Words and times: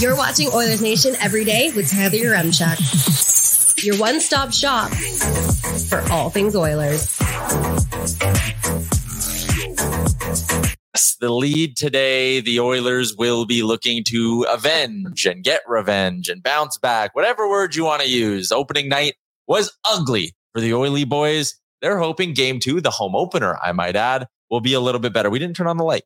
You're 0.00 0.14
watching 0.14 0.48
Oilers 0.54 0.80
Nation 0.80 1.16
every 1.20 1.44
day 1.44 1.72
with 1.74 1.90
Tyler 1.90 2.10
Yaremchuk. 2.10 3.84
Your 3.84 3.98
one-stop 3.98 4.52
shop 4.52 4.90
for 5.88 6.00
all 6.12 6.30
things 6.30 6.54
Oilers. 6.54 7.16
The 11.20 11.30
lead 11.30 11.76
today, 11.76 12.40
the 12.40 12.60
Oilers 12.60 13.16
will 13.16 13.44
be 13.44 13.64
looking 13.64 14.04
to 14.04 14.46
avenge 14.48 15.26
and 15.26 15.42
get 15.42 15.62
revenge 15.66 16.28
and 16.28 16.44
bounce 16.44 16.78
back, 16.78 17.16
whatever 17.16 17.48
word 17.48 17.74
you 17.74 17.84
want 17.84 18.02
to 18.02 18.08
use. 18.08 18.52
Opening 18.52 18.88
night 18.88 19.16
was 19.48 19.76
ugly 19.90 20.32
for 20.52 20.60
the 20.60 20.74
Oily 20.74 21.06
boys. 21.06 21.56
They're 21.82 21.98
hoping 21.98 22.34
game 22.34 22.60
two, 22.60 22.80
the 22.80 22.90
home 22.90 23.16
opener, 23.16 23.58
I 23.60 23.72
might 23.72 23.96
add, 23.96 24.28
will 24.48 24.60
be 24.60 24.74
a 24.74 24.80
little 24.80 25.00
bit 25.00 25.12
better. 25.12 25.28
We 25.28 25.40
didn't 25.40 25.56
turn 25.56 25.66
on 25.66 25.76
the 25.76 25.82
light. 25.82 26.04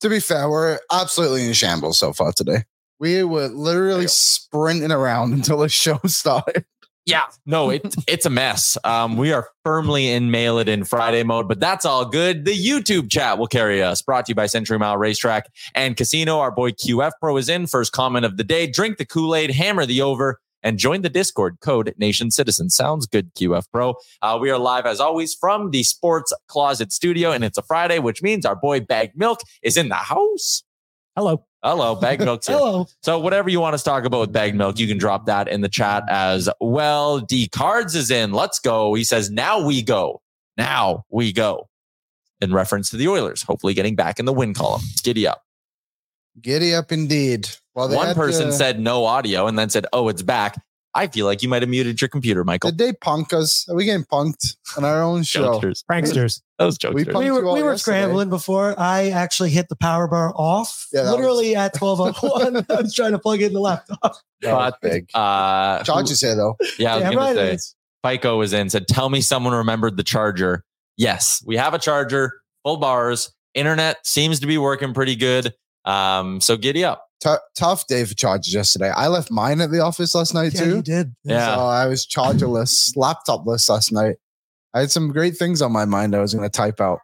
To 0.00 0.08
be 0.08 0.20
fair, 0.20 0.48
we're 0.48 0.78
absolutely 0.92 1.46
in 1.46 1.52
shambles 1.52 1.98
so 1.98 2.12
far 2.12 2.32
today. 2.32 2.64
We 3.00 3.22
were 3.22 3.48
literally 3.48 4.08
sprinting 4.08 4.92
around 4.92 5.32
until 5.34 5.58
the 5.58 5.68
show 5.68 6.00
started. 6.06 6.64
Yeah, 7.08 7.24
no, 7.46 7.70
it, 7.70 7.94
it's 8.06 8.26
a 8.26 8.30
mess. 8.30 8.76
Um, 8.84 9.16
we 9.16 9.32
are 9.32 9.48
firmly 9.64 10.10
in 10.10 10.30
mail 10.30 10.58
it 10.58 10.68
in 10.68 10.84
Friday 10.84 11.22
mode, 11.22 11.48
but 11.48 11.58
that's 11.58 11.86
all 11.86 12.04
good. 12.04 12.44
The 12.44 12.52
YouTube 12.52 13.10
chat 13.10 13.38
will 13.38 13.46
carry 13.46 13.82
us. 13.82 14.02
Brought 14.02 14.26
to 14.26 14.32
you 14.32 14.34
by 14.34 14.44
Century 14.44 14.78
Mile 14.78 14.98
Racetrack 14.98 15.46
and 15.74 15.96
Casino. 15.96 16.38
Our 16.38 16.50
boy 16.50 16.72
QF 16.72 17.12
Pro 17.18 17.38
is 17.38 17.48
in. 17.48 17.66
First 17.66 17.92
comment 17.92 18.26
of 18.26 18.36
the 18.36 18.44
day: 18.44 18.66
drink 18.66 18.98
the 18.98 19.06
Kool 19.06 19.34
Aid, 19.34 19.50
hammer 19.50 19.86
the 19.86 20.02
over, 20.02 20.38
and 20.62 20.78
join 20.78 21.02
the 21.02 21.08
Discord. 21.08 21.58
Code 21.60 21.94
Nation 21.98 22.30
Citizen. 22.30 22.70
Sounds 22.70 23.06
good, 23.06 23.34
QF 23.34 23.66
Pro. 23.72 23.94
Uh, 24.22 24.38
we 24.40 24.50
are 24.50 24.58
live 24.58 24.86
as 24.86 25.00
always 25.00 25.34
from 25.34 25.70
the 25.70 25.82
Sports 25.82 26.32
Closet 26.48 26.92
Studio, 26.92 27.30
and 27.30 27.44
it's 27.44 27.58
a 27.58 27.62
Friday, 27.62 27.98
which 27.98 28.22
means 28.22 28.44
our 28.44 28.56
boy 28.56 28.80
Bag 28.80 29.12
Milk 29.14 29.40
is 29.62 29.76
in 29.76 29.88
the 29.88 29.94
house. 29.94 30.62
Hello. 31.16 31.44
Hello, 31.64 31.96
Bag 31.96 32.20
Milk. 32.20 32.42
Hello. 32.46 32.86
So 33.02 33.18
whatever 33.18 33.50
you 33.50 33.58
want 33.58 33.74
us 33.74 33.82
to 33.82 33.90
talk 33.90 34.04
about 34.04 34.20
with 34.20 34.32
Bag 34.32 34.54
Milk, 34.54 34.78
you 34.78 34.86
can 34.86 34.98
drop 34.98 35.26
that 35.26 35.48
in 35.48 35.60
the 35.60 35.68
chat 35.68 36.04
as 36.08 36.48
well. 36.60 37.18
D 37.18 37.48
Cards 37.48 37.96
is 37.96 38.12
in. 38.12 38.32
Let's 38.32 38.60
go. 38.60 38.94
He 38.94 39.02
says, 39.02 39.28
now 39.28 39.66
we 39.66 39.82
go. 39.82 40.22
Now 40.56 41.04
we 41.10 41.32
go. 41.32 41.68
In 42.40 42.52
reference 42.52 42.90
to 42.90 42.96
the 42.96 43.08
Oilers, 43.08 43.42
hopefully 43.42 43.74
getting 43.74 43.96
back 43.96 44.20
in 44.20 44.24
the 44.24 44.32
win 44.32 44.54
column. 44.54 44.82
Giddy 45.02 45.26
up. 45.26 45.42
Giddy 46.40 46.72
up 46.72 46.92
indeed. 46.92 47.48
Well, 47.78 47.88
One 47.94 48.14
person 48.14 48.46
to- 48.46 48.52
said 48.52 48.80
no 48.80 49.04
audio 49.04 49.46
and 49.46 49.58
then 49.58 49.70
said, 49.70 49.86
oh, 49.92 50.08
it's 50.08 50.22
back. 50.22 50.60
I 50.94 51.06
feel 51.06 51.26
like 51.26 51.42
you 51.42 51.48
might 51.48 51.62
have 51.62 51.68
muted 51.68 52.00
your 52.00 52.08
computer, 52.08 52.42
Michael. 52.42 52.70
Did 52.70 52.78
they 52.78 52.92
punk 52.92 53.32
us? 53.32 53.68
Are 53.68 53.76
we 53.76 53.84
getting 53.84 54.04
punked 54.04 54.56
on 54.76 54.84
our 54.84 55.00
own 55.00 55.22
show? 55.22 55.60
Jokesters. 55.60 55.84
Pranksters. 55.88 56.42
Those 56.58 56.76
We 56.82 57.04
jokesters. 57.04 57.12
punked 57.12 57.18
We 57.24 57.30
were, 57.30 57.52
we 57.52 57.62
were 57.62 57.78
scrambling 57.78 58.30
before 58.30 58.74
I 58.76 59.10
actually 59.10 59.50
hit 59.50 59.68
the 59.68 59.76
power 59.76 60.08
bar 60.08 60.32
off. 60.34 60.88
Yeah, 60.92 61.02
that 61.02 61.12
literally 61.12 61.54
at 61.54 61.76
1201. 61.80 62.66
I 62.78 62.82
was 62.82 62.94
trying 62.94 63.12
to 63.12 63.18
plug 63.20 63.42
in 63.42 63.52
the 63.52 63.60
laptop. 63.60 64.16
That 64.40 64.52
was 64.54 64.72
But, 64.72 64.90
big. 64.90 65.10
Uh, 65.14 65.84
Charge 65.84 66.10
is 66.10 66.20
here 66.20 66.34
though. 66.34 66.56
yeah, 66.78 66.94
I 66.94 66.96
was 66.96 67.02
Damn 67.04 67.12
gonna 67.14 67.40
right 67.40 67.60
say. 67.60 67.74
FICO 68.04 68.38
was 68.38 68.52
in, 68.52 68.68
said, 68.70 68.88
Tell 68.88 69.08
me 69.10 69.20
someone 69.20 69.52
remembered 69.52 69.96
the 69.96 70.02
charger. 70.04 70.64
Yes, 70.96 71.44
we 71.46 71.56
have 71.58 71.74
a 71.74 71.78
charger, 71.78 72.40
full 72.64 72.78
bars. 72.78 73.32
Internet 73.54 73.98
seems 74.04 74.40
to 74.40 74.46
be 74.48 74.58
working 74.58 74.94
pretty 74.94 75.14
good. 75.16 75.52
Um, 75.88 76.40
so 76.40 76.56
giddy 76.56 76.84
up. 76.84 77.04
T- 77.20 77.34
tough 77.56 77.86
day 77.88 78.04
for 78.04 78.14
chargers 78.14 78.54
yesterday. 78.54 78.90
I 78.90 79.08
left 79.08 79.30
mine 79.30 79.60
at 79.60 79.70
the 79.72 79.80
office 79.80 80.14
last 80.14 80.34
night 80.34 80.52
Yeah, 80.54 80.60
too. 80.64 80.76
you 80.76 80.82
did. 80.82 81.14
Yeah. 81.24 81.54
So 81.56 81.60
I 81.62 81.86
was 81.86 82.06
chargerless, 82.06 82.92
laptopless 82.96 83.68
last 83.68 83.90
night. 83.92 84.16
I 84.74 84.80
had 84.80 84.90
some 84.92 85.10
great 85.10 85.36
things 85.36 85.60
on 85.62 85.72
my 85.72 85.84
mind 85.84 86.14
I 86.14 86.20
was 86.20 86.32
going 86.34 86.48
to 86.48 86.50
type 86.50 86.80
out. 86.80 87.00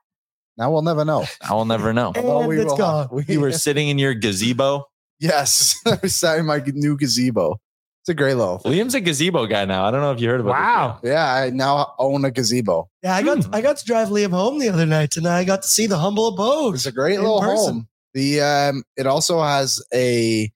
Now 0.57 0.71
we'll 0.71 0.83
never 0.83 1.05
know. 1.05 1.25
I 1.43 1.55
will 1.55 1.65
never 1.65 1.93
know. 1.93 2.13
And 2.15 2.25
Although 2.25 2.47
we 2.47 2.57
it's 2.61 2.67
will 2.67 2.77
gone. 2.77 3.03
have- 3.05 3.11
we- 3.11 3.25
You 3.27 3.41
were 3.41 3.51
sitting 3.67 3.89
in 3.89 3.99
your 3.99 4.15
gazebo. 4.15 4.85
yes, 5.19 5.75
I 5.87 5.99
was 6.01 6.15
sat 6.15 6.39
in 6.39 6.47
my 6.47 6.63
new 6.65 6.97
gazebo. 6.97 7.59
It's 8.03 8.11
a 8.11 8.15
great 8.15 8.35
little. 8.35 8.61
Liam's 8.67 8.95
a 8.95 9.01
gazebo 9.01 9.47
guy 9.47 9.65
now. 9.65 9.85
I 9.87 9.91
don't 9.91 10.03
know 10.03 10.13
if 10.13 10.21
you 10.21 10.29
heard 10.29 10.41
about 10.41 10.51
it. 10.51 10.53
Wow. 10.53 11.01
Yeah, 11.03 11.25
I 11.25 11.51
now 11.51 11.95
own 11.99 12.25
a 12.27 12.31
gazebo. 12.31 12.89
Yeah, 13.03 13.17
I 13.17 13.23
got 13.23 13.43
Hmm. 13.45 13.55
I 13.55 13.63
got 13.63 13.79
to 13.79 13.85
drive 13.87 14.09
Liam 14.11 14.31
home 14.31 14.59
the 14.61 14.69
other 14.69 14.85
night 14.87 15.17
and 15.17 15.27
I 15.27 15.43
got 15.45 15.63
to 15.63 15.69
see 15.69 15.87
the 15.87 15.97
humble 15.99 16.29
abode. 16.29 16.75
It's 16.75 16.85
a 16.87 16.93
great 16.93 17.19
little 17.19 17.41
person. 17.41 17.73
home. 17.75 17.89
The 18.15 18.41
um, 18.41 18.85
it 18.97 19.07
also 19.07 19.43
has 19.43 19.83
a, 19.93 20.51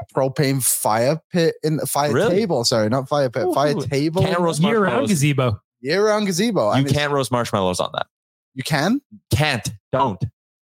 a 0.00 0.04
propane 0.14 0.62
fire 0.64 1.20
pit 1.32 1.56
in 1.62 1.76
the 1.76 1.86
fire 1.86 2.12
Really? 2.12 2.36
table. 2.36 2.64
Sorry, 2.64 2.88
not 2.88 3.08
fire 3.08 3.28
pit, 3.28 3.44
Ooh, 3.46 3.52
fire 3.54 3.74
table. 3.74 4.22
Can't 4.22 4.38
roast 4.38 4.62
Year 4.62 4.80
round 4.82 5.08
gazebo. 5.08 5.60
year 5.80 6.06
round 6.06 6.26
gazebo. 6.26 6.68
You 6.70 6.76
and 6.78 6.86
it's- 6.86 6.96
can't 6.96 7.12
roast 7.12 7.30
marshmallows 7.32 7.80
on 7.80 7.90
that. 7.94 8.06
You 8.54 8.62
can. 8.62 9.00
Can't. 9.34 9.68
Don't. 9.92 10.22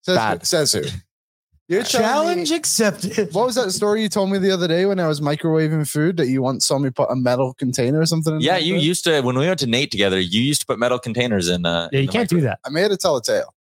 Says, 0.03 0.17
Bad. 0.17 0.45
says 0.45 0.71
who? 0.73 0.81
You're 1.67 1.81
telling 1.81 2.05
Challenge 2.07 2.49
me- 2.51 2.55
accepted. 2.57 3.33
what 3.33 3.47
was 3.47 3.55
that 3.55 3.71
story 3.71 4.03
you 4.03 4.09
told 4.09 4.29
me 4.29 4.37
the 4.37 4.51
other 4.51 4.67
day 4.67 4.85
when 4.85 4.99
I 4.99 5.07
was 5.07 5.19
microwaving 5.19 5.89
food 5.89 6.17
that 6.17 6.27
you 6.27 6.43
once 6.43 6.63
saw 6.67 6.77
me 6.77 6.91
put 6.91 7.09
a 7.09 7.15
metal 7.15 7.55
container 7.55 7.99
or 8.01 8.05
something? 8.05 8.35
in 8.35 8.41
Yeah, 8.41 8.51
there? 8.53 8.61
you 8.61 8.75
used 8.75 9.03
to 9.05 9.21
when 9.21 9.35
we 9.35 9.47
went 9.47 9.59
to 9.61 9.65
NAIT 9.65 9.89
together. 9.89 10.19
You 10.19 10.41
used 10.41 10.61
to 10.61 10.67
put 10.67 10.77
metal 10.77 10.99
containers 10.99 11.49
in. 11.49 11.65
Uh, 11.65 11.89
Yeah, 11.91 11.99
in 11.99 12.03
you 12.03 12.07
the 12.11 12.13
can't 12.13 12.29
do 12.29 12.41
that. 12.41 12.59
I 12.65 12.69
made 12.69 12.91
it 12.91 12.99
tell 12.99 13.15
a 13.17 13.21
tale. 13.23 13.54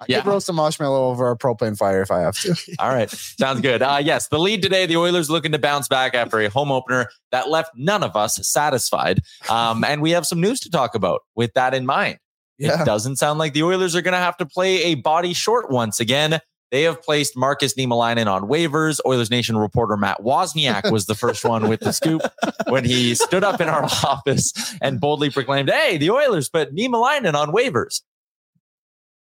I 0.00 0.06
Yeah. 0.08 0.20
could 0.22 0.30
roast 0.30 0.48
a 0.48 0.52
marshmallow 0.52 1.08
over 1.10 1.30
a 1.30 1.36
propane 1.36 1.76
fire 1.76 2.00
if 2.00 2.10
I 2.10 2.20
have 2.20 2.38
to. 2.40 2.56
All 2.78 2.88
right. 2.88 3.10
Sounds 3.10 3.60
good. 3.60 3.82
Uh, 3.82 4.00
yes, 4.02 4.28
the 4.28 4.38
lead 4.38 4.62
today, 4.62 4.86
the 4.86 4.96
Oilers 4.96 5.28
looking 5.30 5.52
to 5.52 5.58
bounce 5.58 5.88
back 5.88 6.14
after 6.14 6.40
a 6.40 6.48
home 6.48 6.72
opener 6.72 7.08
that 7.32 7.48
left 7.50 7.72
none 7.76 8.02
of 8.02 8.16
us 8.16 8.36
satisfied. 8.48 9.20
Um, 9.48 9.84
and 9.84 10.00
we 10.00 10.12
have 10.12 10.26
some 10.26 10.40
news 10.40 10.60
to 10.60 10.70
talk 10.70 10.94
about 10.94 11.20
with 11.34 11.52
that 11.54 11.74
in 11.74 11.84
mind. 11.86 12.18
Yeah. 12.58 12.82
It 12.82 12.84
doesn't 12.86 13.16
sound 13.16 13.38
like 13.38 13.52
the 13.54 13.62
Oilers 13.62 13.94
are 13.96 14.02
going 14.02 14.12
to 14.12 14.18
have 14.18 14.36
to 14.38 14.46
play 14.46 14.84
a 14.84 14.94
body 14.94 15.32
short 15.32 15.70
once 15.70 16.00
again. 16.00 16.40
They 16.70 16.82
have 16.84 17.02
placed 17.02 17.36
Markus 17.36 17.74
Niemelainen 17.74 18.26
on 18.28 18.42
waivers. 18.48 19.00
Oilers 19.04 19.28
Nation 19.30 19.56
reporter 19.56 19.96
Matt 19.96 20.20
Wozniak 20.20 20.92
was 20.92 21.06
the 21.06 21.16
first 21.16 21.44
one 21.44 21.68
with 21.68 21.80
the 21.80 21.92
scoop 21.92 22.22
when 22.68 22.84
he 22.84 23.14
stood 23.16 23.42
up 23.42 23.60
in 23.60 23.68
our 23.68 23.82
office 24.04 24.52
and 24.80 25.00
boldly 25.00 25.30
proclaimed, 25.30 25.68
"Hey, 25.68 25.96
the 25.96 26.10
Oilers 26.10 26.48
put 26.48 26.72
Niemelainen 26.72 27.34
on 27.34 27.50
waivers." 27.50 28.02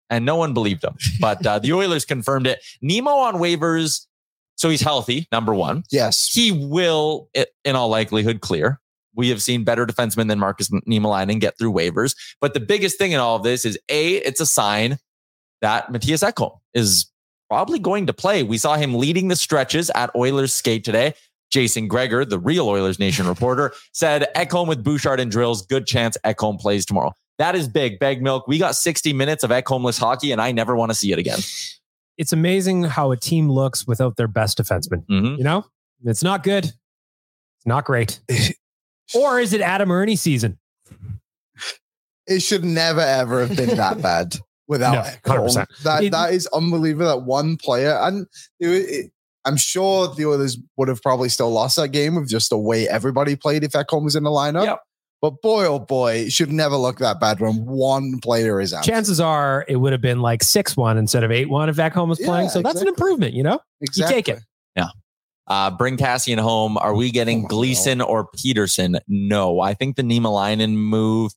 And 0.09 0.25
no 0.25 0.35
one 0.37 0.53
believed 0.53 0.83
him, 0.85 0.95
but 1.19 1.45
uh, 1.45 1.59
the 1.59 1.73
Oilers 1.73 2.05
confirmed 2.05 2.47
it. 2.47 2.63
Nemo 2.81 3.11
on 3.11 3.35
waivers, 3.35 4.05
so 4.55 4.69
he's 4.69 4.79
healthy. 4.81 5.27
Number 5.31 5.53
one, 5.53 5.83
Yes. 5.91 6.29
he 6.31 6.51
will, 6.53 7.29
in 7.65 7.75
all 7.75 7.89
likelihood, 7.89 8.39
clear. 8.41 8.79
We 9.15 9.29
have 9.29 9.41
seen 9.41 9.63
better 9.63 9.85
defensemen 9.85 10.27
than 10.29 10.39
Markus 10.39 10.69
Niemelainen 10.69 11.39
get 11.39 11.57
through 11.57 11.73
waivers. 11.73 12.15
But 12.39 12.53
the 12.53 12.59
biggest 12.59 12.97
thing 12.97 13.11
in 13.11 13.19
all 13.19 13.35
of 13.35 13.43
this 13.43 13.65
is 13.65 13.77
A, 13.89 14.15
it's 14.17 14.39
a 14.39 14.45
sign 14.45 14.97
that 15.61 15.91
Mattias 15.91 16.23
Ekholm 16.23 16.57
is 16.73 17.11
probably 17.49 17.79
going 17.79 18.05
to 18.07 18.13
play. 18.13 18.43
We 18.43 18.57
saw 18.57 18.75
him 18.75 18.93
leading 18.93 19.27
the 19.27 19.35
stretches 19.35 19.89
at 19.95 20.13
Oilers 20.15 20.53
skate 20.53 20.83
today. 20.83 21.15
Jason 21.49 21.87
Gregor, 21.87 22.25
the 22.25 22.39
real 22.39 22.67
Oilers 22.67 22.99
Nation 22.99 23.27
reporter, 23.33 23.73
said 23.93 24.27
Ekholm 24.35 24.67
with 24.67 24.83
Bouchard 24.83 25.19
and 25.19 25.31
drills, 25.31 25.65
good 25.65 25.85
chance 25.87 26.17
Ekholm 26.25 26.59
plays 26.59 26.85
tomorrow. 26.85 27.13
That 27.37 27.55
is 27.55 27.67
big. 27.67 27.99
Bag 27.99 28.21
milk. 28.21 28.47
We 28.47 28.57
got 28.57 28.75
60 28.75 29.13
minutes 29.13 29.43
of 29.43 29.51
Ekholmless 29.51 29.99
hockey, 29.99 30.31
and 30.31 30.41
I 30.41 30.51
never 30.51 30.75
want 30.75 30.89
to 30.91 30.95
see 30.95 31.11
it 31.11 31.19
again. 31.19 31.39
It's 32.19 32.33
amazing 32.33 32.81
how 32.85 33.11
a 33.11 33.15
team 33.15 33.47
looks 33.47 33.85
without 33.85 34.15
their 34.17 34.27
best 34.27 34.57
defenseman. 34.57 35.05
Mhm. 35.05 35.37
You 35.37 35.43
know, 35.43 35.65
it's 36.03 36.23
not 36.23 36.41
good. 36.41 36.63
It's 36.65 37.65
not 37.67 37.85
great. 37.85 38.19
or 39.13 39.39
is 39.39 39.53
it 39.53 39.61
Adam 39.61 39.91
Erne 39.91 40.15
season? 40.17 40.57
It 42.25 42.41
should 42.41 42.63
never 42.65 43.01
ever 43.01 43.45
have 43.45 43.55
been 43.55 43.77
that 43.77 44.01
bad 44.01 44.35
without 44.67 44.93
No, 44.95 45.01
Ekholm. 45.33 45.47
100%. 45.49 45.83
That 45.83 46.03
It- 46.05 46.11
that 46.11 46.33
is 46.33 46.47
unbelievable. 46.47 47.05
That 47.05 47.21
one 47.21 47.55
player, 47.57 47.95
and 48.01 48.25
it, 48.59 48.67
it- 48.67 49.11
I'm 49.47 49.57
sure 49.57 50.13
the 50.13 50.29
others 50.29 50.57
would 50.75 50.87
have 50.89 51.01
probably 51.01 51.29
still 51.29 51.49
lost 51.49 51.77
that 51.77 51.89
game 51.89 52.15
with 52.15 52.29
just 52.29 52.49
the 52.49 52.57
way 52.57 52.87
everybody 52.87 53.35
played 53.35 53.63
if 53.63 53.71
Ekholm 53.71 54.03
was 54.03 54.15
in 54.15 54.23
the 54.23 54.29
lineup. 54.29 54.65
Yep. 54.65 54.79
But 55.21 55.41
boy, 55.41 55.65
oh 55.65 55.79
boy, 55.79 56.13
it 56.25 56.31
should 56.31 56.51
never 56.51 56.75
look 56.75 56.99
that 56.99 57.19
bad 57.19 57.39
when 57.39 57.65
one 57.65 58.19
player 58.19 58.61
is 58.61 58.73
out. 58.73 58.83
Chances 58.83 59.19
are 59.19 59.65
it 59.67 59.77
would 59.77 59.91
have 59.91 60.01
been 60.01 60.21
like 60.21 60.43
6 60.43 60.77
1 60.77 60.97
instead 60.97 61.23
of 61.23 61.31
8 61.31 61.49
1 61.49 61.69
if 61.69 61.77
Ekholm 61.77 62.07
was 62.09 62.19
Yeah, 62.19 62.27
playing. 62.27 62.49
So 62.49 62.61
that's 62.61 62.81
an 62.81 62.87
improvement, 62.87 63.33
you 63.33 63.41
know? 63.43 63.59
exactly. 63.81 64.15
You 64.17 64.21
take 64.21 64.29
it. 64.29 64.43
Yeah. 64.75 64.89
Uh, 65.47 65.71
bring 65.71 65.97
Cassian 65.97 66.37
home. 66.37 66.77
Are 66.77 66.93
we 66.93 67.09
getting 67.09 67.39
Come 67.39 67.45
on, 67.45 67.49
Gleason 67.49 68.01
or 68.01 68.27
Pederson? 68.27 68.99
No, 69.07 69.61
I 69.61 69.73
think 69.73 69.95
the 69.95 70.03
Niemelainen 70.03 70.75
move 70.75 71.31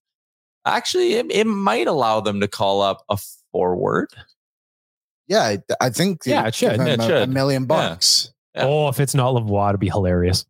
actually 0.66 1.14
it, 1.14 1.26
it 1.30 1.46
might 1.46 1.86
allow 1.86 2.20
them 2.20 2.40
to 2.40 2.48
call 2.48 2.82
up 2.82 3.02
a 3.08 3.16
forward. 3.52 4.08
Yeah, 5.30 5.42
I- 5.42 5.58
I 5.80 5.88
think. 5.90 6.22
Yeah, 6.26 6.46
it 6.46 6.54
should. 6.54 6.72
It 6.80 7.00
a, 7.00 7.02
should. 7.02 7.22
a 7.22 7.26
million 7.26 7.64
bucks. 7.64 8.32
Yeah. 8.54 8.64
Oh, 8.66 8.88
if 8.88 9.00
it's 9.00 9.14
not 9.14 9.32
Lavoie, 9.34 9.70
it'd 9.70 9.80
be 9.80 9.88
hilarious. 9.88 10.44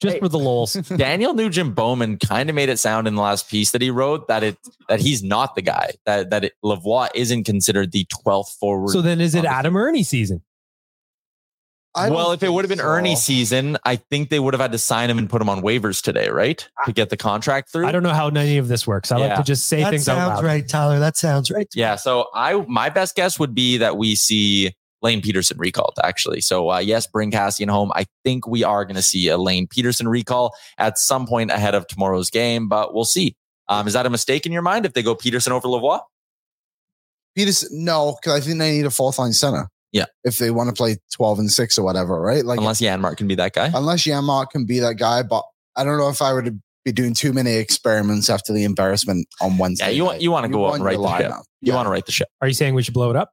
Just 0.00 0.14
Hey. 0.14 0.20
for 0.20 0.28
the 0.30 0.38
lols. 0.38 0.72
Daniel 0.96 1.34
Nugent 1.34 1.74
Bowman 1.74 2.16
kind 2.16 2.48
of 2.48 2.54
made 2.56 2.70
it 2.70 2.78
sound 2.78 3.06
in 3.06 3.16
the 3.16 3.20
last 3.22 3.50
piece 3.50 3.72
that 3.72 3.82
he 3.82 3.90
wrote 3.90 4.28
that 4.28 4.42
it 4.42 4.56
that 4.88 4.98
he's 5.00 5.22
not 5.22 5.54
the 5.56 5.60
guy 5.62 5.90
that 6.06 6.30
that 6.30 6.44
it, 6.44 6.52
Lavoie 6.64 7.08
isn't 7.14 7.44
considered 7.44 7.92
the 7.92 8.06
twelfth 8.08 8.56
forward. 8.58 8.92
so 8.92 9.02
then 9.02 9.20
is 9.20 9.34
it 9.34 9.44
Adam 9.44 9.76
Erne 9.76 10.02
season? 10.04 10.42
I 11.94 12.08
well, 12.08 12.30
if 12.30 12.42
it 12.42 12.52
would 12.52 12.64
have 12.64 12.68
been 12.68 12.78
think 12.78 12.88
Erne 12.88 13.16
season, 13.16 13.76
I 13.84 13.96
think 13.96 14.30
they 14.30 14.38
would 14.38 14.54
have 14.54 14.60
had 14.60 14.72
to 14.72 14.78
sign 14.78 15.10
him 15.10 15.18
and 15.18 15.28
put 15.28 15.42
him 15.42 15.48
on 15.48 15.60
waivers 15.60 16.00
today, 16.02 16.28
right? 16.28 16.66
To 16.86 16.92
get 16.92 17.10
the 17.10 17.16
contract 17.16 17.72
through. 17.72 17.86
I 17.86 17.92
don't 17.92 18.04
know 18.04 18.12
how 18.12 18.28
any 18.28 18.58
of 18.58 18.68
this 18.68 18.86
works. 18.86 19.10
I 19.10 19.16
like 19.16 19.36
to 19.36 19.42
just 19.42 19.66
say 19.66 19.82
that 19.82 19.90
things 19.90 20.08
out 20.08 20.16
loud. 20.16 20.20
That 20.20 20.26
sounds 20.26 20.42
loud. 20.42 20.48
right, 20.48 20.68
Tyler. 20.68 20.98
That 21.00 21.16
sounds 21.16 21.50
right. 21.50 21.68
Yeah. 21.74 21.96
So 21.96 22.28
I 22.32 22.64
my 22.68 22.90
best 22.90 23.16
guess 23.16 23.38
would 23.40 23.54
be 23.54 23.78
that 23.78 23.96
we 23.96 24.14
see 24.14 24.72
Lane 25.02 25.20
Pederson 25.20 25.58
recalled, 25.58 25.98
actually. 26.02 26.40
So 26.40 26.70
uh, 26.70 26.78
yes, 26.78 27.06
bring 27.06 27.30
Cassian 27.32 27.68
home. 27.68 27.90
I 27.94 28.06
think 28.24 28.46
we 28.46 28.62
are 28.62 28.84
going 28.84 28.96
to 28.96 29.02
see 29.02 29.28
a 29.28 29.36
Lane 29.36 29.66
Pederson 29.66 30.08
recall 30.08 30.54
at 30.78 30.98
some 30.98 31.26
point 31.26 31.50
ahead 31.50 31.74
of 31.74 31.86
tomorrow's 31.86 32.30
game, 32.30 32.68
but 32.68 32.94
we'll 32.94 33.04
see. 33.04 33.34
Um, 33.68 33.86
is 33.86 33.94
that 33.94 34.06
a 34.06 34.10
mistake 34.10 34.46
in 34.46 34.52
your 34.52 34.62
mind 34.62 34.86
if 34.86 34.92
they 34.92 35.02
go 35.02 35.14
Pederson 35.14 35.50
over 35.50 35.68
Lavoie? 35.68 36.00
Pederson, 37.36 37.70
no, 37.72 38.16
because 38.20 38.40
I 38.40 38.44
think 38.44 38.58
they 38.58 38.72
need 38.72 38.86
a 38.86 38.90
fourth 38.90 39.18
line 39.18 39.32
center. 39.32 39.68
Yeah. 39.92 40.04
If 40.24 40.38
they 40.38 40.50
want 40.50 40.68
to 40.68 40.74
play 40.74 40.96
12 41.14 41.38
and 41.40 41.50
6 41.50 41.78
or 41.78 41.82
whatever, 41.84 42.20
right? 42.20 42.44
Like 42.44 42.58
Unless 42.58 42.80
Janmark 42.80 43.16
can 43.16 43.26
be 43.26 43.34
that 43.36 43.52
guy. 43.54 43.70
unless 43.74 44.02
Janmark 44.04 44.50
can 44.50 44.64
be 44.66 44.78
that 44.80 44.94
guy, 44.96 45.22
but 45.22 45.42
I 45.76 45.84
don't 45.84 45.98
know 45.98 46.08
if 46.08 46.22
I 46.22 46.32
would 46.32 46.60
be 46.84 46.92
doing 46.92 47.12
too 47.14 47.32
many 47.32 47.54
experiments 47.56 48.30
after 48.30 48.52
the 48.52 48.64
embarrassment 48.64 49.26
on 49.40 49.58
Wednesday. 49.58 49.86
Yeah, 49.86 49.90
you 49.92 50.04
want 50.04 50.20
you 50.22 50.30
want 50.30 50.46
to 50.46 50.48
go 50.52 50.66
out 50.66 50.74
and 50.74 50.82
want 50.82 50.84
right 50.84 50.92
your 50.98 51.02
the 51.02 51.18
ship. 51.18 51.44
You 51.60 51.72
Yeah. 51.72 51.74
want 51.76 51.86
to 51.86 51.90
write 51.90 52.06
the 52.06 52.12
ship. 52.12 52.28
Are 52.40 52.48
you 52.48 52.54
saying 52.54 52.74
we 52.74 52.82
should 52.82 52.94
blow 52.94 53.10
it 53.10 53.16
up? 53.16 53.30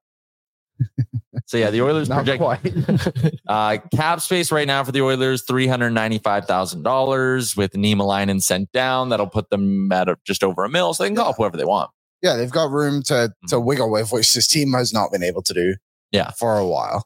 So 1.48 1.58
yeah, 1.58 1.70
the 1.72 1.82
Oilers 1.82 2.10
Not 2.10 2.26
project 2.26 3.36
uh, 3.48 3.78
cap 3.96 4.22
space 4.22 4.52
right 4.52 4.68
now 4.68 4.84
for 4.84 4.92
the 4.92 5.02
Oilers 5.02 5.44
three 5.44 5.66
hundred 5.68 5.92
ninety 5.92 6.18
five 6.20 6.46
thousand 6.46 6.84
dollars 6.84 7.56
with 7.56 7.72
Niemelainen 7.74 8.42
sent 8.42 8.72
down. 8.74 9.10
That'll 9.10 9.28
put 9.30 9.50
them 9.50 9.92
at 9.92 10.10
a, 10.10 10.18
just 10.26 10.44
over 10.44 10.64
a 10.64 10.70
mil, 10.70 10.94
so 10.94 11.04
they 11.04 11.10
can 11.10 11.16
call 11.16 11.30
up 11.30 11.38
whoever 11.38 11.58
they 11.58 11.66
want. 11.66 11.90
yeah, 12.22 12.36
they've 12.36 12.52
got 12.52 12.70
room 12.72 13.02
to 13.04 13.32
to 13.48 13.60
wiggle 13.60 13.90
with, 13.90 14.12
which 14.12 14.34
this 14.34 14.48
team 14.48 14.74
has 14.74 14.94
not 14.94 15.12
been 15.12 15.24
able 15.24 15.42
to 15.44 15.54
do. 15.54 15.76
Mm-hmm. 16.14 16.18
Yeah. 16.18 16.32
for 16.32 16.58
a 16.58 16.66
while. 16.66 17.06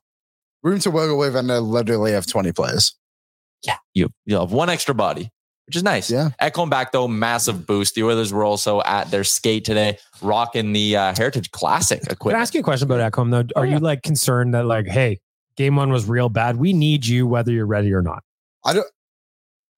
Room 0.63 0.80
to 0.80 0.92
wiggle 0.92 1.18
with, 1.18 1.36
and 1.36 1.50
they 1.50 1.57
literally 1.57 2.12
have 2.12 2.27
20 2.27 2.51
players. 2.51 2.95
Yeah, 3.65 3.77
you 3.94 4.09
you 4.25 4.38
have 4.39 4.51
one 4.51 4.69
extra 4.69 4.94
body, 4.95 5.30
which 5.68 5.75
is 5.75 5.83
nice. 5.83 6.09
Yeah. 6.09 6.30
Ekholm 6.42 6.69
back 6.69 6.92
though, 6.92 7.07
massive 7.07 7.65
boost. 7.68 7.95
The 7.95 8.03
Oilers 8.03 8.31
were 8.33 8.44
also 8.44 8.81
at 8.83 9.09
their 9.12 9.24
skate 9.24 9.65
today, 9.65 9.98
rocking 10.21 10.74
the 10.74 10.95
uh, 10.98 11.13
Heritage 11.15 11.50
Classic 11.51 11.98
equipment. 11.98 12.09
Can 12.09 12.12
I 12.12 12.13
equipment. 12.13 12.42
ask 12.42 12.53
you 12.56 12.59
a 12.59 12.63
question 12.63 12.92
about 12.92 13.12
Ekholm 13.12 13.31
though? 13.31 13.39
Are 13.59 13.63
Oh, 13.63 13.63
yeah. 13.63 13.74
you 13.75 13.80
like 13.80 14.01
concerned 14.03 14.53
that 14.56 14.65
like, 14.65 14.88
hey, 14.88 15.19
game 15.57 15.75
one 15.75 15.92
was 15.92 16.07
real 16.07 16.30
bad. 16.30 16.57
We 16.57 16.74
need 16.74 17.06
you 17.06 17.25
whether 17.27 17.51
you're 17.51 17.65
ready 17.68 17.92
or 17.94 18.01
not. 18.03 18.24
I 18.65 18.74
don't. 18.74 18.88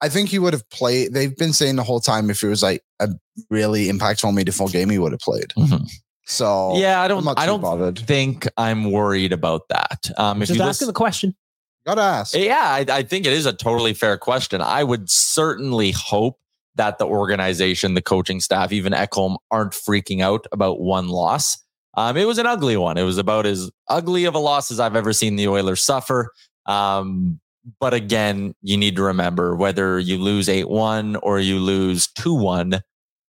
I 0.01 0.09
think 0.09 0.27
he 0.29 0.39
would 0.39 0.51
have 0.53 0.69
played. 0.69 1.13
They've 1.13 1.35
been 1.35 1.53
saying 1.53 1.77
the 1.77 1.83
whole 1.83 2.01
time 2.01 2.29
if 2.29 2.43
it 2.43 2.47
was 2.49 2.61
like 2.63 2.83
a 2.99 3.09
really 3.49 3.87
impactful, 3.87 4.33
meaningful 4.33 4.67
game, 4.67 4.89
he 4.89 4.99
would 4.99 5.13
have 5.13 5.21
played. 5.21 5.47
Mhm. 5.57 5.89
So 6.25 6.77
Yeah, 6.77 7.01
I 7.01 7.07
don't. 7.07 7.27
I 7.37 7.45
don't 7.45 7.61
bothered. 7.61 7.99
think 7.99 8.47
I'm 8.57 8.91
worried 8.91 9.33
about 9.33 9.67
that. 9.69 10.09
Um, 10.17 10.41
if 10.41 10.47
Just 10.47 10.57
you 10.57 10.63
asking 10.63 10.67
listen, 10.67 10.87
the 10.87 10.93
question. 10.93 11.35
Gotta 11.85 12.01
ask. 12.01 12.33
Yeah, 12.35 12.61
I, 12.63 12.85
I 12.89 13.03
think 13.03 13.25
it 13.25 13.33
is 13.33 13.45
a 13.45 13.51
totally 13.53 13.93
fair 13.93 14.17
question. 14.17 14.61
I 14.61 14.83
would 14.83 15.09
certainly 15.09 15.91
hope 15.91 16.39
that 16.75 16.97
the 16.97 17.05
organization, 17.05 17.93
the 17.93 18.01
coaching 18.01 18.39
staff, 18.39 18.71
even 18.71 18.93
Ekholm 18.93 19.37
aren't 19.51 19.73
freaking 19.73 20.21
out 20.21 20.47
about 20.51 20.79
one 20.79 21.09
loss. 21.09 21.57
Um, 21.95 22.17
it 22.17 22.25
was 22.25 22.37
an 22.37 22.47
ugly 22.47 22.77
one. 22.77 22.97
It 22.97 23.03
was 23.03 23.17
about 23.17 23.45
as 23.45 23.69
ugly 23.89 24.25
of 24.25 24.33
a 24.33 24.39
loss 24.39 24.71
as 24.71 24.79
I've 24.79 24.95
ever 24.95 25.13
seen 25.13 25.35
the 25.35 25.47
Oilers 25.47 25.83
suffer. 25.83 26.31
Um, 26.65 27.39
but 27.79 27.93
again, 27.93 28.55
you 28.61 28.77
need 28.77 28.95
to 28.95 29.03
remember 29.03 29.55
whether 29.55 29.99
you 29.99 30.17
lose 30.17 30.49
8 30.49 30.69
1 30.69 31.17
or 31.17 31.39
you 31.39 31.59
lose 31.59 32.07
2 32.07 32.33
1, 32.33 32.81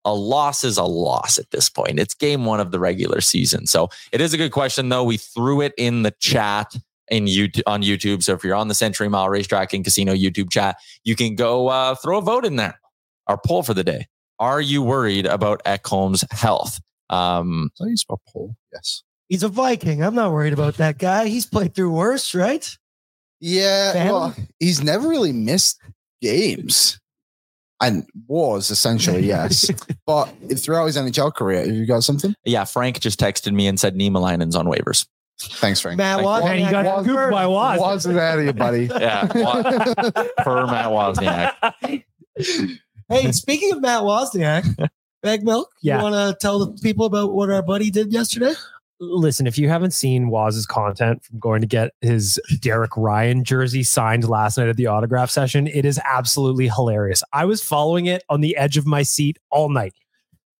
a 0.08 0.14
loss 0.14 0.64
is 0.64 0.78
a 0.78 0.84
loss 0.84 1.38
at 1.38 1.50
this 1.50 1.68
point. 1.68 2.00
It's 2.00 2.14
game 2.14 2.46
one 2.46 2.60
of 2.60 2.70
the 2.70 2.80
regular 2.80 3.20
season. 3.20 3.66
So 3.66 3.90
it 4.10 4.20
is 4.20 4.32
a 4.32 4.38
good 4.38 4.52
question, 4.52 4.88
though. 4.88 5.04
We 5.04 5.18
threw 5.18 5.60
it 5.60 5.74
in 5.76 6.02
the 6.02 6.12
chat 6.18 6.74
in 7.08 7.26
YouTube 7.26 7.62
on 7.66 7.82
YouTube. 7.82 8.22
So 8.22 8.32
if 8.32 8.42
you're 8.42 8.54
on 8.54 8.68
the 8.68 8.74
Century 8.74 9.08
Mile 9.08 9.28
Racetrack 9.28 9.74
and 9.74 9.84
Casino 9.84 10.14
YouTube 10.14 10.50
chat, 10.50 10.76
you 11.04 11.14
can 11.14 11.34
go 11.34 11.68
uh, 11.68 11.94
throw 11.94 12.18
a 12.18 12.22
vote 12.22 12.46
in 12.46 12.56
there. 12.56 12.80
Our 13.26 13.38
poll 13.38 13.62
for 13.62 13.74
the 13.74 13.84
day: 13.84 14.06
Are 14.38 14.60
you 14.60 14.82
worried 14.82 15.26
about 15.26 15.62
Ekholm's 15.64 16.24
health? 16.30 16.80
Um, 17.10 17.70
So 17.74 17.86
you 17.86 17.96
spell 17.96 18.20
Paul. 18.32 18.56
Yes. 18.72 19.02
He's 19.28 19.42
a 19.42 19.48
Viking. 19.48 20.02
I'm 20.02 20.14
not 20.14 20.32
worried 20.32 20.54
about 20.54 20.78
that 20.78 20.96
guy. 20.96 21.28
He's 21.28 21.44
played 21.44 21.74
through 21.74 21.92
worse, 21.92 22.34
right? 22.34 22.66
Yeah. 23.40 24.10
Well, 24.10 24.34
he's 24.58 24.82
never 24.82 25.06
really 25.06 25.32
missed 25.32 25.78
games. 26.22 26.98
And 27.80 28.06
was 28.26 28.70
essentially, 28.70 29.24
yes. 29.26 29.70
but 30.06 30.26
throughout 30.58 30.86
his 30.86 30.96
NHL 30.96 31.34
career, 31.34 31.60
have 31.64 31.74
you 31.74 31.86
got 31.86 32.02
something? 32.02 32.34
yeah, 32.44 32.64
Frank 32.64 32.98
just 33.00 33.20
texted 33.20 33.52
me 33.52 33.66
and 33.68 33.78
said 33.78 33.94
Niemelainen's 33.94 34.56
on 34.56 34.66
waivers. 34.66 35.06
Thanks, 35.40 35.80
Frank. 35.80 35.98
Matt 35.98 36.16
Thank 36.16 36.26
you. 36.26 36.28
Wozniak. 36.28 36.44
Man, 36.44 36.58
you 36.64 36.70
got 36.72 36.84
Was- 36.84 37.04
scooped 37.06 37.30
by 37.30 37.46
Woz. 37.46 37.78
Wasn't 37.80 38.18
out 38.18 38.38
of 38.40 38.44
you, 38.44 38.52
buddy. 38.52 38.86
Yeah, 39.00 39.26
per 39.26 40.66
Matt 40.66 40.86
Wozniak. 40.90 42.02
Hey, 43.08 43.32
speaking 43.32 43.72
of 43.72 43.80
Matt 43.80 44.02
Wozniak, 44.02 44.88
Bag 45.22 45.44
Milk, 45.44 45.70
Yeah. 45.82 45.98
you 45.98 46.02
want 46.02 46.14
to 46.14 46.36
tell 46.40 46.58
the 46.58 46.72
people 46.82 47.06
about 47.06 47.32
what 47.32 47.50
our 47.50 47.62
buddy 47.62 47.90
did 47.90 48.12
yesterday? 48.12 48.54
Listen, 49.00 49.46
if 49.46 49.56
you 49.58 49.68
haven't 49.68 49.92
seen 49.92 50.28
Waz's 50.28 50.66
content 50.66 51.22
from 51.24 51.38
going 51.38 51.60
to 51.60 51.66
get 51.68 51.92
his 52.00 52.40
Derek 52.60 52.96
Ryan 52.96 53.44
jersey 53.44 53.82
signed 53.84 54.28
last 54.28 54.58
night 54.58 54.68
at 54.68 54.76
the 54.76 54.88
autograph 54.88 55.30
session, 55.30 55.68
it 55.68 55.84
is 55.84 56.00
absolutely 56.04 56.68
hilarious. 56.68 57.22
I 57.32 57.44
was 57.44 57.62
following 57.62 58.06
it 58.06 58.24
on 58.28 58.40
the 58.40 58.56
edge 58.56 58.76
of 58.76 58.86
my 58.86 59.02
seat 59.04 59.38
all 59.50 59.68
night. 59.68 59.94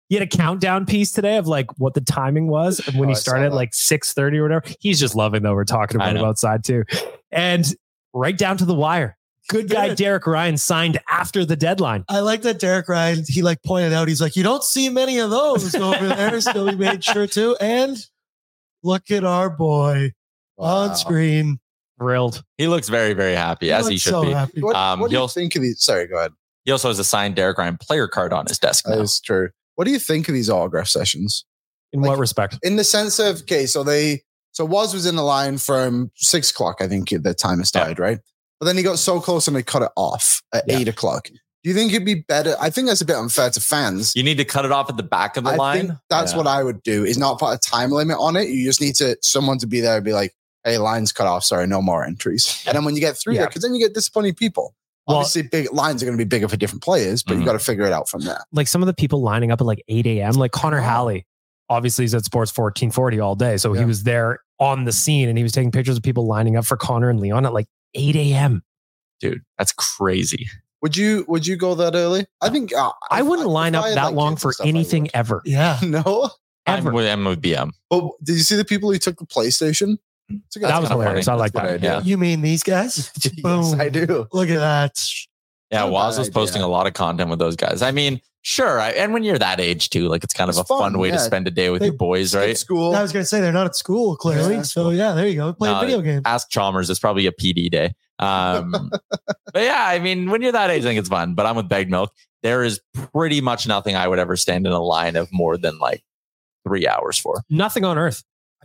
He 0.09 0.15
had 0.15 0.23
a 0.23 0.29
countdown 0.29 0.87
piece 0.87 1.11
today 1.11 1.37
of 1.37 1.47
like 1.49 1.67
what 1.79 1.95
the 1.95 2.01
timing 2.01 2.47
was 2.49 2.81
and 2.87 2.97
when 2.99 3.09
Oh, 3.09 3.13
he 3.13 3.15
started 3.17 3.51
that. 3.53 3.57
like 3.57 3.73
6:30 3.73 4.39
or 4.39 4.43
whatever. 4.43 4.65
He's 4.81 4.99
just 5.01 5.15
loving 5.15 5.43
though. 5.43 5.55
We're 5.55 5.65
talking 5.65 5.97
about 5.97 6.17
him 6.17 6.25
outside 6.25 6.65
too. 6.65 6.85
And 7.31 7.67
right 8.15 8.39
down 8.39 8.57
to 8.59 8.65
the 8.65 8.75
wire. 8.75 9.19
Good 9.51 9.69
guy 9.69 9.95
Derek 9.95 10.27
Ryan 10.27 10.57
signed 10.59 10.99
after 11.11 11.45
the 11.45 11.57
deadline. 11.57 12.05
I 12.09 12.21
like 12.21 12.43
that 12.43 12.59
Derek 12.59 12.89
Ryan, 12.89 13.25
he 13.27 13.43
like 13.43 13.63
pointed 13.65 13.93
out, 13.95 14.07
he's 14.09 14.21
like, 14.21 14.37
you 14.37 14.43
don't 14.43 14.63
see 14.63 14.89
many 14.91 15.19
of 15.19 15.31
those 15.31 15.75
over 15.75 16.07
there. 16.07 16.41
So 16.41 16.67
we 16.67 16.77
made 16.77 17.03
sure 17.03 17.27
to. 17.27 17.57
And 17.61 17.97
look 18.83 19.11
at 19.11 19.25
our 19.25 19.51
boy. 19.51 20.13
on 20.61 20.97
screen. 20.97 21.61
Thrilled. 22.01 22.43
He 22.59 22.67
looks 22.69 22.89
very, 22.89 23.13
very 23.15 23.35
happy, 23.35 23.71
as 23.73 23.87
he 23.89 23.97
should 23.99 24.11
so 24.11 24.25
be. 24.25 24.33
happy. 24.33 24.61
What, 24.61 24.75
Um, 24.77 24.99
what 25.01 25.11
do 25.11 25.17
you 25.17 25.29
think 25.29 25.55
of 25.57 25.63
these? 25.63 25.81
Sorry, 25.83 26.07
go 26.09 26.17
ahead. 26.17 26.33
He 26.65 26.73
also 26.73 26.89
has 26.89 26.99
a 26.99 27.05
signed 27.05 27.37
Derek 27.37 27.59
Ryan 27.59 27.77
player 27.77 28.09
card 28.09 28.33
on 28.33 28.47
his 28.47 28.59
desk. 28.59 28.85
That 28.85 28.97
Now. 28.97 29.03
is 29.03 29.21
true. 29.21 29.51
What 29.77 29.85
do 29.85 29.93
you 29.93 29.99
think 30.01 30.29
of 30.29 30.35
these 30.35 30.51
autograph 30.51 30.89
sessions? 30.89 31.45
In 31.93 32.01
Like- 32.01 32.11
what 32.11 32.19
respect? 32.19 32.59
In 32.63 32.75
the 32.77 32.83
sense 32.85 33.19
of, 33.21 33.43
okay, 33.43 33.67
so 33.67 33.83
they, 33.85 34.23
so 34.53 34.65
Woz 34.65 34.93
was 34.95 35.07
in 35.07 35.15
the 35.17 35.23
line 35.23 35.59
from 35.59 36.11
six 36.17 36.51
o'clock, 36.51 36.79
I 36.81 36.89
think 36.89 37.11
the 37.11 37.35
time 37.35 37.61
it 37.61 37.67
started, 37.67 37.99
right? 38.01 38.19
But 38.61 38.67
then 38.67 38.77
he 38.77 38.83
got 38.83 38.99
so 38.99 39.21
close 39.21 39.47
and 39.47 39.57
they 39.57 39.63
cut 39.63 39.83
it 39.83 39.91
off 39.97 40.43
at 40.53 40.65
Yeah. 40.67 40.79
eight 40.79 40.89
o'clock. 40.89 41.29
Do 41.65 41.71
you 41.71 41.75
think 41.75 41.93
it'd 41.93 42.07
be 42.07 42.15
better? 42.29 42.55
I 42.61 42.71
think 42.71 42.87
that's 42.87 43.01
a 43.01 43.05
bit 43.05 43.17
unfair 43.17 43.51
to 43.51 43.61
fans. 43.61 44.15
You 44.15 44.23
need 44.23 44.37
to 44.39 44.45
cut 44.45 44.65
it 44.65 44.71
off 44.73 44.89
at 44.89 44.97
the 44.97 45.03
back 45.03 45.37
of 45.37 45.45
the 45.45 45.51
I 45.51 45.57
line. 45.57 45.87
think 45.89 45.99
that's 46.09 46.33
Yeah. 46.33 46.39
what 46.39 46.47
I 46.47 46.63
would 46.63 46.83
do. 46.83 47.05
Is 47.05 47.19
not 47.19 47.39
put 47.41 47.53
a 47.53 47.59
time 47.59 47.91
limit 47.91 48.17
on 48.19 48.37
it. 48.37 48.49
You 48.49 48.65
just 48.65 48.81
need 48.81 48.95
to 48.97 49.17
someone 49.23 49.59
to 49.59 49.67
be 49.67 49.81
there 49.81 49.97
and 49.97 50.05
be 50.05 50.13
like, 50.13 50.35
"Hey, 50.65 50.79
lines 50.79 51.11
cut 51.13 51.27
off. 51.27 51.45
Sorry, 51.45 51.67
no 51.67 51.83
more 51.83 52.05
entries." 52.05 52.63
And 52.67 52.77
then 52.77 52.85
when 52.85 52.95
you 52.95 53.01
get 53.01 53.17
through 53.17 53.35
Yeah. 53.35 53.41
there, 53.41 53.49
because 53.49 53.63
then 53.63 53.75
you 53.75 53.81
get 53.81 53.93
disappointing 53.95 54.35
people. 54.35 54.75
Well- 55.09 55.19
Obviously, 55.19 55.43
big 55.43 55.73
lines 55.73 56.03
are 56.03 56.07
going 56.07 56.17
to 56.17 56.25
be 56.25 56.29
bigger 56.29 56.49
for 56.49 56.57
different 56.57 56.83
players, 56.83 57.23
but 57.23 57.35
Mhm. 57.37 57.41
you 57.41 57.45
got 57.47 57.55
to 57.55 57.59
figure 57.59 57.85
it 57.87 57.93
out 57.93 58.09
from 58.09 58.23
there. 58.23 58.41
Like 58.53 58.69
some 58.69 58.83
of 58.83 58.87
the 58.87 58.95
people 58.95 59.23
lining 59.23 59.51
up 59.51 59.61
at 59.61 59.67
like 59.67 59.83
8 59.89 60.07
a.m. 60.07 60.35
Like 60.35 60.53
Connor. 60.53 60.81
Halley, 60.81 61.27
obviously 61.71 62.05
he's 62.05 62.15
at 62.15 62.25
Sports 62.25 62.53
1440 62.53 63.19
all 63.19 63.35
day. 63.35 63.57
So 63.57 63.73
Yeah. 63.75 63.81
he 63.81 63.87
was 63.87 64.05
there 64.05 64.41
on 64.61 64.85
the 64.85 64.93
scene 64.93 65.29
and 65.29 65.37
he 65.39 65.43
was 65.43 65.53
taking 65.53 65.71
pictures 65.73 65.97
of 65.97 66.03
people 66.03 66.27
lining 66.27 66.57
up 66.57 66.67
for 66.67 66.77
Connor 66.77 67.09
and 67.11 67.19
Leon 67.21 67.47
at 67.47 67.53
like 67.53 67.67
8 67.95 68.15
a.m. 68.17 68.63
Dude, 69.21 69.41
that's 69.57 69.73
crazy. 69.73 70.47
Would 70.83 70.97
you 70.97 71.25
Would 71.29 71.47
you 71.47 71.57
go 71.57 71.75
that 71.75 71.95
early? 71.95 72.27
I 72.41 72.51
think 72.51 72.75
uh, 72.75 72.93
I 73.11 73.23
wouldn't 73.23 73.49
if 73.49 73.53
line 73.53 73.75
up 73.75 73.85
that 73.85 74.05
like, 74.07 74.15
long 74.15 74.37
for 74.37 74.53
stuff, 74.53 74.67
anything 74.67 75.09
ever. 75.15 75.43
Yeah. 75.45 75.79
No, 75.85 76.31
Ever. 76.67 76.93
with, 76.93 77.07
I'm 77.07 77.25
with 77.25 77.41
BM. 77.43 77.71
but 77.91 78.11
did 78.23 78.35
you 78.35 78.43
see 78.43 78.55
the 78.57 78.65
people 78.65 78.93
who 78.93 78.99
took 78.99 79.19
the 79.19 79.25
PlayStation? 79.27 79.97
It's 80.29 80.57
a 80.57 80.59
good- 80.59 80.69
That 80.69 80.81
was 80.83 80.91
hilarious. 80.91 81.25
funny. 81.27 81.35
I 81.37 81.39
like 81.39 81.53
That's 81.53 81.81
that. 81.83 81.91
I 81.91 81.95
Yeah. 81.99 82.03
You 82.03 82.19
mean 82.19 82.43
these 82.43 82.63
guys? 82.63 83.11
yes, 83.25 83.41
Boom. 83.41 83.81
I 83.81 83.89
do. 83.89 84.27
Look 84.33 84.51
at 84.51 84.59
that. 84.59 85.03
Yeah, 85.71 85.81
Not 85.81 85.91
Waz 85.93 86.17
bad 86.17 86.21
was 86.21 86.31
posting 86.31 86.63
a 86.63 86.69
lot 86.69 86.87
of 86.87 86.93
content 86.95 87.31
with 87.31 87.39
those 87.39 87.57
guys. 87.57 87.81
I 87.83 87.91
mean, 87.91 88.21
sure. 88.43 88.79
I, 88.81 88.91
and 88.91 89.13
when 89.15 89.23
you're 89.25 89.39
that 89.39 89.61
age 89.61 89.89
too, 89.91 90.09
like 90.09 90.25
it's 90.25 90.35
kind 90.35 90.51
of 90.51 90.57
a 90.59 90.65
fun, 90.65 90.79
fun, 90.93 90.99
way 90.99 91.11
to 91.11 91.19
spend 91.19 91.49
a 91.49 91.51
day 91.51 91.71
with 91.71 91.81
They 91.81 91.87
your 91.87 91.95
boys, 91.97 92.31
Skip 92.31 92.41
right? 92.41 92.57
School. 92.59 92.95
I 92.95 93.03
was 93.03 93.13
going 93.13 93.23
to 93.23 93.27
say 93.27 93.41
they're 93.41 93.53
not 93.53 93.67
at 93.67 93.77
school, 93.77 94.17
clearly. 94.17 94.57
Yeah. 94.57 94.63
so, 94.63 94.91
yeah, 94.91 95.15
there 95.15 95.27
you 95.27 95.37
go. 95.37 95.53
Play 95.55 95.71
No, 95.71 95.79
a 95.79 95.81
video 95.81 96.01
game. 96.03 96.23
Ask 96.27 96.51
Chalmers. 96.51 96.91
It's 96.91 97.01
probably 97.01 97.27
a 97.27 97.33
PD 97.33 97.71
day. 97.71 97.95
Um, 98.19 98.91
but 99.53 99.63
yeah, 99.63 99.85
I 99.87 99.99
mean, 99.99 100.31
when 100.31 100.43
you're 100.43 100.53
that 100.53 100.71
age, 100.71 100.83
I 100.83 100.89
think 100.89 100.99
it's 100.99 101.09
fun. 101.09 101.35
But 101.35 101.47
I'm 101.47 101.57
with 101.57 101.69
Bag 101.69 101.91
Milk. 101.91 102.13
There 102.43 102.63
is 102.63 102.81
pretty 103.13 103.41
much 103.41 103.67
nothing 103.67 103.97
I 103.97 104.07
would 104.07 104.19
ever 104.19 104.37
stand 104.37 104.67
in 104.67 104.73
a 104.73 104.83
line 104.83 105.17
of 105.17 105.29
more 105.33 105.57
than 105.57 105.79
like 105.79 106.03
three 106.67 106.87
hours 106.87 107.19
for. 107.19 107.43
Nothing 107.51 107.85
on 107.85 107.99
earth. 107.99 108.23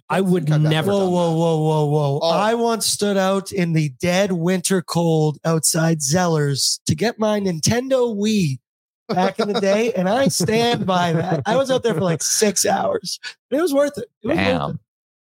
I 0.09 0.21
would 0.21 0.51
I've 0.51 0.61
never. 0.61 0.91
Whoa, 0.91 1.09
whoa, 1.09 1.31
whoa, 1.31 1.57
whoa, 1.57 1.85
whoa. 1.85 2.19
Oh. 2.21 2.29
I 2.29 2.53
once 2.53 2.85
stood 2.85 3.17
out 3.17 3.51
in 3.51 3.73
the 3.73 3.89
dead 3.99 4.31
winter 4.33 4.81
cold 4.81 5.39
outside 5.45 5.99
Zellers 5.99 6.79
to 6.85 6.95
get 6.95 7.19
my 7.19 7.39
Nintendo 7.39 8.15
Wii 8.15 8.59
back 9.09 9.39
in 9.39 9.51
the 9.51 9.59
day, 9.59 9.93
and 9.93 10.09
I 10.09 10.27
stand 10.27 10.85
by 10.85 11.13
that. 11.13 11.41
I 11.45 11.55
was 11.55 11.71
out 11.71 11.83
there 11.83 11.93
for 11.93 12.01
like 12.01 12.21
six 12.21 12.65
hours. 12.65 13.19
It 13.49 13.61
was 13.61 13.73
worth 13.73 13.97
it. 13.97 14.09
It 14.21 14.27
was 14.27 14.37
worth 14.37 14.75
it. 14.75 14.79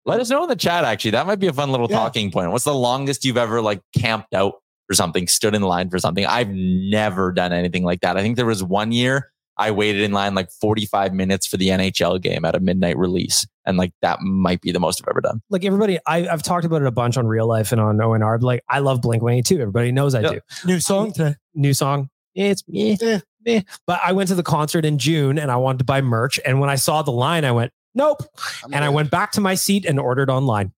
Damn. 0.07 0.13
Let 0.13 0.21
us 0.21 0.31
know 0.31 0.43
in 0.43 0.49
the 0.49 0.57
chat. 0.57 0.85
Actually, 0.85 1.13
that 1.13 1.27
might 1.27 1.39
be 1.39 1.47
a 1.47 1.53
fun 1.53 1.71
little 1.71 1.89
Yeah. 1.91 1.97
talking 1.99 2.31
point. 2.31 2.51
What's 2.53 2.65
the 2.65 2.75
longest 2.75 3.25
you've 3.25 3.37
ever 3.37 3.61
like 3.61 3.81
camped 3.97 4.35
out 4.35 4.55
for 4.87 4.95
something, 4.95 5.27
stood 5.27 5.55
in 5.55 5.63
line 5.63 5.91
for 5.91 5.99
something? 5.99 6.25
I've 6.27 6.51
never 6.51 7.33
done 7.33 7.53
anything 7.53 7.85
like 7.85 8.01
that. 8.01 8.17
I 8.17 8.23
think 8.23 8.37
there 8.37 8.47
was 8.47 8.63
one 8.63 8.93
year 8.93 9.31
I 9.61 9.73
waited 9.73 10.03
in 10.03 10.13
line 10.13 10.35
like 10.37 10.51
45 10.61 11.13
minutes 11.13 11.45
for 11.47 11.57
the 11.57 11.69
NHL 11.69 12.21
game 12.23 12.45
at 12.45 12.55
a 12.55 12.61
midnight 12.61 12.97
release. 12.97 13.45
And 13.67 13.77
like 13.77 13.93
that 14.03 14.21
might 14.23 14.61
be 14.61 14.71
the 14.71 14.79
most 14.79 15.03
I've 15.03 15.09
ever 15.11 15.21
done. 15.21 15.43
Like 15.51 15.65
everybody, 15.65 15.99
I, 16.07 16.29
I've 16.29 16.45
talked 16.45 16.65
about 16.65 16.81
it 16.81 16.87
a 16.87 16.93
bunch 16.93 17.17
on 17.17 17.27
real 17.27 17.49
life 17.49 17.73
and 17.73 17.81
on 17.81 17.97
ONR. 17.99 18.39
but, 18.41 18.47
Like 18.47 18.65
I 18.71 18.79
love 18.79 19.03
Blink 19.03 19.21
182. 19.23 19.61
Everybody 19.61 19.91
knows 19.93 20.15
I 20.15 20.21
Yeah. 20.21 20.31
do. 20.31 20.41
New 20.65 20.79
song 20.81 21.13
today. 21.13 21.35
New 21.55 21.75
song. 21.75 22.09
It's 22.37 22.63
me. 22.69 22.97
Eh. 23.03 23.19
eh. 23.47 23.61
But 23.85 24.01
I 24.05 24.13
went 24.13 24.29
to 24.29 24.37
the 24.37 24.45
concert 24.45 24.85
in 24.85 24.97
June 24.97 25.39
and 25.41 25.51
I 25.51 25.57
wanted 25.57 25.79
to 25.79 25.85
buy 25.85 26.03
merch. 26.03 26.39
And 26.47 26.61
when 26.61 26.71
I 26.71 26.77
saw 26.77 27.03
the 27.03 27.11
line, 27.11 27.45
I 27.45 27.51
went, 27.51 27.73
nope. 27.99 28.23
I'm 28.65 28.73
And 28.73 28.85
I 28.85 28.89
went 28.89 29.11
back 29.11 29.33
to 29.33 29.43
my 29.43 29.55
seat 29.55 29.85
and 29.85 30.01
ordered 30.01 30.31
online. 30.31 30.73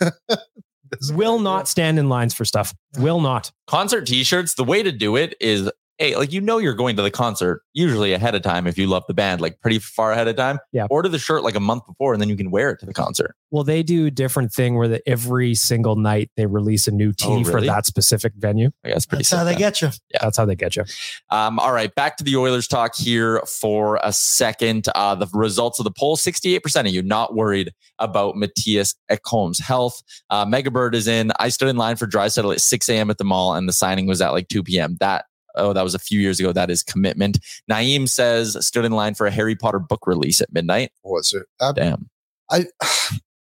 Will 1.10 1.38
not 1.38 1.68
stand 1.68 1.98
in 1.98 2.08
lines 2.08 2.34
for 2.34 2.44
stuff. 2.44 2.74
Will 2.98 3.20
not. 3.20 3.50
Concert 3.66 4.06
t 4.06 4.24
shirts, 4.24 4.54
the 4.54 4.64
way 4.64 4.82
to 4.82 4.92
do 4.92 5.16
it 5.16 5.34
is 5.40 5.70
hey, 6.02 6.16
like 6.16 6.32
you 6.32 6.40
know 6.40 6.58
you're 6.58 6.74
going 6.74 6.96
to 6.96 7.02
the 7.02 7.10
concert 7.10 7.62
usually 7.74 8.12
ahead 8.12 8.34
of 8.34 8.42
time 8.42 8.66
if 8.66 8.76
you 8.76 8.88
love 8.88 9.04
the 9.06 9.14
band, 9.14 9.40
like 9.40 9.60
pretty 9.60 9.78
far 9.78 10.10
ahead 10.10 10.26
of 10.26 10.34
time. 10.34 10.58
Yeah. 10.72 10.86
Order 10.90 11.08
the 11.08 11.18
shirt 11.18 11.44
like 11.44 11.54
a 11.54 11.60
month 11.60 11.86
before 11.86 12.12
and 12.12 12.20
then 12.20 12.28
you 12.28 12.36
can 12.36 12.50
wear 12.50 12.70
it 12.70 12.80
to 12.80 12.86
the 12.86 12.92
concert. 12.92 13.36
Well, 13.52 13.62
they 13.62 13.84
do 13.84 14.06
a 14.06 14.10
different 14.10 14.52
thing 14.52 14.74
where 14.74 14.88
the, 14.88 15.08
every 15.08 15.54
single 15.54 15.94
night 15.94 16.30
they 16.36 16.46
release 16.46 16.88
a 16.88 16.90
new 16.90 17.12
tee 17.12 17.26
Oh, 17.28 17.44
for 17.44 17.60
that 17.60 17.86
specific 17.86 18.32
venue. 18.36 18.70
I 18.84 18.88
guess 18.88 19.06
pretty 19.06 19.22
That's 19.22 19.30
how 19.30 19.44
they 19.44 19.52
sick, 19.52 19.58
get 19.58 19.82
you. 19.82 19.90
Yeah, 20.10 20.18
That's 20.22 20.36
how 20.36 20.44
they 20.44 20.56
get 20.56 20.74
you. 20.74 20.84
Um, 21.30 21.60
all 21.60 21.72
right, 21.72 21.94
back 21.94 22.16
to 22.16 22.24
the 22.24 22.36
Oilers 22.36 22.66
talk 22.66 22.96
here 22.96 23.40
for 23.46 24.00
a 24.02 24.12
second. 24.12 24.88
Uh, 24.94 25.14
the 25.14 25.28
results 25.32 25.78
of 25.78 25.84
the 25.84 25.92
poll 25.92 26.16
68% 26.16 26.80
of 26.80 26.86
you 26.88 27.02
not 27.02 27.34
worried 27.36 27.72
about 28.00 28.34
Mattias 28.34 28.96
Ekholm's 29.10 29.60
health. 29.60 30.02
Uh, 30.30 30.44
Megabird 30.44 30.94
is 30.94 31.06
in. 31.06 31.30
I 31.38 31.48
stood 31.50 31.68
in 31.68 31.76
line 31.76 31.94
for 31.94 32.08
Draisaitl 32.08 32.52
at 32.52 32.60
6 32.60 32.88
a.m. 32.88 33.10
at 33.10 33.18
the 33.18 33.24
mall, 33.24 33.54
and 33.54 33.68
the 33.68 33.72
signing 33.72 34.06
was 34.06 34.20
at 34.20 34.30
like 34.30 34.48
2 34.48 34.64
p.m. 34.64 34.96
That 34.98 35.26
Oh, 35.54 35.72
that 35.72 35.82
was 35.82 35.94
a 35.94 35.98
few 35.98 36.20
years 36.20 36.40
ago. 36.40 36.52
That 36.52 36.70
is 36.70 36.82
commitment. 36.82 37.38
Naeem 37.70 38.08
says 38.08 38.56
stood 38.66 38.84
in 38.84 38.92
line 38.92 39.14
for 39.14 39.26
a 39.26 39.30
Harry 39.30 39.54
Potter 39.54 39.78
book 39.78 40.06
release 40.06 40.40
at 40.40 40.52
midnight. 40.52 40.90
What's 41.02 41.32
it? 41.34 41.46
Damn, 41.74 42.08
I 42.50 42.66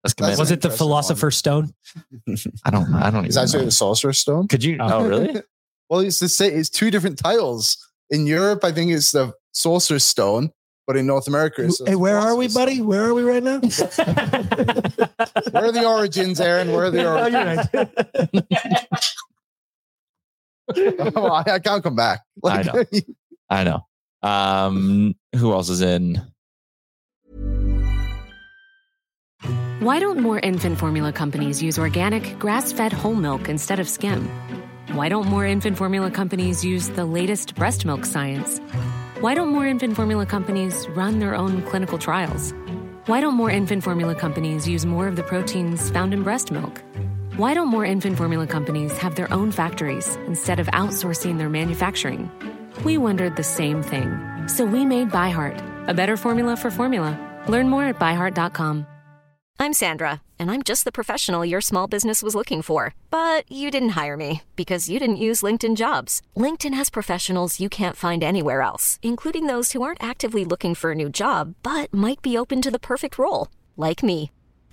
that's 0.03 0.13
commitment. 0.15 0.39
Was 0.39 0.51
it 0.51 0.61
the 0.61 0.67
interesting 0.67 0.77
Philosopher's 0.77 1.37
Stone? 1.37 1.73
I 2.65 2.69
don't. 2.71 2.93
I 2.93 3.09
don't 3.11 3.25
is 3.25 3.35
even. 3.35 3.43
actually 3.43 3.59
Know. 3.61 3.65
the 3.65 3.71
Sorcerer's 3.71 4.19
Stone. 4.19 4.47
Could 4.47 4.63
you? 4.63 4.77
Oh, 4.79 5.07
really? 5.07 5.41
Well, 5.89 6.01
it's 6.01 6.19
the 6.19 6.29
same. 6.29 6.55
It's 6.55 6.69
two 6.69 6.91
different 6.91 7.17
titles. 7.17 7.75
In 8.11 8.27
Europe, 8.27 8.63
I 8.63 8.71
think 8.71 8.91
it's 8.91 9.09
the 9.09 9.33
Sorcerer's 9.53 10.03
Stone, 10.03 10.51
but 10.85 10.95
in 10.95 11.07
North 11.07 11.27
America, 11.27 11.63
it's 11.65 11.81
Hey, 11.83 11.95
where 11.95 12.15
are 12.19 12.35
we, 12.35 12.47
Philosopher's 12.47 12.53
buddy? 12.53 12.79
Where 12.79 13.05
are 13.05 13.13
we 13.15 13.23
right 13.23 13.41
now? 13.41 13.59
Where 15.51 15.65
are 15.65 15.71
the 15.71 15.83
origins, 15.83 16.39
Aaron? 16.39 16.71
Where 16.71 16.85
are 16.85 16.91
the 16.91 17.07
origins? 17.11 17.67
Oh, 17.73 18.99
I, 21.15 21.43
I 21.47 21.59
can't 21.59 21.83
come 21.83 21.95
back. 21.95 22.21
I 22.43 22.63
know. 22.63 22.83
I 23.49 23.63
know. 23.63 23.85
Um, 24.21 25.15
who 25.35 25.53
else 25.53 25.69
is 25.69 25.81
in? 25.81 26.21
Why 29.79 29.99
don't 29.99 30.19
more 30.19 30.39
infant 30.39 30.77
formula 30.77 31.13
companies 31.13 31.63
use 31.63 31.79
organic, 31.79 32.37
grass 32.37 32.73
fed 32.73 32.91
whole 32.91 33.15
milk 33.15 33.47
instead 33.47 33.79
of 33.79 33.87
skim? 33.87 34.29
Why 34.91 35.07
don't 35.07 35.27
more 35.27 35.45
infant 35.45 35.77
formula 35.77 36.11
companies 36.11 36.65
use 36.65 36.89
the 36.89 37.05
latest 37.05 37.55
breast 37.55 37.85
milk 37.85 38.05
science? 38.05 38.59
Why 39.21 39.35
don't 39.35 39.49
more 39.49 39.65
infant 39.65 39.95
formula 39.95 40.25
companies 40.25 40.87
run 40.89 41.19
their 41.19 41.33
own 41.33 41.61
clinical 41.63 41.97
trials? 41.97 42.53
Why 43.05 43.21
don't 43.21 43.35
more 43.35 43.49
infant 43.49 43.83
formula 43.83 44.15
companies 44.15 44.67
use 44.67 44.85
more 44.85 45.07
of 45.07 45.15
the 45.15 45.23
proteins 45.23 45.89
found 45.91 46.13
in 46.13 46.23
breast 46.23 46.51
milk? 46.51 46.81
Why 47.39 47.53
don't 47.53 47.69
more 47.69 47.85
infant 47.85 48.17
formula 48.17 48.45
companies 48.45 48.97
have 48.97 49.15
their 49.15 49.33
own 49.33 49.49
factories 49.53 50.17
instead 50.27 50.59
of 50.59 50.67
outsourcing 50.73 51.37
their 51.37 51.47
manufacturing? 51.47 52.29
We 52.83 52.97
wondered 52.97 53.37
the 53.37 53.45
same 53.45 53.81
thing. 53.81 54.19
So 54.47 54.65
we 54.65 54.83
made 54.83 55.09
ByHeart, 55.09 55.87
a 55.87 55.93
better 55.93 56.17
formula 56.17 56.57
for 56.57 56.69
formula. 56.69 57.17
Learn 57.47 57.69
more 57.69 57.85
at 57.85 57.97
byheart.com. 57.97 58.85
I'm 59.57 59.71
Sandra, 59.71 60.21
and 60.37 60.51
I'm 60.51 60.63
just 60.63 60.83
the 60.83 60.91
professional 60.91 61.45
your 61.45 61.61
small 61.61 61.87
business 61.87 62.21
was 62.21 62.35
looking 62.35 62.61
for. 62.61 62.93
But 63.09 63.49
you 63.49 63.71
didn't 63.71 63.95
hire 63.97 64.17
me 64.17 64.41
because 64.57 64.89
you 64.89 64.99
didn't 64.99 65.25
use 65.27 65.41
LinkedIn 65.41 65.77
jobs. 65.77 66.21
LinkedIn 66.35 66.73
has 66.73 66.89
professionals 66.89 67.57
you 67.57 67.69
can't 67.69 67.95
find 67.95 68.21
anywhere 68.21 68.63
else, 68.63 68.99
including 69.01 69.45
those 69.45 69.71
who 69.71 69.81
aren't 69.81 70.03
actively 70.03 70.43
looking 70.43 70.75
for 70.75 70.91
a 70.91 70.95
new 71.01 71.07
job 71.09 71.55
but 71.63 71.93
might 71.93 72.21
be 72.21 72.37
open 72.37 72.61
to 72.61 72.69
the 72.69 72.79
perfect 72.79 73.17
role, 73.17 73.47
like 73.77 74.03
me. 74.03 74.29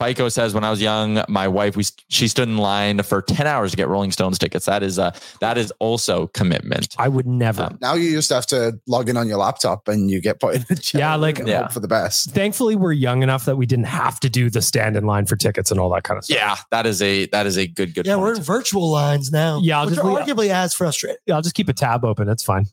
Pico 0.00 0.28
says, 0.28 0.54
when 0.54 0.64
I 0.64 0.70
was 0.70 0.80
young, 0.80 1.22
my 1.28 1.46
wife 1.46 1.76
we 1.76 1.84
she 2.08 2.26
stood 2.28 2.48
in 2.48 2.56
line 2.56 3.02
for 3.02 3.20
ten 3.22 3.46
hours 3.46 3.70
to 3.72 3.76
get 3.76 3.86
Rolling 3.88 4.12
Stones 4.12 4.38
tickets. 4.38 4.66
That 4.66 4.82
is 4.82 4.98
uh 4.98 5.10
that 5.40 5.58
is 5.58 5.72
also 5.78 6.28
commitment. 6.28 6.94
I 6.98 7.08
would 7.08 7.26
never. 7.26 7.64
Um, 7.64 7.78
Now 7.80 7.94
you 7.94 8.12
just 8.12 8.30
have 8.30 8.46
to 8.46 8.78
log 8.86 9.08
in 9.08 9.16
on 9.16 9.28
your 9.28 9.38
laptop 9.38 9.86
and 9.88 10.10
you 10.10 10.20
get 10.20 10.40
put 10.40 10.54
in 10.56 10.64
a 10.70 10.74
chair. 10.74 11.00
Yeah, 11.00 11.14
like- 11.16 11.38
Yeah. 11.38 11.62
hope 11.62 11.72
for 11.72 11.80
the 11.80 11.88
best. 11.88 12.30
Thankfully, 12.30 12.76
we're 12.76 12.92
young 12.92 13.22
enough 13.22 13.44
that 13.44 13.56
we 13.56 13.66
didn't 13.66 13.86
have 13.86 14.18
to 14.20 14.30
do 14.30 14.48
the 14.50 14.62
stand 14.62 14.96
in 14.96 15.04
line 15.04 15.26
for 15.26 15.36
tickets 15.36 15.70
and 15.70 15.78
all 15.78 15.90
that 15.90 16.04
kind 16.04 16.16
of 16.18 16.24
stuff. 16.24 16.36
Yeah, 16.36 16.56
that 16.70 16.86
is 16.86 17.02
a 17.02 17.26
that 17.26 17.46
is 17.46 17.58
a 17.58 17.66
good 17.66 17.94
good. 17.94 18.06
Yeah, 18.06 18.14
point. 18.14 18.22
we're 18.24 18.34
in 18.36 18.42
virtual 18.42 18.90
lines 18.90 19.30
now. 19.30 19.60
Yeah, 19.62 19.80
I'll 19.80 19.86
which 19.86 19.96
just 19.96 20.04
are 20.06 20.12
leave- 20.12 20.24
arguably 20.26 20.48
as 20.48 20.72
frustrating. 20.74 21.18
Yeah, 21.26 21.34
I'll 21.36 21.42
just 21.42 21.54
keep 21.54 21.68
a 21.68 21.72
tab 21.74 22.04
open. 22.04 22.28
It's 22.28 22.42
fine. 22.42 22.66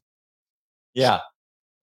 Yeah. 0.93 1.19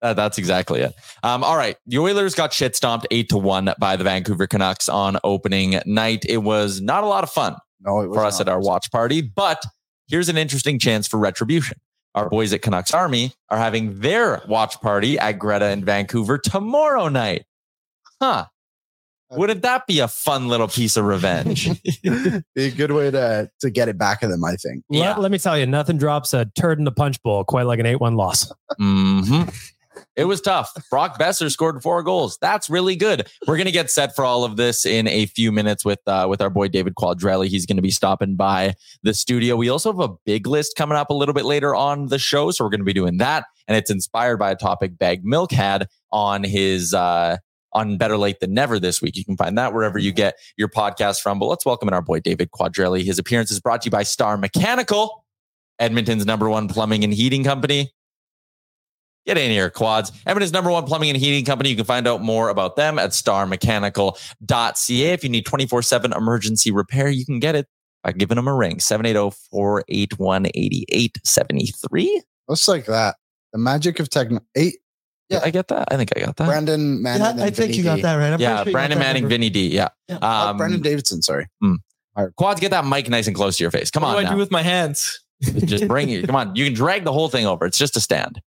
Uh, 0.02 0.14
that's 0.14 0.38
exactly 0.38 0.80
it. 0.80 0.94
Um, 1.22 1.44
all 1.44 1.56
right. 1.56 1.76
The 1.86 1.98
Oilers 1.98 2.34
got 2.34 2.52
shit 2.52 2.74
stomped 2.74 3.06
eight 3.10 3.28
to 3.30 3.36
one 3.38 3.72
by 3.78 3.96
the 3.96 4.04
Vancouver 4.04 4.46
Canucks 4.46 4.88
on 4.88 5.18
opening 5.24 5.80
night. 5.86 6.24
It 6.28 6.38
was 6.38 6.80
not 6.80 7.04
a 7.04 7.06
lot 7.06 7.22
of 7.24 7.30
fun 7.30 7.56
No, 7.80 8.00
it 8.00 8.08
was 8.08 8.16
for 8.16 8.24
us 8.24 8.38
not. 8.38 8.48
at 8.48 8.52
our 8.52 8.60
watch 8.60 8.90
party, 8.90 9.20
but 9.20 9.62
here's 10.08 10.28
an 10.30 10.38
interesting 10.38 10.78
chance 10.78 11.06
for 11.06 11.18
retribution. 11.18 11.78
Our 12.14 12.28
boys 12.28 12.52
at 12.52 12.62
Canucks 12.62 12.92
Army 12.92 13.34
are 13.50 13.58
having 13.58 14.00
their 14.00 14.42
watch 14.48 14.80
party 14.80 15.18
at 15.18 15.38
Greta 15.38 15.70
in 15.70 15.84
Vancouver 15.84 16.38
tomorrow 16.38 17.08
night. 17.08 17.44
Huh. 18.20 18.46
Wouldn't 19.32 19.62
that 19.62 19.86
be 19.86 20.00
a 20.00 20.08
fun 20.08 20.48
little 20.48 20.66
piece 20.66 20.96
of 20.96 21.04
revenge? 21.04 21.68
Be 22.02 22.42
a 22.56 22.70
good 22.72 22.90
way 22.90 23.12
to 23.12 23.48
to 23.60 23.70
get 23.70 23.88
it 23.88 23.96
back 23.96 24.24
at 24.24 24.28
them, 24.30 24.44
I 24.44 24.56
think. 24.56 24.82
Let- 24.90 24.98
Yeah. 24.98 25.14
Let, 25.18 25.30
me 25.30 25.38
tell 25.38 25.56
you, 25.56 25.66
nothing 25.66 25.98
drops 25.98 26.34
a 26.34 26.46
turd 26.56 26.80
in 26.80 26.84
the 26.84 26.90
punch 26.90 27.22
bowl 27.22 27.44
quite 27.44 27.66
like 27.66 27.78
an 27.78 27.86
8 27.86 28.00
1 28.00 28.16
loss. 28.16 28.50
hmm 28.76 29.42
It 30.16 30.24
was 30.24 30.40
tough. 30.40 30.70
Brock 30.90 31.18
Boeser 31.18 31.50
scored 31.50 31.82
four 31.82 32.02
goals. 32.02 32.38
That's 32.40 32.70
really 32.70 32.96
good. 32.96 33.28
We're 33.46 33.56
gonna 33.56 33.70
get 33.70 33.90
set 33.90 34.14
for 34.14 34.24
all 34.24 34.44
of 34.44 34.56
this 34.56 34.86
in 34.86 35.08
a 35.08 35.26
few 35.26 35.50
minutes 35.50 35.84
with 35.84 36.00
uh, 36.06 36.26
with 36.28 36.40
our 36.40 36.50
boy 36.50 36.68
David 36.68 36.94
Quadrelli. 36.94 37.46
He's 37.46 37.66
gonna 37.66 37.82
be 37.82 37.90
stopping 37.90 38.36
by 38.36 38.74
the 39.02 39.14
studio. 39.14 39.56
We 39.56 39.68
also 39.68 39.92
have 39.92 40.10
a 40.10 40.14
big 40.24 40.46
list 40.46 40.74
coming 40.76 40.96
up 40.96 41.10
a 41.10 41.14
little 41.14 41.34
bit 41.34 41.44
later 41.44 41.74
on 41.74 42.06
the 42.06 42.18
show, 42.18 42.50
so 42.50 42.64
we're 42.64 42.70
gonna 42.70 42.84
be 42.84 42.92
doing 42.92 43.18
that, 43.18 43.46
and 43.66 43.76
it's 43.76 43.90
inspired 43.90 44.38
by 44.38 44.50
a 44.50 44.56
topic 44.56 44.98
Bag 44.98 45.24
Milk 45.24 45.52
had 45.52 45.88
on 46.12 46.44
his. 46.44 46.94
Uh, 46.94 47.38
on 47.72 47.96
Better 47.96 48.16
Late 48.16 48.40
Than 48.40 48.52
Never 48.52 48.80
this 48.80 49.00
week. 49.00 49.16
You 49.16 49.24
can 49.24 49.36
find 49.36 49.56
that 49.56 49.72
wherever 49.72 49.96
you 49.96 50.10
get 50.10 50.34
your 50.56 50.66
podcast 50.66 51.20
from. 51.20 51.38
But 51.38 51.46
let's 51.46 51.64
welcome 51.64 51.86
in 51.86 51.94
our 51.94 52.02
boy 52.02 52.18
David 52.18 52.50
Quadrelli. 52.50 53.04
His 53.04 53.16
appearance 53.16 53.52
is 53.52 53.60
brought 53.60 53.82
to 53.82 53.86
you 53.86 53.90
by 53.92 54.02
Star 54.02 54.36
Mechanical, 54.36 55.24
Edmonton's 55.78 56.26
number 56.26 56.50
one 56.50 56.66
plumbing 56.66 57.04
and 57.04 57.14
heating 57.14 57.44
company. 57.44 57.92
Get 59.26 59.36
in 59.36 59.50
here, 59.50 59.68
quads. 59.70 60.12
Edmonton's 60.26 60.52
number 60.52 60.70
one 60.70 60.84
plumbing 60.84 61.10
and 61.10 61.18
heating 61.18 61.44
company. 61.44 61.68
You 61.68 61.76
can 61.76 61.84
find 61.84 62.08
out 62.08 62.22
more 62.22 62.48
about 62.48 62.76
them 62.76 62.98
at 62.98 63.10
starmechanical.ca. 63.10 65.12
If 65.12 65.24
you 65.24 65.30
need 65.30 65.44
24 65.46 65.82
7 65.82 66.12
emergency 66.12 66.70
repair, 66.70 67.08
you 67.08 67.24
can 67.26 67.38
get 67.38 67.54
it 67.54 67.66
by 68.02 68.12
giving 68.12 68.36
them 68.36 68.48
a 68.48 68.54
ring 68.54 68.76
oh, 68.76 68.78
780 68.78 69.36
481 69.50 70.46
8873. 70.46 72.22
Just 72.48 72.68
like 72.68 72.86
that. 72.86 73.16
The 73.52 73.58
magic 73.58 74.00
of 74.00 74.08
techno. 74.10 74.40
Eight. 74.56 74.76
Yeah, 75.28 75.40
I 75.44 75.50
get 75.50 75.68
that. 75.68 75.88
I 75.92 75.96
think 75.96 76.10
I 76.16 76.20
got 76.20 76.36
that. 76.36 76.46
Brandon 76.46 77.00
Manning. 77.02 77.22
Yeah, 77.22 77.30
and 77.30 77.40
I 77.40 77.50
think 77.50 77.70
Vinny 77.70 77.76
you 77.76 77.84
got 77.84 78.02
that 78.02 78.16
right. 78.16 78.32
I'm 78.32 78.40
yeah, 78.40 78.64
sure 78.64 78.72
Brandon 78.72 78.98
Manning. 78.98 79.28
Vinny 79.28 79.48
D. 79.48 79.68
Yeah. 79.68 79.88
Yeah. 80.08 80.16
Uh, 80.16 80.50
Um, 80.50 80.56
Brandon 80.56 80.82
Davidson, 80.82 81.22
sorry. 81.22 81.46
Quads, 82.36 82.60
get 82.60 82.72
that 82.72 82.84
mic 82.84 83.08
nice 83.08 83.28
and 83.28 83.36
close 83.36 83.56
to 83.58 83.64
your 83.64 83.70
face. 83.70 83.90
Come 83.90 84.02
what 84.02 84.08
on 84.08 84.14
What 84.16 84.20
do 84.22 84.26
I 84.26 84.30
now. 84.30 84.36
do 84.36 84.38
with 84.38 84.50
my 84.50 84.62
hands? 84.62 85.20
just 85.64 85.86
bring 85.86 86.10
it. 86.10 86.26
Come 86.26 86.34
on. 86.36 86.54
You 86.56 86.64
can 86.64 86.74
drag 86.74 87.04
the 87.04 87.12
whole 87.12 87.28
thing 87.28 87.46
over. 87.46 87.64
It's 87.64 87.78
just 87.78 87.96
a 87.96 88.00
stand. 88.00 88.40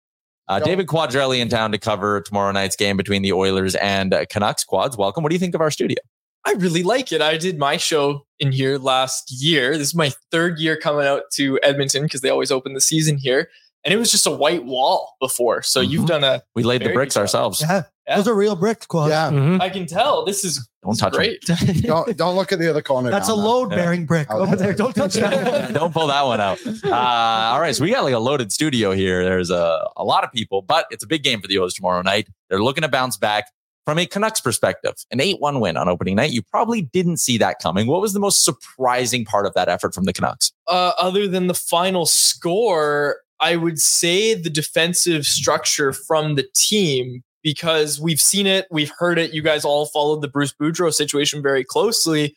Uh, 0.52 0.60
David 0.60 0.88
Quadrelli 0.88 1.40
in 1.40 1.48
town 1.48 1.72
to 1.72 1.78
cover 1.78 2.20
tomorrow 2.20 2.52
night's 2.52 2.76
game 2.76 2.98
between 2.98 3.22
the 3.22 3.32
Oilers 3.32 3.74
and 3.76 4.14
uh, 4.14 4.26
Canucks. 4.30 4.66
Quads, 4.66 4.98
welcome. 4.98 5.24
What 5.24 5.30
do 5.30 5.36
you 5.36 5.40
think 5.40 5.56
of 5.56 5.62
our 5.62 5.72
studio? 5.72 5.98
I 6.46 6.52
really 6.54 6.84
like 6.84 7.14
it. 7.14 7.22
I 7.22 7.38
did 7.38 7.58
my 7.58 7.78
show 7.78 8.26
in 8.38 8.52
here 8.52 8.78
last 8.78 9.32
year. 9.32 9.78
This 9.78 9.88
is 9.90 9.96
my 9.96 10.12
third 10.30 10.60
year 10.60 10.76
coming 10.76 11.06
out 11.08 11.24
to 11.36 11.58
Edmonton 11.64 12.04
because 12.04 12.20
they 12.20 12.30
always 12.30 12.52
open 12.52 12.74
the 12.74 12.82
season 12.82 13.18
here. 13.18 13.48
And 13.86 13.94
it 13.94 13.98
was 13.98 14.12
just 14.12 14.28
a 14.28 14.32
white 14.32 14.66
wall 14.66 15.16
before. 15.22 15.62
So 15.62 15.80
you've 15.80 16.04
Mhm. 16.04 16.08
done 16.08 16.24
a, 16.26 16.44
We 16.54 16.64
laid 16.64 16.82
the 16.84 16.92
bricks 16.92 17.16
ourselves. 17.16 17.62
Yeah, 17.62 17.84
Yeah. 18.12 18.18
those 18.18 18.28
are 18.28 18.36
real 18.36 18.56
brick 18.56 18.88
quads. 18.88 19.10
Yeah. 19.10 19.32
Mhm. 19.32 19.62
I 19.62 19.70
can 19.70 19.86
tell 19.88 20.26
this 20.26 20.44
is 20.44 20.68
Don't 20.84 20.98
touch 20.98 21.14
'em. 21.14 21.18
great. 21.18 21.42
don't, 21.82 22.16
don't 22.18 22.36
look 22.36 22.52
at 22.52 22.60
the 22.60 22.70
other 22.70 22.82
corner. 22.82 23.10
That's 23.12 23.30
a 23.30 23.36
load 23.36 23.70
bearing 23.70 24.06
brick 24.06 24.28
Oh, 24.30 24.40
over 24.42 24.56
there. 24.56 24.74
Don't 24.74 24.94
touch 24.96 25.14
that. 25.16 25.74
Don't 25.74 25.94
pull 25.94 26.08
that 26.08 26.24
one 26.26 26.40
out. 26.42 26.60
Uh, 26.66 26.90
all 26.94 27.60
right. 27.62 27.76
So 27.76 27.84
we 27.84 27.92
got 27.92 28.04
like 28.04 28.14
a 28.14 28.20
loaded 28.20 28.52
studio 28.52 28.92
here. 28.92 29.24
There's 29.24 29.50
a, 29.50 29.88
a 29.98 30.04
lot 30.04 30.24
of 30.24 30.32
people, 30.32 30.62
but 30.62 30.86
it's 30.92 31.04
a 31.04 31.08
big 31.08 31.24
game 31.24 31.42
for 31.42 31.48
the 31.48 31.58
O's 31.60 31.74
tomorrow 31.74 32.02
night. 32.02 32.28
They're 32.50 32.62
looking 32.64 32.82
to 32.84 32.88
bounce 32.90 33.18
back 33.18 33.46
from 33.86 33.98
a 33.98 34.06
Canucks 34.06 34.40
perspective. 34.42 34.94
An 35.12 35.20
8 35.20 35.40
1 35.40 35.60
win 35.60 35.78
on 35.78 35.88
opening 35.90 36.16
night. 36.16 36.32
You 36.32 36.42
probably 36.44 36.82
didn't 36.84 37.18
see 37.18 37.38
that 37.40 37.58
coming. 37.60 37.88
What 37.88 38.02
was 38.02 38.14
the 38.14 38.20
most 38.20 38.44
surprising 38.44 39.26
part 39.26 39.46
of 39.46 39.54
that 39.56 39.70
effort 39.70 39.94
from 39.96 40.04
the 40.06 40.14
Canucks? 40.14 40.52
uh, 40.68 40.92
other 41.00 41.28
than 41.28 41.48
the 41.48 41.54
final 41.56 42.06
score, 42.06 43.18
I 43.40 43.56
would 43.56 43.80
say 43.80 44.34
the 44.36 44.50
defensive 44.50 45.26
structure 45.26 45.94
from 45.94 46.36
the 46.36 46.46
team 46.56 47.24
because 47.44 48.00
we've 48.00 48.20
seen 48.20 48.48
it, 48.48 48.68
we've 48.72 48.92
heard 48.98 49.18
it. 49.18 49.34
You 49.34 49.42
guys 49.42 49.66
all 49.66 49.86
followed 49.86 50.22
the 50.22 50.28
Bruce 50.28 50.54
Boudreau 50.54 50.94
situation 50.94 51.42
very 51.42 51.64
closely. 51.64 52.36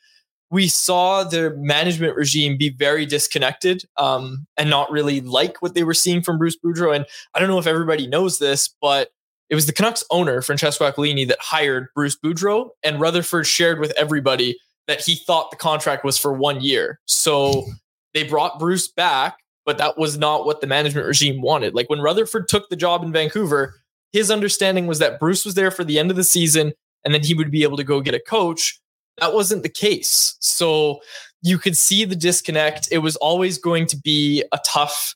We 0.51 0.69
saw 0.69 1.25
the 1.25 1.51
management 1.57 2.17
regime 2.17 2.57
be 2.57 2.69
very 2.69 3.07
disconnected 3.07 3.85
um, 3.97 4.47
and 4.57 4.71
not 4.71 4.91
really 4.91 5.21
like 5.21 5.61
what 5.63 5.75
they 5.75 5.83
were 5.83 5.95
seeing 5.95 6.23
from 6.23 6.39
Bruce 6.39 6.57
Boudreau. 6.57 6.95
And 6.95 7.07
I 7.35 7.39
don't 7.39 7.49
know 7.49 7.59
if 7.59 7.67
everybody 7.67 8.07
knows 8.07 8.39
this, 8.39 8.75
but 8.81 9.11
it 9.51 9.55
was 9.55 9.67
the 9.67 9.73
Canucks 9.73 10.05
owner, 10.11 10.43
Francesco 10.43 10.91
Aquilini, 10.91 11.27
that 11.29 11.39
hired 11.41 11.89
Bruce 11.95 12.17
Boudreau, 12.17 12.71
and 12.83 13.01
Rutherford 13.01 13.47
shared 13.47 13.81
with 13.81 13.93
everybody 13.97 14.59
that 14.87 15.01
he 15.01 15.17
thought 15.17 15.51
the 15.51 15.57
contract 15.57 16.05
was 16.05 16.19
for 16.19 16.33
one 16.33 16.61
year. 16.61 17.01
So 17.07 17.65
they 18.13 18.23
brought 18.23 18.59
Bruce 18.59 18.89
back, 18.89 19.39
but 19.65 19.79
that 19.79 19.99
was 19.99 20.19
not 20.19 20.47
what 20.47 20.61
the 20.61 20.67
management 20.67 21.07
regime 21.07 21.43
wanted. 21.43 21.75
Like 21.75 21.91
when 21.91 22.01
Rutherford 22.01 22.49
took 22.49 22.69
the 22.69 22.77
job 22.77 23.03
in 23.03 23.13
Vancouver, 23.13 23.75
his 24.15 24.31
understanding 24.31 24.87
was 24.87 25.01
that 25.01 25.19
Bruce 25.19 25.45
was 25.45 25.55
there 25.55 25.73
for 25.73 25.83
the 25.83 25.99
end 25.99 26.09
of 26.11 26.17
the 26.17 26.23
season 26.25 26.73
and 27.05 27.13
then 27.13 27.23
he 27.23 27.35
would 27.35 27.51
be 27.51 27.65
able 27.65 27.77
to 27.77 27.83
go 27.85 28.01
get 28.01 28.15
a 28.15 28.21
coach. 28.21 28.81
That 29.19 29.35
wasn't 29.35 29.65
the 29.65 29.69
case. 29.69 30.37
So 30.39 31.01
you 31.43 31.59
could 31.59 31.77
see 31.77 32.05
the 32.05 32.15
disconnect. 32.17 32.89
It 32.93 32.99
was 32.99 33.17
always 33.17 33.59
going 33.59 33.87
to 33.89 33.97
be 33.99 34.45
a 34.53 34.59
tough 34.65 35.15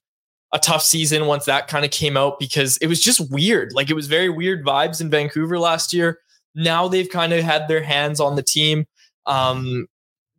a 0.52 0.58
tough 0.58 0.82
season 0.82 1.26
once 1.26 1.44
that 1.44 1.68
kind 1.68 1.84
of 1.84 1.90
came 1.92 2.16
out 2.16 2.38
because 2.40 2.76
it 2.78 2.86
was 2.88 3.00
just 3.00 3.30
weird. 3.30 3.72
Like 3.72 3.88
it 3.90 3.94
was 3.94 4.06
very 4.08 4.30
weird 4.30 4.64
vibes 4.64 5.00
in 5.00 5.10
Vancouver 5.10 5.58
last 5.58 5.92
year. 5.92 6.18
Now 6.56 6.88
they've 6.88 7.08
kind 7.08 7.32
of 7.32 7.44
had 7.44 7.68
their 7.68 7.82
hands 7.82 8.18
on 8.18 8.34
the 8.34 8.42
team. 8.42 8.86
Um, 9.26 9.86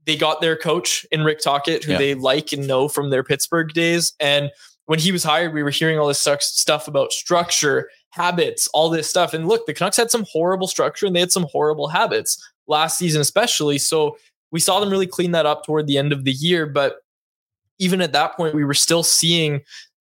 they 0.06 0.18
got 0.18 0.42
their 0.42 0.58
coach 0.58 1.06
in 1.12 1.24
Rick 1.24 1.40
Tocchet, 1.42 1.84
who 1.86 1.92
Yeah. 1.94 1.98
they 2.00 2.14
like 2.16 2.52
and 2.52 2.68
know 2.68 2.90
from 2.90 3.10
their 3.12 3.24
Pittsburgh 3.24 3.72
days. 3.74 4.14
And 4.20 4.50
when 4.88 4.98
he 5.00 5.12
was 5.12 5.24
hired, 5.24 5.54
we 5.54 5.62
were 5.62 5.70
hearing 5.70 6.00
all 6.00 6.08
this 6.08 6.28
stuff 6.42 6.88
about 6.88 7.14
structure, 7.14 7.88
habits, 8.20 8.68
all 8.74 8.90
this 8.90 9.10
stuff. 9.10 9.34
And 9.34 9.48
look, 9.48 9.66
the 9.66 9.74
Canucks 9.74 9.96
had 9.96 10.12
some 10.12 10.26
horrible 10.30 10.68
structure 10.68 11.06
and 11.06 11.16
they 11.16 11.22
had 11.22 11.32
some 11.32 11.48
horrible 11.50 11.88
habits 11.88 12.38
last 12.68 12.98
season, 12.98 13.22
especially. 13.22 13.78
So 13.78 14.18
we 14.52 14.60
saw 14.60 14.82
them 14.82 14.90
really 14.90 15.08
clean 15.08 15.32
that 15.32 15.46
up 15.46 15.66
toward 15.66 15.88
the 15.88 15.98
end 15.98 16.12
of 16.12 16.26
the 16.26 16.34
year. 16.34 16.66
But 16.66 16.98
even 17.80 18.02
at 18.02 18.12
that 18.12 18.36
point, 18.36 18.54
we 18.54 18.66
were 18.66 18.74
still 18.74 19.04
seeing 19.04 19.62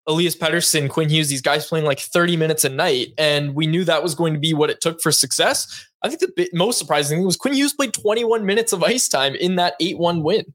Elias 0.07 0.35
Pettersson, 0.35 0.89
Quinn 0.89 1.09
Hughes, 1.09 1.29
these 1.29 1.41
guys 1.41 1.67
playing 1.67 1.85
like 1.85 1.99
30 1.99 2.35
minutes 2.35 2.65
a 2.65 2.69
night. 2.69 3.13
And 3.17 3.55
we 3.55 3.65
knew 3.65 3.85
that 3.85 4.03
was 4.03 4.13
going 4.13 4.33
to 4.33 4.39
be 4.39 4.53
what 4.53 4.69
it 4.69 4.81
took 4.81 5.01
for 5.01 5.13
success. 5.13 5.87
I 6.03 6.09
think 6.09 6.35
the 6.35 6.49
most 6.53 6.79
surprising 6.79 7.19
thing 7.19 7.25
was 7.25 7.37
Quinn 7.37 7.53
Hughes 7.53 7.73
played 7.73 7.93
21 7.93 8.45
minutes 8.45 8.73
of 8.73 8.83
ice 8.83 9.07
time 9.07 9.35
in 9.35 9.55
that 9.55 9.75
8 9.79 9.97
1 9.97 10.21
win. 10.21 10.53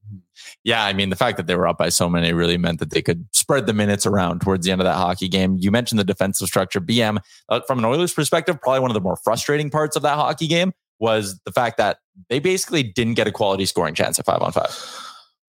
Yeah, 0.64 0.84
I 0.84 0.92
mean, 0.92 1.10
the 1.10 1.16
fact 1.16 1.36
that 1.36 1.46
they 1.46 1.56
were 1.56 1.66
up 1.66 1.78
by 1.78 1.88
so 1.88 2.08
many 2.08 2.32
really 2.32 2.58
meant 2.58 2.78
that 2.80 2.90
they 2.90 3.02
could 3.02 3.26
spread 3.32 3.66
the 3.66 3.72
minutes 3.72 4.06
around 4.06 4.40
towards 4.40 4.64
the 4.66 4.72
end 4.72 4.80
of 4.80 4.84
that 4.84 4.96
hockey 4.96 5.28
game. 5.28 5.56
You 5.58 5.70
mentioned 5.70 5.98
the 5.98 6.04
defensive 6.04 6.48
structure. 6.48 6.80
BM, 6.80 7.18
uh, 7.48 7.60
from 7.66 7.78
an 7.78 7.84
Oilers 7.84 8.12
perspective, 8.12 8.60
probably 8.60 8.80
one 8.80 8.90
of 8.90 8.94
the 8.94 9.00
more 9.00 9.16
frustrating 9.16 9.70
parts 9.70 9.96
of 9.96 10.02
that 10.02 10.14
hockey 10.14 10.46
game 10.46 10.72
was 10.98 11.38
the 11.44 11.52
fact 11.52 11.76
that 11.76 11.98
they 12.28 12.38
basically 12.38 12.82
didn't 12.82 13.14
get 13.14 13.26
a 13.26 13.32
quality 13.32 13.66
scoring 13.66 13.94
chance 13.94 14.18
at 14.18 14.24
five 14.24 14.40
on 14.40 14.52
five. 14.52 14.70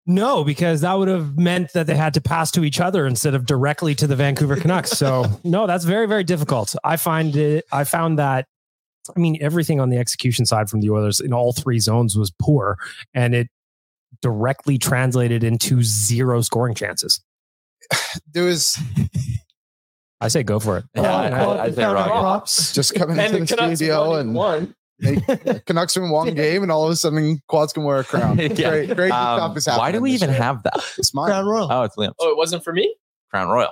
No, 0.06 0.44
because 0.44 0.80
that 0.80 0.94
would 0.94 1.08
have 1.08 1.38
meant 1.38 1.72
that 1.74 1.86
they 1.86 1.94
had 1.94 2.14
to 2.14 2.20
pass 2.20 2.50
to 2.52 2.64
each 2.64 2.80
other 2.80 3.06
instead 3.06 3.34
of 3.34 3.46
directly 3.46 3.94
to 3.96 4.06
the 4.06 4.16
Vancouver 4.16 4.56
Canucks. 4.56 4.90
So 4.90 5.26
no, 5.44 5.66
that's 5.66 5.84
very, 5.84 6.08
very 6.08 6.24
difficult. 6.24 6.74
I 6.82 6.96
find 6.96 7.36
it, 7.36 7.64
I 7.70 7.84
found 7.84 8.18
that, 8.18 8.46
I 9.14 9.18
mean, 9.20 9.38
everything 9.40 9.78
on 9.80 9.90
the 9.90 9.98
execution 9.98 10.46
side 10.46 10.68
from 10.68 10.80
the 10.80 10.90
Oilers 10.90 11.20
in 11.20 11.32
all 11.32 11.52
three 11.52 11.78
zones 11.78 12.16
was 12.16 12.32
poor 12.40 12.78
and 13.14 13.34
it 13.34 13.48
directly 14.22 14.78
translated 14.78 15.42
into 15.44 15.82
zero 15.82 16.40
scoring 16.40 16.74
chances. 16.74 17.20
There 18.32 18.44
was 18.44 18.78
I 20.20 20.28
say 20.28 20.42
go 20.42 20.60
for 20.60 20.76
it. 20.78 20.84
Yeah, 20.94 21.02
I- 21.16 21.28
I- 21.28 21.62
I'd 21.64 21.74
say 21.74 21.82
Found 21.82 21.96
props. 22.10 22.74
just 22.74 22.94
coming 22.94 23.18
And 23.18 23.34
into 23.34 23.38
the 23.38 23.44
the 23.46 23.56
Canucks 23.56 23.76
studio 23.78 24.14
and 24.16 24.34
one. 24.34 24.74
they- 24.98 25.60
Canucks 25.66 25.96
win 25.96 26.10
one 26.10 26.34
game, 26.34 26.62
and 26.62 26.70
all 26.70 26.84
of 26.84 26.90
a 26.90 26.96
sudden, 26.96 27.40
quads 27.48 27.72
can 27.72 27.84
wear 27.84 28.00
a 28.00 28.04
crown. 28.04 28.38
Yeah. 28.38 28.48
Great, 28.70 28.94
great 28.94 29.10
Um, 29.12 29.38
stuff 29.38 29.56
is 29.56 29.64
happening. 29.66 29.80
why 29.80 29.92
do 29.92 30.00
we 30.02 30.12
even 30.12 30.28
year. 30.28 30.38
have 30.38 30.62
that? 30.64 30.84
It's 30.98 31.14
mine. 31.14 31.28
Crown 31.30 31.46
Royal. 31.46 31.72
Oh, 31.72 31.82
it's 31.84 31.96
Liam. 31.96 32.12
Oh, 32.18 32.30
it 32.30 32.36
wasn't 32.36 32.62
for 32.62 32.72
me? 32.74 32.94
Crown 33.30 33.48
Royal. 33.48 33.70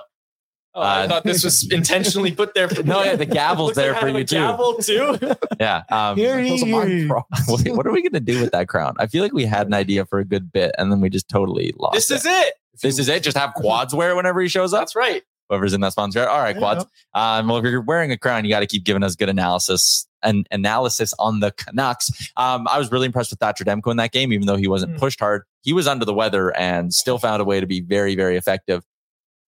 Oh, 0.75 0.81
I 0.81 1.03
Uh, 1.03 1.07
thought 1.07 1.23
this 1.23 1.43
was 1.43 1.67
intentionally 1.71 2.31
put 2.31 2.53
there. 2.53 2.69
For 2.69 2.83
No, 2.83 3.03
yeah, 3.03 3.15
the 3.15 3.25
gavel's 3.27 3.75
Looks 3.75 3.77
like 3.77 3.85
there 3.85 3.95
for 3.95 4.09
you 4.09 4.23
too. 4.23 4.35
Gavel 4.35 4.73
too. 4.77 5.17
Yeah. 5.59 5.83
Um, 5.89 6.15
Here 6.15 6.35
Those 6.47 6.63
are 6.63 6.87
he- 6.87 7.07
props. 7.07 7.47
Wait, 7.47 7.75
what 7.75 7.85
are 7.87 7.91
we 7.91 8.01
gonna 8.01 8.19
do 8.19 8.39
with 8.41 8.51
that 8.51 8.67
crown? 8.69 8.95
I 8.99 9.07
feel 9.07 9.23
like 9.23 9.33
we 9.33 9.45
had 9.45 9.67
an 9.67 9.73
idea 9.73 10.05
for 10.05 10.19
a 10.19 10.25
good 10.25 10.51
bit, 10.51 10.73
and 10.77 10.91
then 10.91 11.01
we 11.01 11.09
just 11.09 11.27
totally 11.27 11.73
lost. 11.77 11.95
this 11.95 12.11
is 12.11 12.25
it. 12.25 12.53
This 12.81 12.97
is 12.99 13.09
it. 13.09 13.23
Just 13.23 13.35
have 13.37 13.53
quads 13.55 13.93
wear 13.93 14.11
it 14.11 14.15
whenever 14.15 14.39
he 14.41 14.47
shows 14.47 14.73
up. 14.73 14.81
That's 14.81 14.95
right. 14.95 15.21
Whoever's 15.49 15.73
in 15.73 15.81
that 15.81 15.91
sponsor. 15.93 16.25
All 16.29 16.39
right, 16.39 16.55
quads. 16.55 16.85
Um, 17.15 17.47
well, 17.47 17.57
if 17.57 17.65
you're 17.65 17.81
wearing 17.81 18.11
a 18.11 18.17
crown, 18.17 18.45
you 18.45 18.51
got 18.51 18.59
to 18.59 18.67
keep 18.67 18.83
giving 18.85 19.01
us 19.03 19.15
good 19.15 19.29
analysis 19.29 20.07
and 20.21 20.45
analysis 20.51 21.13
on 21.17 21.39
the 21.39 21.51
Canucks. 21.51 22.11
Um, 22.37 22.67
I 22.67 22.77
was 22.77 22.91
really 22.91 23.07
impressed 23.07 23.31
with 23.31 23.39
Thatcher 23.39 23.63
Demko 23.65 23.89
in 23.89 23.97
that 23.97 24.11
game, 24.11 24.31
even 24.31 24.45
though 24.45 24.55
he 24.57 24.67
wasn't 24.67 24.93
Mm. 24.95 24.99
pushed 24.99 25.19
hard. 25.19 25.43
He 25.63 25.73
was 25.73 25.87
under 25.87 26.05
the 26.05 26.13
weather 26.13 26.55
and 26.55 26.93
still 26.93 27.17
found 27.17 27.41
a 27.41 27.45
way 27.45 27.59
to 27.59 27.65
be 27.65 27.81
very, 27.81 28.15
very 28.15 28.37
effective. 28.37 28.83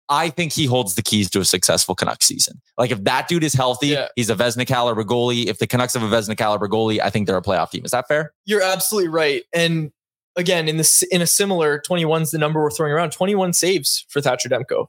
I 0.10 0.30
think 0.30 0.54
he 0.54 0.66
holds 0.66 0.96
the 0.96 1.02
keys 1.02 1.30
to 1.32 1.40
a 1.42 1.46
successful 1.46 1.94
Canucks 1.96 2.26
season. 2.26 2.62
Like 2.78 2.92
if 2.92 3.04
that 3.04 3.28
dude 3.28 3.44
is 3.44 3.54
healthy, 3.54 3.88
Yeah. 3.88 4.08
he's 4.16 4.30
a 4.30 4.36
Vezina 4.36 4.66
caliber 4.66 5.04
goalie. 5.04 5.48
If 5.48 5.60
the 5.60 5.68
Canucks 5.68 5.94
have 5.96 6.04
a 6.04 6.08
Vezina 6.08 6.38
caliber 6.38 6.68
goalie, 6.70 7.00
I 7.02 7.10
think 7.10 7.28
they're 7.28 7.38
a 7.38 7.42
playoff 7.42 7.72
team. 7.72 7.84
Is 7.84 7.92
that 7.92 8.08
fair? 8.08 8.34
You're 8.46 8.62
absolutely 8.62 9.10
right. 9.10 9.44
And 9.54 9.92
again, 10.38 10.68
in 10.70 10.78
this 10.78 11.02
in 11.04 11.22
a 11.22 11.28
similar 11.28 11.82
21's 11.82 12.32
the 12.32 12.38
number 12.38 12.62
we're 12.62 12.72
throwing 12.72 12.94
around. 12.94 13.12
21 13.12 13.54
saves 13.54 14.06
for 14.08 14.22
Thatcher 14.22 14.48
Demko. 14.50 14.86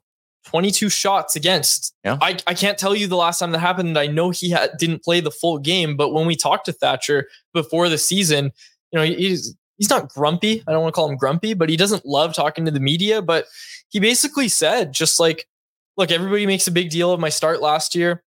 22 0.46 0.88
shots 0.88 1.36
against. 1.36 1.92
Yeah. 2.04 2.16
I, 2.22 2.38
I 2.46 2.54
can't 2.54 2.78
tell 2.78 2.94
you 2.94 3.06
the 3.06 3.16
last 3.16 3.38
time 3.40 3.50
that 3.50 3.58
happened. 3.58 3.98
I 3.98 4.06
know 4.06 4.30
he 4.30 4.50
had, 4.50 4.70
didn't 4.78 5.02
play 5.02 5.20
the 5.20 5.30
full 5.32 5.58
game, 5.58 5.96
but 5.96 6.14
when 6.14 6.26
we 6.26 6.36
talked 6.36 6.64
to 6.66 6.72
Thatcher 6.72 7.28
before 7.52 7.88
the 7.88 7.98
season, 7.98 8.52
you 8.92 8.98
know, 8.98 9.04
he's 9.04 9.54
he's 9.78 9.90
not 9.90 10.08
grumpy. 10.08 10.62
I 10.66 10.72
don't 10.72 10.82
want 10.82 10.94
to 10.94 10.96
call 10.96 11.08
him 11.08 11.16
grumpy, 11.16 11.54
but 11.54 11.70
he 11.70 11.76
doesn't 11.76 12.04
love 12.04 12.34
talking 12.34 12.64
to 12.66 12.70
the 12.70 12.80
media. 12.80 13.22
But 13.22 13.46
he 13.88 14.00
basically 14.00 14.48
said, 14.48 14.92
just 14.92 15.18
like, 15.18 15.46
look, 15.96 16.10
everybody 16.10 16.46
makes 16.46 16.66
a 16.66 16.72
big 16.72 16.90
deal 16.90 17.12
of 17.12 17.20
my 17.20 17.28
start 17.28 17.62
last 17.62 17.94
year. 17.94 18.22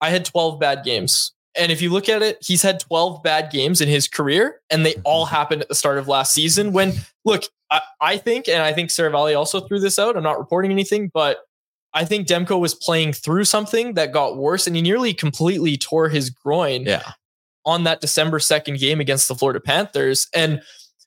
I 0.00 0.10
had 0.10 0.24
12 0.24 0.58
bad 0.58 0.84
games. 0.84 1.32
And 1.54 1.70
if 1.70 1.82
you 1.82 1.90
look 1.90 2.08
at 2.08 2.22
it, 2.22 2.38
he's 2.40 2.62
had 2.62 2.80
12 2.80 3.22
bad 3.22 3.50
games 3.52 3.80
in 3.80 3.88
his 3.88 4.08
career, 4.08 4.60
and 4.70 4.86
they 4.86 4.92
mm-hmm. 4.92 5.02
all 5.04 5.26
happened 5.26 5.60
at 5.60 5.68
the 5.68 5.74
start 5.74 5.98
of 5.98 6.08
last 6.08 6.32
season. 6.32 6.72
When, 6.72 6.94
look, 7.24 7.42
I, 7.70 7.80
I 8.00 8.16
think, 8.16 8.48
and 8.48 8.62
I 8.62 8.72
think 8.72 8.88
Saravalli 8.88 9.36
also 9.36 9.60
threw 9.60 9.78
this 9.78 9.98
out. 9.98 10.16
I'm 10.16 10.22
not 10.22 10.38
reporting 10.38 10.70
anything, 10.70 11.10
but 11.12 11.40
I 11.94 12.06
think 12.06 12.26
Demko 12.26 12.58
was 12.58 12.74
playing 12.74 13.12
through 13.12 13.44
something 13.44 13.94
that 13.94 14.12
got 14.12 14.38
worse, 14.38 14.66
and 14.66 14.74
he 14.74 14.80
nearly 14.80 15.12
completely 15.12 15.76
tore 15.76 16.08
his 16.08 16.30
groin 16.30 16.84
Yeah. 16.84 17.12
on 17.66 17.84
that 17.84 18.00
December 18.00 18.38
2nd 18.38 18.78
game 18.78 19.00
against 19.00 19.28
the 19.28 19.34
Florida 19.34 19.60
Panthers. 19.60 20.28
And 20.34 20.62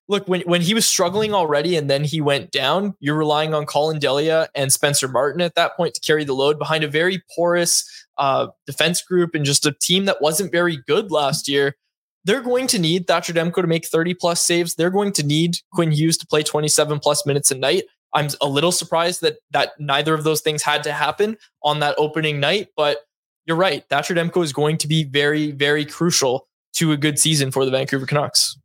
look, 0.08 0.28
when, 0.28 0.42
when 0.42 0.62
he 0.62 0.74
was 0.74 0.88
struggling 0.88 1.34
already 1.34 1.76
and 1.76 1.90
then 1.90 2.04
he 2.04 2.22
went 2.22 2.52
down, 2.52 2.96
you're 3.00 3.18
relying 3.18 3.54
on 3.54 3.66
Collin 3.66 4.00
Delia 4.00 4.50
and 4.56 4.72
Spencer 4.72 5.08
Martin 5.08 5.42
at 5.42 5.56
that 5.56 5.76
point 5.76 5.96
to 5.96 6.02
carry 6.02 6.24
the 6.24 6.34
load 6.34 6.60
behind 6.60 6.84
a 6.84 6.88
very 6.88 7.24
porous 7.36 7.90
uh, 8.18 8.48
defense 8.66 9.02
group 9.02 9.36
and 9.36 9.46
just 9.46 9.66
a 9.66 9.72
team 9.72 10.06
that 10.06 10.22
wasn't 10.22 10.52
very 10.52 10.78
good 10.88 11.12
last 11.12 11.48
year. 11.48 11.76
They're 12.24 12.42
going 12.42 12.68
to 12.68 12.80
need 12.80 13.06
Thatcher 13.06 13.34
Demko 13.34 13.56
to 13.56 13.68
make 13.68 13.86
30 13.86 14.16
plus 14.16 14.42
saves. 14.42 14.76
They're 14.76 14.90
going 14.90 15.12
to 15.14 15.24
need 15.24 15.58
Quinn 15.72 15.92
Hughes 15.92 16.18
to 16.18 16.28
play 16.28 16.44
27 16.44 17.00
plus 17.00 17.26
minutes 17.26 17.52
a 17.52 17.56
night. 17.56 17.84
I'm 18.14 18.30
a 18.42 18.48
little 18.48 18.72
surprised 18.72 19.22
that 19.22 19.38
that 19.52 19.74
neither 19.80 20.14
of 20.14 20.24
those 20.24 20.42
things 20.42 20.64
had 20.64 20.84
to 20.84 20.94
happen 20.94 21.38
on 21.64 21.80
that 21.82 21.96
opening 21.98 22.40
night, 22.40 22.70
but 22.76 23.00
you're 23.46 23.58
right. 23.58 23.84
Thatcher 23.90 24.16
Demko 24.16 24.44
is 24.44 24.54
going 24.54 24.78
to 24.80 24.88
be 24.88 25.04
very, 25.04 25.52
very 25.52 25.86
crucial 25.86 26.48
to 26.76 26.94
a 26.94 26.98
good 26.98 27.20
season 27.20 27.52
for 27.52 27.64
the 27.64 27.72
Vancouver 27.72 28.06
Canucks. 28.06 28.58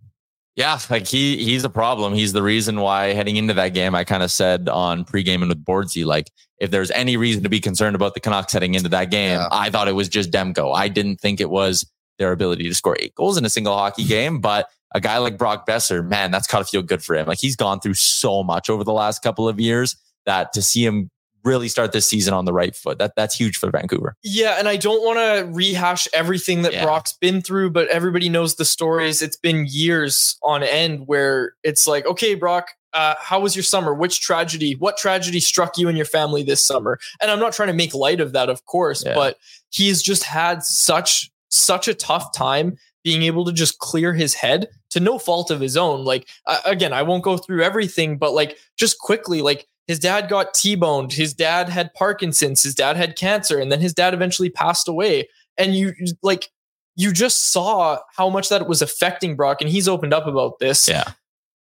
Yeah, 0.57 0.79
like 0.91 1.07
he 1.07 1.43
he's 1.45 1.65
a 1.65 1.71
problem. 1.71 2.13
He's 2.13 2.33
the 2.33 2.43
reason 2.43 2.81
why 2.81 3.13
heading 3.13 3.37
into 3.37 3.55
that 3.55 3.69
game, 3.73 3.95
I 3.95 4.05
kind 4.05 4.23
of 4.23 4.31
said 4.31 4.69
on 4.69 5.05
pregame 5.05 5.37
and 5.43 5.49
with 5.49 5.65
Boardsy, 5.65 6.05
like 6.05 6.31
if 6.59 6.71
there's 6.71 6.91
any 6.91 7.17
reason 7.17 7.43
to 7.45 7.49
be 7.49 7.61
concerned 7.61 7.97
about 7.97 8.15
the 8.15 8.21
Canucks 8.21 8.53
heading 8.53 8.75
into 8.75 8.89
that 8.91 9.11
game, 9.11 9.39
Yeah. 9.39 9.49
I 9.51 9.71
thought 9.71 9.89
it 9.89 9.93
was 9.93 10.09
just 10.09 10.31
Demko. 10.31 10.75
I 10.75 10.89
didn't 10.89 11.19
think 11.21 11.41
it 11.41 11.49
was 11.51 11.89
their 12.19 12.33
ability 12.33 12.69
to 12.69 12.75
score 12.75 12.97
eight 13.01 13.15
goals 13.15 13.39
in 13.39 13.45
a 13.45 13.49
single 13.49 13.75
hockey 13.75 14.05
game, 14.05 14.41
but 14.41 14.69
a 14.95 15.01
guy 15.01 15.17
like 15.19 15.39
Brock 15.39 15.67
Boeser, 15.67 16.07
man, 16.07 16.31
that's 16.31 16.47
got 16.47 16.59
to 16.59 16.65
feel 16.65 16.83
good 16.83 17.03
for 17.03 17.15
him. 17.17 17.27
Like 17.27 17.39
he's 17.39 17.57
gone 17.57 17.81
through 17.81 17.95
so 17.95 18.43
much 18.43 18.69
over 18.69 18.85
the 18.85 18.93
last 18.93 19.23
couple 19.23 19.49
of 19.49 19.59
years 19.61 19.97
that 20.27 20.53
to 20.53 20.61
see 20.63 20.85
him 20.85 21.11
really 21.45 21.69
start 21.69 21.93
this 21.93 22.07
season 22.07 22.35
on 22.35 22.45
the 22.45 22.53
right 22.53 22.75
foot, 22.77 22.99
that 22.99 23.15
that's 23.17 23.35
huge 23.35 23.57
for 23.57 23.71
Vancouver. 23.71 24.17
Yeah, 24.23 24.57
and 24.59 24.69
I 24.69 24.77
don't 24.77 25.03
want 25.05 25.19
to 25.19 25.51
rehash 25.53 26.07
everything 26.13 26.63
that 26.63 26.73
Yeah. 26.73 26.85
Brock's 26.85 27.13
been 27.15 27.41
through, 27.43 27.71
but 27.71 27.89
everybody 27.89 28.29
knows 28.29 28.57
the 28.57 28.65
stories. 28.65 29.23
It's 29.23 29.37
been 29.37 29.67
years 29.69 30.37
on 30.43 30.63
end 30.63 31.07
where 31.07 31.55
it's 31.63 31.87
like, 31.87 32.07
okay, 32.07 32.35
Brock, 32.35 32.73
uh, 32.93 33.15
how 33.21 33.39
was 33.41 33.55
your 33.55 33.63
summer? 33.63 33.95
Which 33.95 34.21
tragedy? 34.21 34.75
What 34.75 34.97
tragedy 34.97 35.39
struck 35.41 35.79
you 35.79 35.89
and 35.89 35.97
your 35.97 36.07
family 36.07 36.43
this 36.43 36.65
summer? 36.67 36.99
And 37.21 37.31
I'm 37.31 37.39
not 37.39 37.53
trying 37.53 37.69
to 37.69 37.73
make 37.75 37.95
light 37.95 38.21
of 38.21 38.33
that, 38.33 38.49
of 38.49 38.65
course, 38.67 39.05
Yeah. 39.05 39.15
but 39.15 39.39
he's 39.71 40.03
just 40.03 40.25
had 40.25 40.63
such 40.65 41.31
such 41.53 41.89
a 41.89 41.95
tough 41.95 42.33
time 42.33 42.77
being 43.03 43.23
able 43.23 43.45
to 43.45 43.53
just 43.53 43.79
clear 43.79 44.13
his 44.13 44.35
head 44.35 44.69
to 44.91 45.01
no 45.01 45.19
fault 45.19 45.51
of 45.51 45.59
his 45.61 45.77
own. 45.77 46.05
Like 46.05 46.29
uh, 46.47 46.61
again, 46.65 46.93
I 46.93 47.03
won't 47.03 47.25
go 47.25 47.37
through 47.39 47.63
everything, 47.63 48.19
but 48.19 48.33
like 48.35 48.57
just 48.77 48.99
quickly, 48.99 49.41
like 49.43 49.67
his 49.91 49.99
dad 49.99 50.29
got 50.29 50.55
T-boned, 50.55 51.13
his 51.13 51.35
dad 51.35 51.69
had 51.69 51.93
Parkinson's, 51.95 52.63
his 52.63 52.77
dad 52.77 52.97
had 52.97 53.17
cancer, 53.17 53.59
and 53.59 53.73
then 53.73 53.81
his 53.81 53.93
dad 53.93 54.15
eventually 54.15 54.49
passed 54.49 54.87
away. 54.87 55.29
And 55.59 55.75
you 55.75 55.93
like 56.23 56.49
you 56.95 57.13
just 57.13 57.51
saw 57.51 57.99
how 58.17 58.31
much 58.31 58.51
that 58.51 58.69
was 58.69 58.83
affecting 58.83 59.35
Brock, 59.35 59.61
and 59.61 59.69
he's 59.69 59.89
opened 59.89 60.15
up 60.15 60.29
about 60.29 60.61
this. 60.61 60.89
Yeah. 60.89 61.11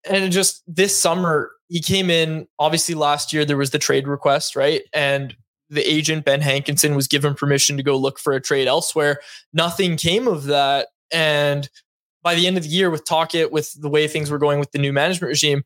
And 0.04 0.24
it 0.24 0.30
just 0.30 0.64
this 0.66 1.00
summer, 1.00 1.52
he 1.68 1.80
came 1.80 2.10
in. 2.10 2.48
Obviously, 2.58 2.96
last 2.96 3.32
year 3.32 3.44
there 3.44 3.56
was 3.56 3.70
the 3.70 3.78
trade 3.78 4.08
request, 4.08 4.56
right? 4.56 4.82
And 4.92 5.36
the 5.70 5.88
agent 5.88 6.24
Ben 6.24 6.40
Hankinson 6.40 6.96
was 6.96 7.06
given 7.06 7.34
permission 7.34 7.76
to 7.76 7.84
go 7.84 7.96
look 7.96 8.18
for 8.18 8.32
a 8.32 8.40
trade 8.40 8.66
elsewhere. 8.66 9.20
Nothing 9.52 9.96
came 9.96 10.26
of 10.26 10.46
that, 10.46 10.88
and 11.12 11.70
by 12.24 12.34
the 12.34 12.48
end 12.48 12.56
of 12.56 12.64
the 12.64 12.68
year, 12.68 12.90
with 12.90 13.04
Tocchet, 13.04 13.52
with 13.52 13.80
the 13.80 13.88
way 13.88 14.08
things 14.08 14.28
were 14.28 14.38
going 14.38 14.58
with 14.58 14.72
the 14.72 14.80
new 14.80 14.92
management 14.92 15.28
regime, 15.28 15.62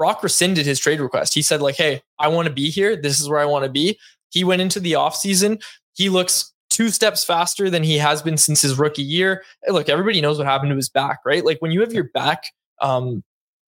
Brock 0.00 0.22
rescinded 0.22 0.64
his 0.64 0.80
trade 0.80 0.98
request. 0.98 1.34
He 1.34 1.42
said, 1.42 1.60
like, 1.60 1.76
hey, 1.76 2.00
I 2.18 2.28
want 2.28 2.48
to 2.48 2.54
be 2.54 2.70
here. 2.70 2.96
This 2.96 3.20
is 3.20 3.28
where 3.28 3.38
I 3.38 3.44
want 3.44 3.66
to 3.66 3.70
be. 3.70 3.98
He 4.30 4.44
went 4.44 4.62
into 4.62 4.80
the 4.80 4.92
offseason. 4.92 5.62
He 5.92 6.08
looks 6.08 6.54
two 6.70 6.88
steps 6.88 7.22
faster 7.22 7.68
than 7.68 7.82
he 7.82 7.98
has 7.98 8.22
been 8.22 8.38
since 8.38 8.62
his 8.62 8.78
rookie 8.78 9.02
year. 9.02 9.42
Hey, 9.62 9.72
look, 9.72 9.90
everybody 9.90 10.22
knows 10.22 10.38
what 10.38 10.46
happened 10.46 10.70
to 10.70 10.76
his 10.76 10.88
back, 10.88 11.18
right? 11.26 11.44
Like 11.44 11.58
when 11.60 11.70
you 11.70 11.82
have 11.82 11.92
your 11.92 12.04
back 12.14 12.44
um, 12.80 13.22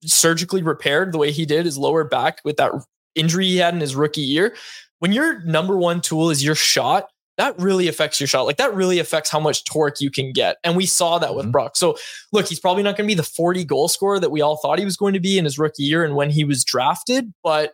surgically 0.06 0.62
repaired 0.62 1.12
the 1.12 1.18
way 1.18 1.32
he 1.32 1.44
did 1.44 1.66
his 1.66 1.76
lower 1.76 2.02
back 2.02 2.38
with 2.46 2.56
that 2.56 2.72
injury 3.14 3.44
he 3.44 3.58
had 3.58 3.74
in 3.74 3.80
his 3.80 3.94
rookie 3.94 4.22
year, 4.22 4.56
when 5.00 5.12
your 5.12 5.42
number 5.42 5.76
one 5.76 6.00
tool 6.00 6.30
is 6.30 6.42
your 6.42 6.54
shot, 6.54 7.10
that 7.38 7.58
really 7.58 7.88
affects 7.88 8.20
your 8.20 8.26
shot. 8.26 8.42
Like 8.42 8.58
that 8.58 8.74
really 8.74 8.98
affects 8.98 9.30
how 9.30 9.40
much 9.40 9.64
torque 9.64 10.00
you 10.00 10.10
can 10.10 10.32
get. 10.32 10.56
And 10.62 10.76
we 10.76 10.86
saw 10.86 11.18
that 11.18 11.34
with 11.34 11.46
Mhm. 11.46 11.52
Brock. 11.52 11.76
So 11.76 11.96
look, 12.30 12.46
he's 12.48 12.60
probably 12.60 12.82
not 12.82 12.96
going 12.96 13.06
to 13.08 13.10
be 13.10 13.14
the 13.16 13.22
40 13.22 13.64
goal 13.64 13.88
scorer 13.88 14.20
that 14.20 14.30
we 14.30 14.40
all 14.42 14.56
thought 14.58 14.78
he 14.78 14.84
was 14.84 14.96
going 14.96 15.14
to 15.14 15.20
be 15.20 15.38
in 15.38 15.44
his 15.44 15.58
rookie 15.58 15.82
year 15.82 16.04
and 16.04 16.14
when 16.14 16.30
he 16.30 16.44
was 16.44 16.62
drafted, 16.64 17.32
but 17.42 17.72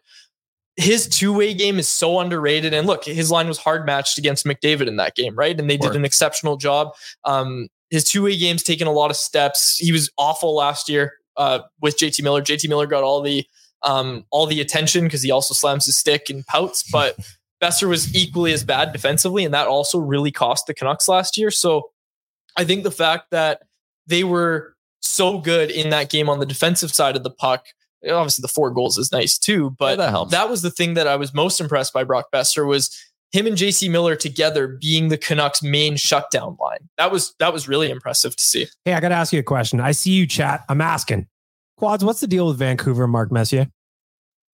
his 0.76 1.08
two-way 1.08 1.54
game 1.54 1.80
is 1.80 1.88
so 1.88 2.20
underrated. 2.20 2.72
And 2.72 2.86
look, 2.86 3.04
his 3.04 3.32
line 3.32 3.48
was 3.48 3.58
hard 3.58 3.84
matched 3.84 4.16
against 4.16 4.46
McDavid 4.46 4.86
in 4.86 4.94
that 4.96 5.16
game, 5.16 5.34
right? 5.34 5.58
And 5.58 5.68
they 5.68 5.76
did 5.76 5.96
an 5.96 6.04
exceptional 6.04 6.56
job. 6.56 6.94
Um, 7.24 7.66
his 7.90 8.04
two-way 8.04 8.36
game's 8.36 8.62
taken 8.62 8.86
a 8.86 8.92
lot 8.92 9.10
of 9.10 9.16
steps. 9.16 9.76
He 9.76 9.90
was 9.90 10.08
awful 10.16 10.54
last 10.54 10.88
year 10.88 11.14
uh, 11.36 11.60
with 11.82 11.98
JT 11.98 12.22
Miller. 12.22 12.42
JT 12.42 12.68
Miller 12.68 12.86
got 12.86 13.02
all 13.02 13.20
the 13.22 13.44
um, 13.82 14.24
all 14.30 14.46
the 14.46 14.60
attention 14.60 15.04
because 15.04 15.22
he 15.22 15.30
also 15.30 15.54
slams 15.54 15.86
his 15.86 15.96
stick 15.96 16.30
and 16.30 16.44
pouts, 16.46 16.84
but 16.92 17.16
Boeser 17.62 17.88
was 17.88 18.14
equally 18.14 18.52
as 18.52 18.64
bad 18.64 18.92
defensively, 18.92 19.44
and 19.44 19.52
that 19.54 19.66
also 19.66 19.98
really 19.98 20.30
cost 20.30 20.66
the 20.66 20.74
Canucks 20.74 21.08
last 21.08 21.36
year. 21.36 21.50
So 21.50 21.90
I 22.56 22.64
think 22.64 22.82
the 22.82 22.90
fact 22.90 23.30
that 23.30 23.62
they 24.06 24.24
were 24.24 24.74
so 25.00 25.38
good 25.38 25.70
in 25.70 25.90
that 25.90 26.10
game 26.10 26.28
on 26.28 26.40
the 26.40 26.46
defensive 26.46 26.92
side 26.92 27.16
of 27.16 27.22
the 27.22 27.30
puck, 27.30 27.66
obviously 28.08 28.42
the 28.42 28.48
four 28.48 28.70
goals 28.70 28.98
is 28.98 29.12
nice 29.12 29.38
too, 29.38 29.74
but 29.78 29.98
Yeah, 29.98 30.10
that 30.10 30.30
that 30.30 30.50
was 30.50 30.62
the 30.62 30.70
thing 30.70 30.94
that 30.94 31.06
I 31.06 31.16
was 31.16 31.34
most 31.34 31.60
impressed 31.60 31.92
by 31.92 32.04
Brock 32.04 32.26
Boeser 32.32 32.66
was 32.66 32.96
him 33.30 33.46
and 33.46 33.56
JT 33.56 33.90
Miller 33.90 34.16
together 34.16 34.78
being 34.80 35.08
the 35.08 35.18
Canucks 35.18 35.62
main 35.62 35.96
shutdown 35.96 36.56
line. 36.60 36.88
That 36.96 37.12
was 37.12 37.34
that 37.38 37.52
was 37.52 37.68
really 37.68 37.90
impressive 37.90 38.34
to 38.36 38.42
see. 38.42 38.66
Hey, 38.84 38.94
I 38.94 39.00
got 39.00 39.10
to 39.10 39.14
ask 39.16 39.32
you 39.32 39.40
a 39.40 39.44
question. 39.44 39.80
I 39.80 39.92
see 39.92 40.12
you 40.12 40.26
chat. 40.26 40.64
I'm 40.68 40.80
asking. 40.80 41.26
Quads, 41.76 42.04
what's 42.04 42.20
the 42.20 42.26
deal 42.26 42.48
with 42.48 42.58
Vancouver 42.58 43.04
and 43.04 43.12
Mark 43.12 43.30
Messier? 43.30 43.68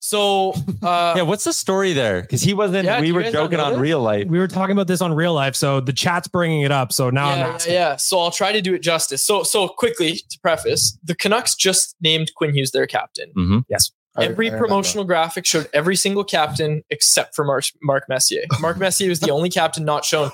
So 0.04 0.52
uh 0.82 1.14
yeah, 1.16 1.22
what's 1.22 1.44
the 1.44 1.54
story 1.54 1.94
there? 1.94 2.20
Because 2.20 2.42
he 2.42 2.52
wasn't. 2.52 2.84
Yeah, 2.84 3.00
we 3.00 3.10
were 3.10 3.22
joking 3.30 3.58
on 3.58 3.80
real 3.80 4.00
life. 4.00 4.28
We 4.28 4.38
were 4.38 4.46
talking 4.46 4.72
about 4.72 4.86
this 4.86 5.00
on 5.00 5.14
real 5.14 5.32
life, 5.32 5.56
so 5.56 5.80
the 5.80 5.94
chat's 5.94 6.28
bringing 6.28 6.60
it 6.60 6.70
up. 6.70 6.92
So 6.92 7.08
now 7.08 7.30
I'm 7.30 7.38
yeah, 7.38 7.46
asking. 7.46 7.72
yeah, 7.72 7.88
yeah. 7.88 7.96
So 7.96 8.20
I'll 8.20 8.30
try 8.30 8.52
to 8.52 8.60
do 8.60 8.74
it 8.74 8.82
justice. 8.82 9.24
So 9.24 9.44
so 9.44 9.66
quickly 9.66 10.16
to 10.28 10.38
preface, 10.42 10.98
the 11.02 11.14
Canucks 11.14 11.54
just 11.54 11.96
named 12.02 12.32
Quinn 12.36 12.52
Hughes 12.52 12.72
their 12.72 12.86
captain. 12.86 13.30
Mm-hmm. 13.30 13.58
Yes. 13.70 13.92
Every 14.18 14.48
I 14.48 14.50
remember. 14.50 14.66
promotional 14.66 15.04
graphic 15.04 15.46
showed 15.46 15.70
every 15.72 15.96
single 15.96 16.22
captain 16.22 16.82
except 16.90 17.34
for 17.34 17.42
Mark, 17.42 17.64
Mark 17.82 18.04
Messier. 18.06 18.42
Mark 18.60 18.76
Messier 18.76 19.08
was 19.08 19.20
the 19.20 19.30
only 19.30 19.48
captain 19.48 19.86
not 19.86 20.04
shown 20.04 20.30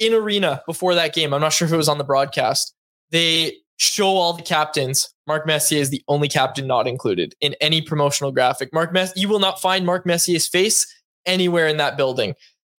in 0.00 0.14
arena 0.14 0.62
before 0.66 0.96
that 0.96 1.14
game. 1.14 1.32
I'm 1.32 1.40
not 1.40 1.52
sure 1.52 1.66
if 1.66 1.72
it 1.72 1.76
was 1.76 1.88
on 1.88 1.98
the 1.98 2.04
broadcast. 2.04 2.74
They 3.12 3.58
show 3.76 4.08
all 4.08 4.32
the 4.32 4.42
captains. 4.42 5.12
Mark 5.26 5.46
Messier 5.46 5.80
is 5.80 5.90
the 5.90 6.02
only 6.08 6.28
captain 6.28 6.66
not 6.66 6.86
included 6.86 7.34
in 7.40 7.54
any 7.60 7.80
promotional 7.80 8.32
graphic. 8.32 8.72
Mark 8.72 8.92
Mess, 8.92 9.12
you 9.16 9.28
will 9.28 9.38
not 9.38 9.60
find 9.60 9.84
Mark 9.84 10.06
Messier's 10.06 10.48
face 10.48 10.86
anywhere 11.26 11.68
in 11.68 11.76
that 11.76 11.96
building. 11.96 12.34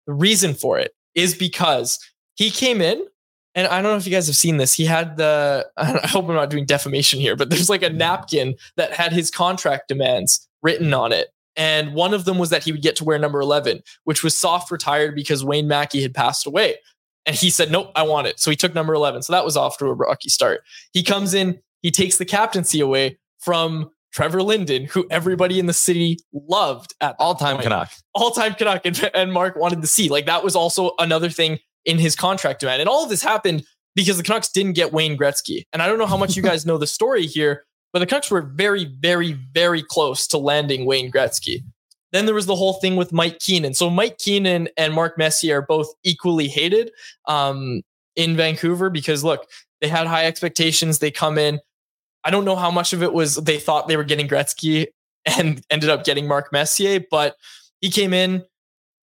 The 0.06 0.14
reason 0.14 0.54
for 0.54 0.78
it 0.78 0.92
is 1.14 1.34
because 1.34 1.98
he 2.36 2.50
came 2.50 2.80
in, 2.80 3.04
and 3.54 3.66
I 3.66 3.82
don't 3.82 3.92
know 3.92 3.96
if 3.96 4.06
you 4.06 4.12
guys 4.12 4.26
have 4.26 4.36
seen 4.36 4.58
this. 4.58 4.72
He 4.72 4.84
had 4.84 5.16
the, 5.16 5.66
I 5.76 6.06
hope 6.06 6.28
I'm 6.28 6.34
not 6.34 6.50
doing 6.50 6.66
defamation 6.66 7.20
here, 7.20 7.36
but 7.36 7.50
there's 7.50 7.70
like 7.70 7.82
a 7.82 7.90
napkin 7.90 8.54
that 8.76 8.92
had 8.92 9.12
his 9.12 9.30
contract 9.30 9.88
demands 9.88 10.46
written 10.62 10.94
on 10.94 11.12
it. 11.12 11.28
And 11.56 11.94
one 11.94 12.12
of 12.12 12.26
them 12.26 12.38
was 12.38 12.50
that 12.50 12.64
he 12.64 12.70
would 12.70 12.82
get 12.82 12.96
to 12.96 13.04
wear 13.04 13.18
number 13.18 13.40
11, 13.40 13.80
which 14.04 14.22
was 14.22 14.36
soft 14.36 14.70
retired 14.70 15.14
because 15.14 15.42
Wayne 15.42 15.66
Maki 15.66 16.02
had 16.02 16.14
passed 16.14 16.46
away. 16.46 16.76
And 17.26 17.34
he 17.34 17.50
said, 17.50 17.70
Nope, 17.70 17.90
I 17.94 18.02
want 18.02 18.28
it. 18.28 18.40
So 18.40 18.50
he 18.50 18.56
took 18.56 18.74
number 18.74 18.94
11. 18.94 19.22
So 19.22 19.32
that 19.32 19.44
was 19.44 19.56
off 19.56 19.78
to 19.78 19.86
a 19.86 19.94
rocky 19.94 20.28
start. 20.28 20.62
He 20.92 21.02
comes 21.02 21.34
in, 21.34 21.60
he 21.82 21.90
takes 21.90 22.18
the 22.18 22.24
captaincy 22.24 22.80
away 22.80 23.18
from 23.38 23.90
Trevor 24.12 24.42
Linden, 24.42 24.86
who 24.86 25.06
everybody 25.10 25.58
in 25.58 25.66
the 25.66 25.74
city 25.74 26.18
loved 26.32 26.94
at 27.00 27.16
all 27.18 27.34
time 27.34 27.60
Canuck. 27.60 27.90
All 28.14 28.30
time 28.30 28.54
Canuck. 28.54 28.86
And, 28.86 29.10
and 29.14 29.32
Mark 29.32 29.56
wanted 29.56 29.82
to 29.82 29.86
see. 29.86 30.08
Like 30.08 30.26
that 30.26 30.42
was 30.42 30.56
also 30.56 30.92
another 30.98 31.28
thing 31.28 31.58
in 31.84 31.98
his 31.98 32.16
contract 32.16 32.60
demand. 32.60 32.80
And 32.80 32.88
all 32.88 33.04
of 33.04 33.10
this 33.10 33.22
happened 33.22 33.64
because 33.94 34.16
the 34.16 34.22
Canucks 34.22 34.50
didn't 34.50 34.72
get 34.72 34.92
Wayne 34.92 35.18
Gretzky. 35.18 35.64
And 35.72 35.82
I 35.82 35.86
don't 35.86 35.98
know 35.98 36.06
how 36.06 36.16
much 36.16 36.36
you 36.36 36.42
guys 36.50 36.64
know 36.64 36.78
the 36.78 36.86
story 36.86 37.26
here, 37.26 37.64
but 37.92 37.98
the 37.98 38.06
Canucks 38.06 38.30
were 38.30 38.42
very, 38.42 38.84
very, 39.00 39.32
very 39.32 39.82
close 39.82 40.26
to 40.28 40.38
landing 40.38 40.86
Wayne 40.86 41.10
Gretzky. 41.10 41.62
Then 42.16 42.24
there 42.24 42.34
was 42.34 42.46
the 42.46 42.56
whole 42.56 42.72
thing 42.74 42.96
with 42.96 43.12
Mike 43.12 43.40
Keenan. 43.40 43.74
So 43.74 43.90
Mike 43.90 44.16
Keenan 44.16 44.70
and 44.78 44.94
Mark 44.94 45.18
Messier 45.18 45.58
are 45.58 45.62
both 45.62 45.92
equally 46.02 46.48
hated 46.48 46.90
um, 47.26 47.82
in 48.16 48.36
Vancouver 48.36 48.88
because 48.88 49.22
look, 49.22 49.46
they 49.82 49.88
had 49.88 50.06
high 50.06 50.24
expectations. 50.24 50.98
They 50.98 51.10
come 51.10 51.36
in. 51.36 51.60
I 52.24 52.30
don't 52.30 52.46
know 52.46 52.56
how 52.56 52.70
much 52.70 52.94
of 52.94 53.02
it 53.02 53.12
was 53.12 53.34
they 53.34 53.58
thought 53.58 53.86
they 53.86 53.98
were 53.98 54.04
getting 54.04 54.28
Gretzky 54.28 54.86
and 55.26 55.62
ended 55.70 55.90
up 55.90 56.04
getting 56.04 56.26
Mark 56.26 56.52
Messier, 56.52 57.04
but 57.10 57.36
he 57.82 57.90
came 57.90 58.14
in, 58.14 58.42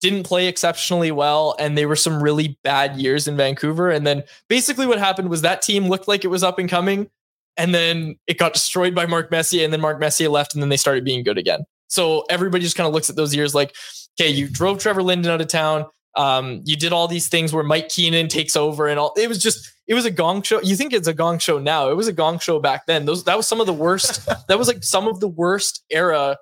didn't 0.02 0.24
play 0.24 0.48
exceptionally 0.48 1.12
well, 1.12 1.56
and 1.60 1.78
they 1.78 1.86
were 1.86 1.96
some 1.96 2.22
really 2.22 2.58
bad 2.64 2.98
years 2.98 3.28
in 3.28 3.38
Vancouver. 3.38 3.92
And 3.92 4.08
then 4.08 4.24
basically 4.48 4.88
what 4.88 4.98
happened 4.98 5.30
was 5.30 5.44
that 5.44 5.62
team 5.62 5.88
looked 5.88 6.08
like 6.08 6.26
it 6.26 6.30
was 6.30 6.42
up 6.42 6.58
and 6.58 6.68
coming, 6.68 7.12
and 7.58 7.76
then 7.76 8.18
it 8.26 8.40
got 8.40 8.54
destroyed 8.54 8.96
by 8.96 9.06
Mark 9.06 9.30
Messier, 9.30 9.64
and 9.64 9.72
then 9.72 9.82
Mark 9.82 10.00
Messier 10.00 10.30
left, 10.30 10.56
and 10.56 10.64
then 10.64 10.70
they 10.70 10.78
started 10.78 11.06
being 11.06 11.24
good 11.24 11.38
again. 11.38 11.64
So 11.94 12.26
everybody 12.30 12.64
just 12.64 12.76
kind 12.76 12.88
of 12.88 12.94
looks 12.94 13.10
at 13.10 13.16
those 13.16 13.36
years 13.36 13.54
like, 13.54 13.76
okay, 14.20 14.30
you 14.30 14.50
drove 14.50 14.80
Trevor 14.80 15.04
Linden 15.04 15.32
out 15.32 15.42
of 15.42 15.48
town. 15.48 15.86
Um, 16.16 16.62
you 16.66 16.76
did 16.76 16.92
all 16.92 17.08
these 17.08 17.28
things 17.28 17.54
where 17.54 17.64
Mike 17.64 17.90
Keenan 17.90 18.28
takes 18.28 18.56
over, 18.56 18.88
and 18.88 19.00
all. 19.00 19.14
It 19.18 19.28
was 19.28 19.42
just 19.42 19.72
it 19.88 19.94
was 19.94 20.06
a 20.06 20.12
gong 20.12 20.42
show. 20.44 20.62
You 20.62 20.76
think 20.76 20.94
it's 20.94 21.08
a 21.08 21.14
gong 21.14 21.40
show 21.40 21.60
now? 21.60 21.90
It 21.90 21.96
was 21.96 22.08
a 22.08 22.14
gong 22.14 22.40
show 22.40 22.60
back 22.60 22.86
then. 22.86 23.06
Those 23.06 23.24
that 23.26 23.38
was 23.38 23.48
some 23.48 23.60
of 23.60 23.68
the 23.68 23.74
worst. 23.74 24.26
that 24.48 24.58
was 24.58 24.68
like 24.68 24.84
some 24.84 25.08
of 25.08 25.20
the 25.20 25.28
worst 25.28 25.84
era 25.90 26.38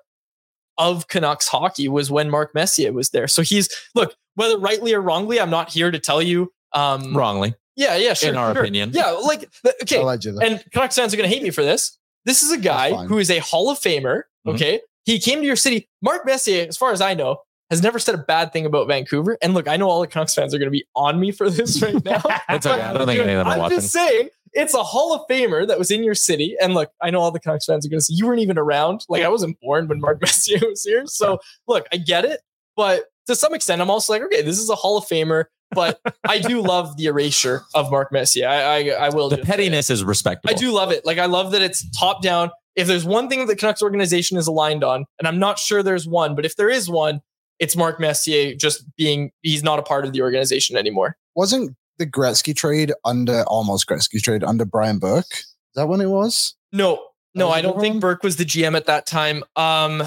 of 0.78 1.08
Canucks 1.08 1.48
hockey 1.48 1.88
was 1.88 2.10
when 2.10 2.30
Mark 2.30 2.54
Messier 2.54 2.92
was 2.92 3.10
there. 3.10 3.28
So 3.28 3.42
he's 3.42 3.68
look 3.94 4.14
whether 4.34 4.58
rightly 4.58 4.94
or 4.94 5.00
wrongly. 5.00 5.40
I'm 5.40 5.50
not 5.50 5.70
here 5.70 5.90
to 5.90 5.98
tell 5.98 6.22
you. 6.22 6.52
Um, 6.72 7.14
Wrongly. 7.14 7.54
Yeah, 7.76 7.96
yeah, 7.96 8.14
sure. 8.14 8.30
In 8.30 8.36
our 8.36 8.54
sure. 8.54 8.62
opinion. 8.62 8.90
Yeah, 8.92 9.10
like 9.10 9.48
okay. 9.82 10.00
Allegedly. 10.00 10.46
And 10.46 10.64
Canucks 10.72 10.96
fans 10.96 11.12
are 11.12 11.16
going 11.16 11.28
to 11.28 11.34
hate 11.34 11.42
me 11.42 11.50
for 11.50 11.62
this. 11.62 11.98
This 12.24 12.42
is 12.42 12.52
a 12.52 12.58
guy 12.58 13.06
who 13.06 13.18
is 13.18 13.30
a 13.30 13.38
Hall 13.38 13.70
of 13.70 13.78
Famer. 13.78 14.22
Mhm. 14.46 14.54
Okay, 14.54 14.80
he 15.04 15.18
came 15.18 15.40
to 15.40 15.46
your 15.46 15.56
city. 15.56 15.88
Mark 16.00 16.24
Messier, 16.26 16.66
as 16.68 16.76
far 16.76 16.92
as 16.92 17.00
I 17.00 17.14
know, 17.14 17.38
has 17.70 17.82
never 17.82 17.98
said 17.98 18.14
a 18.14 18.18
bad 18.18 18.52
thing 18.52 18.66
about 18.66 18.86
Vancouver. 18.86 19.38
And 19.42 19.54
look, 19.54 19.66
I 19.66 19.76
know 19.76 19.88
all 19.88 20.00
the 20.00 20.06
Canucks 20.06 20.34
fans 20.34 20.54
are 20.54 20.58
going 20.58 20.66
to 20.66 20.70
be 20.70 20.84
on 20.94 21.18
me 21.18 21.32
for 21.32 21.48
this 21.48 21.80
right 21.80 21.94
now. 22.04 22.22
It's 22.50 22.66
okay. 22.66 22.80
I 22.80 22.92
don't 22.92 23.06
think 23.06 23.20
any 23.20 23.32
of 23.32 23.38
them 23.38 23.46
are 23.46 23.52
I'm 23.52 23.58
watching. 23.60 23.78
just 23.78 23.92
saying, 23.92 24.28
it's 24.52 24.74
a 24.74 24.82
Hall 24.82 25.14
of 25.14 25.22
Famer 25.30 25.66
that 25.66 25.78
was 25.78 25.90
in 25.90 26.04
your 26.04 26.14
city. 26.14 26.54
And 26.60 26.74
look, 26.74 26.90
I 27.00 27.10
know 27.10 27.20
all 27.20 27.30
the 27.30 27.40
Canucks 27.40 27.64
fans 27.64 27.86
are 27.86 27.88
going 27.88 28.00
to 28.00 28.04
say 28.04 28.14
you 28.14 28.26
weren't 28.26 28.40
even 28.40 28.58
around. 28.58 29.06
Like 29.08 29.22
I 29.22 29.28
wasn't 29.28 29.58
born 29.60 29.88
when 29.88 30.00
Mark 30.00 30.20
Messier 30.20 30.60
was 30.68 30.82
here. 30.84 31.06
So 31.06 31.38
look, 31.66 31.86
I 31.92 31.96
get 31.96 32.24
it, 32.24 32.40
but 32.76 33.04
to 33.26 33.34
some 33.36 33.54
extent, 33.54 33.80
I'm 33.80 33.90
also 33.90 34.12
like, 34.12 34.22
okay, 34.22 34.42
this 34.42 34.58
is 34.58 34.68
a 34.68 34.74
Hall 34.74 34.98
of 34.98 35.04
Famer. 35.04 35.44
But 35.74 35.98
I 36.28 36.38
do 36.38 36.60
love 36.62 36.98
the 36.98 37.06
erasure 37.06 37.62
of 37.74 37.90
Mark 37.90 38.12
Messier. 38.12 38.46
I 38.46 38.60
I, 38.60 38.88
I 38.90 39.08
will. 39.08 39.30
The 39.30 39.36
just 39.36 39.46
say 39.48 39.54
it. 39.54 39.56
pettiness 39.56 39.88
is 39.88 40.04
respectable. 40.04 40.54
I 40.54 40.58
do 40.58 40.70
love 40.70 40.90
it. 40.90 41.06
Like 41.06 41.16
I 41.16 41.24
love 41.24 41.52
that 41.52 41.62
it's 41.62 41.88
top 41.98 42.20
down. 42.20 42.50
If 42.76 42.86
there's 42.86 43.04
one 43.04 43.28
thing 43.28 43.38
that 43.40 43.46
the 43.46 43.56
Canucks 43.56 43.82
organization 43.82 44.38
is 44.38 44.46
aligned 44.46 44.82
on, 44.84 45.04
and 45.18 45.28
I'm 45.28 45.38
not 45.38 45.58
sure 45.58 45.82
there's 45.82 46.06
one, 46.08 46.34
but 46.34 46.44
if 46.46 46.56
there 46.56 46.70
is 46.70 46.88
one, 46.88 47.20
it's 47.58 47.76
Mark 47.76 48.00
Messier 48.00 48.54
just 48.54 48.84
being 48.96 49.30
he's 49.42 49.62
not 49.62 49.78
a 49.78 49.82
part 49.82 50.04
of 50.04 50.12
the 50.12 50.22
organization 50.22 50.76
anymore. 50.76 51.16
Wasn't 51.34 51.76
the 51.98 52.06
Gretzky 52.06 52.56
trade 52.56 52.92
under 53.04 53.42
almost 53.44 53.86
Gretzky 53.88 54.20
trade 54.20 54.42
under 54.42 54.64
Brian 54.64 54.98
Burke? 54.98 55.30
Is 55.32 55.46
that 55.76 55.86
when 55.88 56.00
it 56.00 56.08
was? 56.08 56.54
No, 56.72 57.02
no, 57.34 57.48
was 57.48 57.56
I 57.56 57.58
a 57.58 57.62
don't 57.62 57.80
think 57.80 57.92
one? 57.94 58.00
Burke 58.00 58.22
was 58.22 58.36
the 58.36 58.44
GM 58.44 58.74
at 58.76 58.86
that 58.86 59.06
time. 59.06 59.44
Um, 59.54 60.02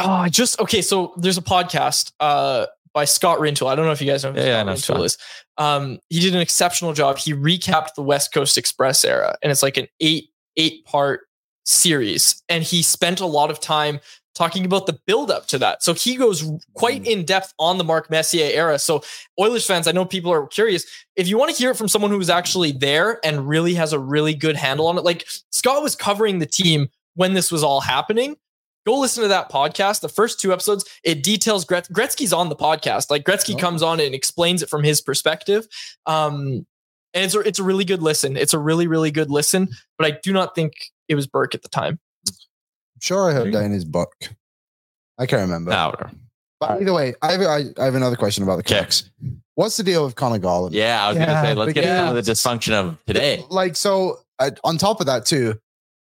oh, 0.00 0.08
I 0.10 0.28
just 0.28 0.60
okay. 0.60 0.82
So 0.82 1.14
there's 1.16 1.38
a 1.38 1.42
podcast 1.42 2.12
uh 2.20 2.66
by 2.92 3.04
Scott 3.06 3.38
Rintoul. 3.38 3.68
I 3.70 3.74
don't 3.74 3.86
know 3.86 3.92
if 3.92 4.00
you 4.02 4.06
guys 4.06 4.22
know 4.22 4.32
who 4.32 4.40
Yeah, 4.40 4.46
yeah, 4.46 4.60
I 4.60 4.62
Scott 4.62 4.66
know 4.66 4.72
Rintoul 4.72 4.80
Scott. 4.82 5.04
is. 5.04 5.18
Um, 5.58 5.98
he 6.10 6.20
did 6.20 6.34
an 6.34 6.40
exceptional 6.40 6.92
job. 6.92 7.16
He 7.18 7.32
recapped 7.32 7.94
the 7.96 8.02
West 8.02 8.32
Coast 8.34 8.58
Express 8.58 9.04
era, 9.04 9.36
and 9.42 9.50
it's 9.50 9.62
like 9.62 9.76
an 9.76 9.86
eight 10.00 10.28
eight 10.56 10.84
part 10.84 11.22
series, 11.64 12.42
and 12.48 12.62
he 12.64 12.82
spent 12.82 13.20
a 13.20 13.26
lot 13.26 13.50
of 13.50 13.60
time 13.60 14.00
talking 14.34 14.64
about 14.64 14.86
the 14.86 14.98
build 15.06 15.30
up 15.30 15.46
to 15.46 15.58
that. 15.58 15.82
So 15.82 15.92
he 15.92 16.16
goes 16.16 16.42
quite 16.74 17.06
in 17.06 17.24
depth 17.26 17.52
on 17.58 17.76
the 17.76 17.84
Mark 17.84 18.08
Messier 18.10 18.50
era. 18.50 18.78
So 18.78 19.02
Oilers 19.38 19.66
fans, 19.66 19.86
I 19.86 19.92
know 19.92 20.06
people 20.06 20.32
are 20.32 20.46
curious. 20.46 20.86
If 21.16 21.28
you 21.28 21.36
want 21.36 21.50
to 21.50 21.56
hear 21.56 21.70
it 21.70 21.76
from 21.76 21.86
someone 21.88 22.10
who 22.10 22.16
was 22.18 22.30
actually 22.30 22.72
there 22.72 23.20
and 23.24 23.46
really 23.46 23.74
has 23.74 23.92
a 23.92 23.98
really 23.98 24.34
good 24.34 24.56
handle 24.56 24.86
on 24.86 24.96
it, 24.96 25.04
like 25.04 25.26
Scott 25.50 25.82
was 25.82 25.94
covering 25.94 26.38
the 26.38 26.46
team 26.46 26.88
when 27.14 27.34
this 27.34 27.52
was 27.52 27.62
all 27.62 27.82
happening. 27.82 28.36
Go 28.86 28.98
listen 28.98 29.22
to 29.22 29.28
that 29.28 29.50
podcast. 29.52 30.00
The 30.00 30.08
first 30.08 30.40
two 30.40 30.50
episodes, 30.52 30.84
it 31.04 31.22
details 31.22 31.66
Gret- 31.66 31.92
Gretzky's 31.92 32.32
on 32.32 32.48
the 32.48 32.56
podcast. 32.56 33.10
Like 33.10 33.24
Gretzky 33.24 33.54
Oh. 33.54 33.58
comes 33.58 33.82
on 33.82 34.00
and 34.00 34.14
explains 34.14 34.62
it 34.62 34.70
from 34.70 34.82
his 34.82 35.02
perspective. 35.02 35.68
Um, 36.06 36.66
and 37.14 37.24
it's 37.24 37.34
a, 37.34 37.40
it's 37.40 37.58
a 37.58 37.62
really 37.62 37.84
good 37.84 38.02
listen. 38.02 38.36
It's 38.36 38.54
a 38.54 38.58
really, 38.58 38.86
really 38.86 39.10
good 39.10 39.30
listen. 39.30 39.68
But 39.98 40.06
I 40.12 40.18
do 40.22 40.32
not 40.32 40.54
think 40.54 40.72
it 41.08 41.14
was 41.14 41.26
Burke 41.26 41.54
at 41.54 41.62
the 41.62 41.68
time. 41.68 41.98
I'm 42.28 43.00
sure 43.00 43.30
I 43.30 43.34
heard 43.34 43.46
you 43.46 43.52
that 43.52 43.64
in 43.64 43.72
his 43.72 43.84
book. 43.84 44.12
I 45.18 45.26
can't 45.26 45.42
remember. 45.42 45.70
No, 45.70 45.90
whatever. 45.90 46.10
But 46.60 46.80
either 46.80 46.92
way, 46.92 47.14
I 47.22 47.32
have, 47.32 47.40
I, 47.40 47.62
I 47.80 47.84
have 47.84 47.94
another 47.94 48.16
question 48.16 48.44
about 48.44 48.56
the 48.56 48.60
Okay. 48.60 48.76
Canucks. 48.76 49.10
What's 49.56 49.76
the 49.76 49.82
deal 49.82 50.04
with 50.04 50.14
Conor 50.14 50.38
Garland? 50.38 50.74
Yeah, 50.74 51.04
I 51.04 51.08
was 51.08 51.18
Yeah, 51.18 51.26
gonna 51.26 51.46
say 51.48 51.54
let's 51.54 51.72
get 51.74 51.84
yeah. 51.84 52.08
into 52.08 52.22
the 52.22 52.30
dysfunction 52.32 52.72
of 52.72 52.96
today. 53.06 53.44
Like, 53.50 53.76
so 53.76 54.20
uh, 54.38 54.52
on 54.64 54.78
top 54.78 55.00
of 55.00 55.06
that, 55.06 55.26
too, 55.26 55.58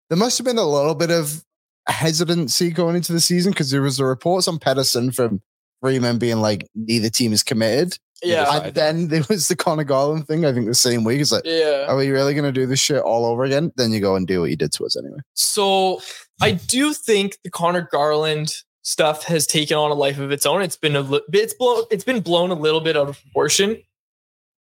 there 0.09 0.17
must 0.19 0.39
have 0.39 0.45
been 0.45 0.59
a 0.59 0.65
little 0.67 0.95
bit 0.95 1.11
of 1.11 1.45
hesitancy 1.89 2.71
going 2.71 2.97
into 2.97 3.13
the 3.13 3.21
season 3.21 3.53
because 3.53 3.71
there 3.71 3.83
was 3.83 3.99
the 3.99 4.05
reports 4.05 4.49
on 4.49 4.59
Pettersson 4.59 5.15
from 5.15 5.41
Friedman 5.81 6.19
being 6.19 6.39
like, 6.39 6.67
neither 6.75 7.11
team 7.11 7.33
is 7.33 7.43
committed. 7.43 7.99
Yeah. 8.23 8.63
And 8.65 8.75
then 8.75 9.09
there 9.09 9.23
was 9.29 9.49
the 9.49 9.57
Conor 9.57 9.85
Garland 9.85 10.27
thing, 10.27 10.45
I 10.45 10.53
think 10.53 10.67
the 10.67 10.75
same 10.75 11.05
week. 11.05 11.21
It's 11.21 11.33
like, 11.33 11.43
Yeah. 11.45 11.87
are 11.89 11.97
we 11.97 12.09
really 12.11 12.35
going 12.35 12.45
to 12.45 12.53
do 12.53 12.67
this 12.67 12.81
shit 12.81 13.03
all 13.03 13.25
over 13.27 13.45
again? 13.45 13.73
Then 13.77 13.93
you 13.93 14.01
go 14.01 14.17
and 14.17 14.27
do 14.27 14.41
what 14.41 14.51
you 14.51 14.57
did 14.57 14.73
to 14.73 14.87
us 14.87 14.97
anyway. 14.97 15.19
So 15.35 16.01
I 16.41 16.53
do 16.53 16.93
think 16.95 17.39
the 17.45 17.51
Conor 17.51 17.89
Garland 17.93 18.57
stuff 18.83 19.25
has 19.25 19.47
taken 19.47 19.77
on 19.77 19.91
a 19.91 19.95
life 19.95 20.19
of 20.19 20.31
its 20.31 20.47
own. 20.47 20.63
It's 20.63 20.77
been 20.77 20.97
a 20.97 21.21
it's 21.33 21.55
blown 21.55 21.85
it's 21.91 22.05
been 22.05 22.21
blown 22.21 22.51
a 22.51 22.55
little 22.55 22.81
bit 22.81 22.97
out 22.97 23.09
of 23.09 23.21
proportion. 23.23 23.83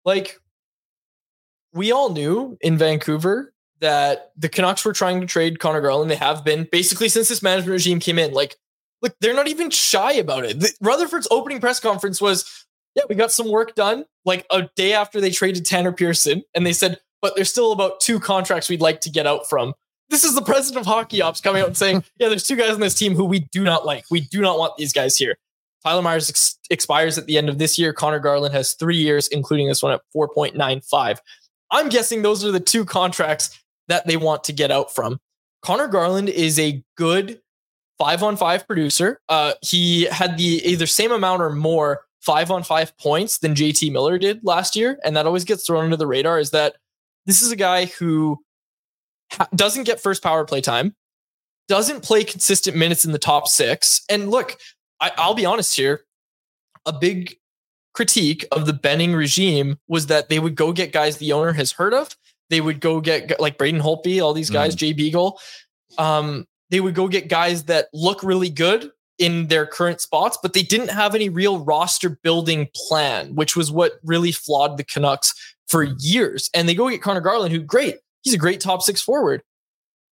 Like 0.06 0.38
we 1.74 1.92
all 1.92 2.10
knew 2.12 2.58
in 2.62 2.78
Vancouver 2.78 3.54
that 3.80 4.32
the 4.36 4.50
Canucks 4.50 4.84
were 4.84 4.94
trying 4.94 5.22
to 5.22 5.28
trade 5.28 5.60
Conor 5.60 5.82
Garland. 5.82 6.10
They 6.10 6.16
have 6.16 6.44
been 6.44 6.68
basically 6.72 7.10
since 7.10 7.30
this 7.30 7.44
management 7.44 7.74
regime 7.74 8.00
came 8.00 8.18
in. 8.18 8.34
Like, 8.34 8.56
look, 9.04 9.16
they're 9.22 9.36
not 9.36 9.48
even 9.48 9.70
shy 9.70 10.14
about 10.14 10.46
it. 10.46 10.60
The- 10.60 10.74
Rutherford's 10.82 11.28
opening 11.30 11.60
press 11.60 11.80
conference 11.80 12.20
was, 12.20 12.66
"Yeah, 12.96 13.04
we 13.10 13.16
got 13.16 13.32
some 13.32 13.50
work 13.50 13.76
done." 13.76 14.06
Like 14.26 14.46
a 14.52 14.70
day 14.76 14.94
after 14.94 15.22
they 15.22 15.32
traded 15.32 15.66
Tanner 15.66 15.92
Pearson, 15.92 16.44
and 16.54 16.66
they 16.66 16.74
said, 16.74 17.00
"But 17.22 17.36
there's 17.36 17.50
still 17.50 17.72
about 17.72 18.00
two 18.00 18.20
contracts 18.20 18.70
we'd 18.70 18.82
like 18.82 19.02
to 19.02 19.10
get 19.10 19.28
out 19.28 19.50
from." 19.50 19.74
This 20.10 20.24
is 20.24 20.36
the 20.36 20.42
president 20.42 20.82
of 20.82 20.86
hockey 20.88 21.22
ops 21.22 21.42
coming 21.42 21.62
out 21.62 21.68
and 21.68 21.78
saying, 21.78 22.04
"Yeah, 22.20 22.30
there's 22.30 22.44
two 22.44 22.56
guys 22.56 22.72
on 22.72 22.80
this 22.80 22.96
team 22.96 23.16
who 23.16 23.26
we 23.26 23.40
do 23.52 23.64
not 23.64 23.86
like. 23.86 24.06
We 24.10 24.22
do 24.22 24.42
not 24.42 24.58
want 24.58 24.78
these 24.78 24.94
guys 24.94 25.18
here." 25.18 25.38
Tyler 25.84 26.02
Myers 26.02 26.30
ex- 26.30 26.60
expires 26.70 27.18
at 27.18 27.28
the 27.28 27.38
end 27.38 27.50
of 27.50 27.60
this 27.60 27.78
year. 27.78 27.94
Conor 27.94 28.20
Garland 28.20 28.54
has 28.54 28.74
three 28.74 28.98
years, 28.98 29.28
including 29.30 29.68
this 29.68 29.84
one 29.84 29.94
at 29.94 30.02
4.95. 30.16 31.20
I'm 31.72 31.90
guessing 31.90 32.22
those 32.22 32.44
are 32.44 32.52
the 32.52 32.60
two 32.60 32.84
contracts 32.84 33.58
that 33.88 34.08
they 34.08 34.18
want 34.18 34.44
to 34.46 34.54
get 34.54 34.72
out 34.72 34.94
from. 34.94 35.20
Conor 35.62 35.88
Garland 35.88 36.30
is 36.30 36.60
a 36.60 36.84
good 36.98 37.40
five 37.98 38.24
on 38.24 38.38
five 38.38 38.68
producer. 38.68 39.20
Uh, 39.30 39.54
he 39.62 40.06
had 40.06 40.38
the 40.38 40.44
either 40.44 40.86
same 40.86 41.12
amount 41.12 41.42
or 41.42 41.50
more 41.50 42.02
five 42.22 42.52
on 42.52 42.64
five 42.64 42.98
points 42.98 43.38
than 43.40 43.56
JT 43.56 43.92
Miller 43.92 44.18
did 44.18 44.44
last 44.44 44.76
year. 44.76 45.00
And 45.04 45.16
that 45.16 45.26
always 45.26 45.46
gets 45.46 45.66
thrown 45.66 45.86
under 45.86 45.98
the 45.98 46.08
radar 46.08 46.40
is 46.40 46.52
that 46.52 46.76
this 47.26 47.42
is 47.42 47.52
a 47.52 47.56
guy 47.56 47.86
who 47.86 48.40
ha- 49.32 49.48
doesn't 49.56 49.84
get 49.84 50.02
first 50.02 50.24
power 50.24 50.46
play 50.46 50.62
time, 50.62 50.96
doesn't 51.68 52.04
play 52.04 52.24
consistent 52.24 52.76
minutes 52.76 53.06
in 53.06 53.12
the 53.12 53.20
top 53.20 53.48
six. 53.48 54.02
And 54.10 54.32
look, 54.32 54.58
I, 55.00 55.12
I'll 55.18 55.34
be 55.34 55.46
honest 55.46 55.76
here. 55.76 56.02
A 56.86 56.94
big 56.94 57.38
critique 57.94 58.46
of 58.52 58.66
the 58.66 58.74
Benning 58.74 59.14
regime 59.14 59.78
was 59.88 60.08
that 60.08 60.30
they 60.30 60.40
would 60.40 60.56
go 60.56 60.72
get 60.72 60.94
guys 60.94 61.18
the 61.18 61.34
owner 61.34 61.54
has 61.54 61.72
heard 61.74 61.94
of. 61.94 62.16
They 62.50 62.62
would 62.62 62.80
go 62.80 63.02
get 63.02 63.40
like 63.40 63.58
Braden 63.58 63.82
Holtby, 63.82 64.22
all 64.22 64.34
these 64.34 64.50
guys, 64.50 64.76
Jay 64.76 64.94
Beagle. 64.94 65.40
Um, 65.98 66.46
they 66.70 66.80
would 66.80 66.96
go 66.96 67.08
get 67.08 67.28
guys 67.28 67.66
that 67.66 67.88
look 67.94 68.24
really 68.24 68.50
good, 68.50 68.90
in 69.20 69.48
their 69.48 69.66
current 69.66 70.02
spots, 70.02 70.38
but 70.42 70.54
they 70.54 70.62
didn't 70.62 70.90
have 70.90 71.16
any 71.16 71.30
real 71.30 71.64
roster 71.64 72.10
building 72.10 72.68
plan, 72.76 73.34
which 73.36 73.56
was 73.56 73.72
what 73.72 73.94
really 74.04 74.32
flawed 74.32 74.78
the 74.78 74.84
Canucks 74.84 75.34
for 75.68 75.84
years. 76.00 76.50
And 76.54 76.68
they 76.68 76.76
go 76.76 76.90
get 76.90 77.02
Conor 77.02 77.22
Garland, 77.22 77.54
who 77.54 77.60
great, 77.60 77.96
he's 78.22 78.34
a 78.34 78.38
great 78.38 78.60
top 78.60 78.82
six 78.82 79.02
forward, 79.02 79.42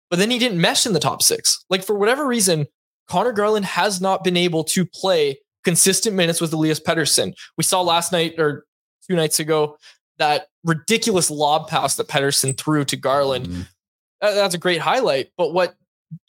but 0.09 0.19
then 0.19 0.31
he 0.31 0.39
didn't 0.39 0.59
mesh 0.59 0.85
in 0.85 0.93
the 0.93 0.99
top 0.99 1.21
six. 1.21 1.63
Like 1.69 1.83
for 1.83 1.95
whatever 1.95 2.25
reason, 2.25 2.67
Conor 3.07 3.31
Garland 3.31 3.65
has 3.65 4.01
not 4.01 4.23
been 4.23 4.37
able 4.37 4.63
to 4.65 4.85
play 4.85 5.39
consistent 5.63 6.15
minutes 6.15 6.41
with 6.41 6.53
Elias 6.53 6.79
Pettersson. 6.79 7.33
We 7.57 7.63
saw 7.63 7.81
last 7.81 8.11
night 8.11 8.35
or 8.37 8.65
two 9.07 9.15
nights 9.15 9.39
ago 9.39 9.77
that 10.17 10.47
ridiculous 10.63 11.29
lob 11.29 11.67
pass 11.67 11.95
that 11.95 12.07
Pettersson 12.07 12.57
threw 12.57 12.85
to 12.85 12.97
Garland. 12.97 13.47
Mm-hmm. 13.47 13.61
That's 14.21 14.55
a 14.55 14.59
great 14.59 14.81
highlight. 14.81 15.29
But 15.37 15.53
what 15.53 15.75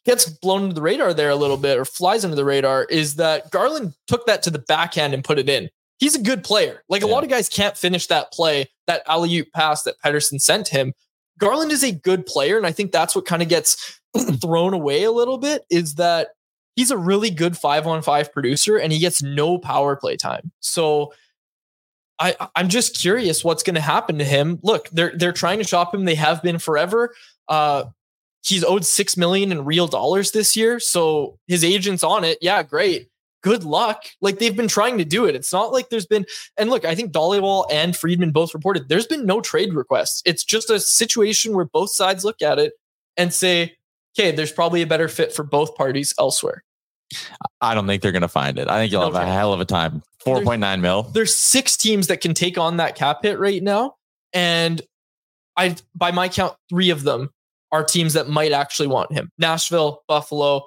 gets 0.04 0.28
blown 0.28 0.64
into 0.64 0.74
the 0.74 0.82
radar 0.82 1.12
there 1.12 1.30
a 1.30 1.36
little 1.36 1.56
bit 1.56 1.78
or 1.78 1.84
flies 1.84 2.24
under 2.24 2.36
the 2.36 2.44
radar 2.44 2.84
is 2.84 3.16
that 3.16 3.50
Garland 3.50 3.94
took 4.06 4.26
that 4.26 4.42
to 4.44 4.50
the 4.50 4.58
backhand 4.58 5.14
and 5.14 5.24
put 5.24 5.38
it 5.38 5.48
in. 5.48 5.68
He's 5.98 6.14
a 6.14 6.22
good 6.22 6.44
player. 6.44 6.82
Like 6.88 7.02
a 7.02 7.06
lot 7.06 7.24
of 7.24 7.30
guys 7.30 7.48
can't 7.48 7.76
finish 7.76 8.06
that 8.08 8.30
play, 8.32 8.66
that 8.86 9.02
alley 9.06 9.38
oop 9.38 9.48
pass 9.54 9.82
that 9.84 10.00
Pederson 10.04 10.40
sent 10.40 10.68
him. 10.68 10.92
Garland 11.38 11.72
is 11.72 11.82
a 11.82 11.92
good 11.92 12.26
player. 12.26 12.56
And 12.56 12.66
I 12.66 12.72
think 12.72 12.92
that's 12.92 13.14
what 13.14 13.26
kind 13.26 13.42
of 13.42 13.48
gets 13.48 13.98
thrown 14.40 14.74
away 14.74 15.04
a 15.04 15.12
little 15.12 15.38
bit 15.38 15.64
is 15.70 15.94
that 15.94 16.28
he's 16.76 16.90
a 16.90 16.98
really 16.98 17.30
good 17.30 17.56
five 17.56 17.86
on 17.86 18.02
five 18.02 18.32
producer 18.32 18.76
and 18.76 18.92
he 18.92 18.98
gets 18.98 19.22
no 19.22 19.58
power 19.58 19.96
play 19.96 20.16
time. 20.16 20.52
So 20.60 21.12
I, 22.18 22.36
I'm 22.54 22.68
just 22.68 22.98
curious 22.98 23.44
what's 23.44 23.62
going 23.62 23.74
to 23.74 23.80
happen 23.80 24.18
to 24.18 24.24
him. 24.24 24.58
Look, 24.62 24.88
they're 24.90 25.12
they're 25.14 25.32
trying 25.32 25.58
to 25.58 25.64
shop 25.64 25.94
him. 25.94 26.04
They 26.04 26.14
have 26.14 26.42
been 26.42 26.58
forever. 26.58 27.14
Uh, 27.48 27.84
he's 28.46 28.64
owed 28.64 28.85
six 28.85 29.16
million 29.16 29.52
in 29.52 29.64
real 29.64 29.87
dollars 29.87 30.30
this 30.30 30.56
year, 30.56 30.78
so 30.80 31.38
his 31.46 31.64
agent's 31.64 32.04
on 32.04 32.24
it. 32.24 32.38
Yeah, 32.40 32.62
great. 32.62 33.09
Good 33.42 33.64
luck. 33.64 34.04
Like 34.20 34.38
they've 34.38 34.56
been 34.56 34.68
trying 34.68 34.98
to 34.98 35.04
do 35.04 35.24
it. 35.26 35.35
It's 35.37 35.52
not 35.52 35.72
like 35.72 35.88
there's 35.88 36.06
been. 36.06 36.26
And 36.56 36.70
look, 36.70 36.85
I 36.85 36.94
think 36.94 37.12
Dhaliwal 37.12 37.66
and 37.70 37.96
Friedman 37.96 38.32
both 38.32 38.54
reported 38.54 38.88
there's 38.88 39.06
been 39.06 39.26
no 39.26 39.40
trade 39.40 39.72
requests. 39.74 40.22
It's 40.24 40.44
just 40.44 40.70
a 40.70 40.80
situation 40.80 41.54
where 41.54 41.64
both 41.66 41.90
sides 41.90 42.24
look 42.24 42.42
at 42.42 42.59
it 42.59 42.72
and 43.16 43.32
say, 43.32 43.76
okay, 44.18 44.32
there's 44.32 44.52
probably 44.52 44.82
a 44.82 44.87
better 44.87 45.09
fit 45.09 45.32
for 45.32 45.42
both 45.44 45.76
parties 45.76 46.14
elsewhere. 46.18 46.64
I 47.61 47.74
don't 47.74 47.87
think 47.87 48.02
they're 48.02 48.11
going 48.11 48.22
to 48.22 48.28
find 48.28 48.59
it. 48.59 48.68
I 48.68 48.78
think 48.78 48.90
you'll 48.90 49.04
have 49.04 49.14
a 49.14 49.24
hell 49.24 49.52
of 49.52 49.61
a 49.61 49.64
time. 49.64 50.02
4.9 50.26 50.80
mil. 50.80 51.04
there's 51.04 51.37
six 51.37 51.76
teams 51.76 52.09
that 52.09 52.20
can 52.20 52.35
take 52.35 52.59
on 52.59 52.78
that 52.78 52.96
cap 52.96 53.20
hit 53.22 53.38
right 53.38 53.62
now 53.62 53.94
and 54.32 54.82
i 55.56 55.76
by 55.94 56.11
my 56.11 56.28
count 56.28 56.56
three 56.68 56.90
of 56.90 57.04
them 57.04 57.30
are 57.72 57.85
teams 57.85 58.12
that 58.14 58.29
might 58.29 58.52
actually 58.52 58.88
want 58.88 59.12
him 59.12 59.31
nashville 59.38 60.02
buffalo 60.09 60.62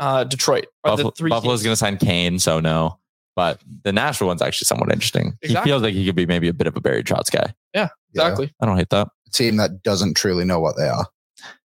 uh, 0.00 0.24
detroit 0.24 0.66
are 0.82 0.90
Buffalo, 0.92 1.10
the 1.10 1.16
three 1.16 1.30
Buffalo's 1.30 1.62
going 1.62 1.72
to 1.72 1.76
sign 1.76 1.96
Kane, 1.98 2.38
so 2.40 2.58
no. 2.58 2.98
But 3.36 3.60
the 3.84 3.92
Nashville 3.92 4.26
one's 4.26 4.42
actually 4.42 4.66
somewhat 4.66 4.92
interesting. 4.92 5.38
He 5.40 5.54
feels 5.56 5.82
like 5.82 5.94
he 5.94 6.04
could 6.04 6.16
be 6.16 6.26
maybe 6.26 6.48
a 6.48 6.52
bit 6.52 6.66
of 6.66 6.76
a 6.76 6.80
Barry 6.80 7.04
Trotz 7.04 7.30
guy. 7.30 7.54
yeah 7.74 7.88
exactly 8.10 8.52
I 8.60 8.66
don't 8.66 8.76
hate 8.76 8.90
that. 8.90 9.06
A 9.26 9.30
team 9.30 9.56
that 9.58 9.82
doesn't 9.84 10.14
truly 10.14 10.44
know 10.44 10.58
what 10.58 10.76
they 10.76 10.88
are. 10.88 11.06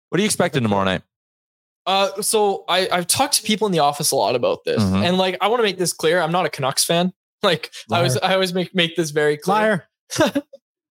What 0.09 0.17
are 0.17 0.21
you 0.21 0.25
expecting 0.25 0.63
tomorrow 0.63 0.85
night? 0.85 1.03
uh, 1.85 2.19
so 2.21 2.63
I, 2.67 2.89
i've 2.91 3.05
talked 3.07 3.35
to 3.35 3.43
people 3.43 3.67
in 3.67 3.71
the 3.71 3.79
office 3.79 4.09
a 4.11 4.15
lot 4.15 4.35
about 4.35 4.63
this 4.65 4.81
Mhm. 4.81 5.03
and 5.07 5.17
like 5.19 5.37
i 5.39 5.47
want 5.47 5.59
to 5.59 5.63
make 5.63 5.77
this 5.77 5.93
clear 5.93 6.19
i'm 6.19 6.31
not 6.31 6.45
a 6.47 6.49
canucks 6.49 6.83
fan 6.83 7.13
like 7.43 7.71
i 7.91 8.01
was 8.01 8.17
i 8.17 8.33
always 8.33 8.55
make 8.55 8.73
make 8.73 8.95
this 8.95 9.11
very 9.11 9.37
clear 9.37 9.87
Liar. 10.17 10.43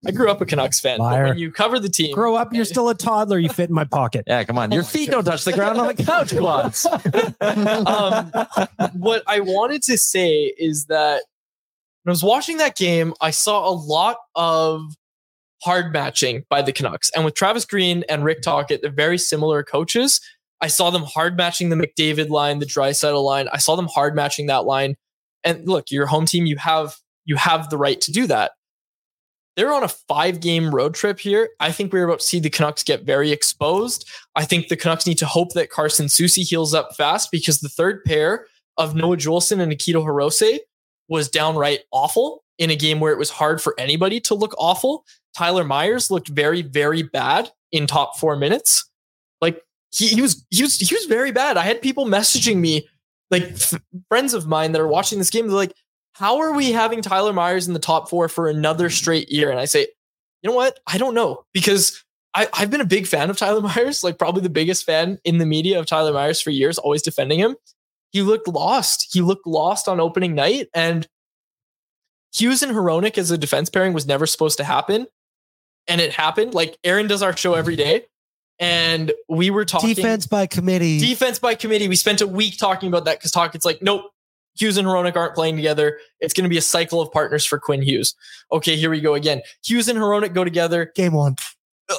i 0.06 0.10
grew 0.10 0.30
up 0.30 0.40
a 0.40 0.46
canucks 0.46 0.80
fan 0.80 0.98
but 0.98 1.04
Liar. 1.04 1.24
when 1.28 1.38
you 1.38 1.50
cover 1.50 1.78
the 1.78 1.88
team 1.88 2.14
Grow 2.14 2.34
up. 2.34 2.52
You're 2.52 2.64
still 2.64 2.88
a 2.88 2.94
toddler. 2.94 3.38
You 3.38 3.48
fit 3.48 3.68
in 3.68 3.74
my 3.74 3.84
pocket. 3.84 4.24
Yeah, 4.26 4.44
come 4.44 4.58
on. 4.58 4.70
Your 4.70 4.82
feet 4.82 5.10
don't 5.10 5.24
touch 5.24 5.44
the 5.44 5.52
ground 5.52 5.78
on 5.78 5.88
the 5.88 5.94
couch, 5.94 6.36
quads. 6.36 6.86
um, 7.40 8.90
what 8.94 9.22
I 9.26 9.40
wanted 9.40 9.82
to 9.84 9.98
say 9.98 10.54
is 10.58 10.86
that 10.86 11.22
when 12.02 12.10
I 12.10 12.12
was 12.12 12.22
watching 12.22 12.58
that 12.58 12.76
game, 12.76 13.14
I 13.20 13.30
saw 13.30 13.68
a 13.68 13.72
lot 13.72 14.16
of 14.34 14.94
hard 15.62 15.92
matching 15.92 16.44
by 16.50 16.62
the 16.62 16.72
Canucks. 16.72 17.10
And 17.14 17.24
with 17.24 17.34
Travis 17.34 17.64
Green 17.64 18.04
and 18.08 18.24
Rick 18.24 18.42
Tocchet, 18.42 18.82
they're 18.82 18.90
very 18.90 19.18
similar 19.18 19.62
coaches. 19.62 20.20
I 20.60 20.66
saw 20.68 20.90
them 20.90 21.02
hard 21.02 21.36
matching 21.36 21.70
the 21.70 21.76
McDavid 21.76 22.28
line, 22.28 22.58
the 22.58 22.66
Draisaitl 22.66 23.22
line. 23.22 23.48
I 23.52 23.58
saw 23.58 23.74
them 23.76 23.88
hard 23.88 24.14
matching 24.14 24.46
that 24.46 24.64
line. 24.64 24.96
And 25.42 25.66
look, 25.66 25.90
your 25.90 26.06
home 26.06 26.26
team, 26.26 26.46
you 26.46 26.56
have 26.56 26.96
you 27.24 27.36
have 27.36 27.70
the 27.70 27.78
right 27.78 28.00
to 28.02 28.12
do 28.12 28.26
that. 28.26 28.52
They're 29.56 29.72
on 29.72 29.84
a 29.84 29.88
five 29.88 30.40
game 30.40 30.74
road 30.74 30.94
trip 30.94 31.20
here. 31.20 31.50
I 31.60 31.70
think 31.70 31.92
we're 31.92 32.04
about 32.04 32.20
to 32.20 32.26
see 32.26 32.40
the 32.40 32.50
Canucks 32.50 32.82
get 32.82 33.02
very 33.02 33.30
exposed. 33.30 34.08
I 34.34 34.44
think 34.44 34.68
the 34.68 34.76
Canucks 34.76 35.06
need 35.06 35.18
to 35.18 35.26
hope 35.26 35.52
that 35.52 35.70
Carson 35.70 36.06
Soucy 36.06 36.42
heals 36.48 36.74
up 36.74 36.96
fast 36.96 37.30
because 37.30 37.60
the 37.60 37.68
third 37.68 38.04
pair 38.04 38.46
of 38.76 38.94
Noah 38.94 39.16
Juulsen 39.16 39.60
and 39.60 39.72
Akito 39.72 40.04
Hirose 40.04 40.58
was 41.08 41.28
downright 41.28 41.80
awful 41.92 42.42
in 42.58 42.70
a 42.70 42.76
game 42.76 42.98
where 42.98 43.12
it 43.12 43.18
was 43.18 43.30
hard 43.30 43.62
for 43.62 43.74
anybody 43.78 44.20
to 44.20 44.34
look 44.34 44.54
awful. 44.58 45.04
Tyler 45.36 45.64
Myers 45.64 46.10
looked 46.10 46.28
very, 46.28 46.62
very 46.62 47.02
bad 47.02 47.50
in 47.72 47.86
top 47.86 48.18
four 48.18 48.36
minutes. 48.36 48.88
Like 49.40 49.62
he, 49.92 50.08
he 50.08 50.22
was, 50.22 50.44
he 50.50 50.62
was, 50.62 50.78
he 50.78 50.94
was 50.94 51.04
very 51.04 51.30
bad. 51.30 51.56
I 51.56 51.62
had 51.62 51.82
people 51.82 52.06
messaging 52.06 52.56
me, 52.56 52.88
like 53.30 53.42
f- 53.42 53.80
friends 54.08 54.34
of 54.34 54.46
mine 54.46 54.72
that 54.72 54.80
are 54.80 54.88
watching 54.88 55.18
this 55.18 55.30
game. 55.30 55.46
They're 55.46 55.56
like, 55.56 55.74
"How 56.14 56.40
are 56.40 56.53
we 56.53 56.72
having 56.72 57.03
Tyler 57.03 57.33
Myers 57.33 57.66
in 57.66 57.74
the 57.74 57.79
top 57.79 58.09
four 58.09 58.29
for 58.29 58.48
another 58.48 58.90
straight 58.90 59.31
year?" 59.31 59.50
And 59.50 59.61
I 59.61 59.66
say, 59.66 59.87
"You 60.42 60.50
know 60.50 60.57
what? 60.57 60.79
I 60.87 60.98
don't 60.98 61.14
know 61.14 61.44
because 61.53 62.05
I, 62.35 62.48
I've 62.53 62.70
been 62.70 62.81
a 62.81 62.87
big 62.87 63.07
fan 63.07 63.31
of 63.31 63.37
Tyler 63.37 63.61
Myers, 63.77 64.03
like 64.03 64.18
probably 64.18 64.42
the 64.42 64.50
biggest 64.50 64.85
fan 64.85 65.18
in 65.24 65.38
the 65.38 65.46
media 65.46 65.79
of 65.79 65.87
Tyler 65.87 66.12
Myers 66.12 66.40
for 66.40 66.50
years, 66.50 66.79
always 66.79 67.03
defending 67.03 67.38
him. 67.38 67.57
He 68.11 68.22
looked 68.22 68.48
lost. 68.48 69.09
He 69.12 69.20
looked 69.22 69.46
lost 69.46 69.88
on 69.88 70.00
opening 70.00 70.35
night. 70.35 70.68
And 70.74 71.07
Hughes 72.35 72.62
and 72.62 72.72
Hronek 72.72 73.18
as 73.18 73.31
a 73.31 73.38
defense 73.38 73.70
pairing 73.70 73.92
was 73.92 74.07
never 74.07 74.27
supposed 74.27 74.59
to 74.59 74.64
happen. 74.64 75.07
And 75.88 76.00
it 76.00 76.12
happened. 76.12 76.55
Like 76.55 76.79
Aaron 76.85 77.07
does 77.07 77.22
our 77.22 77.37
show 77.37 77.55
every 77.55 77.77
day. 77.77 78.07
And 78.61 79.12
we 79.29 79.50
were 79.50 79.64
talking 79.64 79.94
Defense 79.94 80.29
by 80.29 80.46
committee. 80.46 81.00
defense 81.00 81.40
by 81.40 81.57
committee. 81.57 81.88
We 81.88 81.96
spent 81.96 82.20
a 82.20 82.27
week 82.27 82.57
talking 82.57 82.88
about 82.88 83.05
that 83.07 83.18
because 83.18 83.33
talk 83.33 83.57
it's 83.57 83.64
like, 83.64 83.83
nope, 83.83 84.12
Hughes 84.56 84.76
and 84.76 84.86
Hronek 84.86 85.16
aren't 85.16 85.34
playing 85.34 85.56
together. 85.56 85.98
It's 86.20 86.34
going 86.34 86.44
to 86.44 86.50
be 86.50 86.58
a 86.58 86.62
cycle 86.62 87.00
of 87.00 87.10
partners 87.12 87.44
for 87.44 87.58
Quinn 87.58 87.82
Hughes. 87.82 88.14
Okay, 88.52 88.76
here 88.76 88.90
we 88.90 89.00
go 89.00 89.14
again. 89.14 89.42
Hughes 89.64 89.88
and 89.88 89.98
Hronek 89.98 90.34
go 90.34 90.44
together. 90.44 90.92
Game 90.94 91.12
one. 91.12 91.36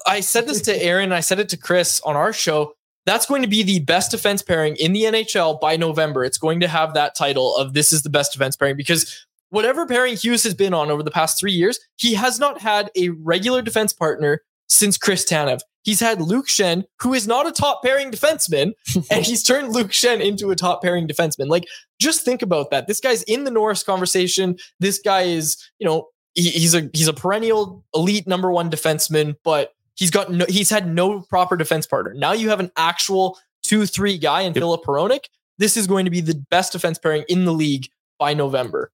I 0.08 0.20
said 0.22 0.48
this 0.48 0.62
to 0.64 0.76
Aaron, 0.84 1.12
I 1.12 1.20
said 1.20 1.40
it 1.40 1.50
to 1.50 1.58
Chris 1.58 2.02
on 2.02 2.16
our 2.16 2.34
show. 2.34 2.74
That's 3.06 3.28
going 3.28 3.44
to 3.44 3.48
be 3.48 3.62
the 3.62 3.80
best 3.80 4.12
defense 4.12 4.42
pairing 4.42 4.76
in 4.78 4.94
the 4.94 5.04
NHL 5.04 5.62
by 5.62 5.78
November. 5.78 6.24
It's 6.24 6.40
going 6.40 6.60
to 6.62 6.68
have 6.68 6.96
that 6.96 7.16
title 7.16 7.56
of 7.56 7.74
this 7.74 7.92
is 7.92 8.02
the 8.02 8.10
best 8.10 8.34
defense 8.34 8.56
pairing 8.56 8.78
because 8.78 9.26
whatever 9.50 9.86
pairing 9.86 10.16
Hughes 10.16 10.44
has 10.44 10.56
been 10.56 10.74
on 10.74 10.90
over 10.90 11.04
the 11.04 11.12
past 11.12 11.40
three 11.40 11.52
years, 11.52 11.80
he 11.98 12.16
has 12.16 12.40
not 12.40 12.60
had 12.60 12.90
a 12.96 13.10
regular 13.10 13.62
defense 13.62 13.94
partner 13.94 14.42
since 14.68 14.98
Chris 14.98 15.24
Tanev. 15.24 15.62
He's 15.86 16.02
had 16.02 16.20
Luke 16.20 16.48
Schenn, 16.48 16.84
who 17.02 17.14
is 17.14 17.26
not 17.28 17.48
a 17.48 17.52
top 17.52 17.82
pairing 17.84 18.12
defenseman, 18.12 18.74
and 19.12 19.26
he's 19.26 19.44
turned 19.44 19.72
Luke 19.72 19.92
Schenn 19.92 20.20
into 20.20 20.52
a 20.52 20.56
top 20.56 20.82
pairing 20.82 21.08
defenseman. 21.08 21.48
Like, 21.48 21.66
just 22.02 22.26
think 22.26 22.42
about 22.42 22.72
that. 22.72 22.88
This 22.88 23.00
guy's 23.00 23.24
in 23.24 23.44
the 23.46 23.52
Norris 23.52 23.84
conversation. 23.84 24.58
This 24.80 25.00
guy 25.00 25.22
is, 25.22 25.58
you 25.80 25.86
know, 25.88 26.08
he- 26.34 26.50
he's 26.50 26.74
a 26.74 26.90
he's 26.94 27.08
a 27.08 27.14
perennial 27.14 27.86
elite 27.94 28.28
number 28.28 28.52
one 28.52 28.70
defenseman, 28.70 29.36
but 29.44 29.72
he's 29.96 30.12
got 30.12 30.32
no 30.32 30.46
he's 30.50 30.70
had 30.70 30.92
no 30.94 31.22
proper 31.22 31.56
defense 31.56 31.86
partner. 31.88 32.14
Now 32.14 32.34
you 32.34 32.50
have 32.50 32.60
an 32.60 32.72
actual 32.76 33.38
two 33.64 33.86
three 33.86 34.18
guy 34.18 34.42
in 34.42 34.54
Filip 34.54 34.84
Hronek. 34.84 35.26
This 35.60 35.78
is 35.78 35.88
going 35.88 36.04
to 36.06 36.12
be 36.12 36.20
the 36.20 36.44
best 36.50 36.74
defense 36.74 36.98
pairing 36.98 37.24
in 37.30 37.46
the 37.46 37.54
league 37.54 37.88
by 38.20 38.34
November. 38.34 38.92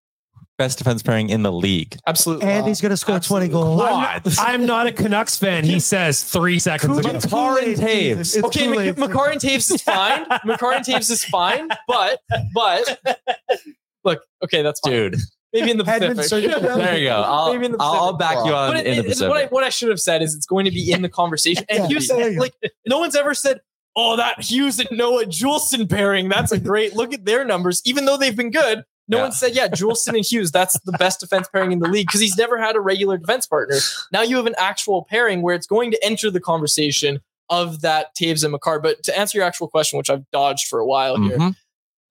Best 0.61 0.77
defense 0.77 1.01
pairing 1.01 1.29
in 1.31 1.41
the 1.41 1.51
league. 1.51 1.97
Absolutely. 2.05 2.45
And 2.45 2.67
he's 2.67 2.81
going 2.81 2.91
to 2.91 2.97
score 2.97 3.19
20 3.19 3.47
goals. 3.47 3.81
I'm 3.81 3.89
not, 3.89 4.21
I'm 4.39 4.65
not 4.67 4.85
a 4.85 4.91
Canucks 4.91 5.35
fan. 5.35 5.63
He 5.63 5.79
says 5.79 6.23
three 6.23 6.59
seconds 6.59 6.99
ago. 6.99 7.13
Makar 7.13 7.57
and 7.57 7.75
Toews. 7.75 8.19
It's 8.19 8.37
okay, 8.43 8.59
too 8.65 8.69
Mc- 8.69 8.77
late 8.77 8.93
for- 8.93 9.07
Makar 9.07 9.29
and 9.31 9.41
Toews 9.41 9.73
is 9.73 9.81
fine. 9.81 10.23
Makar 10.45 10.73
and 10.73 10.85
Toews 10.85 11.09
is 11.09 11.23
fine, 11.25 11.67
but 11.87 12.19
but 12.53 12.99
look, 14.03 14.21
okay, 14.43 14.61
that's 14.61 14.79
fine. 14.81 14.93
Dude, 14.93 15.15
Maybe 15.51 15.71
in 15.71 15.79
the 15.79 15.83
Hedman, 15.83 16.15
Pacific. 16.15 16.61
There 16.61 16.97
you 16.97 17.09
go. 17.09 17.23
I'll, 17.23 17.51
Maybe 17.53 17.65
in 17.65 17.71
the 17.71 17.77
I'll, 17.79 17.93
I'll 17.93 18.13
back 18.13 18.35
you 18.45 18.53
on 18.53 18.73
But 18.73 18.81
it, 18.81 18.83
the 18.83 18.91
it- 18.99 19.05
it's 19.13 19.19
what, 19.21 19.37
I, 19.37 19.45
what 19.47 19.63
I 19.63 19.69
should 19.69 19.89
have 19.89 19.99
said 19.99 20.21
is 20.21 20.35
it's 20.35 20.45
going 20.45 20.65
to 20.65 20.71
be 20.71 20.91
in 20.91 21.01
the 21.01 21.09
conversation. 21.09 21.65
And 21.69 21.79
Yeah, 21.79 21.87
Hughes, 21.87 22.07
you 22.07 22.35
go. 22.35 22.39
like, 22.39 22.53
no 22.87 22.99
one's 22.99 23.15
ever 23.15 23.33
said, 23.33 23.61
"Oh, 23.95 24.15
that 24.17 24.43
Hughes 24.43 24.79
and 24.79 24.89
Noah 24.95 25.25
Juulsen 25.25 25.89
pairing, 25.89 26.29
that's 26.29 26.51
a 26.51 26.59
great 26.59 26.95
look 26.95 27.13
at 27.15 27.25
their 27.25 27.43
numbers." 27.45 27.81
Even 27.83 28.05
though 28.05 28.15
they've 28.15 28.35
been 28.37 28.51
good, 28.51 28.83
no 29.07 29.17
Yeah. 29.17 29.23
one 29.23 29.31
said, 29.31 29.55
"Yeah, 29.55 29.67
Juulsen 29.67 30.15
and 30.15 30.25
Hughes, 30.25 30.51
that's 30.51 30.79
the 30.85 30.91
best 30.93 31.19
defense 31.19 31.47
pairing 31.51 31.71
in 31.71 31.79
the 31.79 31.87
league," 31.89 32.07
because 32.07 32.21
he's 32.21 32.37
never 32.37 32.57
had 32.57 32.75
a 32.75 32.79
regular 32.79 33.17
defense 33.17 33.45
partner. 33.47 33.77
Now 34.11 34.21
you 34.21 34.37
have 34.37 34.45
an 34.47 34.55
actual 34.57 35.03
pairing 35.09 35.41
where 35.41 35.55
it's 35.55 35.67
going 35.67 35.91
to 35.91 36.03
enter 36.03 36.29
the 36.31 36.39
conversation 36.39 37.19
of 37.49 37.81
that 37.81 38.15
Toews 38.15 38.43
and 38.43 38.51
Makar. 38.51 38.79
But 38.79 39.03
to 39.03 39.17
answer 39.17 39.37
your 39.37 39.45
actual 39.45 39.67
question, 39.67 39.97
which 39.97 40.09
I've 40.09 40.29
dodged 40.31 40.67
for 40.67 40.79
a 40.79 40.85
while 40.85 41.17
here, 41.21 41.37
Mhm. 41.37 41.55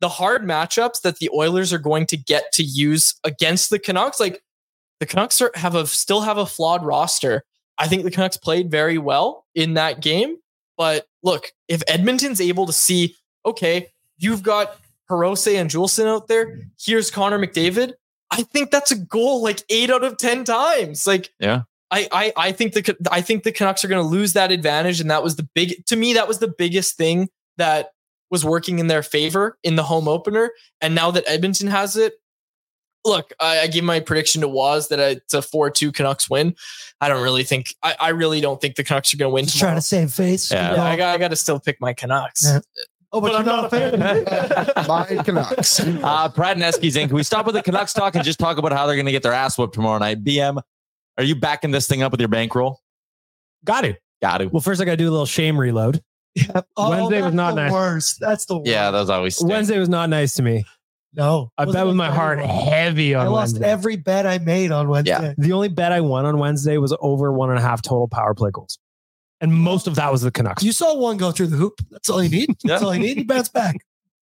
the 0.01 0.09
hard 0.11 0.43
matchups 0.45 1.01
that 1.03 1.19
the 1.19 1.31
Oilers 1.35 1.73
are 1.73 1.79
going 1.79 2.07
to 2.07 2.17
get 2.17 2.53
to 2.53 2.63
use 2.63 3.15
against 3.25 3.71
the 3.71 3.79
Canucks, 3.79 4.21
like 4.21 4.43
the 4.99 5.07
Canucks 5.07 5.41
are, 5.41 5.51
have 5.55 5.75
a 5.75 5.87
still 5.87 6.21
have 6.23 6.37
a 6.37 6.45
flawed 6.45 6.85
roster. 6.85 7.45
I 7.79 7.89
think 7.89 8.05
the 8.05 8.11
Canucks 8.11 8.37
played 8.37 8.71
very 8.71 8.99
well 8.99 9.47
in 9.55 9.73
that 9.75 10.01
game, 10.01 10.37
but 10.77 11.07
look, 11.23 11.53
if 11.69 11.83
Edmonton's 11.89 12.41
able 12.43 12.67
to 12.67 12.73
see, 12.75 13.17
okay, 13.47 13.91
you've 14.19 14.43
got 14.43 14.77
Hirose 15.11 15.55
and 15.55 15.69
Juulsen 15.69 16.07
out 16.07 16.29
there. 16.29 16.61
Here's 16.81 17.11
Connor 17.11 17.39
McDavid. 17.39 17.95
I 18.31 18.43
think 18.43 18.71
that's 18.71 18.93
a 18.93 18.97
goal 18.97 19.43
like 19.43 19.63
eight 19.69 19.91
out 19.91 20.05
of 20.05 20.17
ten 20.17 20.45
times. 20.45 21.07
Like 21.07 21.31
Yeah. 21.41 21.63
I 21.91 22.09
I 22.13 22.33
I 22.37 22.53
think 22.53 22.75
the 22.75 22.97
I 23.11 23.21
think 23.21 23.43
the 23.43 23.53
Canucks 23.53 23.85
are 23.85 23.89
going 23.89 24.03
to 24.03 24.09
lose 24.09 24.35
that 24.35 24.53
advantage, 24.53 25.01
and 25.01 25.11
that 25.11 25.25
was 25.25 25.37
the 25.37 25.49
big 25.55 25.85
to 25.87 25.97
me. 25.97 26.15
That 26.15 26.29
was 26.29 26.39
the 26.39 26.49
biggest 26.57 26.97
thing 26.97 27.29
that 27.57 27.91
was 28.31 28.45
working 28.45 28.79
in 28.79 28.87
their 28.87 29.03
favor 29.03 29.59
in 29.65 29.75
the 29.75 29.83
home 29.83 30.07
opener. 30.07 30.53
And 30.81 30.95
now 30.95 31.11
that 31.11 31.25
Edmonton 31.27 31.67
has 31.67 31.97
it, 31.97 32.13
look, 33.05 33.33
I, 33.41 33.63
I 33.63 33.67
give 33.67 33.83
my 33.83 33.99
prediction 33.99 34.41
to 34.43 34.49
Waz 34.49 34.87
that 34.89 35.01
it's 35.01 35.35
a 35.35 35.43
four-two 35.43 35.91
Canucks 35.91 36.31
win. 36.31 36.55
I 37.01 37.09
don't 37.09 37.25
really 37.25 37.43
think 37.43 37.75
I, 37.83 37.97
I 37.99 38.09
really 38.11 38.41
don't 38.41 38.61
think 38.61 38.77
the 38.77 38.85
Canucks 38.85 39.13
are 39.13 39.17
going 39.17 39.31
to 39.31 39.35
win. 39.35 39.47
Just 39.47 39.59
trying 39.59 39.75
to 39.75 39.83
save 39.83 40.13
face. 40.13 40.53
Yeah. 40.53 40.75
Yeah, 40.75 40.85
I 40.85 40.97
got 40.97 41.15
I 41.15 41.19
got 41.19 41.29
to 41.29 41.37
still 41.37 41.59
pick 41.59 41.81
my 41.81 41.93
Canucks. 41.93 42.45
Yeah. 42.45 42.61
Oh, 43.13 43.21
but, 43.21 43.33
But 43.33 43.33
you're 43.33 43.39
I'm 43.41 43.47
not 43.47 43.65
a 43.65 43.69
fan. 44.77 44.87
My 44.87 45.23
Canucks. 45.25 45.81
Uh, 45.81 46.29
Pratt 46.29 46.57
and 46.57 46.63
Esky's 46.63 46.95
in. 46.97 47.09
Can 47.09 47.17
we 47.17 47.23
stop 47.25 47.45
with 47.45 47.57
the 47.57 47.63
Canucks 47.63 47.93
talk 47.93 48.15
and 48.15 48.25
just 48.25 48.39
talk 48.39 48.57
about 48.57 48.73
how 48.73 48.87
they're 48.87 48.95
going 48.97 49.07
to 49.07 49.13
get 49.13 49.23
their 49.25 49.33
ass 49.33 49.59
whooped 49.59 49.75
tomorrow 49.75 49.99
night? 49.99 50.23
BM, 50.23 50.63
are 51.19 51.25
you 51.25 51.35
backing 51.35 51.73
this 51.73 51.89
thing 51.89 52.03
up 52.03 52.13
with 52.13 52.21
your 52.21 52.29
bankroll? 52.29 52.81
Got 53.65 53.85
it. 53.85 54.01
Got 54.23 54.43
it. 54.43 54.53
Well, 54.53 54.61
first 54.61 54.81
I 54.81 54.85
got 54.85 54.93
to 54.93 54.97
do 54.97 55.09
a 55.09 55.11
little 55.11 55.27
shame 55.27 55.59
reload. 55.59 56.03
Oh, 56.77 56.91
Wednesday 56.91 57.21
was 57.23 57.35
not 57.35 57.57
the 57.57 57.63
nice. 57.63 57.73
Worst. 57.73 58.19
That's 58.21 58.45
the 58.47 58.59
worst. 58.59 58.71
Yeah, 58.71 58.93
those 58.93 59.11
always 59.11 59.35
stink. 59.35 59.51
Wednesday 59.51 59.79
was 59.79 59.89
not 59.89 60.09
nice 60.09 60.35
to 60.35 60.43
me. 60.43 60.65
No, 61.13 61.51
I 61.59 61.65
bet 61.65 61.85
with 61.85 61.97
my 61.97 62.09
heart 62.11 62.39
very 62.39 62.49
well? 62.49 62.71
heavy 62.71 63.15
on 63.15 63.27
I 63.27 63.29
lost 63.29 63.55
Wednesday. 63.55 63.69
every 63.69 63.97
bet 63.97 64.27
I 64.27 64.39
made 64.39 64.71
on 64.71 64.89
Wednesday. 64.89 65.35
The 65.37 65.53
only 65.53 65.69
bet 65.69 65.91
I 65.91 66.01
won 66.01 66.25
on 66.27 66.39
Wednesday 66.39 66.77
was 66.79 66.97
over 67.01 67.33
one 67.33 67.51
and 67.51 67.59
a 67.59 67.63
half 67.63 67.83
total 67.83 68.07
power 68.07 68.33
play 68.35 68.51
goals. 68.53 68.79
And 69.41 69.55
most 69.55 69.87
of 69.87 69.95
that 69.95 70.13
was 70.13 70.23
the 70.23 70.31
Canucks. 70.31 70.63
You 70.63 70.73
saw 70.73 70.95
one 70.97 71.17
go 71.17 71.31
through 71.33 71.47
the 71.49 71.57
hoop. 71.57 71.81
That's 71.91 72.11
all 72.11 72.23
you 72.23 72.29
need. 72.29 72.49
That's 72.65 72.83
Yeah. 72.83 72.87
all 72.87 72.95
you 72.95 73.01
need. 73.01 73.17
You 73.19 73.25
bounce 73.25 73.49
back. 73.49 73.77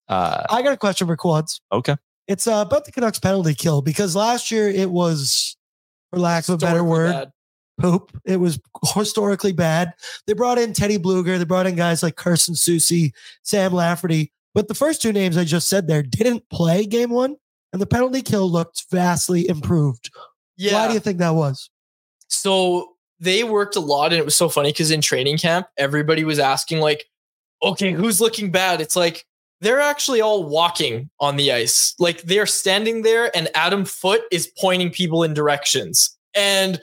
Uh, 0.09 0.45
I 0.49 0.63
got 0.63 0.73
a 0.73 0.77
question 0.77 1.07
for 1.07 1.17
Quads. 1.17 1.61
okay. 1.73 1.97
It's 2.29 2.47
uh, 2.47 2.63
about 2.67 2.85
the 2.85 2.93
Canucks 2.93 3.19
penalty 3.19 3.55
kill 3.55 3.81
because 3.83 4.15
last 4.15 4.51
year 4.51 4.69
it 4.69 4.91
was, 4.91 5.57
for 6.11 6.19
lack 6.19 6.47
of 6.49 6.55
a 6.55 6.59
better 6.59 6.85
word, 6.85 7.11
bad. 7.13 7.33
poop. 7.81 8.13
It 8.27 8.37
was 8.37 8.61
historically 8.95 9.53
bad. 9.53 9.95
They 10.27 10.35
brought 10.35 10.59
in 10.59 10.75
Teddy 10.75 10.99
Blueger. 10.99 11.39
They 11.39 11.45
brought 11.45 11.67
in 11.67 11.75
guys 11.75 12.03
like 12.03 12.17
Carson 12.17 12.55
Soucy, 12.55 13.13
Sam 13.43 13.73
Lafferty. 13.73 14.31
But 14.55 14.69
the 14.69 14.75
first 14.75 15.01
two 15.01 15.11
names 15.13 15.39
I 15.39 15.45
just 15.45 15.69
said 15.71 15.87
there 15.89 16.03
didn't 16.03 16.49
play 16.51 16.85
game 16.85 17.09
one, 17.11 17.37
and 17.73 17.81
the 17.81 17.87
penalty 17.87 18.21
kill 18.21 18.51
looked 18.51 18.85
vastly 18.91 19.49
improved. 19.49 20.11
Yeah. 20.59 20.75
Why 20.75 20.89
do 20.89 20.95
you 20.95 21.01
think 21.01 21.19
that 21.19 21.35
was? 21.35 21.71
So 22.29 22.95
they 23.21 23.45
worked 23.45 23.77
a 23.77 23.81
lot, 23.81 24.13
and 24.13 24.21
it 24.21 24.25
was 24.25 24.37
so 24.37 24.49
funny 24.49 24.71
because 24.71 24.91
in 24.91 25.01
training 25.01 25.39
camp, 25.39 25.67
everybody 25.77 26.25
was 26.25 26.39
asking, 26.39 26.81
like, 26.81 27.07
okay, 27.63 27.93
who's 27.93 28.21
looking 28.21 28.51
bad? 28.51 28.81
It's 28.81 28.97
like 28.97 29.27
they're 29.61 29.81
actually 29.81 30.21
all 30.21 30.45
walking 30.45 31.11
on 31.19 31.37
the 31.37 31.53
ice. 31.53 31.95
Like 31.99 32.23
they're 32.23 32.47
standing 32.47 33.03
there, 33.03 33.37
and 33.37 33.49
Adam 33.55 33.85
Foote 33.85 34.23
is 34.31 34.53
pointing 34.59 34.91
people 34.91 35.23
in 35.23 35.35
directions. 35.35 36.17
And 36.35 36.81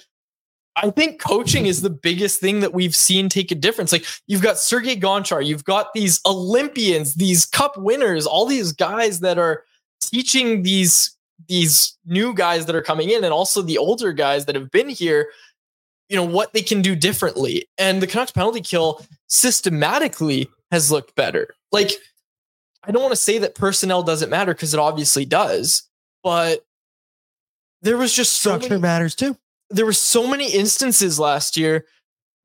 I 0.75 0.89
think 0.89 1.21
coaching 1.21 1.67
is 1.67 1.81
the 1.81 1.89
biggest 1.89 2.41
thing 2.41 2.59
that 2.59 2.73
we've 2.73 2.95
seen 2.95 3.29
take 3.29 3.51
a 3.51 3.55
difference. 3.55 3.91
Like 3.91 4.05
you've 4.27 4.41
got 4.41 4.57
Sergei 4.57 4.97
Gonchar, 4.97 5.45
you've 5.45 5.63
got 5.63 5.93
these 5.93 6.19
Olympians, 6.25 7.15
these 7.15 7.45
cup 7.45 7.77
winners, 7.77 8.25
all 8.25 8.45
these 8.45 8.73
guys 8.73 9.21
that 9.21 9.38
are 9.38 9.63
teaching 10.01 10.63
these 10.63 11.15
these 11.47 11.97
new 12.05 12.33
guys 12.33 12.65
that 12.65 12.75
are 12.75 12.81
coming 12.81 13.09
in 13.09 13.23
and 13.23 13.33
also 13.33 13.61
the 13.61 13.77
older 13.77 14.13
guys 14.13 14.45
that 14.45 14.55
have 14.55 14.71
been 14.71 14.89
here 14.89 15.29
you 16.10 16.16
know 16.16 16.24
what 16.24 16.53
they 16.53 16.62
can 16.62 16.82
do 16.82 16.95
differently 16.95 17.68
and 17.78 18.01
the 18.01 18.08
Canucks 18.08 18.32
penalty 18.32 18.62
kill 18.62 19.06
systematically 19.28 20.49
has 20.72 20.91
looked 20.91 21.16
better 21.16 21.53
like 21.72 21.91
I 22.84 22.91
don't 22.91 23.01
want 23.01 23.14
to 23.14 23.18
say 23.18 23.38
that 23.39 23.56
personnel 23.56 24.03
doesn't 24.03 24.30
matter 24.30 24.53
because 24.53 24.74
it 24.74 24.80
obviously 24.80 25.26
does 25.26 25.89
but 26.24 26.66
there 27.82 27.97
was 27.97 28.14
just 28.14 28.34
so 28.34 28.51
Structure 28.51 28.70
many, 28.72 28.82
matters 28.82 29.16
too. 29.16 29.38
there 29.70 29.86
were 29.86 29.93
so 29.93 30.28
many 30.28 30.51
instances 30.51 31.20
last 31.20 31.56
year 31.56 31.86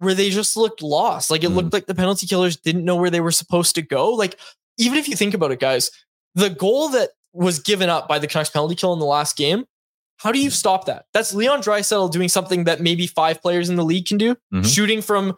where 0.01 0.15
they 0.15 0.31
just 0.31 0.57
looked 0.57 0.83
lost. 0.83 1.31
Like 1.31 1.45
it 1.45 1.51
looked 1.51 1.71
mm. 1.71 1.75
like 1.75 1.87
the 1.87 1.95
penalty 1.95 2.27
killers 2.27 2.57
didn't 2.57 2.85
know 2.85 2.97
where 2.97 3.11
they 3.11 3.21
were 3.21 3.31
supposed 3.31 3.75
to 3.77 3.83
go. 3.83 4.11
Like 4.11 4.37
even 4.79 4.99
if 4.99 5.09
you 5.09 5.15
think 5.15 5.35
about 5.35 5.53
it, 5.53 5.61
guys, 5.61 5.91
the 6.35 6.51
goal 6.51 6.89
that 6.91 7.11
was 7.33 7.59
given 7.59 7.89
up 7.89 8.09
by 8.09 8.19
the 8.19 8.27
Canucks 8.27 8.51
penalty 8.51 8.75
kill 8.75 8.93
in 8.93 8.99
the 8.99 9.05
last 9.05 9.37
game, 9.37 9.67
how 10.21 10.31
do 10.33 10.39
you 10.39 10.51
stop 10.51 10.85
that? 10.85 11.07
That's 11.15 11.33
Leon 11.35 11.63
Draisaitl 11.63 12.11
doing 12.13 12.29
something 12.29 12.65
that 12.65 12.81
maybe 12.81 13.07
five 13.07 13.41
players 13.41 13.71
in 13.71 13.77
the 13.77 13.85
league 13.85 14.07
can 14.07 14.19
do, 14.19 14.37
Mhm. 14.53 14.67
shooting 14.67 15.01
from 15.03 15.35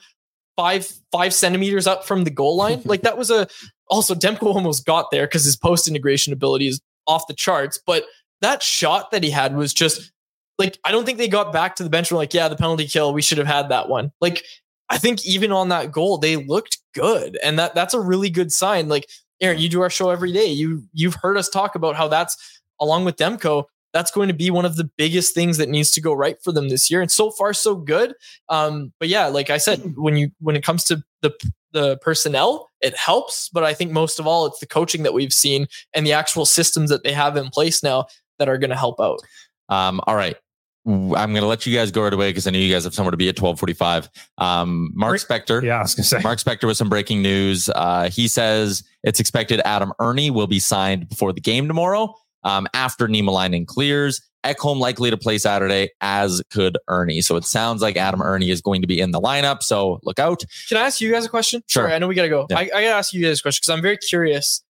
five 0.57 0.93
five 1.13 1.33
centimeters 1.33 1.87
up 1.87 2.05
from 2.05 2.25
the 2.25 2.31
goal 2.31 2.57
line. 2.57 2.83
like 2.87 3.03
that 3.03 3.17
was 3.17 3.31
a 3.31 3.47
also 3.89 4.15
Demko 4.15 4.55
almost 4.55 4.85
got 4.85 5.11
there 5.11 5.27
because 5.27 5.45
his 5.45 5.57
post 5.57 5.87
integration 5.89 6.33
ability 6.33 6.67
is 6.69 6.81
off 7.07 7.27
the 7.27 7.35
charts. 7.35 7.79
But 7.87 8.05
that 8.41 8.63
shot 8.63 9.11
that 9.13 9.23
he 9.23 9.31
had 9.31 9.57
was 9.57 9.73
just 9.73 10.11
like 10.59 10.79
I 10.85 10.91
don't 10.93 11.05
think 11.07 11.19
they 11.19 11.29
got 11.29 11.53
back 11.53 11.77
to 11.77 11.85
the 11.85 11.91
bench 11.91 12.11
and 12.11 12.17
were 12.17 12.23
like, 12.23 12.35
yeah, 12.35 12.49
the 12.49 12.57
penalty 12.57 12.87
kill, 12.87 13.13
we 13.15 13.23
should 13.23 13.39
have 13.39 13.47
had 13.47 13.69
that 13.71 13.89
one. 13.89 14.13
Like 14.21 14.45
I 14.91 14.99
think 14.99 15.25
even 15.25 15.53
on 15.53 15.69
that 15.71 15.91
goal, 15.93 16.19
they 16.19 16.37
looked 16.37 16.79
good. 16.95 17.39
And 17.43 17.59
that 17.59 17.75
that's 17.75 17.95
a 17.95 18.01
really 18.01 18.29
good 18.31 18.53
sign. 18.53 18.89
Like, 18.89 19.09
Aaron, 19.41 19.59
you 19.59 19.69
do 19.71 19.81
our 19.81 19.89
show 19.91 20.11
every 20.11 20.33
day. 20.33 20.47
You 20.47 20.85
you've 20.93 21.15
heard 21.15 21.39
us 21.39 21.49
talk 21.49 21.75
about 21.77 21.95
how 21.97 22.09
that's 22.09 22.37
along 22.81 23.05
with 23.07 23.17
Demko, 23.17 23.65
that's 23.93 24.11
going 24.11 24.29
to 24.29 24.35
be 24.35 24.51
one 24.51 24.65
of 24.65 24.77
the 24.77 24.91
biggest 24.97 25.35
things 25.35 25.59
that 25.59 25.69
needs 25.69 25.91
to 25.93 26.01
go 26.01 26.13
right 26.13 26.43
for 26.43 26.53
them 26.53 26.69
this 26.69 26.91
year. 26.91 27.01
And 27.01 27.11
so 27.11 27.31
far, 27.31 27.53
so 27.53 27.75
good. 27.75 28.15
Um, 28.49 28.93
but 28.99 29.09
yeah, 29.09 29.27
like 29.27 29.51
I 29.51 29.59
said, 29.59 29.97
when 29.97 30.17
you 30.17 30.31
when 30.41 30.57
it 30.57 30.65
comes 30.65 30.85
to 30.85 31.03
the 31.21 31.33
the 31.73 31.97
personnel, 31.99 32.69
it 32.81 32.97
helps. 32.97 33.49
But 33.49 33.65
I 33.65 33.75
think 33.75 33.93
most 33.93 34.19
of 34.19 34.27
all, 34.27 34.47
it's 34.47 34.61
the 34.61 34.67
coaching 34.67 35.03
that 35.03 35.15
we've 35.15 35.33
seen 35.33 35.67
and 35.95 36.07
the 36.07 36.13
actual 36.13 36.45
systems 36.45 36.91
that 36.91 37.03
they 37.03 37.13
have 37.13 37.37
in 37.37 37.49
place 37.51 37.83
now 37.83 38.07
that 38.39 38.49
are 38.49 38.59
going 38.59 38.71
to 38.71 38.77
help 38.77 39.01
out. 39.01 39.21
Um, 39.69 40.01
all 40.07 40.17
right. 40.17 40.37
I'm 40.85 41.13
going 41.13 41.37
to 41.37 41.47
let 41.47 41.65
you 41.65 41.75
guys 41.77 41.93
go 41.93 42.03
right 42.03 42.13
away 42.13 42.31
because 42.31 42.49
I 42.49 42.51
know 42.51 42.59
you 42.59 42.73
guys 42.73 42.83
have 42.83 42.95
somewhere 42.95 43.13
to 43.13 43.17
be 43.17 43.29
at 43.29 43.41
1245. 43.41 44.11
Um, 44.39 44.91
Mark 44.95 45.21
Spector. 45.21 45.63
Yeah, 45.63 45.79
I 45.79 45.83
was 45.83 45.95
going 45.95 46.03
to 46.03 46.09
say. 46.09 46.19
Mark 46.25 46.41
Spector 46.41 46.67
with 46.67 46.77
some 46.77 46.89
breaking 46.89 47.23
news. 47.23 47.69
Uh, 47.69 48.11
he 48.11 48.27
says 48.27 48.83
it's 49.05 49.21
expected 49.21 49.61
Adam 49.65 49.93
Erne 50.01 50.35
will 50.35 50.49
be 50.49 50.59
signed 50.59 51.09
before 51.09 51.33
the 51.33 51.41
game 51.41 51.69
tomorrow 51.69 52.17
um, 52.45 52.67
after 52.75 53.09
Niemelainen 53.09 53.67
clears. 53.67 54.21
Ekholm 54.45 54.79
likely 54.79 55.09
to 55.09 55.17
play 55.17 55.39
Saturday, 55.39 55.91
as 56.01 56.43
could 56.51 56.77
Erne. 56.89 57.23
So 57.23 57.37
it 57.37 57.45
sounds 57.45 57.81
like 57.81 57.97
Adam 57.97 58.21
Erne 58.21 58.43
is 58.43 58.61
going 58.61 58.81
to 58.81 58.89
be 58.89 58.99
in 58.99 59.13
the 59.13 59.21
lineup. 59.21 59.63
So 59.63 60.01
look 60.03 60.19
out. 60.19 60.43
Can 60.69 60.79
I 60.79 60.81
ask 60.81 61.01
you 61.01 61.13
guys 61.13 61.25
a 61.25 61.29
question? 61.29 61.63
Sure. 61.69 61.85
Sorry, 61.85 61.95
I 61.95 61.99
know 62.01 62.09
we 62.09 62.17
got 62.17 62.23
to 62.23 62.29
go. 62.29 62.47
Yeah. 62.51 62.59
I, 62.59 62.63
I 62.63 62.67
got 62.67 62.81
to 62.81 62.87
ask 62.89 63.13
you 63.13 63.23
guys 63.23 63.39
a 63.39 63.43
question 63.43 63.61
because 63.63 63.73
I'm 63.73 63.83
very 63.83 63.99
curious. 63.99 64.65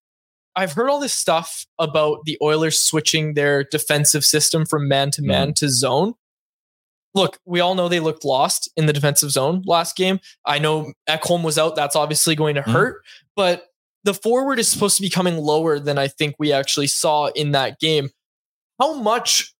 I've 0.55 0.73
heard 0.73 0.89
all 0.91 0.99
this 0.99 1.15
stuff 1.15 1.65
about 1.79 2.19
the 2.25 2.37
Oilers 2.39 2.77
switching 2.77 3.33
their 3.33 3.63
defensive 3.63 4.23
system 4.23 4.67
from 4.67 4.87
man 4.87 5.09
to 5.11 5.23
man 5.23 5.47
Mm-hmm. 5.47 5.65
to 5.65 5.69
zone. 5.69 6.13
Look, 7.15 7.39
we 7.45 7.59
all 7.59 7.73
know 7.73 7.89
they 7.89 7.99
looked 7.99 8.23
lost 8.25 8.69
in 8.77 8.85
the 8.85 8.93
defensive 8.93 9.31
zone 9.31 9.63
last 9.65 9.95
game. 9.95 10.19
I 10.45 10.59
know 10.59 10.93
Ekholm 11.09 11.43
was 11.43 11.57
out. 11.57 11.75
That's 11.75 11.95
obviously 11.95 12.35
going 12.35 12.53
to 12.55 12.61
Mm-hmm. 12.61 12.71
hurt, 12.71 13.01
but 13.35 13.65
the 14.03 14.13
forward 14.13 14.59
is 14.59 14.67
supposed 14.67 14.97
to 14.97 15.01
be 15.01 15.09
coming 15.09 15.37
lower 15.37 15.79
than 15.79 15.97
I 15.97 16.07
think 16.07 16.35
we 16.39 16.51
actually 16.51 16.87
saw 16.87 17.27
in 17.27 17.51
that 17.51 17.79
game. 17.79 18.09
How 18.79 18.93
much 18.95 19.53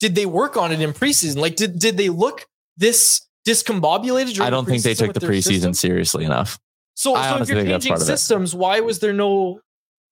did 0.00 0.14
they 0.14 0.26
work 0.26 0.56
on 0.56 0.72
it 0.72 0.80
in 0.80 0.92
preseason? 0.92 1.38
Like, 1.38 1.56
did 1.56 1.78
did 1.78 1.96
they 1.96 2.08
look 2.08 2.46
this 2.76 3.26
discombobulated? 3.46 4.40
I 4.40 4.50
don't 4.50 4.66
think 4.66 4.82
they 4.82 4.94
took 4.94 5.14
the 5.14 5.20
preseason 5.20 5.42
system? 5.42 5.74
seriously 5.74 6.24
enough. 6.24 6.58
So, 6.94 7.14
I 7.14 7.30
so 7.30 7.42
if 7.42 7.48
you're 7.48 7.64
changing 7.64 7.90
part 7.90 8.02
of 8.02 8.08
it. 8.08 8.10
systems, 8.10 8.54
why 8.54 8.80
was 8.80 8.98
there 8.98 9.12
no 9.12 9.60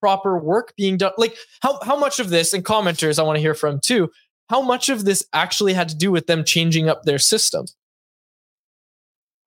proper 0.00 0.38
work 0.38 0.72
being 0.76 0.96
done? 0.96 1.12
Like 1.18 1.36
how 1.60 1.80
how 1.82 1.98
much 1.98 2.20
of 2.20 2.30
this 2.30 2.52
and 2.52 2.64
commenters 2.64 3.18
I 3.18 3.22
want 3.22 3.36
to 3.36 3.40
hear 3.40 3.54
from 3.54 3.80
too. 3.80 4.10
How 4.48 4.62
much 4.62 4.88
of 4.88 5.04
this 5.04 5.26
actually 5.32 5.72
had 5.72 5.88
to 5.88 5.96
do 5.96 6.12
with 6.12 6.28
them 6.28 6.44
changing 6.44 6.88
up 6.88 7.02
their 7.02 7.18
system? 7.18 7.66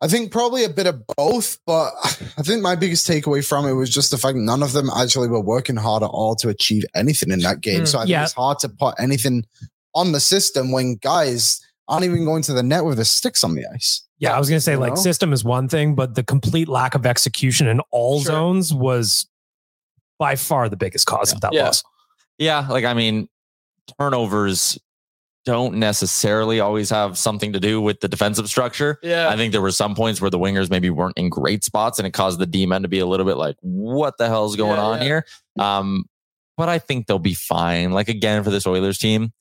I 0.02 0.08
think 0.08 0.32
probably 0.32 0.64
a 0.64 0.70
bit 0.70 0.88
of 0.88 1.06
both, 1.18 1.58
but 1.66 1.92
I 2.04 2.42
think 2.44 2.62
my 2.62 2.76
biggest 2.76 3.08
takeaway 3.08 3.46
from 3.46 3.66
it 3.68 3.74
was 3.74 3.90
just 3.90 4.12
the 4.12 4.18
fact 4.18 4.38
none 4.38 4.64
of 4.64 4.72
them 4.72 4.90
actually 4.96 5.28
were 5.28 5.42
working 5.42 5.76
hard 5.76 6.04
at 6.04 6.10
all 6.10 6.36
to 6.38 6.50
achieve 6.50 6.86
anything 6.96 7.32
in 7.32 7.40
that 7.40 7.62
game. 7.62 7.82
Mm, 7.82 7.88
so 7.88 7.98
I 7.98 8.02
think 8.04 8.12
yeah. 8.12 8.24
it's 8.24 8.34
hard 8.34 8.60
to 8.60 8.70
put 8.70 8.96
anything 9.00 9.46
on 9.96 10.12
the 10.14 10.20
system 10.20 10.72
when 10.72 10.96
guys 10.96 11.60
aren't 11.90 12.06
even 12.06 12.24
going 12.24 12.44
to 12.44 12.54
the 12.54 12.64
net 12.64 12.86
with 12.86 12.98
the 12.98 13.06
sticks 13.06 13.44
on 13.44 13.56
the 13.56 13.66
ice. 13.74 14.06
Yeah, 14.20 14.36
I 14.36 14.40
was 14.40 14.48
going 14.50 14.58
to 14.58 14.62
say 14.64 14.74
You 14.74 14.80
like 14.80 14.92
know? 14.94 15.02
system 15.02 15.34
is 15.34 15.44
one 15.44 15.68
thing, 15.68 15.96
but 15.96 16.16
the 16.16 16.24
complete 16.24 16.68
lack 16.70 16.94
of 16.96 17.06
execution 17.06 17.68
in 17.68 17.82
all 17.92 18.22
Sure. 18.22 18.32
zones 18.32 18.74
was 18.74 19.28
by 20.18 20.36
far 20.36 20.70
the 20.70 20.78
biggest 20.78 21.08
cause 21.08 21.34
of 21.34 21.42
that 21.42 21.54
Yeah. 21.54 21.66
loss. 21.66 21.84
Yeah, 22.38 22.68
like 22.70 22.86
I 22.86 22.94
mean, 22.94 23.28
turnovers 24.00 24.78
don't 25.46 25.76
necessarily 25.76 26.60
always 26.60 26.90
have 26.90 27.18
something 27.18 27.54
to 27.54 27.60
do 27.60 27.82
with 27.82 28.02
the 28.02 28.08
defensive 28.08 28.48
structure. 28.48 29.00
Yeah. 29.02 29.30
I 29.30 29.36
think 29.38 29.52
there 29.52 29.62
were 29.62 29.72
some 29.72 29.96
points 29.96 30.22
where 30.22 30.30
the 30.30 30.38
wingers 30.40 30.70
maybe 30.70 30.90
weren't 30.90 31.18
in 31.18 31.30
great 31.30 31.64
spots 31.64 31.98
and 31.98 32.06
it 32.06 32.12
caused 32.12 32.40
the 32.40 32.46
D 32.46 32.66
men 32.66 32.82
to 32.84 32.88
be 32.88 33.00
a 33.00 33.06
little 33.06 33.26
bit 33.26 33.38
like, 33.38 33.56
what 33.62 34.18
the 34.18 34.28
hell's 34.28 34.56
going 34.56 34.78
Yeah, 34.78 34.84
on 34.84 34.98
yeah. 35.00 35.04
here? 35.04 35.26
Um, 35.58 36.06
but 36.58 36.68
I 36.70 36.78
think 36.78 37.08
they'll 37.08 37.20
be 37.20 37.34
fine. 37.34 37.92
Like 37.92 38.10
again, 38.10 38.44
for 38.44 38.50
this 38.50 38.68
Oilers 38.68 38.98
team, 38.98 39.32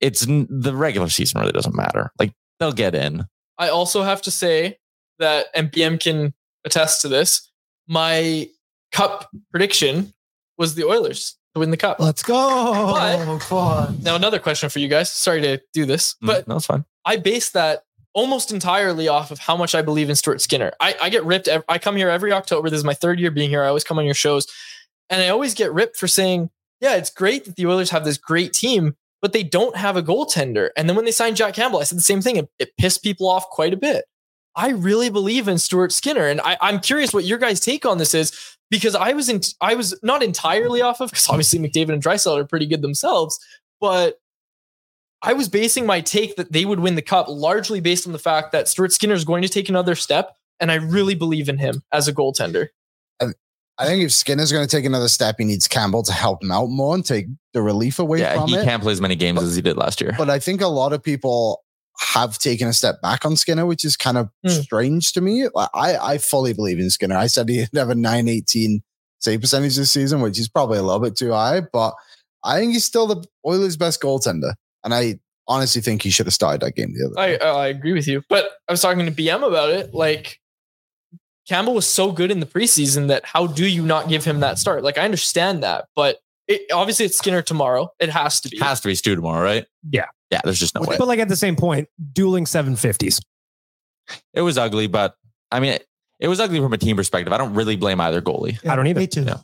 it's 0.00 0.26
the 0.26 0.72
regular 0.74 1.08
season 1.08 1.40
really 1.40 1.52
doesn't 1.52 1.76
matter. 1.76 2.10
Like 2.18 2.32
they'll 2.58 2.72
get 2.72 2.94
in. 2.94 3.26
I 3.58 3.68
also 3.68 4.02
have 4.02 4.22
to 4.22 4.30
say 4.30 4.78
that 5.18 5.54
MPM 5.54 6.00
can 6.00 6.32
attest 6.64 7.02
to 7.02 7.08
this. 7.08 7.50
My 7.86 8.48
cup 8.92 9.30
prediction 9.50 10.14
was 10.58 10.74
the 10.74 10.84
Oilers. 10.84 11.36
To 11.54 11.60
win 11.60 11.70
the 11.70 11.76
cup. 11.76 11.98
Let's 12.00 12.22
go. 12.22 12.34
But- 12.94 13.18
Now, 14.02 14.16
another 14.16 14.38
question 14.38 14.68
for 14.70 14.78
you 14.78 14.88
guys. 14.88 15.10
Sorry 15.10 15.40
to 15.42 15.60
do 15.72 15.84
this, 15.84 16.14
Mm, 16.22 16.26
but 16.26 16.48
no, 16.48 16.56
it's 16.56 16.66
fine. 16.66 16.84
I 17.04 17.16
base 17.16 17.50
that 17.50 17.84
almost 18.14 18.52
entirely 18.52 19.08
off 19.08 19.30
of 19.30 19.38
how 19.38 19.56
much 19.56 19.74
I 19.74 19.82
believe 19.82 20.10
in 20.10 20.16
Stuart 20.16 20.40
Skinner. 20.40 20.72
I, 20.80 20.94
I 21.02 21.08
get 21.08 21.24
ripped. 21.24 21.48
ev- 21.48 21.64
I 21.68 21.78
come 21.78 21.96
here 21.96 22.08
every 22.10 22.32
October. 22.32 22.68
This 22.70 22.78
is 22.78 22.84
my 22.84 22.94
third 22.94 23.18
year 23.20 23.30
being 23.30 23.50
here. 23.50 23.62
I 23.62 23.68
always 23.68 23.84
come 23.84 23.98
on 23.98 24.04
your 24.04 24.14
shows, 24.14 24.46
and 25.10 25.22
I 25.22 25.28
always 25.28 25.54
get 25.54 25.72
ripped 25.72 25.96
for 25.96 26.06
saying, 26.08 26.50
"Yeah, 26.80 26.94
it's 26.96 27.10
great 27.10 27.44
that 27.46 27.56
the 27.56 27.66
Oilers 27.66 27.90
have 27.90 28.04
this 28.04 28.18
great 28.18 28.52
team, 28.52 28.96
but 29.20 29.32
they 29.32 29.42
don't 29.42 29.76
have 29.76 29.96
a 29.96 30.02
goaltender." 30.02 30.70
And 30.76 30.88
then 30.88 30.96
when 30.96 31.04
they 31.06 31.10
signed 31.10 31.36
Jack 31.36 31.54
Campbell, 31.54 31.80
I 31.80 31.84
said 31.84 31.98
the 31.98 32.02
same 32.02 32.20
thing. 32.22 32.36
It, 32.36 32.48
it 32.58 32.76
pissed 32.78 33.02
people 33.02 33.28
off 33.28 33.48
quite 33.50 33.72
a 33.72 33.76
bit. 33.78 34.04
I 34.54 34.70
really 34.70 35.10
believe 35.10 35.48
in 35.48 35.58
Stuart 35.58 35.92
Skinner, 35.92 36.26
and 36.26 36.40
I, 36.42 36.56
I'm 36.60 36.80
curious 36.80 37.14
what 37.14 37.24
your 37.24 37.38
guys' 37.38 37.60
take 37.60 37.86
on 37.86 37.98
this 37.98 38.14
is 38.14 38.56
because 38.70 38.94
I 38.94 39.12
was 39.12 39.28
in, 39.28 39.40
I 39.60 39.74
was 39.74 39.98
not 40.02 40.22
entirely 40.22 40.82
off 40.82 41.00
of 41.00 41.10
because 41.10 41.28
obviously 41.28 41.58
McDavid 41.58 41.92
and 41.92 42.02
Draisaitl 42.02 42.38
are 42.38 42.44
pretty 42.44 42.66
good 42.66 42.82
themselves, 42.82 43.38
but 43.80 44.18
I 45.22 45.32
was 45.32 45.48
basing 45.48 45.86
my 45.86 46.00
take 46.00 46.36
that 46.36 46.52
they 46.52 46.64
would 46.64 46.80
win 46.80 46.96
the 46.96 47.02
cup 47.02 47.28
largely 47.28 47.80
based 47.80 48.06
on 48.06 48.12
the 48.12 48.18
fact 48.18 48.52
that 48.52 48.68
Stuart 48.68 48.92
Skinner 48.92 49.14
is 49.14 49.24
going 49.24 49.42
to 49.42 49.48
take 49.48 49.68
another 49.68 49.94
step, 49.94 50.36
and 50.60 50.70
I 50.70 50.76
really 50.76 51.14
believe 51.14 51.48
in 51.48 51.58
him 51.58 51.82
as 51.92 52.08
a 52.08 52.12
goaltender. 52.12 52.68
I 53.78 53.86
think 53.86 54.02
if 54.02 54.12
Skinner's 54.12 54.52
going 54.52 54.66
to 54.66 54.76
take 54.76 54.84
another 54.84 55.08
step, 55.08 55.36
he 55.38 55.44
needs 55.44 55.66
Campbell 55.66 56.02
to 56.04 56.12
help 56.12 56.42
him 56.42 56.52
out 56.52 56.68
more 56.68 56.94
and 56.94 57.04
take 57.04 57.26
the 57.54 57.62
relief 57.62 57.98
away 57.98 58.20
Yeah, 58.20 58.34
from 58.34 58.48
he 58.48 58.54
it. 58.54 58.60
He 58.60 58.64
can't 58.64 58.82
play 58.82 58.92
as 58.92 59.00
many 59.00 59.16
games 59.16 59.42
as 59.42 59.56
he 59.56 59.62
did 59.62 59.76
last 59.76 60.00
year. 60.00 60.14
But 60.16 60.28
I 60.28 60.38
think 60.38 60.60
a 60.60 60.66
lot 60.68 60.92
of 60.92 61.02
people 61.02 61.64
have 61.98 62.38
taken 62.38 62.68
a 62.68 62.72
step 62.72 63.00
back 63.02 63.24
on 63.24 63.36
Skinner, 63.36 63.66
which 63.66 63.84
is 63.84 63.96
kind 63.96 64.18
of 64.18 64.28
Hmm. 64.44 64.50
strange 64.62 65.12
to 65.12 65.20
me. 65.20 65.46
Like, 65.54 65.68
I, 65.74 65.96
I 65.96 66.18
fully 66.18 66.52
believe 66.52 66.78
in 66.78 66.90
Skinner. 66.90 67.16
I 67.16 67.26
said 67.26 67.48
he'd 67.48 67.68
have 67.74 67.90
a 67.90 67.94
918 67.94 68.82
save 69.20 69.40
percentage 69.40 69.76
this 69.76 69.90
season, 69.90 70.20
which 70.20 70.38
is 70.38 70.48
probably 70.48 70.78
a 70.78 70.82
little 70.82 71.00
bit 71.00 71.16
too 71.16 71.32
high, 71.32 71.60
but 71.72 71.94
I 72.42 72.58
think 72.58 72.72
he's 72.72 72.84
still 72.84 73.06
the 73.06 73.24
Oilers' 73.46 73.76
best 73.76 74.00
goaltender. 74.02 74.54
And 74.84 74.92
I 74.92 75.20
honestly 75.46 75.80
think 75.82 76.02
he 76.02 76.10
should 76.10 76.26
have 76.26 76.34
started 76.34 76.60
that 76.62 76.74
game 76.74 76.92
the 76.94 77.06
other 77.06 77.18
I 77.18 77.36
I 77.62 77.66
agree 77.68 77.92
with 77.92 78.08
you, 78.08 78.22
but 78.28 78.48
I 78.68 78.72
was 78.72 78.80
talking 78.80 79.04
to 79.06 79.12
BM 79.12 79.46
about 79.46 79.70
it. 79.70 79.92
Like 79.94 80.40
Campbell 81.48 81.74
was 81.74 81.86
so 81.86 82.12
good 82.12 82.30
in 82.30 82.40
the 82.40 82.46
preseason 82.46 83.08
that 83.08 83.24
how 83.26 83.46
do 83.46 83.66
you 83.66 83.82
not 83.82 84.08
give 84.08 84.24
him 84.24 84.40
that 84.40 84.58
start? 84.58 84.82
Like 84.82 84.98
I 84.98 85.02
understand 85.04 85.62
that, 85.62 85.86
but 85.96 86.18
it, 86.48 86.62
obviously 86.72 87.06
it's 87.06 87.18
Skinner 87.18 87.42
tomorrow. 87.42 87.90
It 88.00 88.08
has 88.10 88.40
to 88.42 88.48
be. 88.48 88.58
Has 88.58 88.80
to 88.80 88.88
be 88.88 88.94
Stu 88.94 89.14
tomorrow, 89.14 89.42
right? 89.42 89.66
Yeah. 89.90 90.06
Yeah, 90.32 90.40
there's 90.42 90.58
just 90.58 90.74
no 90.74 90.80
way. 90.80 90.96
But 90.98 91.06
like 91.06 91.18
at 91.20 91.28
the 91.28 91.36
same 91.36 91.54
point, 91.56 91.88
dueling 92.12 92.44
750s. 92.46 93.20
It 94.34 94.40
was 94.40 94.58
ugly, 94.58 94.86
but 94.88 95.14
I 95.52 95.60
mean, 95.60 95.74
it, 95.74 95.86
it 96.18 96.28
was 96.28 96.40
ugly 96.40 96.58
from 96.58 96.72
a 96.72 96.78
team 96.78 96.96
perspective. 96.96 97.32
I 97.32 97.36
don't 97.38 97.54
really 97.54 97.76
blame 97.76 98.00
either 98.00 98.20
goalie. 98.22 98.58
I 98.68 98.74
don't 98.74 98.86
either. 98.86 98.98
Me 99.00 99.06
too. 99.06 99.24
Yeah. 99.24 99.36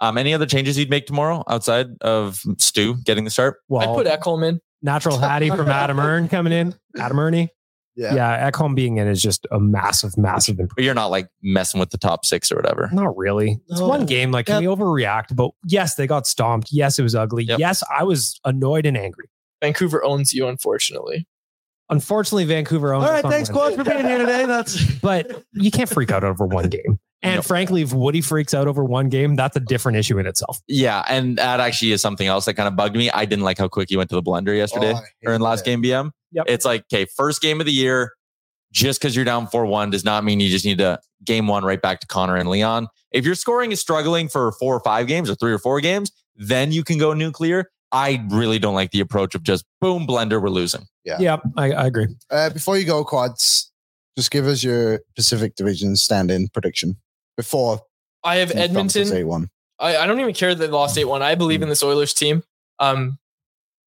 Um, 0.00 0.16
any 0.16 0.32
other 0.32 0.46
changes 0.46 0.78
you'd 0.78 0.88
make 0.90 1.06
tomorrow 1.06 1.44
outside 1.48 1.88
of 2.00 2.40
Stu 2.58 2.94
getting 3.04 3.24
the 3.24 3.30
start? 3.30 3.58
Well, 3.68 3.82
I 3.82 3.86
Well, 3.86 3.96
put 3.96 4.06
Ekholm 4.06 4.48
in. 4.48 4.60
natural 4.80 5.18
Hattie 5.18 5.50
from 5.50 5.68
Adam 5.68 5.98
Ern 6.00 6.28
coming 6.28 6.52
in. 6.54 6.74
Adam 6.98 7.18
Erne. 7.18 7.48
Yeah. 7.96 8.14
Yeah. 8.14 8.50
Ekholm 8.50 8.74
being 8.74 8.96
in 8.96 9.08
is 9.08 9.20
just 9.20 9.46
a 9.50 9.60
massive, 9.60 10.16
massive 10.16 10.52
improvement. 10.52 10.76
But 10.76 10.84
you're 10.84 10.94
not 10.94 11.10
like 11.10 11.28
messing 11.42 11.80
with 11.80 11.90
the 11.90 11.98
top 11.98 12.24
six 12.24 12.50
or 12.50 12.56
whatever. 12.56 12.88
Not 12.92 13.14
really. 13.16 13.60
It's 13.68 13.80
No. 13.80 13.88
one 13.88 14.06
game. 14.06 14.30
Like, 14.30 14.46
can 14.46 14.62
we 14.62 14.66
overreact? 14.74 15.34
But 15.36 15.50
yes, 15.66 15.96
they 15.96 16.06
got 16.06 16.26
stomped. 16.26 16.68
Yes, 16.72 16.98
it 16.98 17.02
was 17.02 17.14
ugly. 17.14 17.44
Yep. 17.44 17.58
Yes, 17.58 17.82
I 17.94 18.04
was 18.04 18.40
annoyed 18.44 18.86
and 18.86 18.96
angry. 18.96 19.26
Vancouver 19.62 20.04
owns 20.04 20.32
you, 20.32 20.48
unfortunately. 20.48 21.26
Unfortunately, 21.88 22.44
Vancouver 22.44 22.94
owns 22.94 23.04
All 23.04 23.10
us 23.10 23.14
right. 23.16 23.24
on 23.24 23.30
Thanks, 23.30 23.50
Wednesday. 23.50 23.74
Quad, 23.76 23.86
for 23.86 23.92
being 23.92 24.06
here 24.06 24.18
today. 24.18 24.46
That's 24.46 24.94
But 25.00 25.42
you 25.52 25.70
can't 25.70 25.88
freak 25.88 26.10
out 26.12 26.24
over 26.24 26.46
one 26.46 26.68
game. 26.68 26.98
And 27.22 27.34
No. 27.36 27.42
frankly, 27.42 27.82
if 27.82 27.92
Woody 27.92 28.22
freaks 28.22 28.54
out 28.54 28.66
over 28.66 28.82
one 28.82 29.10
game, 29.10 29.36
that's 29.36 29.54
a 29.54 29.60
different 29.60 29.98
issue 29.98 30.18
in 30.18 30.26
itself. 30.26 30.58
Yeah, 30.66 31.04
and 31.06 31.36
that 31.36 31.60
actually 31.60 31.92
is 31.92 32.00
something 32.00 32.26
else 32.26 32.46
that 32.46 32.54
kind 32.54 32.66
of 32.66 32.76
bugged 32.76 32.96
me. 32.96 33.10
I 33.10 33.26
didn't 33.26 33.44
like 33.44 33.58
how 33.58 33.68
quick 33.68 33.90
he 33.90 33.96
went 33.98 34.08
to 34.08 34.16
the 34.16 34.22
blender 34.22 34.56
yesterday 34.56 34.94
Oh, 34.96 35.02
or 35.26 35.34
in 35.34 35.42
last 35.42 35.60
it. 35.60 35.64
game 35.66 35.82
BM. 35.82 36.12
Yep. 36.32 36.46
It's 36.48 36.64
like, 36.64 36.84
okay, 36.90 37.04
first 37.04 37.42
game 37.42 37.60
of 37.60 37.66
the 37.66 37.72
year, 37.74 38.12
just 38.72 38.98
because 39.02 39.14
you're 39.14 39.26
down 39.26 39.46
4 39.48 39.66
1 39.66 39.90
does 39.90 40.02
not 40.02 40.24
mean 40.24 40.40
you 40.40 40.48
just 40.48 40.64
need 40.64 40.78
to 40.78 40.98
game 41.22 41.46
one 41.46 41.62
right 41.62 41.82
back 41.82 42.00
to 42.00 42.06
Connor 42.06 42.36
and 42.36 42.48
Leon. 42.48 42.88
If 43.12 43.26
your 43.26 43.34
scoring 43.34 43.70
is 43.70 43.82
struggling 43.82 44.26
for 44.30 44.52
four 44.52 44.74
or 44.74 44.80
five 44.80 45.06
games 45.06 45.28
or 45.28 45.34
three 45.34 45.52
or 45.52 45.58
four 45.58 45.82
games, 45.82 46.10
then 46.36 46.72
you 46.72 46.82
can 46.82 46.96
go 46.96 47.12
nuclear. 47.12 47.66
I 47.92 48.24
really 48.28 48.58
don't 48.58 48.74
like 48.74 48.92
the 48.92 49.00
approach 49.00 49.34
of 49.34 49.42
just 49.42 49.64
boom, 49.80 50.06
blender, 50.06 50.40
we're 50.40 50.48
losing. 50.48 50.86
Yeah. 51.04 51.16
Yeah, 51.18 51.36
I, 51.56 51.72
I 51.72 51.86
agree. 51.86 52.08
Uh, 52.30 52.50
before 52.50 52.78
you 52.78 52.84
go, 52.84 53.04
Quads, 53.04 53.70
just 54.16 54.30
give 54.30 54.46
us 54.46 54.62
your 54.62 55.00
Pacific 55.16 55.56
Division 55.56 55.96
stand 55.96 56.30
in 56.30 56.48
prediction 56.48 56.96
before 57.36 57.80
I 58.22 58.36
have 58.36 58.52
Edmonton. 58.52 59.12
8 59.12 59.24
1. 59.24 59.48
I, 59.78 59.96
I 59.96 60.06
don't 60.06 60.20
even 60.20 60.34
care 60.34 60.54
that 60.54 60.66
they 60.66 60.70
lost 60.70 60.96
8 60.96 61.04
1. 61.04 61.22
I 61.22 61.34
believe 61.34 61.62
in 61.62 61.68
this 61.68 61.82
Oilers 61.82 62.14
team. 62.14 62.42
Um, 62.78 63.18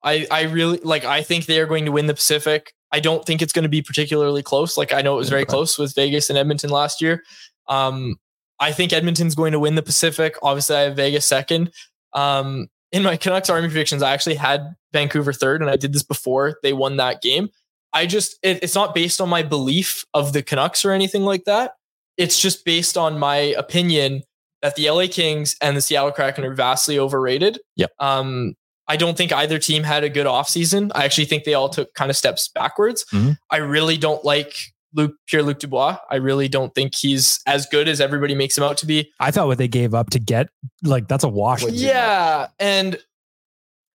I, 0.04 0.28
I 0.30 0.44
really 0.44 0.80
like, 0.84 1.06
I 1.06 1.24
think 1.24 1.46
they 1.46 1.60
are 1.60 1.66
going 1.66 1.86
to 1.86 1.92
win 1.92 2.08
the 2.08 2.14
Pacific. 2.14 2.74
I 2.92 3.00
don't 3.00 3.26
think 3.26 3.42
it's 3.42 3.54
going 3.54 3.64
to 3.64 3.70
be 3.70 3.82
particularly 3.82 4.44
close. 4.44 4.78
Like, 4.78 4.94
I 4.94 5.02
know 5.02 5.16
it 5.16 5.20
was 5.20 5.30
very 5.30 5.46
close 5.46 5.80
with 5.80 5.96
Vegas 5.96 6.30
and 6.30 6.38
Edmonton 6.38 6.70
last 6.70 7.02
year. 7.02 7.24
Um, 7.68 8.18
I 8.60 8.72
think 8.72 8.94
Edmonton's 8.94 9.34
going 9.34 9.54
to 9.54 9.60
win 9.60 9.76
the 9.76 9.82
Pacific. 9.82 10.36
Obviously, 10.44 10.76
I 10.76 10.82
have 10.82 10.96
Vegas 10.96 11.26
second. 11.26 11.72
Um, 12.14 12.68
in 12.94 13.04
my 13.04 13.18
Canucks 13.18 13.50
Army 13.50 13.68
predictions, 13.68 14.02
I 14.02 14.14
actually 14.14 14.36
had 14.36 14.76
Vancouver 14.94 15.34
third, 15.34 15.62
and 15.62 15.70
I 15.70 15.76
did 15.76 15.92
this 15.92 16.04
before 16.04 16.58
they 16.64 16.72
won 16.72 16.96
that 16.98 17.22
game. 17.22 17.50
I 17.92 18.06
just, 18.06 18.38
it, 18.42 18.60
it's 18.64 18.76
not 18.76 18.96
based 18.96 19.20
on 19.20 19.28
my 19.30 19.44
belief 19.44 20.06
of 20.14 20.32
the 20.32 20.42
Canucks 20.42 20.86
or 20.86 20.92
anything 20.92 21.24
like 21.24 21.44
that. 21.46 21.74
It's 22.18 22.40
just 22.40 22.64
based 22.64 22.98
on 22.98 23.20
my 23.20 23.36
opinion 23.38 24.24
that 24.62 24.76
the 24.76 24.90
LA 24.90 25.08
Kings 25.10 25.56
and 25.62 25.76
the 25.76 25.82
Seattle 25.82 26.12
Kraken 26.12 26.46
are 26.46 26.54
vastly 26.54 26.98
overrated. 26.98 27.60
Yep. 27.76 27.92
Um, 28.00 28.54
I 28.88 28.96
don't 28.98 29.18
think 29.18 29.32
either 29.32 29.60
team 29.60 29.84
had 29.84 30.04
a 30.04 30.10
good 30.10 30.26
offseason. 30.28 30.92
I 30.96 31.06
actually 31.06 31.26
think 31.26 31.44
they 31.44 31.54
all 31.54 31.70
took 31.70 31.94
kind 31.94 32.10
of 32.12 32.18
steps 32.18 32.48
backwards. 32.48 33.06
Mhm. 33.12 33.38
I 33.50 33.58
really 33.58 33.98
don't 33.98 34.24
like 34.24 34.56
Luke 34.94 35.16
Pierre 35.28 35.44
Luc 35.44 35.60
Dubois. 35.60 35.98
I 36.10 36.16
really 36.16 36.48
don't 36.48 36.74
think 36.76 36.96
he's 36.96 37.40
as 37.48 37.66
good 37.68 37.88
as 37.88 38.00
everybody 38.02 38.36
makes 38.36 38.58
him 38.58 38.64
out 38.64 38.78
to 38.78 38.86
be. 38.86 39.12
I 39.20 39.32
thought 39.32 39.48
what 39.48 39.58
they 39.58 39.68
gave 39.68 39.94
up 39.94 40.10
to 40.12 40.20
get, 40.20 40.50
like, 40.84 41.08
that's 41.08 41.24
a 41.24 41.30
wash. 41.30 41.64
Yeah, 41.66 42.48
and 42.60 42.98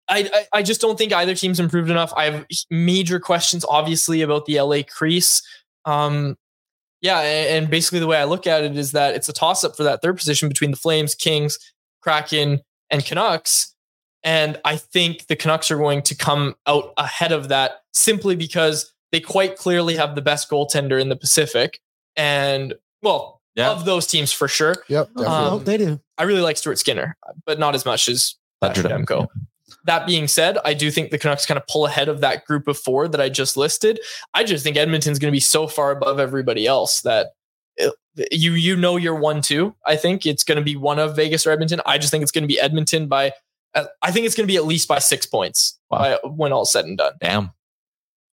I, 0.08 0.30
I 0.32 0.58
I 0.58 0.62
just 0.62 0.80
don't 0.80 0.96
think 0.96 1.12
either 1.12 1.34
team's 1.34 1.60
improved 1.60 1.90
enough. 1.90 2.12
I 2.16 2.30
have 2.30 2.46
major 2.70 3.18
questions, 3.20 3.64
obviously, 3.68 4.22
about 4.22 4.46
the 4.46 4.60
LA 4.60 4.82
crease. 4.88 5.42
Um, 5.84 6.36
yeah, 7.00 7.20
a- 7.20 7.56
and 7.58 7.68
basically 7.68 7.98
the 8.00 8.06
way 8.06 8.16
I 8.18 8.24
look 8.24 8.46
at 8.46 8.64
it 8.64 8.76
is 8.76 8.92
that 8.92 9.14
it's 9.14 9.28
a 9.28 9.32
toss 9.32 9.64
up 9.64 9.76
for 9.76 9.82
that 9.82 10.02
third 10.02 10.16
position 10.16 10.48
between 10.48 10.70
the 10.70 10.76
Flames, 10.76 11.14
Kings, 11.14 11.58
Kraken, 12.02 12.60
and 12.90 13.04
Canucks. 13.04 13.74
And 14.22 14.58
I 14.64 14.76
think 14.76 15.26
the 15.26 15.36
Canucks 15.36 15.70
are 15.70 15.76
going 15.76 16.02
to 16.02 16.14
come 16.16 16.54
out 16.66 16.92
ahead 16.96 17.30
of 17.32 17.48
that 17.48 17.82
simply 17.92 18.34
because 18.34 18.92
they 19.16 19.20
quite 19.20 19.56
clearly 19.56 19.96
have 19.96 20.14
the 20.14 20.20
best 20.20 20.50
goaltender 20.50 21.00
in 21.00 21.08
the 21.08 21.16
Pacific. 21.16 21.80
And 22.16 22.74
well, 23.02 23.40
Yeah. 23.54 23.70
of 23.70 23.86
those 23.86 24.06
teams 24.06 24.30
for 24.30 24.46
sure. 24.48 24.74
Yep. 24.88 25.16
Um, 25.16 25.24
oh, 25.26 25.58
they 25.58 25.78
do. 25.78 26.00
I 26.18 26.24
really 26.24 26.42
like 26.42 26.58
Stuart 26.58 26.78
Skinner, 26.78 27.16
but 27.46 27.58
not 27.58 27.74
as 27.74 27.86
much 27.86 28.08
as 28.10 28.34
Patrick 28.60 28.86
Patrick 28.86 29.06
Demko. 29.08 29.28
That 29.86 30.06
being 30.06 30.28
said, 30.28 30.58
I 30.64 30.74
do 30.74 30.90
think 30.90 31.10
the 31.10 31.18
Canucks 31.18 31.46
kind 31.46 31.56
of 31.56 31.66
pull 31.66 31.86
ahead 31.86 32.08
of 32.08 32.20
that 32.20 32.44
group 32.44 32.68
of 32.68 32.76
four 32.78 33.08
that 33.08 33.20
I 33.20 33.28
just 33.30 33.56
listed. 33.56 34.00
I 34.34 34.44
just 34.44 34.62
think 34.64 34.76
Edmonton's 34.76 35.18
going 35.18 35.30
to 35.30 35.36
be 35.36 35.40
so 35.40 35.66
far 35.66 35.90
above 35.92 36.18
everybody 36.20 36.66
else 36.66 37.00
that 37.02 37.28
it- 37.76 37.94
you 38.30 38.52
you 38.52 38.76
know 38.76 38.96
you're 38.96 39.14
one 39.14 39.40
two. 39.42 39.74
I 39.86 39.96
think 39.96 40.26
it's 40.26 40.44
going 40.44 40.56
to 40.58 40.64
be 40.64 40.76
one 40.76 40.98
of 40.98 41.16
Vegas 41.16 41.46
or 41.46 41.52
Edmonton. 41.52 41.80
I 41.86 41.98
just 41.98 42.10
think 42.10 42.22
it's 42.22 42.32
going 42.32 42.44
to 42.44 42.48
be 42.48 42.58
Edmonton 42.60 43.08
by. 43.08 43.32
uh, 43.74 43.84
I 44.02 44.10
think 44.10 44.26
it's 44.26 44.34
going 44.34 44.46
to 44.46 44.52
be 44.52 44.56
at 44.56 44.64
least 44.66 44.88
by 44.88 44.98
six 44.98 45.26
points 45.26 45.78
Wow. 45.90 45.98
by, 46.22 46.28
when 46.28 46.52
all's 46.52 46.72
said 46.72 46.84
and 46.86 46.96
done. 46.98 47.12
Damn. 47.20 47.50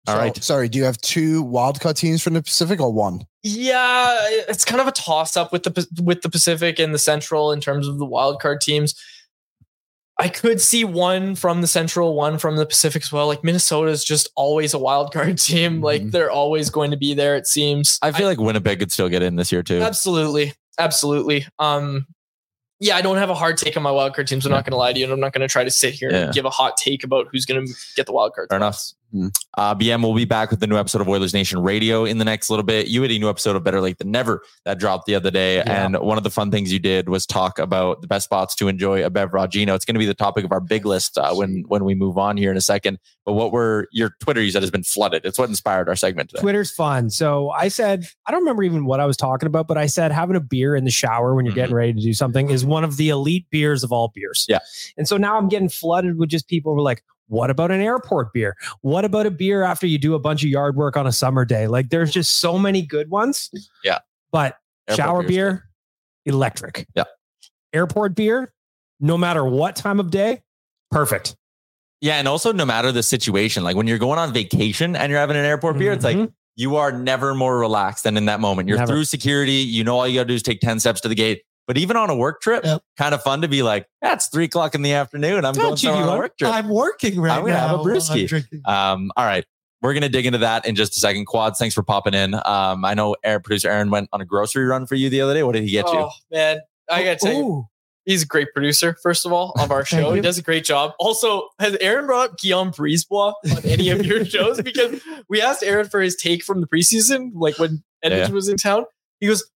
All 0.06 0.14
So, 0.14 0.18
right. 0.20 0.42
Sorry, 0.42 0.68
do 0.68 0.78
you 0.78 0.84
have 0.84 0.98
two 0.98 1.44
wildcard 1.44 1.96
teams 1.96 2.22
from 2.22 2.34
the 2.34 2.42
Pacific 2.42 2.80
or 2.80 2.92
one? 2.92 3.26
Yeah, 3.42 4.16
it's 4.48 4.64
kind 4.64 4.80
of 4.80 4.86
a 4.86 4.92
toss 4.92 5.36
up 5.36 5.52
with 5.52 5.62
the 5.64 5.86
with 6.02 6.22
the 6.22 6.28
Pacific 6.30 6.78
and 6.78 6.94
the 6.94 6.98
Central 6.98 7.52
in 7.52 7.60
terms 7.60 7.86
of 7.88 7.98
the 7.98 8.06
wild 8.06 8.40
card 8.40 8.60
teams. 8.60 8.94
I 10.18 10.28
could 10.28 10.60
see 10.60 10.84
one 10.84 11.34
from 11.34 11.62
the 11.62 11.66
Central, 11.66 12.14
one 12.14 12.36
from 12.38 12.56
the 12.56 12.66
Pacific 12.66 13.02
as 13.02 13.10
well. 13.12 13.26
Like 13.26 13.42
Minnesota 13.42 13.90
is 13.90 14.04
just 14.04 14.28
always 14.36 14.74
a 14.74 14.78
wild 14.78 15.12
card 15.14 15.38
team. 15.38 15.80
Like 15.80 16.02
Mhm. 16.02 16.10
they're 16.12 16.30
always 16.30 16.68
going 16.68 16.90
to 16.90 16.96
be 16.98 17.14
there. 17.14 17.36
It 17.36 17.46
seems. 17.46 17.98
I 18.02 18.12
feel 18.12 18.26
like 18.26 18.38
Winnipeg 18.38 18.78
could 18.78 18.92
still 18.92 19.08
get 19.08 19.22
in 19.22 19.36
this 19.36 19.50
year 19.50 19.62
too. 19.62 19.80
absolutely, 19.80 20.52
absolutely. 20.78 21.46
Um, 21.58 22.06
yeah, 22.80 22.96
I 22.96 23.02
don't 23.02 23.16
have 23.18 23.30
a 23.30 23.34
hard 23.34 23.56
take 23.58 23.76
on 23.78 23.82
my 23.82 23.90
wild 23.90 24.14
card 24.14 24.26
teams. 24.26 24.44
I'm 24.44 24.52
not 24.52 24.64
going 24.64 24.72
to 24.72 24.76
lie 24.78 24.92
to 24.92 24.98
you, 24.98 25.04
and 25.04 25.12
I'm 25.12 25.20
not 25.20 25.32
going 25.34 25.46
to 25.46 25.52
try 25.52 25.64
to 25.64 25.70
sit 25.70 25.94
here 25.94 26.10
Yeah. 26.10 26.24
and 26.24 26.34
give 26.34 26.44
a 26.46 26.50
hot 26.50 26.76
take 26.78 27.04
about 27.04 27.28
who's 27.30 27.44
going 27.46 27.66
to 27.66 27.72
get 27.96 28.04
the 28.06 28.12
wild 28.12 28.34
card. 28.34 28.48
Fair 28.50 28.56
enough. 28.56 28.92
Uh, 29.56 29.74
BM 29.74 30.02
will 30.02 30.14
be 30.14 30.24
back 30.24 30.50
with 30.50 30.60
the 30.60 30.66
new 30.66 30.76
episode 30.76 31.00
of 31.00 31.08
Oilers 31.08 31.34
Nation 31.34 31.62
Radio 31.62 32.04
in 32.04 32.18
the 32.18 32.24
next 32.24 32.50
little 32.50 32.62
bit. 32.62 32.88
You 32.88 33.02
had 33.02 33.10
a 33.10 33.18
new 33.18 33.28
episode 33.28 33.56
of 33.56 33.64
Better 33.64 33.80
Late 33.80 33.98
Than 33.98 34.10
Never 34.10 34.42
that 34.64 34.78
dropped 34.78 35.06
the 35.06 35.14
other 35.14 35.30
day. 35.30 35.56
Yeah. 35.56 35.84
And 35.84 35.98
one 35.98 36.18
of 36.18 36.24
the 36.24 36.30
fun 36.30 36.50
things 36.50 36.72
you 36.72 36.78
did 36.78 37.08
was 37.08 37.26
talk 37.26 37.58
about 37.58 38.00
the 38.00 38.06
best 38.06 38.24
spots 38.24 38.54
to 38.56 38.68
enjoy 38.68 39.04
a 39.04 39.10
beveragino. 39.10 39.74
It's 39.74 39.84
going 39.84 39.94
to 39.94 39.98
be 40.00 40.06
the 40.06 40.14
topic 40.14 40.44
of 40.44 40.52
our 40.52 40.60
big 40.60 40.86
list 40.86 41.18
uh, 41.18 41.34
when 41.34 41.64
when 41.68 41.84
we 41.84 41.94
move 41.94 42.18
on 42.18 42.36
here 42.36 42.50
in 42.50 42.56
a 42.56 42.62
second. 42.62 42.98
But 43.24 43.34
what 43.34 43.52
were 43.52 43.88
your 43.92 44.14
Twitter 44.20 44.42
you 44.42 44.50
said 44.50 44.62
has 44.62 44.70
been 44.70 44.82
flooded. 44.82 45.24
It's 45.24 45.38
what 45.38 45.48
inspired 45.48 45.88
our 45.88 45.96
segment 45.96 46.30
today. 46.30 46.42
Twitter's 46.42 46.70
fun. 46.70 47.10
So 47.10 47.50
I 47.50 47.68
said, 47.68 48.06
I 48.26 48.30
don't 48.30 48.40
remember 48.40 48.62
even 48.62 48.84
what 48.84 49.00
I 49.00 49.06
was 49.06 49.16
talking 49.16 49.46
about, 49.46 49.66
but 49.66 49.78
I 49.78 49.86
said 49.86 50.12
having 50.12 50.36
a 50.36 50.40
beer 50.40 50.76
in 50.76 50.84
the 50.84 50.90
shower 50.90 51.34
when 51.34 51.44
you're 51.44 51.54
getting 51.54 51.74
ready 51.74 51.92
to 51.92 52.00
do 52.00 52.14
something 52.14 52.50
is 52.50 52.64
one 52.64 52.84
of 52.84 52.96
the 52.96 53.08
elite 53.08 53.46
beers 53.50 53.82
of 53.82 53.92
all 53.92 54.08
beers. 54.14 54.46
Yeah. 54.48 54.60
And 54.96 55.08
so 55.08 55.16
now 55.16 55.36
I'm 55.36 55.48
getting 55.48 55.68
flooded 55.68 56.18
with 56.18 56.28
just 56.28 56.48
people 56.48 56.74
who 56.74 56.80
are 56.80 56.84
like, 56.84 57.02
what 57.30 57.48
about 57.48 57.70
an 57.70 57.80
airport 57.80 58.32
beer? 58.32 58.56
What 58.82 59.04
about 59.04 59.24
a 59.24 59.30
beer 59.30 59.62
after 59.62 59.86
you 59.86 59.98
do 59.98 60.14
a 60.14 60.18
bunch 60.18 60.42
of 60.42 60.50
yard 60.50 60.74
work 60.76 60.96
on 60.96 61.06
a 61.06 61.12
summer 61.12 61.44
day? 61.44 61.68
Like 61.68 61.88
there's 61.90 62.10
just 62.10 62.40
so 62.40 62.58
many 62.58 62.82
good 62.82 63.08
ones. 63.08 63.50
Yeah. 63.84 64.00
But 64.32 64.56
Airport 64.88 64.96
shower 64.96 65.22
beer, 65.22 65.68
electric. 66.26 66.86
Yeah. 66.94 67.04
Airport 67.72 68.16
beer, 68.16 68.52
no 68.98 69.16
matter 69.16 69.44
what 69.44 69.76
time 69.76 70.00
of 70.00 70.10
day, 70.10 70.42
perfect. 70.90 71.36
Yeah, 72.00 72.16
and 72.16 72.26
also 72.26 72.52
no 72.52 72.64
matter 72.64 72.90
the 72.92 73.02
situation, 73.02 73.62
like 73.62 73.76
when 73.76 73.86
you're 73.86 73.98
going 73.98 74.18
on 74.18 74.32
vacation 74.32 74.96
and 74.96 75.10
you're 75.10 75.20
having 75.20 75.36
an 75.36 75.44
airport 75.44 75.78
beer, 75.78 75.92
it's 75.92 76.02
like 76.04 76.16
Mhm. 76.16 76.32
you 76.56 76.76
are 76.76 76.90
never 76.90 77.34
more 77.34 77.58
relaxed 77.58 78.04
than 78.04 78.16
in 78.16 78.24
that 78.24 78.40
moment. 78.40 78.68
You're 78.68 78.78
Never. 78.78 78.92
through 78.92 79.04
security. 79.04 79.52
You 79.52 79.84
know 79.84 79.98
all 79.98 80.08
you 80.08 80.14
got 80.18 80.22
to 80.24 80.28
do 80.28 80.34
is 80.34 80.42
take 80.42 80.60
ten 80.60 80.80
steps 80.80 81.00
to 81.02 81.08
the 81.08 81.14
gate. 81.14 81.42
But 81.70 81.78
even 81.78 81.96
on 81.96 82.10
a 82.10 82.16
work 82.16 82.40
trip, 82.40 82.64
Yep. 82.64 82.82
kind 82.98 83.14
of 83.14 83.22
fun 83.22 83.42
to 83.42 83.48
be 83.48 83.62
like, 83.62 83.86
yeah, 84.02 84.14
it's 84.14 84.26
three 84.26 84.46
o'clock 84.46 84.74
in 84.74 84.82
the 84.82 84.92
afternoon. 84.92 85.44
I'm 85.44 85.54
going 85.54 85.68
Don't 85.68 85.82
you 85.84 85.90
on 85.90 86.08
a 86.16 86.18
work 86.18 86.36
trip. 86.36 86.52
I'm 86.52 86.68
working 86.68 87.20
right 87.20 87.30
I'm 87.38 87.42
gonna 87.42 87.52
now. 87.54 87.68
have 87.68 87.78
a 87.78 87.82
brewski. 87.84 88.44
I'm. 88.66 88.74
Um, 89.02 89.12
all 89.16 89.24
right. 89.24 89.44
We're 89.80 89.94
gonna 89.94 90.08
dig 90.08 90.26
into 90.26 90.38
that 90.38 90.66
in 90.66 90.74
just 90.74 90.96
a 90.96 90.98
second. 90.98 91.26
Quads, 91.26 91.60
thanks 91.60 91.76
for 91.76 91.84
popping 91.84 92.12
in. 92.12 92.34
Um, 92.34 92.84
I 92.84 92.94
know 92.94 93.14
air 93.22 93.38
producer 93.38 93.70
Aaron 93.70 93.88
went 93.90 94.08
on 94.12 94.20
a 94.20 94.24
grocery 94.24 94.64
run 94.64 94.84
for 94.86 94.96
you 94.96 95.10
the 95.10 95.20
other 95.20 95.32
day. 95.32 95.44
What 95.44 95.52
did 95.52 95.62
he 95.62 95.70
get 95.70 95.86
you? 95.92 96.00
Oh 96.00 96.10
man, 96.32 96.58
I 96.90 97.04
gotta 97.04 97.16
tell 97.20 97.34
you, 97.34 97.44
Ooh. 97.44 97.68
he's 98.04 98.24
a 98.24 98.26
great 98.26 98.48
producer. 98.52 98.96
First 99.00 99.24
of 99.24 99.32
all, 99.32 99.52
of 99.60 99.70
our 99.70 99.84
show, 99.86 100.12
he 100.12 100.20
does 100.20 100.38
a 100.38 100.42
great 100.42 100.64
job. 100.64 100.94
Also, 100.98 101.50
has 101.60 101.76
Aaron 101.80 102.06
brought 102.06 102.30
up 102.30 102.38
Guillaume 102.38 102.72
Brisebois 102.72 103.32
on 103.56 103.64
any 103.64 103.90
of 103.90 104.04
your 104.04 104.24
shows? 104.26 104.60
Because 104.60 105.00
we 105.28 105.40
asked 105.40 105.62
Aaron 105.62 105.88
for 105.88 106.00
his 106.00 106.16
take 106.16 106.42
from 106.42 106.60
the 106.62 106.66
preseason, 106.66 107.30
like 107.34 107.60
when 107.60 107.84
Edmonton 108.02 108.30
Yeah. 108.32 108.34
was 108.34 108.48
in 108.48 108.56
town. 108.56 108.86
He 109.20 109.28
goes, 109.28 109.48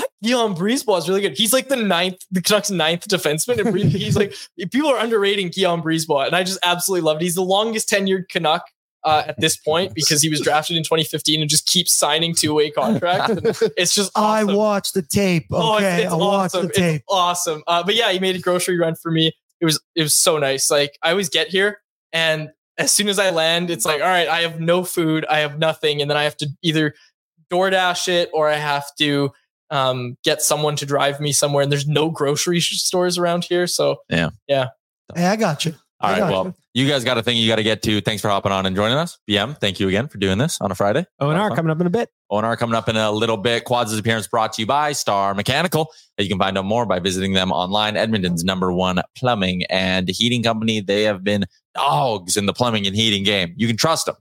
"That 0.22 0.28
Guillaume 0.28 0.54
Brisebois 0.54 0.98
is 0.98 1.08
really 1.08 1.20
good. 1.20 1.36
He's 1.36 1.52
like 1.52 1.68
the 1.68 1.76
ninth, 1.76 2.24
the 2.30 2.42
Canucks' 2.42 2.70
ninth 2.70 3.06
defenseman. 3.08 3.64
And 3.64 3.78
he's 3.92 4.16
like 4.16 4.34
people 4.70 4.90
are 4.90 4.98
underrating 4.98 5.48
Guillaume 5.48 5.82
Brisebois, 5.82 6.26
and 6.26 6.34
I 6.36 6.42
just 6.44 6.58
absolutely 6.62 7.04
loved. 7.06 7.22
it. 7.22 7.24
He's 7.24 7.34
the 7.34 7.42
longest 7.42 7.88
tenured 7.88 8.28
Canuck. 8.28 8.62
Uh, 9.02 9.22
at 9.28 9.40
this 9.40 9.56
point, 9.56 9.94
because 9.94 10.20
he 10.20 10.28
was 10.28 10.42
drafted 10.42 10.76
in 10.76 10.82
2015 10.82 11.40
and 11.40 11.48
just 11.48 11.64
keeps 11.66 11.90
signing 11.90 12.34
two-way 12.34 12.70
contracts, 12.70 13.30
and 13.30 13.46
it's 13.74 13.94
just 13.94 14.12
I 14.14 14.42
awesome. 14.42 14.54
watched 14.56 14.92
the 14.92 15.00
tape. 15.00 15.46
Oh, 15.50 15.78
it's- 15.78 16.02
it's 16.02 16.12
I 16.12 16.16
watched 16.16 16.54
awesome. 16.54 16.66
the 16.66 16.72
tape. 16.74 16.94
It's 16.96 17.04
awesome. 17.08 17.62
Uh, 17.66 17.82
but 17.82 17.94
yeah, 17.94 18.12
he 18.12 18.18
made 18.18 18.36
a 18.36 18.40
grocery 18.40 18.78
run 18.78 18.94
for 18.96 19.10
me. 19.10 19.32
It 19.58 19.64
was 19.64 19.80
it 19.94 20.02
was 20.02 20.14
so 20.14 20.36
nice. 20.36 20.70
Like 20.70 20.98
I 21.02 21.12
always 21.12 21.30
get 21.30 21.48
here, 21.48 21.78
and 22.12 22.50
as 22.76 22.92
soon 22.92 23.08
as 23.08 23.18
I 23.18 23.30
land, 23.30 23.70
it's 23.70 23.86
like, 23.86 24.02
all 24.02 24.06
right, 24.06 24.28
I 24.28 24.42
have 24.42 24.60
no 24.60 24.84
food, 24.84 25.24
I 25.30 25.38
have 25.38 25.58
nothing, 25.58 26.02
and 26.02 26.10
then 26.10 26.18
I 26.18 26.24
have 26.24 26.36
to 26.36 26.48
either 26.60 26.94
DoorDash 27.50 28.08
it 28.08 28.30
or 28.34 28.48
I 28.50 28.56
have 28.56 28.84
to 28.98 29.32
um, 29.70 30.16
get 30.24 30.42
someone 30.42 30.76
to 30.76 30.86
drive 30.86 31.20
me 31.20 31.32
somewhere. 31.32 31.62
And 31.62 31.70
there's 31.70 31.86
no 31.86 32.10
grocery 32.10 32.60
stores 32.60 33.18
around 33.18 33.44
here, 33.44 33.66
so 33.66 33.96
yeah, 34.08 34.30
yeah. 34.48 34.68
Hey, 35.14 35.26
I 35.26 35.36
got 35.36 35.64
you. 35.64 35.74
All 36.00 36.10
I 36.10 36.20
right. 36.20 36.30
Well, 36.30 36.54
you. 36.72 36.84
you 36.84 36.90
guys 36.90 37.04
got 37.04 37.18
a 37.18 37.22
thing 37.22 37.36
you 37.36 37.46
got 37.46 37.56
to 37.56 37.62
get 37.62 37.82
to. 37.82 38.00
Thanks 38.00 38.22
for 38.22 38.28
hopping 38.28 38.52
on 38.52 38.64
and 38.64 38.74
joining 38.74 38.96
us. 38.96 39.18
BM, 39.28 39.58
thank 39.60 39.78
you 39.78 39.88
again 39.88 40.08
for 40.08 40.16
doing 40.18 40.38
this 40.38 40.58
on 40.60 40.70
a 40.70 40.74
Friday. 40.74 41.04
ONR 41.20 41.54
coming 41.54 41.70
up 41.70 41.80
in 41.80 41.86
a 41.86 41.90
bit. 41.90 42.08
ONR 42.32 42.56
coming 42.56 42.74
up 42.74 42.88
in 42.88 42.96
a 42.96 43.10
little 43.12 43.36
bit. 43.36 43.64
Quads' 43.64 43.96
appearance 43.98 44.26
brought 44.26 44.54
to 44.54 44.62
you 44.62 44.66
by 44.66 44.92
Star 44.92 45.34
Mechanical. 45.34 45.90
You 46.16 46.28
can 46.28 46.38
find 46.38 46.56
out 46.56 46.64
more 46.64 46.86
by 46.86 47.00
visiting 47.00 47.34
them 47.34 47.52
online. 47.52 47.96
Edmonton's 47.96 48.44
number 48.44 48.72
one 48.72 49.02
plumbing 49.14 49.64
and 49.64 50.08
heating 50.08 50.42
company. 50.42 50.80
They 50.80 51.02
have 51.02 51.22
been 51.22 51.44
dogs 51.74 52.36
in 52.36 52.46
the 52.46 52.54
plumbing 52.54 52.86
and 52.86 52.96
heating 52.96 53.24
game. 53.24 53.52
You 53.56 53.66
can 53.66 53.76
trust 53.76 54.06
them. 54.06 54.16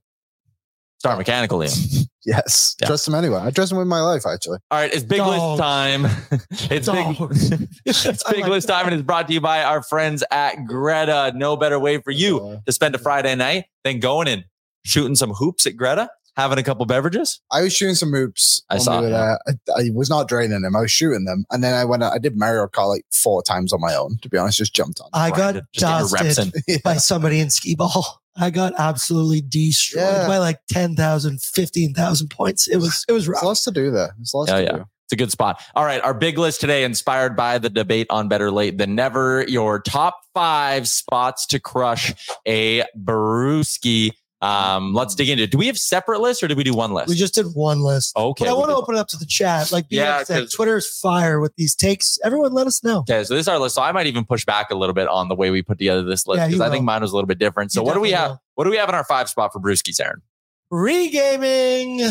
Star 1.00 1.16
Mechanical, 1.18 1.60
Liam. 1.60 2.06
Yes. 2.26 2.76
Yeah. 2.80 2.88
Trust 2.88 3.08
him 3.08 3.16
anyway. 3.16 3.39
I 3.41 3.50
trust 3.50 3.72
him 3.72 3.78
with 3.78 3.88
my 3.88 4.02
life, 4.02 4.24
actually. 4.28 4.60
All 4.70 4.80
right, 4.80 4.93
it's 4.93 5.04
big 5.06 5.20
Dogs. 5.20 5.41
list 5.41 5.60
time. 5.60 6.06
it's 6.70 6.88
big, 6.89 7.18
Dogs. 7.18 7.52
it's 7.86 8.24
big 8.30 8.41
like 8.41 8.50
list 8.50 8.68
time, 8.68 8.86
and 8.86 8.93
it's 8.93 9.02
brought 9.04 9.28
to 9.30 9.34
you 9.34 9.41
by 9.41 9.64
our 9.64 9.82
friends 9.82 10.22
at 10.30 10.66
Greta. 10.68 11.32
No 11.34 11.56
better 11.56 11.80
way 11.80 12.00
for 12.00 12.12
you 12.12 12.62
to 12.66 12.72
spend 12.72 12.93
a 12.93 12.97
Friday 13.00 13.34
night 13.36 13.66
than 13.86 14.00
going 14.00 14.28
and 14.28 14.43
shooting 14.84 15.16
some 15.16 15.32
hoops 15.32 15.66
at 15.66 15.78
Greta, 15.78 16.10
having 16.38 16.58
a 16.58 16.64
couple 16.64 16.86
beverages. 16.86 17.42
I 17.52 17.62
was 17.62 17.74
shooting 17.76 17.96
some 17.96 18.12
hoops. 18.12 18.64
I 18.70 18.78
saw 18.78 19.02
we 19.02 19.08
that. 19.10 19.40
I, 19.48 19.52
I 19.82 19.90
was 19.94 20.10
not 20.10 20.28
draining 20.28 20.62
them. 20.62 20.76
I 20.76 20.82
was 20.82 20.92
shooting 20.92 21.26
them, 21.26 21.46
and 21.52 21.64
then 21.64 21.74
I 21.74 21.86
went. 21.86 22.04
out- 22.04 22.14
I 22.14 22.18
did 22.18 22.38
Mario 22.38 22.68
Kart 22.68 22.88
like 22.90 23.06
four 23.12 23.42
times 23.44 23.74
on 23.74 23.82
my 23.82 23.94
own. 23.96 24.18
To 24.22 24.30
be 24.30 24.38
honest, 24.38 24.58
just 24.58 24.74
jumped 24.76 25.00
on. 25.02 25.10
I 25.14 25.30
got 25.32 25.56
Just 25.74 25.86
get 25.86 26.00
your 26.00 26.08
reps 26.10 26.38
in. 26.38 26.50
dusted 26.52 26.84
by 26.84 26.98
somebody 26.98 27.40
in 27.40 27.50
skee 27.50 27.76
ball. 27.76 28.22
I 28.38 28.52
got 28.52 28.74
absolutely 28.78 29.42
destroyed 29.42 30.04
Yeah. 30.04 30.28
by 30.28 30.38
like 30.38 30.60
10,000, 30.72 31.42
15,000 31.42 32.30
points. 32.30 32.68
It 32.70 32.78
was 32.78 33.04
it 33.10 33.12
was 33.12 33.26
There's 33.26 33.36
rough. 33.36 33.44
lots 33.44 33.64
to 33.64 33.72
do 33.72 33.92
there. 33.92 34.14
There's 34.18 34.32
lots 34.34 34.50
Yeah, 34.50 34.58
to 34.58 34.64
yeah. 34.64 34.72
do. 34.78 34.86
It's 35.06 35.14
a 35.14 35.16
good 35.18 35.32
spot. 35.32 35.60
All 35.76 35.84
right. 35.84 36.00
Our 36.04 36.14
big 36.14 36.38
list 36.38 36.62
today, 36.62 36.84
inspired 36.84 37.36
by 37.36 37.58
the 37.58 37.70
debate 37.72 38.06
on 38.12 38.28
better 38.28 38.52
late 38.52 38.78
than 38.78 38.94
never. 38.94 39.44
Your 39.48 39.80
top 39.82 40.20
five 40.36 40.88
spots 40.88 41.48
to 41.48 41.60
crush 41.60 42.14
a 42.48 42.84
Baruski. 42.96 44.12
Um, 44.42 44.94
let's 44.94 45.16
dig 45.16 45.30
into 45.30 45.44
it. 45.44 45.52
Do 45.52 45.58
we 45.58 45.68
have 45.68 45.78
separate 45.78 46.22
lists 46.22 46.42
or 46.42 46.48
did 46.48 46.56
we 46.58 46.64
do 46.64 46.74
one 46.74 46.94
list? 46.94 47.10
We 47.10 47.16
just 47.16 47.34
did 47.34 47.48
one 47.54 47.82
list. 47.82 48.16
Okay, 48.16 48.46
But 48.46 48.52
I 48.52 48.54
want 48.54 48.70
to 48.70 48.76
open 48.76 48.96
it 48.96 49.00
up 49.00 49.10
to 49.10 49.18
the 49.18 49.26
chat. 49.26 49.72
Like 49.72 49.86
Yeah, 49.90 50.20
yeah, 50.20 50.24
said, 50.24 50.68
is 50.68 51.00
fire 51.02 51.42
with 51.42 51.54
these 51.58 51.76
takes. 51.76 52.18
Everyone 52.24 52.54
let 52.54 52.66
us 52.66 52.84
know. 52.84 53.00
Okay, 53.00 53.24
so 53.26 53.34
this 53.34 53.42
is 53.42 53.48
our 53.50 53.60
list. 53.60 53.76
So 53.76 53.82
I 53.82 53.92
might 53.92 54.08
even 54.08 54.24
push 54.24 54.46
back 54.46 54.72
a 54.72 54.76
little 54.76 54.94
bit 54.94 55.10
on 55.10 55.28
the 55.28 55.36
way 55.36 55.52
we 55.52 55.62
put 55.62 55.78
together 55.78 56.04
this 56.04 56.26
list 56.26 56.42
because 56.42 56.58
you 56.58 56.64
I 56.64 56.70
think 56.70 56.86
mine 56.86 57.02
was 57.02 57.12
a 57.12 57.16
little 57.16 57.28
bit 57.28 57.38
different. 57.38 57.74
So 57.74 57.82
You 57.82 57.86
what 57.86 57.96
do 57.96 58.00
we 58.00 58.12
have? 58.12 58.32
will. 58.32 58.42
What 58.56 58.64
do 58.64 58.70
we 58.70 58.78
have 58.78 58.90
in 58.90 58.96
our 58.96 59.04
five 59.04 59.30
spot 59.30 59.52
for 59.52 59.60
Brewski's, 59.60 60.00
Aaron? 60.00 60.22
Pre-gaming. 60.70 62.02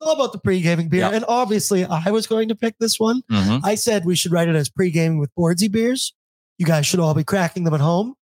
All 0.00 0.12
about 0.14 0.32
the 0.32 0.38
pre-gaming 0.38 0.88
beer. 0.88 1.02
Yep. 1.02 1.12
And 1.12 1.24
obviously 1.28 1.84
I 1.84 2.10
was 2.10 2.26
going 2.26 2.48
to 2.48 2.56
pick 2.56 2.76
this 2.78 2.98
one. 2.98 3.22
Mm-hmm. 3.30 3.64
I 3.64 3.76
said 3.76 4.04
we 4.04 4.16
should 4.16 4.32
write 4.32 4.48
it 4.48 4.56
as 4.56 4.68
pre-gaming 4.68 5.18
with 5.20 5.30
boardsy 5.38 5.70
beers. 5.70 6.12
You 6.58 6.66
guys 6.66 6.86
should 6.86 7.00
all 7.00 7.14
be 7.14 7.24
cracking 7.24 7.64
them 7.64 7.74
at 7.74 7.80
home, 7.80 8.14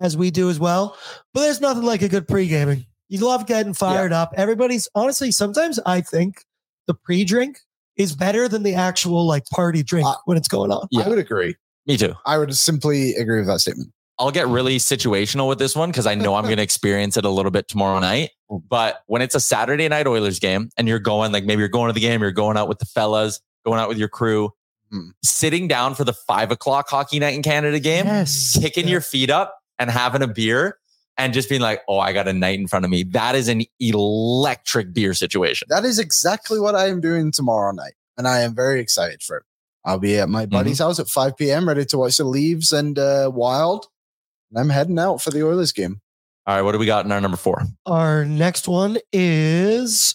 as 0.00 0.16
we 0.16 0.30
do 0.30 0.50
as 0.50 0.58
well. 0.58 0.96
But 1.34 1.40
there's 1.40 1.60
nothing 1.60 1.82
like 1.84 2.02
a 2.02 2.08
good 2.08 2.26
pre-gaming. 2.28 2.86
You 3.08 3.20
love 3.26 3.46
getting 3.46 3.74
fired 3.74 4.12
up. 4.12 4.32
Everybody's 4.36 4.88
honestly, 4.94 5.30
sometimes 5.32 5.78
I 5.86 6.00
think 6.02 6.44
the 6.86 6.94
pre-drink 6.94 7.60
is 7.96 8.14
better 8.14 8.48
than 8.48 8.62
the 8.62 8.74
actual 8.74 9.26
like 9.26 9.44
party 9.46 9.82
drink 9.82 10.06
Uh, 10.06 10.14
when 10.26 10.36
it's 10.36 10.48
going 10.48 10.70
on. 10.70 10.86
Yeah. 10.90 11.02
I 11.04 11.08
would 11.08 11.18
agree. 11.18 11.56
Me 11.86 11.96
too. 11.96 12.14
I 12.26 12.36
would 12.38 12.54
simply 12.54 13.14
agree 13.14 13.38
with 13.38 13.46
that 13.48 13.60
statement. 13.60 13.92
I'll 14.20 14.30
get 14.30 14.46
really 14.48 14.78
situational 14.78 15.48
with 15.48 15.58
this 15.58 15.74
one 15.76 15.90
because 15.90 16.06
I 16.06 16.14
know 16.14 16.34
I'm 16.34 16.44
going 16.44 16.56
to 16.58 16.62
experience 16.62 17.16
it 17.16 17.24
a 17.24 17.30
little 17.30 17.50
bit 17.50 17.66
tomorrow 17.68 17.98
night. 17.98 18.30
But 18.50 19.02
when 19.06 19.22
it's 19.22 19.34
a 19.34 19.40
Saturday 19.40 19.88
night 19.88 20.06
Oilers 20.06 20.38
game 20.38 20.70
and 20.76 20.86
you're 20.86 20.98
going, 20.98 21.32
like 21.32 21.44
maybe 21.44 21.60
you're 21.60 21.68
going 21.68 21.88
to 21.88 21.92
the 21.92 22.00
game, 22.00 22.20
you're 22.20 22.30
going 22.32 22.56
out 22.56 22.68
with 22.68 22.78
the 22.78 22.86
fellas, 22.86 23.40
going 23.64 23.78
out 23.80 23.88
with 23.88 23.98
your 23.98 24.08
crew, 24.08 24.50
Hmm. 24.90 25.10
sitting 25.22 25.68
down 25.68 25.94
for 25.94 26.04
the 26.04 26.14
five 26.14 26.50
o'clock 26.50 26.88
hockey 26.88 27.18
night 27.18 27.34
in 27.34 27.42
Canada 27.42 27.78
game, 27.78 28.06
Yes. 28.06 28.56
kicking 28.58 28.86
Yeah. 28.86 28.92
your 28.92 29.00
feet 29.02 29.28
up 29.28 29.57
and 29.78 29.90
having 29.90 30.22
a 30.22 30.28
beer 30.28 30.78
and 31.16 31.32
just 31.32 31.48
being 31.48 31.60
like, 31.60 31.82
oh, 31.88 31.98
I 31.98 32.12
got 32.12 32.28
a 32.28 32.32
night 32.32 32.58
in 32.58 32.66
front 32.68 32.84
of 32.84 32.90
me. 32.90 33.02
That 33.04 33.34
is 33.34 33.48
an 33.48 33.62
electric 33.80 34.92
beer 34.92 35.14
situation. 35.14 35.66
That 35.70 35.84
is 35.84 35.98
exactly 35.98 36.60
what 36.60 36.74
I 36.74 36.88
am 36.88 37.00
doing 37.00 37.32
tomorrow 37.32 37.72
night, 37.72 37.94
and 38.16 38.28
I 38.28 38.40
am 38.40 38.54
very 38.54 38.80
excited 38.80 39.22
for 39.22 39.38
it. 39.38 39.42
I'll 39.84 39.98
be 39.98 40.18
at 40.18 40.28
my 40.28 40.42
Mm-hmm. 40.44 40.50
buddy's 40.50 40.78
house 40.80 40.98
at 40.98 41.08
5 41.08 41.36
p.m. 41.36 41.66
ready 41.68 41.84
to 41.86 41.98
watch 41.98 42.16
the 42.18 42.24
Leaves 42.24 42.72
and 42.72 42.98
uh, 42.98 43.30
Wild. 43.32 43.86
And 44.50 44.58
I'm 44.58 44.70
heading 44.70 44.98
out 44.98 45.22
for 45.22 45.30
the 45.30 45.42
Oilers 45.46 45.72
game. 45.72 46.00
All 46.46 46.54
right, 46.56 46.62
what 46.62 46.72
do 46.72 46.78
we 46.78 46.86
got 46.86 47.04
in 47.04 47.12
our 47.12 47.20
number 47.20 47.36
four? 47.36 47.62
Our 47.84 48.24
next 48.24 48.68
one 48.68 48.98
is 49.12 50.14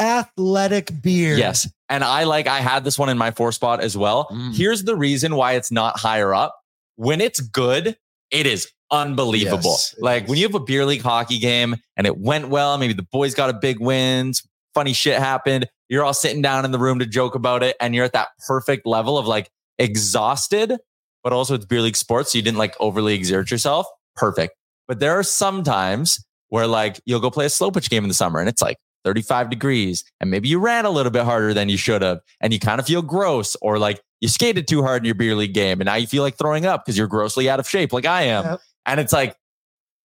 post-athletic 0.00 1.02
beer. 1.02 1.36
Yes. 1.36 1.68
And 1.88 2.04
I 2.04 2.24
like, 2.24 2.46
I 2.46 2.60
had 2.60 2.84
this 2.84 2.98
one 2.98 3.08
in 3.08 3.18
my 3.18 3.30
four 3.30 3.52
spot 3.52 3.80
as 3.80 3.96
well. 3.96 4.28
Mm. 4.30 4.54
Here's 4.56 4.84
the 4.84 4.96
reason 4.96 5.34
why 5.36 5.52
it's 5.52 5.70
not 5.72 5.98
higher 5.98 6.34
up. 6.34 6.54
When 6.96 7.20
it's 7.20 7.40
good, 7.40 7.96
it 8.30 8.46
is 8.46 8.70
unbelievable. 8.90 9.70
Yes, 9.70 9.94
like 9.98 10.24
is. 10.24 10.28
when 10.28 10.38
you 10.38 10.46
have 10.46 10.54
a 10.54 10.60
beer 10.60 10.84
league 10.84 11.02
hockey 11.02 11.38
game 11.38 11.76
and 11.96 12.06
it 12.06 12.18
went 12.18 12.48
well, 12.48 12.78
maybe 12.78 12.92
the 12.92 13.02
boys 13.02 13.34
got 13.34 13.50
a 13.50 13.54
big 13.54 13.80
win, 13.80 14.32
funny 14.74 14.92
shit 14.92 15.18
happened. 15.18 15.66
You're 15.88 16.04
all 16.04 16.14
sitting 16.14 16.42
down 16.42 16.64
in 16.64 16.70
the 16.70 16.78
room 16.78 16.98
to 16.98 17.06
joke 17.06 17.34
about 17.34 17.62
it. 17.62 17.76
And 17.80 17.94
you're 17.94 18.04
at 18.04 18.12
that 18.12 18.28
perfect 18.46 18.86
level 18.86 19.18
of 19.18 19.26
like 19.26 19.50
exhausted, 19.78 20.76
but 21.24 21.32
also 21.32 21.54
it's 21.54 21.64
beer 21.64 21.80
league 21.80 21.96
sports. 21.96 22.32
So 22.32 22.38
you 22.38 22.42
didn't 22.42 22.58
like 22.58 22.74
overly 22.80 23.14
exert 23.14 23.50
yourself. 23.50 23.86
Perfect. 24.16 24.54
But 24.86 25.00
there 25.00 25.18
are 25.18 25.22
some 25.22 25.64
times 25.64 26.24
where 26.48 26.66
like 26.66 27.00
you'll 27.06 27.20
go 27.20 27.30
play 27.30 27.46
a 27.46 27.50
slow 27.50 27.70
pitch 27.70 27.90
game 27.90 28.04
in 28.04 28.08
the 28.08 28.14
summer 28.14 28.38
and 28.38 28.48
it's 28.48 28.62
like 28.62 28.76
35 29.04 29.50
degrees 29.50 30.04
and 30.20 30.30
maybe 30.30 30.48
you 30.48 30.58
ran 30.58 30.84
a 30.84 30.90
little 30.90 31.12
bit 31.12 31.24
harder 31.24 31.54
than 31.54 31.68
you 31.68 31.76
should 31.76 32.02
have 32.02 32.20
and 32.40 32.52
you 32.52 32.58
kind 32.58 32.80
of 32.80 32.86
feel 32.86 33.02
gross 33.02 33.56
or 33.62 33.78
like 33.78 34.00
you 34.20 34.28
skated 34.28 34.66
too 34.66 34.82
hard 34.82 35.02
in 35.02 35.06
your 35.06 35.14
beer 35.14 35.34
league 35.34 35.54
game 35.54 35.80
and 35.80 35.86
now 35.86 35.94
you 35.94 36.06
feel 36.06 36.22
like 36.22 36.36
throwing 36.36 36.66
up 36.66 36.84
because 36.84 36.98
you're 36.98 37.06
grossly 37.06 37.48
out 37.48 37.60
of 37.60 37.68
shape 37.68 37.92
like 37.92 38.06
I 38.06 38.22
am. 38.22 38.44
Yep. 38.44 38.60
And 38.86 39.00
it's 39.00 39.12
like 39.12 39.36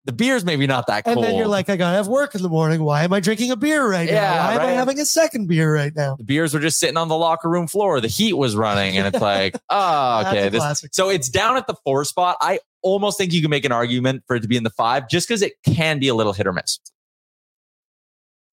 the 0.05 0.13
beer's 0.13 0.45
maybe 0.45 0.67
not 0.67 0.87
that 0.89 1.07
And 1.07 1.23
then 1.23 1.35
you're 1.35 1.49
like, 1.49 1.71
I 1.71 1.77
gotta 1.77 1.97
have 1.97 2.09
work 2.09 2.35
in 2.35 2.43
the 2.43 2.49
morning. 2.51 2.83
Why 2.83 3.05
am 3.05 3.13
I 3.15 3.21
drinking 3.21 3.51
a 3.51 3.57
beer 3.57 3.89
right 3.89 4.09
Yeah, 4.09 4.21
now? 4.21 4.47
Why 4.49 4.55
am 4.55 4.61
I 4.61 4.71
having 4.73 5.01
a 5.01 5.07
second 5.07 5.47
beer 5.49 5.75
right 5.75 5.95
now? 5.97 6.17
the 6.17 6.25
beers 6.25 6.53
were 6.53 6.61
just 6.61 6.79
sitting 6.79 6.99
on 6.99 7.09
the 7.09 7.17
locker 7.17 7.49
room 7.49 7.67
floor. 7.67 8.01
The 8.01 8.09
heat 8.09 8.35
was 8.35 8.55
running, 8.55 8.99
and 8.99 9.07
it's 9.07 9.23
like, 9.23 9.57
oh, 9.71 10.25
okay. 10.27 10.51
This, 10.51 10.85
so 10.93 11.09
it's 11.09 11.29
down 11.31 11.57
at 11.57 11.67
the 11.67 11.75
four 11.85 12.05
spot. 12.05 12.37
I 12.41 12.59
almost 12.83 13.17
think 13.17 13.33
you 13.33 13.41
can 13.41 13.51
make 13.51 13.65
an 13.65 13.73
argument 13.73 14.25
for 14.27 14.37
it 14.37 14.41
to 14.41 14.49
be 14.49 14.59
in 14.59 14.63
the 14.63 14.71
five, 14.71 15.09
just 15.09 15.27
because 15.27 15.41
it 15.41 15.55
can 15.65 15.99
be 15.99 16.09
a 16.09 16.15
little 16.15 16.35
hit 16.35 16.47
or 16.47 16.53
miss. 16.53 16.79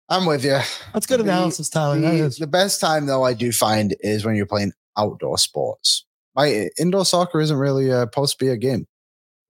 I'm 0.07 0.25
with 0.25 0.43
you. 0.43 0.59
That's 0.93 1.05
good 1.05 1.19
The- 1.19 1.23
analysis, 1.23 1.69
Tyler. 1.69 1.99
The, 1.99 2.07
is. 2.11 2.37
the 2.37 2.47
best 2.47 2.79
time 2.81 3.05
though 3.05 3.23
I 3.23 3.33
do 3.33 3.51
find 3.51 3.95
is 4.01 4.25
when 4.25 4.35
you're 4.35 4.45
playing 4.45 4.73
outdoor 4.97 5.37
sports. 5.37 6.05
My 6.35 6.69
indoor 6.79 7.05
soccer 7.05 7.41
isn't 7.41 7.57
really 7.57 7.91
uh, 7.91 8.01
supposed 8.01 8.37
to 8.39 8.45
be 8.45 8.49
a 8.51 8.57
game. 8.57 8.87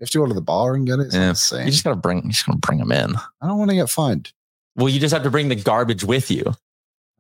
You 0.02 0.06
have 0.06 0.10
to 0.10 0.18
go 0.18 0.26
to 0.26 0.34
the 0.34 0.42
bar 0.42 0.74
and 0.74 0.88
get 0.88 0.98
it. 1.00 1.04
It's 1.08 1.16
Yeah. 1.16 1.30
insane. 1.30 1.66
You 1.68 1.72
just 1.72 1.84
gotta 1.84 1.96
bring, 1.96 2.24
you 2.26 2.32
just 2.32 2.48
gotta 2.48 2.58
bring 2.58 2.80
them 2.80 2.92
in. 2.92 3.16
I 3.40 3.48
don't 3.48 3.60
want 3.60 3.70
to 3.70 3.76
get 3.76 3.88
fined. 3.88 4.34
Well, 4.76 4.90
you 4.90 5.00
just 5.00 5.14
have 5.14 5.22
to 5.24 5.30
bring 5.30 5.48
the 5.50 5.56
garbage 5.56 6.04
with 6.04 6.32
you. 6.32 6.56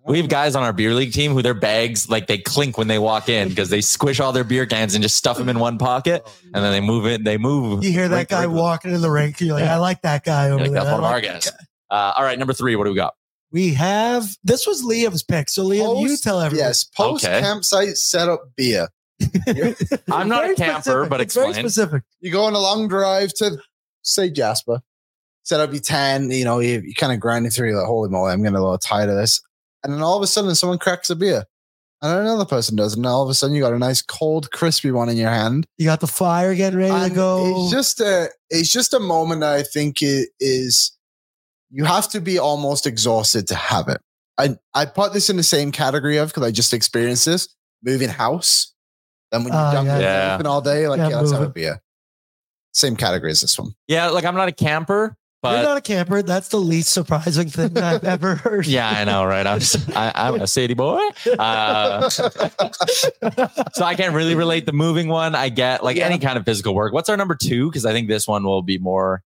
We 0.03 0.17
have 0.17 0.29
guys 0.29 0.55
on 0.55 0.63
our 0.63 0.73
beer 0.73 0.95
league 0.95 1.13
team 1.13 1.31
who 1.33 1.43
their 1.43 1.53
bags 1.53 2.09
like 2.09 2.25
they 2.25 2.39
clink 2.39 2.75
when 2.79 2.87
they 2.87 2.97
walk 2.97 3.29
in 3.29 3.49
because 3.49 3.69
they 3.69 3.81
squish 3.81 4.19
all 4.19 4.31
their 4.31 4.43
beer 4.43 4.65
cans 4.65 4.95
and 4.95 5.03
just 5.03 5.15
stuff 5.15 5.37
them 5.37 5.47
in 5.47 5.59
one 5.59 5.77
pocket, 5.77 6.27
and 6.43 6.63
then 6.63 6.71
they 6.71 6.81
move 6.81 7.05
it. 7.05 7.23
They 7.23 7.37
move. 7.37 7.83
You 7.83 7.91
hear 7.91 8.09
that 8.09 8.27
guy 8.27 8.45
rink. 8.45 8.55
walking 8.55 8.95
in 8.95 9.01
the 9.01 9.11
rink. 9.11 9.39
You're 9.39 9.53
like, 9.53 9.65
I 9.69 9.77
like 9.77 10.01
that 10.01 10.23
guy 10.23 10.49
over 10.49 10.63
like, 10.63 10.71
there. 10.71 10.83
that's 10.83 10.85
one 10.91 11.01
of 11.01 11.05
our 11.05 11.11
like 11.11 11.23
that 11.25 11.43
guys. 11.43 11.51
Uh, 11.91 12.13
all 12.17 12.23
right, 12.23 12.39
number 12.39 12.53
three. 12.53 12.75
What 12.75 12.85
do 12.85 12.89
we 12.89 12.95
got? 12.95 13.13
We 13.51 13.75
have 13.75 14.25
this 14.43 14.65
was 14.65 14.81
Liam's 14.81 15.21
pick. 15.21 15.49
So 15.49 15.63
Liam, 15.65 16.01
you 16.01 16.17
tell 16.17 16.39
everyone. 16.41 16.65
Yes, 16.65 16.83
post 16.83 17.23
Okay. 17.23 17.39
campsite 17.39 17.95
setup 17.97 18.41
beer. 18.57 18.87
I'm 20.11 20.27
not 20.27 20.49
a 20.49 20.55
camper, 20.55 20.81
specific. 20.81 21.09
but 21.09 21.21
It's 21.21 21.33
very 21.33 21.49
explain. 21.49 21.69
specific. 21.69 22.03
You 22.19 22.31
go 22.31 22.43
on 22.43 22.53
a 22.53 22.59
long 22.59 22.87
drive 22.87 23.33
to 23.35 23.57
say 24.03 24.29
Jasper, 24.29 24.81
set 25.43 25.59
up 25.59 25.71
your 25.71 25.81
tent, 25.81 26.31
you 26.31 26.45
know, 26.45 26.59
you, 26.59 26.81
you 26.83 26.93
kind 26.93 27.13
of 27.13 27.19
grinding 27.19 27.51
through, 27.51 27.69
you're 27.69 27.77
like, 27.77 27.87
holy 27.87 28.09
moly, 28.09 28.31
I'm 28.31 28.41
getting 28.41 28.55
a 28.55 28.61
little 28.61 28.77
tired 28.77 29.09
of 29.09 29.15
this. 29.15 29.41
And 29.83 29.93
then 29.93 30.01
all 30.01 30.17
of 30.17 30.23
a 30.23 30.27
sudden 30.27 30.53
someone 30.55 30.79
cracks 30.79 31.09
a 31.09 31.15
beer. 31.15 31.45
And 32.03 32.19
another 32.19 32.45
person 32.45 32.75
does, 32.75 32.95
and 32.95 33.05
all 33.05 33.21
of 33.21 33.29
a 33.29 33.33
sudden 33.35 33.55
you 33.55 33.61
got 33.61 33.73
a 33.73 33.77
nice 33.79 34.01
cold, 34.01 34.49
crispy 34.51 34.89
one 34.89 35.07
in 35.09 35.17
your 35.17 35.29
hand. 35.29 35.67
You 35.77 35.85
got 35.85 35.99
the 35.99 36.07
fire 36.07 36.55
getting 36.55 36.79
ready 36.79 36.91
And 36.91 37.11
to 37.11 37.15
go. 37.15 37.63
It's 37.65 37.71
just 37.71 37.99
a 38.01 38.29
it's 38.49 38.71
just 38.71 38.95
a 38.95 38.99
moment 38.99 39.41
that 39.41 39.53
I 39.53 39.61
think 39.61 40.01
it 40.01 40.29
is 40.39 40.97
you 41.69 41.83
have 41.85 42.09
to 42.09 42.19
be 42.19 42.39
almost 42.39 42.87
exhausted 42.87 43.47
to 43.49 43.55
have 43.55 43.87
it. 43.87 44.01
I 44.39 44.55
I 44.73 44.85
put 44.85 45.13
this 45.13 45.29
in 45.29 45.37
the 45.37 45.43
same 45.43 45.71
category 45.71 46.17
of 46.17 46.29
because 46.29 46.41
I 46.41 46.49
just 46.49 46.73
experienced 46.73 47.25
this 47.25 47.47
moving 47.83 48.09
house. 48.09 48.73
Then 49.31 49.43
when 49.43 49.53
you 49.53 49.59
Oh, 49.59 49.71
jump 49.71 49.87
yeah. 49.87 49.95
in 49.95 50.01
Yeah. 50.01 50.33
everything 50.33 50.47
all 50.51 50.61
day, 50.61 50.87
like 50.87 50.97
Yeah, 50.99 51.09
yeah, 51.09 51.17
let's 51.19 51.31
have 51.31 51.39
a 51.39 51.43
moving. 51.45 51.53
beer. 51.53 51.81
Same 52.73 52.95
category 52.95 53.31
as 53.31 53.41
this 53.41 53.57
one. 53.59 53.73
Yeah, 53.87 54.09
like 54.09 54.25
I'm 54.25 54.35
not 54.35 54.47
a 54.47 54.51
camper, 54.53 55.17
You're 55.43 55.63
not 55.63 55.77
a 55.77 55.81
camper. 55.81 56.21
That's 56.21 56.49
the 56.49 56.57
least 56.59 56.89
surprising 56.91 57.49
thing 57.49 57.77
I've 57.77 58.03
ever 58.03 58.35
heard. 58.43 58.67
yeah, 58.67 58.89
I 58.89 59.03
know, 59.05 59.25
right? 59.25 59.45
I'm 59.47 59.59
just, 59.59 59.89
I, 59.95 60.11
I'm 60.15 60.39
a 60.41 60.47
city 60.47 60.73
boy, 60.75 60.99
uh, 61.39 62.09
so 62.09 62.29
I 63.83 63.95
can't 63.95 64.13
really 64.13 64.35
relate 64.35 64.65
the 64.65 64.71
moving 64.73 65.07
one. 65.07 65.35
I 65.35 65.49
get 65.49 65.83
like 65.83 65.97
Yeah. 65.97 66.05
any 66.05 66.19
kind 66.19 66.37
of 66.37 66.45
physical 66.45 66.73
work. 66.75 66.93
What's 66.93 67.09
our 67.09 67.17
number 67.17 67.35
two? 67.35 67.69
Because 67.69 67.85
I 67.85 67.91
think 67.93 68.07
this 68.07 68.27
one 68.27 68.43
will 68.43 68.61
be 68.61 68.77
more. 68.77 69.23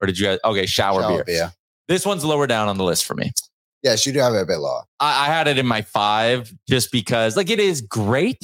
Or 0.00 0.06
did 0.06 0.18
you 0.18 0.26
guys? 0.26 0.38
Okay, 0.44 0.66
shower, 0.66 1.02
Shower 1.02 1.16
beer. 1.16 1.24
beer. 1.24 1.52
This 1.88 2.06
one's 2.06 2.24
lower 2.24 2.46
down 2.46 2.68
on 2.68 2.78
the 2.78 2.84
list 2.84 3.04
for 3.04 3.14
me. 3.14 3.32
Yes, 3.82 4.06
you 4.06 4.12
do 4.12 4.18
have 4.20 4.34
it 4.34 4.40
a 4.42 4.46
bit 4.46 4.58
lower. 4.58 4.82
I, 4.98 5.24
I 5.24 5.26
had 5.26 5.46
it 5.48 5.58
in 5.58 5.66
my 5.66 5.82
five 5.82 6.52
just 6.68 6.90
because, 6.92 7.36
like, 7.36 7.50
it 7.50 7.58
is 7.60 7.80
great, 7.80 8.38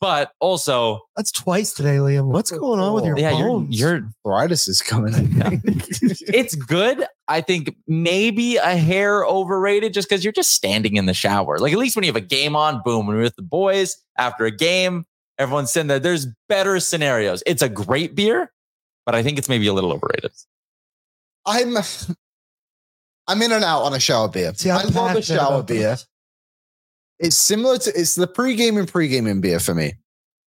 but 0.00 0.32
also, 0.40 1.00
That's 1.16 1.30
twice 1.30 1.72
today, 1.72 1.96
Liam. 1.96 2.26
What's 2.26 2.50
going 2.50 2.80
on 2.80 2.94
with 2.94 3.04
your 3.04 3.18
yeah, 3.18 3.36
you're, 3.38 3.48
bones? 3.48 3.78
you're 3.78 4.02
Arthritis 4.24 4.66
is 4.68 4.82
coming. 4.82 5.12
it's 5.14 6.54
good. 6.54 7.04
I 7.28 7.40
think 7.40 7.76
maybe 7.86 8.56
a 8.56 8.76
hair 8.76 9.24
overrated 9.24 9.94
just 9.94 10.08
because 10.08 10.24
you're 10.24 10.32
just 10.32 10.52
standing 10.52 10.96
in 10.96 11.06
the 11.06 11.14
shower. 11.14 11.58
Like 11.58 11.72
at 11.72 11.78
least 11.78 11.96
when 11.96 12.02
you 12.02 12.08
have 12.08 12.16
a 12.16 12.20
game 12.20 12.56
on, 12.56 12.82
boom, 12.84 13.06
when 13.06 13.16
you're 13.16 13.22
with 13.22 13.36
the 13.36 13.42
boys 13.42 13.96
after 14.18 14.44
a 14.44 14.50
game, 14.50 15.06
everyone's 15.38 15.70
sitting 15.70 15.86
there. 15.86 16.00
There's 16.00 16.26
better 16.48 16.80
scenarios. 16.80 17.42
It's 17.46 17.62
a 17.62 17.68
great 17.68 18.14
beer, 18.16 18.52
but 19.06 19.14
I 19.14 19.22
think 19.22 19.38
it's 19.38 19.48
maybe 19.48 19.68
a 19.68 19.72
little 19.72 19.92
overrated. 19.92 20.32
I'm 21.46 21.76
I'm 23.28 23.42
in 23.42 23.52
and 23.52 23.64
out 23.64 23.82
on 23.82 23.94
a 23.94 24.00
shower 24.00 24.28
beer. 24.28 24.52
See, 24.54 24.70
I'm 24.70 24.78
I 24.78 24.82
love 24.82 24.94
a 24.94 25.14
passionate 25.14 25.24
shower 25.24 25.54
about 25.54 25.66
beer. 25.68 25.90
this. 25.90 26.06
It's 27.20 27.36
similar 27.36 27.78
to 27.78 27.90
it's 27.94 28.14
the 28.16 28.26
pre-game 28.26 28.76
and 28.76 28.88
pre-gaming 28.88 29.40
beer 29.40 29.60
for 29.60 29.74
me. 29.74 29.92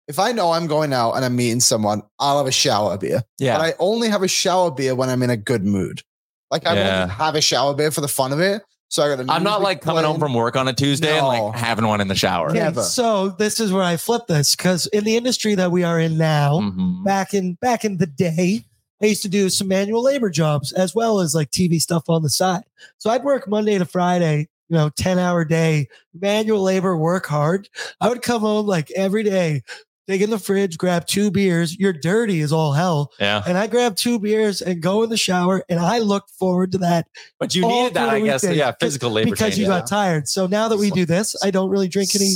If 0.08 0.18
I 0.18 0.32
know 0.32 0.52
I'm 0.52 0.66
going 0.66 0.92
out 0.92 1.12
and 1.12 1.24
I'm 1.24 1.34
meeting 1.34 1.60
someone, 1.60 2.02
I'll 2.18 2.38
have 2.38 2.46
a 2.46 2.52
shower 2.52 2.96
beer. 2.98 3.22
Yeah. 3.38 3.56
But 3.58 3.64
I 3.64 3.74
only 3.78 4.08
have 4.08 4.22
a 4.22 4.28
shower 4.28 4.70
beer 4.70 4.94
when 4.94 5.08
I'm 5.08 5.22
in 5.22 5.30
a 5.30 5.36
good 5.36 5.64
mood. 5.64 6.02
Like 6.50 6.66
I 6.66 6.74
Yeah. 6.74 6.98
won't 7.00 7.10
have 7.12 7.34
a 7.34 7.40
shower 7.40 7.74
beer 7.74 7.90
for 7.90 8.00
the 8.02 8.08
fun 8.08 8.32
of 8.32 8.40
it. 8.40 8.62
So 8.88 9.02
I 9.02 9.16
got. 9.16 9.24
I'm 9.28 9.42
not 9.42 9.62
like 9.62 9.80
coming 9.80 10.04
home 10.04 10.20
from 10.20 10.32
work 10.32 10.54
on 10.54 10.68
a 10.68 10.72
Tuesday 10.72 11.16
and 11.18 11.26
like 11.26 11.54
having 11.56 11.86
one 11.88 12.00
in 12.00 12.06
the 12.06 12.14
shower. 12.14 12.50
Okay, 12.50 12.60
Never. 12.60 12.82
so 12.84 13.30
this 13.30 13.58
is 13.58 13.72
where 13.72 13.82
I 13.82 13.96
flip 13.96 14.28
this 14.28 14.54
because 14.54 14.86
in 14.88 15.02
the 15.02 15.16
industry 15.16 15.56
that 15.56 15.72
we 15.72 15.82
are 15.82 15.98
in 15.98 16.16
now, 16.18 16.60
Mhm. 16.60 17.04
back 17.04 17.34
in 17.34 17.54
back 17.60 17.84
in 17.84 17.96
the 17.96 18.06
day, 18.06 18.64
I 19.02 19.06
used 19.06 19.22
to 19.22 19.28
do 19.28 19.50
some 19.50 19.66
manual 19.66 20.04
labor 20.04 20.30
jobs 20.30 20.70
as 20.72 20.94
well 20.94 21.18
as 21.18 21.34
like 21.34 21.50
TV 21.50 21.80
stuff 21.80 22.04
on 22.08 22.22
the 22.22 22.30
side. 22.30 22.62
So 22.98 23.10
I'd 23.10 23.24
work 23.24 23.48
Monday 23.48 23.76
to 23.76 23.84
Friday, 23.84 24.48
you 24.68 24.76
know, 24.76 24.88
10 24.90 25.18
hour 25.18 25.44
day, 25.44 25.88
manual 26.14 26.62
labor, 26.62 26.96
work 26.96 27.26
hard. 27.26 27.68
I 28.00 28.08
would 28.08 28.22
come 28.22 28.40
home 28.40 28.66
like 28.66 28.90
every 28.92 29.22
day, 29.22 29.62
dig 30.08 30.22
in 30.22 30.30
the 30.30 30.38
fridge, 30.38 30.76
grab 30.78 31.06
two 31.06 31.30
beers. 31.30 31.76
You're 31.78 31.92
dirty 31.92 32.40
as 32.40 32.52
all 32.52 32.72
hell. 32.72 33.12
Yeah. 33.20 33.42
And 33.46 33.56
I 33.58 33.66
grab 33.66 33.96
two 33.96 34.18
beers 34.18 34.60
and 34.62 34.80
go 34.82 35.02
in 35.02 35.10
the 35.10 35.16
shower. 35.16 35.64
And 35.68 35.78
I 35.80 35.98
look 35.98 36.28
forward 36.38 36.72
to 36.72 36.78
that 36.78 37.06
But 37.38 37.54
you 37.54 37.62
needed 37.66 37.94
that, 37.94 38.08
I 38.08 38.20
guess. 38.20 38.44
Yeah. 38.44 38.72
Physical 38.80 39.10
labor. 39.10 39.30
because 39.30 39.54
training. 39.54 39.60
you 39.60 39.66
got 39.66 39.86
tired. 39.86 40.28
So 40.28 40.46
now 40.46 40.68
that 40.68 40.78
we 40.78 40.90
do 40.90 41.04
this, 41.04 41.36
I 41.44 41.50
don't 41.50 41.70
really 41.70 41.88
drink 41.88 42.14
any 42.16 42.34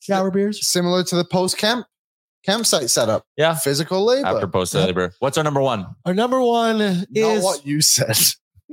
shower 0.00 0.30
beers. 0.30 0.66
similar 0.66 1.04
to 1.04 1.16
the 1.16 1.24
post 1.24 1.58
camp 1.58 1.86
campsite 2.44 2.90
setup. 2.90 3.24
Yeah. 3.36 3.54
Physical 3.54 4.04
labor. 4.04 4.26
After 4.26 4.48
post 4.48 4.74
Yep. 4.74 4.86
labor. 4.86 5.14
What's 5.20 5.38
our 5.38 5.44
number 5.44 5.60
one? 5.60 5.86
Our 6.04 6.14
number 6.14 6.40
one 6.42 6.80
is 6.80 7.06
Not 7.10 7.30
is 7.36 7.44
what 7.44 7.64
you 7.66 7.80
said. 7.82 8.16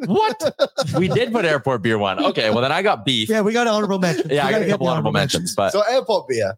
What? 0.05 0.55
we 0.97 1.07
did 1.07 1.31
put 1.31 1.45
airport 1.45 1.81
beer 1.81 1.97
one. 1.97 2.23
Okay. 2.25 2.49
Well, 2.49 2.61
then 2.61 2.71
I 2.71 2.81
got 2.81 3.05
beef. 3.05 3.29
yeah, 3.29 3.41
we 3.41 3.53
got 3.53 3.67
honorable 3.67 3.99
mentions. 3.99 4.31
Yeah, 4.31 4.47
We 4.47 4.49
I 4.49 4.51
got 4.59 4.61
a 4.61 4.67
couple 4.69 4.85
the 4.87 4.91
honorable 4.91 5.11
mentions, 5.11 5.55
but 5.55 5.71
so 5.71 5.81
airport 5.81 6.27
beer. 6.27 6.53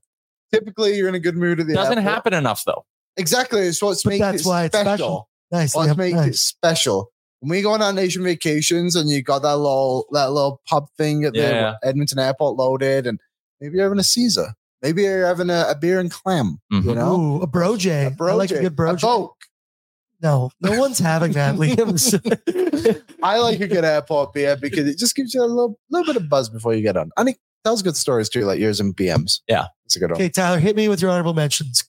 Typically, 0.54 0.98
you're 0.98 1.08
in 1.10 1.16
a 1.16 1.20
good 1.20 1.36
mood 1.38 1.60
at 1.60 1.68
the 1.68 1.74
airport. 1.74 1.86
doesn't 1.86 1.98
airport. 2.00 2.14
happen 2.16 2.34
enough 2.34 2.64
though. 2.66 2.86
Exactly. 3.18 3.62
It's 3.62 3.82
what's 3.82 4.04
But 4.04 4.10
makes 4.12 4.20
that's 4.22 4.42
it 4.42 4.48
why 4.48 4.64
it's 4.66 4.76
special. 4.78 4.96
special. 4.98 5.30
Nice. 5.52 5.76
What 5.76 5.90
Liam, 5.90 5.98
makes 5.98 6.28
it 6.28 6.36
special? 6.38 7.12
When 7.40 7.50
we 7.50 7.62
go 7.62 7.72
on 7.72 7.82
our 7.82 7.92
nation 7.94 8.24
vacations 8.24 8.96
and 8.96 9.10
you 9.10 9.22
got 9.24 9.42
that 9.42 9.58
little 9.58 10.06
that 10.12 10.32
little 10.32 10.62
pub 10.68 10.88
thing 10.98 11.24
at 11.26 11.34
Yeah. 11.36 11.76
the 11.82 11.88
Edmonton 11.88 12.20
airport 12.20 12.56
loaded, 12.58 13.08
and 13.08 13.20
maybe 13.60 13.76
you're 13.78 13.86
having 13.86 14.00
a 14.00 14.04
Caesar, 14.04 14.54
maybe 14.82 15.02
you're 15.04 15.26
having 15.26 15.50
a, 15.50 15.66
a 15.70 15.76
beer 15.76 16.00
and 16.00 16.12
clam. 16.12 16.60
You 16.70 16.82
Mhm. 16.82 16.96
know, 16.96 17.16
Ooh, 17.20 17.42
a 17.42 17.48
bro 17.48 17.76
J. 17.78 18.06
a 18.06 18.12
bro 18.12 18.34
I 18.34 18.36
like 18.36 18.52
a 18.52 18.60
good 18.62 18.76
bro 18.76 18.92
a 18.92 18.96
Vogue. 18.98 19.32
No, 20.22 20.52
no 20.62 20.80
one's 20.80 21.00
having 21.00 21.32
that, 21.34 21.56
Liam. 21.56 23.02
I 23.24 23.40
like 23.40 23.60
a 23.60 23.68
good 23.68 23.84
airport 23.84 24.34
beer 24.34 24.56
because 24.56 24.88
it 24.88 24.98
just 24.98 25.16
gives 25.16 25.34
you 25.34 25.42
a 25.44 25.46
little 25.46 25.80
little 25.90 26.06
bit 26.14 26.22
of 26.22 26.30
buzz 26.30 26.50
before 26.50 26.74
you 26.74 26.82
get 26.82 26.96
on. 26.98 27.12
And 27.18 27.30
it 27.30 27.38
tells 27.64 27.82
good 27.82 27.96
stories 27.98 28.30
too, 28.30 28.42
like 28.46 28.60
yours 28.60 28.80
and 28.80 28.96
BMs. 28.96 29.40
Yeah. 29.48 29.66
it's 29.86 29.96
a 29.96 30.00
good 30.00 30.12
one. 30.12 30.16
okay, 30.22 30.30
Tyler, 30.30 30.60
hit 30.60 30.76
me 30.76 30.88
with 30.90 31.02
your 31.02 31.12
honorable 31.12 31.34
mentions. 31.34 31.84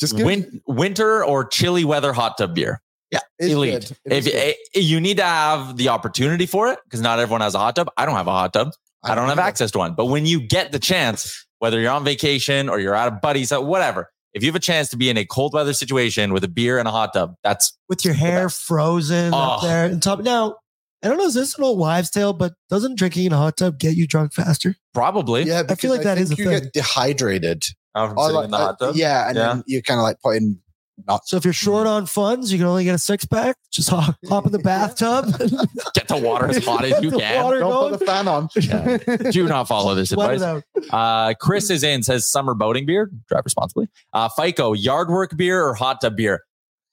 Just 0.00 0.16
give 0.16 0.24
Win- 0.26 0.62
winter 0.66 1.24
or 1.24 1.44
chilly 1.44 1.84
weather 1.84 2.12
hot 2.12 2.38
tub 2.38 2.54
beer. 2.54 2.80
yeah, 3.10 3.20
it's 3.38 3.52
Elite. 3.52 3.94
good. 4.04 4.12
It 4.12 4.26
If 4.26 4.64
good. 4.74 4.84
you 4.84 5.00
need 5.00 5.16
to 5.18 5.24
have 5.24 5.76
the 5.76 5.88
opportunity 5.88 6.46
for 6.46 6.68
it, 6.72 6.78
because 6.84 7.00
not 7.00 7.18
everyone 7.18 7.40
has 7.40 7.54
a 7.54 7.58
hot 7.58 7.74
tub. 7.76 7.88
I 7.96 8.06
don't 8.06 8.14
have 8.14 8.28
a 8.28 8.32
hot 8.32 8.52
tub. 8.52 8.70
I 9.02 9.14
don't 9.14 9.28
have 9.28 9.38
either. 9.38 9.48
access 9.48 9.70
to 9.72 9.78
one. 9.78 9.94
But 9.94 10.06
when 10.06 10.24
you 10.26 10.40
get 10.40 10.72
the 10.72 10.78
chance, 10.78 11.46
whether 11.58 11.78
you're 11.80 11.90
on 11.90 12.04
vacation 12.04 12.68
or 12.68 12.78
you're 12.80 12.94
at 12.94 13.08
a 13.08 13.10
buddy's, 13.10 13.52
uh, 13.52 13.60
whatever, 13.60 14.10
if 14.34 14.42
you 14.42 14.48
have 14.48 14.56
a 14.56 14.60
chance 14.60 14.88
to 14.90 14.96
be 14.96 15.08
in 15.08 15.16
a 15.16 15.24
cold 15.24 15.54
weather 15.54 15.72
situation 15.72 16.32
with 16.32 16.44
a 16.44 16.48
beer 16.48 16.78
and 16.78 16.86
a 16.86 16.90
hot 16.90 17.12
tub, 17.14 17.34
that's 17.42 17.76
With 17.88 18.04
your 18.04 18.14
hair 18.14 18.48
frozen 18.50 19.32
up 19.32 19.62
Oh. 19.62 19.66
there 19.66 19.86
and 19.86 20.02
top. 20.02 20.20
Now, 20.20 20.56
I 21.02 21.08
don't 21.08 21.18
know, 21.18 21.24
is 21.26 21.34
this 21.34 21.56
an 21.58 21.64
old 21.64 21.78
wives' 21.78 22.10
tale, 22.10 22.32
but 22.32 22.54
doesn't 22.70 22.96
drinking 22.96 23.26
in 23.26 23.32
a 23.32 23.36
hot 23.36 23.56
tub 23.58 23.78
get 23.78 23.94
you 23.96 24.06
drunk 24.06 24.32
faster? 24.32 24.74
probably. 24.92 25.42
Yeah, 25.44 25.62
I 25.68 25.74
feel 25.74 25.90
like 25.90 26.02
that 26.02 26.16
think 26.18 26.24
is 26.24 26.32
a 26.32 26.36
you 26.36 26.44
thing. 26.50 26.60
get 26.62 26.72
dehydrated. 26.72 27.64
Oh, 27.94 28.08
from 28.08 28.18
sitting 28.18 28.34
like, 28.34 28.44
in 28.46 28.50
the 28.50 28.56
uh, 28.56 28.60
hot 28.60 28.78
tub. 28.80 28.96
Yeah, 28.96 29.28
and 29.28 29.36
Yeah. 29.36 29.46
then 29.54 29.64
you 29.66 29.82
kind 29.82 30.00
of 30.00 30.02
like 30.04 30.20
put 30.20 30.36
in 30.36 30.60
not 31.08 31.26
So 31.26 31.36
if 31.36 31.44
you're 31.44 31.52
short 31.52 31.86
on 31.86 32.06
funds, 32.06 32.52
you 32.52 32.58
can 32.58 32.66
only 32.66 32.84
get 32.84 32.94
a 32.94 32.98
six 32.98 33.24
pack. 33.24 33.56
Just 33.72 33.90
hop, 33.90 34.16
hop 34.28 34.46
in 34.46 34.52
the 34.52 34.58
bathtub. 34.60 35.26
Get 35.94 36.06
the 36.08 36.16
water 36.16 36.46
as 36.48 36.64
hot 36.64 36.84
as 36.84 37.02
you 37.02 37.10
The 37.12 37.18
can. 37.18 37.50
don't 37.50 37.60
going. 37.60 37.90
put 37.90 38.00
the 38.00 38.06
fan 38.06 38.28
on. 38.28 38.48
Yeah. 38.60 39.30
Do 39.32 39.48
not 39.48 39.66
follow 39.68 39.94
this 39.94 40.12
Let 40.12 40.34
advice. 40.34 40.62
out. 40.92 40.92
Uh, 41.30 41.34
Chris 41.34 41.70
is 41.70 41.82
in, 41.82 42.02
says 42.04 42.28
summer 42.30 42.54
boating 42.54 42.86
beer. 42.86 43.10
Drive 43.28 43.44
responsibly. 43.44 43.88
Uh, 44.12 44.28
FICO, 44.28 44.72
yard 44.72 45.08
work 45.10 45.36
beer 45.36 45.62
or 45.64 45.74
hot 45.74 46.00
tub 46.00 46.16
beer? 46.16 46.42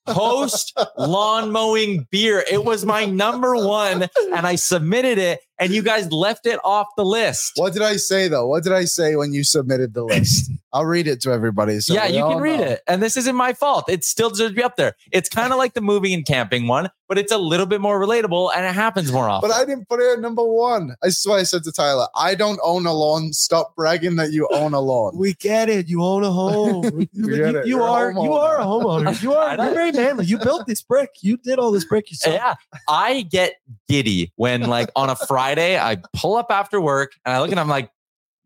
Post 0.08 0.76
lawn 0.97 1.52
mowing 1.52 2.08
beer. 2.10 2.43
It 2.52 2.66
was 2.66 2.84
my 2.86 3.06
number 3.06 3.56
one, 3.56 4.08
and 4.34 4.47
I 4.47 4.56
submitted 4.56 5.20
it. 5.20 5.39
And 5.62 5.72
you 5.72 5.82
guys 5.82 6.12
left 6.12 6.45
it 6.45 6.59
off 6.66 6.88
the 6.97 7.05
list. 7.05 7.53
What 7.55 7.72
did 7.74 7.82
I 7.84 7.95
say 7.95 8.28
though? 8.28 8.47
What 8.47 8.64
did 8.64 8.74
I 8.74 8.84
say 8.86 9.16
when 9.16 9.32
you 9.32 9.43
submitted 9.45 9.93
the 9.93 10.03
list? 10.03 10.51
I'll 10.74 10.86
read 10.86 11.05
it 11.07 11.22
to 11.22 11.32
everybody. 11.32 11.80
So 11.82 11.93
yeah, 11.93 12.07
you 12.07 12.24
all 12.24 12.34
can 12.34 12.41
read 12.41 12.59
know. 12.62 12.66
it. 12.66 12.82
And 12.88 13.03
this 13.03 13.18
isn't 13.18 13.36
my 13.36 13.51
fault. 13.53 13.89
It 13.89 14.05
still 14.05 14.30
deserves 14.30 14.51
to 14.51 14.55
be 14.55 14.64
up 14.64 14.76
there. 14.78 14.95
It's 15.12 15.30
kind 15.39 15.51
of 15.53 15.57
like 15.59 15.74
the 15.74 15.82
moving 15.82 16.14
and 16.14 16.26
camping 16.26 16.68
one, 16.68 16.89
but 17.09 17.18
it's 17.18 17.32
a 17.32 17.38
little 17.38 17.66
bit 17.66 17.82
more 17.82 17.99
relatable 17.99 18.51
and 18.55 18.66
it 18.66 18.74
happens 18.74 19.12
more 19.12 19.28
often. 19.30 19.49
But 19.49 19.55
I 19.55 19.66
didn't 19.66 19.88
put 19.89 19.99
it 20.01 20.14
at 20.14 20.20
number 20.22 20.43
one. 20.45 20.95
I 21.03 21.09
swear 21.09 21.39
I 21.39 21.43
said 21.43 21.64
to 21.64 21.72
Tyler, 21.72 22.07
I 22.16 22.36
don't 22.36 22.59
own 22.64 22.86
a 22.86 22.93
lawn. 22.93 23.34
Stop 23.34 23.76
bragging 23.76 24.16
that 24.16 24.32
you 24.32 24.47
own 24.51 24.74
a 24.74 24.80
lawn. 24.80 25.12
We 25.22 25.34
get 25.34 25.68
it. 25.70 25.88
You 25.89 26.03
own 26.03 26.24
a 26.24 26.32
home. 26.32 26.84
you, 26.86 26.91
you- 26.91 27.07
you 27.14 27.36
You're 27.36 27.59
a 27.62 27.68
you 27.68 27.78
homeowner. 27.78 28.39
are 28.39 28.59
a 28.62 28.64
homeowner. 28.64 29.22
You 29.22 29.34
are 29.34 29.55
you're 29.57 29.74
very 29.74 29.91
manly. 29.91 30.26
You 30.26 30.38
built 30.39 30.66
this 30.68 30.82
brick. 30.82 31.09
You 31.22 31.38
did 31.38 31.59
all 31.59 31.72
this 31.72 31.84
brick 31.86 32.09
yourself. 32.09 32.34
yeah, 32.36 32.55
I 32.88 33.22
get 33.24 33.55
giddy 33.89 34.32
when, 34.38 34.62
like, 34.62 34.89
on 34.95 35.09
a 35.09 35.16
Friday, 35.16 35.51
I 35.60 35.97
pull 36.16 36.36
up 36.36 36.47
after 36.49 36.80
work 36.82 37.14
and 37.26 37.34
I 37.36 37.39
look 37.41 37.52
and 37.52 37.60
I'm 37.60 37.68
like, 37.70 37.89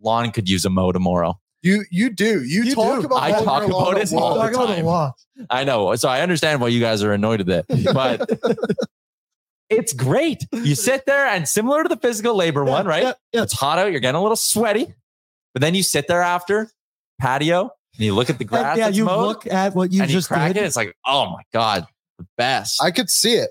lawn 0.02 0.32
could 0.32 0.48
use 0.50 0.66
a 0.66 0.70
mow 0.70 0.92
tomorrow. 0.92 1.40
You 1.64 1.84
you 1.90 2.12
do. 2.12 2.44
You, 2.44 2.64
You 2.64 2.76
talk 2.76 3.02
do. 3.02 3.08
about 3.08 3.24
I 3.24 3.32
talk 3.32 3.42
about 3.68 3.98
it 3.98 4.14
all 4.14 4.36
the 4.36 4.42
Talk 4.42 4.54
about 4.54 4.68
time. 4.68 4.86
law. 4.86 5.14
I 5.50 5.64
know. 5.64 5.96
So 5.96 6.08
I 6.10 6.22
understand 6.22 6.62
why 6.62 6.68
you 6.68 6.80
guys 6.80 7.02
are 7.04 7.12
annoyed 7.12 7.42
at 7.50 7.66
it, 7.70 7.86
but 7.94 8.30
it's 9.70 9.94
great. 9.94 10.46
You 10.52 10.76
sit 10.76 11.06
there 11.06 11.26
and 11.26 11.48
similar 11.48 11.84
to 11.84 11.90
the 11.90 11.98
physical 11.98 12.36
labor 12.36 12.64
Yeah, 12.66 12.72
one, 12.72 12.86
right? 12.86 13.04
yeah, 13.04 13.14
yeah. 13.34 13.44
It's 13.44 13.54
hot 13.54 13.80
out. 13.80 13.92
You're 13.92 14.00
getting 14.00 14.18
a 14.20 14.22
little 14.22 14.36
sweaty, 14.36 14.94
but 15.54 15.62
then 15.62 15.74
you 15.74 15.82
sit 15.84 16.08
there 16.08 16.22
after 16.22 16.70
patio 17.20 17.72
and 17.96 18.06
you 18.06 18.14
look 18.14 18.30
at 18.30 18.38
the 18.38 18.46
grass. 18.46 18.78
And, 18.78 18.80
yeah, 18.80 18.88
you 18.90 19.06
mowed, 19.06 19.26
look 19.28 19.48
at 19.48 19.74
what 19.74 19.92
you 19.92 20.02
and 20.04 20.12
you 20.12 20.18
just 20.18 20.28
crack 20.28 20.54
did. 20.54 20.62
it. 20.62 20.66
It's 20.66 20.76
like, 20.76 20.96
oh 21.06 21.32
my 21.32 21.42
God, 21.52 21.88
the 22.20 22.28
best. 22.38 22.82
I 22.84 22.92
could 22.92 23.10
see 23.10 23.34
it. 23.34 23.50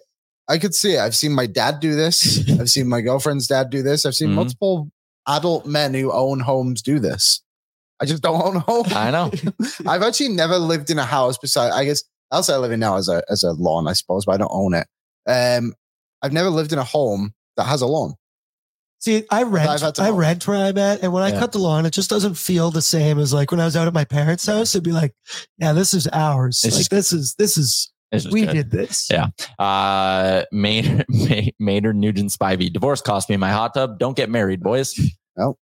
I 0.49 0.59
could 0.59 0.75
see 0.75 0.95
it. 0.95 1.01
I've 1.01 1.17
seen 1.17 1.33
my 1.33 1.47
dad 1.47 1.81
do 1.81 1.95
this. 1.95 2.49
I've 2.61 2.71
seen 2.71 2.89
my 2.89 3.01
girlfriend's 3.01 3.47
dad 3.47 3.71
do 3.71 3.83
this. 3.83 4.05
I've 4.05 4.15
seen 4.15 4.31
Mhm. 4.31 4.35
multiple 4.35 4.91
adult 5.27 5.65
men 5.67 5.95
who 5.95 6.13
own 6.13 6.41
homes 6.41 6.83
do 6.83 6.99
this. 6.99 7.41
I 8.01 8.05
just 8.07 8.23
don't 8.23 8.43
own 8.43 8.57
a 8.57 8.61
home. 8.61 8.87
I 8.91 9.11
know. 9.11 9.31
I've 9.87 10.03
actually 10.03 10.29
never 10.31 10.59
lived 10.59 10.91
in 10.91 10.99
a 10.99 11.05
house 11.05 11.39
beside. 11.39 11.71
I 11.73 11.85
guess 11.85 12.03
the 12.31 12.37
house 12.37 12.51
I 12.51 12.57
live 12.59 12.73
in 12.73 12.81
now 12.81 12.97
is 12.97 13.09
a 13.09 13.23
as 13.31 13.43
a 13.43 13.53
lawn, 13.53 13.89
I 13.89 13.93
suppose, 13.95 14.25
but 14.27 14.33
I 14.33 14.37
don't 14.39 14.51
own 14.53 14.75
it. 14.75 14.87
Um, 15.27 15.73
I've 16.21 16.33
never 16.33 16.51
lived 16.51 16.73
in 16.73 16.79
a 16.79 16.85
home 16.85 17.33
that 17.57 17.65
has 17.65 17.81
a 17.81 17.87
lawn. 17.87 18.15
See, 18.99 19.25
I 19.31 19.43
rent. 19.45 19.99
I 20.01 20.11
rent 20.11 20.47
where 20.49 20.57
I'm 20.57 20.79
at, 20.79 21.03
and 21.03 21.13
when 21.13 21.23
I 21.23 21.31
cut 21.31 21.53
the 21.53 21.59
lawn, 21.59 21.85
it 21.87 21.91
just 21.91 22.09
doesn't 22.11 22.35
feel 22.37 22.71
the 22.71 22.81
same 22.83 23.19
as 23.19 23.33
like 23.35 23.51
when 23.51 23.61
I 23.61 23.65
was 23.67 23.77
out 23.77 23.87
at 23.87 23.93
my 23.95 24.05
parents' 24.05 24.47
house. 24.47 24.75
It'd 24.75 24.83
be 24.83 24.93
like, 24.93 25.15
yeah, 25.59 25.73
this 25.75 25.93
is 25.95 26.09
ours. 26.13 26.63
It's 26.65 26.75
like 26.75 26.81
just- 26.81 26.91
this 26.91 27.13
is 27.13 27.35
this 27.39 27.57
is 27.59 27.65
It's 27.67 27.69
just 27.69 27.94
we 28.31 28.47
good. 28.47 28.53
did 28.53 28.71
this. 28.71 29.09
Yeah. 29.11 29.29
Uh, 29.59 30.45
Maynard, 30.53 31.07
May- 31.09 31.55
Maynard 31.59 31.97
Nugent 31.97 32.31
Spivey. 32.31 32.73
Divorce 32.73 33.01
cost 33.01 33.29
me 33.31 33.37
my 33.37 33.51
hot 33.51 33.75
tub. 33.75 33.99
Don't 33.99 34.17
get 34.17 34.31
married, 34.31 34.63
boys. 34.63 34.99
Nope. 35.37 35.59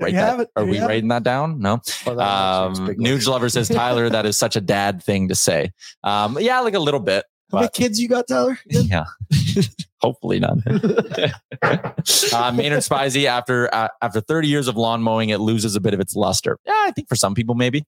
Write 0.00 0.14
that-. 0.14 0.48
Are 0.56 0.64
we 0.64 0.72
you 0.72 0.80
have 0.80 0.90
it. 0.90 0.92
writing 0.92 1.08
that 1.08 1.22
down? 1.22 1.60
No. 1.60 1.80
Well, 2.06 2.16
that 2.16 2.28
Um, 2.28 2.74
Nuge. 2.96 3.26
Lover 3.28 3.48
says, 3.48 3.68
Tyler, 3.68 4.08
that 4.10 4.26
is 4.26 4.36
such 4.38 4.56
a 4.56 4.60
dad 4.60 5.02
thing 5.02 5.28
to 5.28 5.34
say. 5.34 5.70
Um, 6.02 6.38
yeah, 6.40 6.60
like 6.60 6.74
a 6.74 6.78
little 6.80 7.00
bit. 7.00 7.24
How 7.52 7.58
many 7.58 7.68
kids 7.74 8.00
you 8.00 8.08
got, 8.08 8.26
Tyler? 8.26 8.58
yeah. 8.66 9.04
Hopefully 10.00 10.40
none. 10.40 10.62
uh, 11.62 12.52
Maynard 12.54 12.80
Spivey, 12.80 13.26
after 13.26 13.72
uh, 13.74 13.88
after 14.00 14.20
30 14.22 14.48
years 14.48 14.68
of 14.68 14.76
lawn 14.76 15.02
mowing, 15.02 15.28
it 15.28 15.38
loses 15.38 15.76
a 15.76 15.80
bit 15.80 15.92
of 15.94 16.00
its 16.00 16.16
luster. 16.16 16.58
Yeah, 16.64 16.72
I 16.74 16.92
think 16.92 17.08
for 17.08 17.14
some 17.14 17.34
people 17.34 17.54
maybe, 17.54 17.84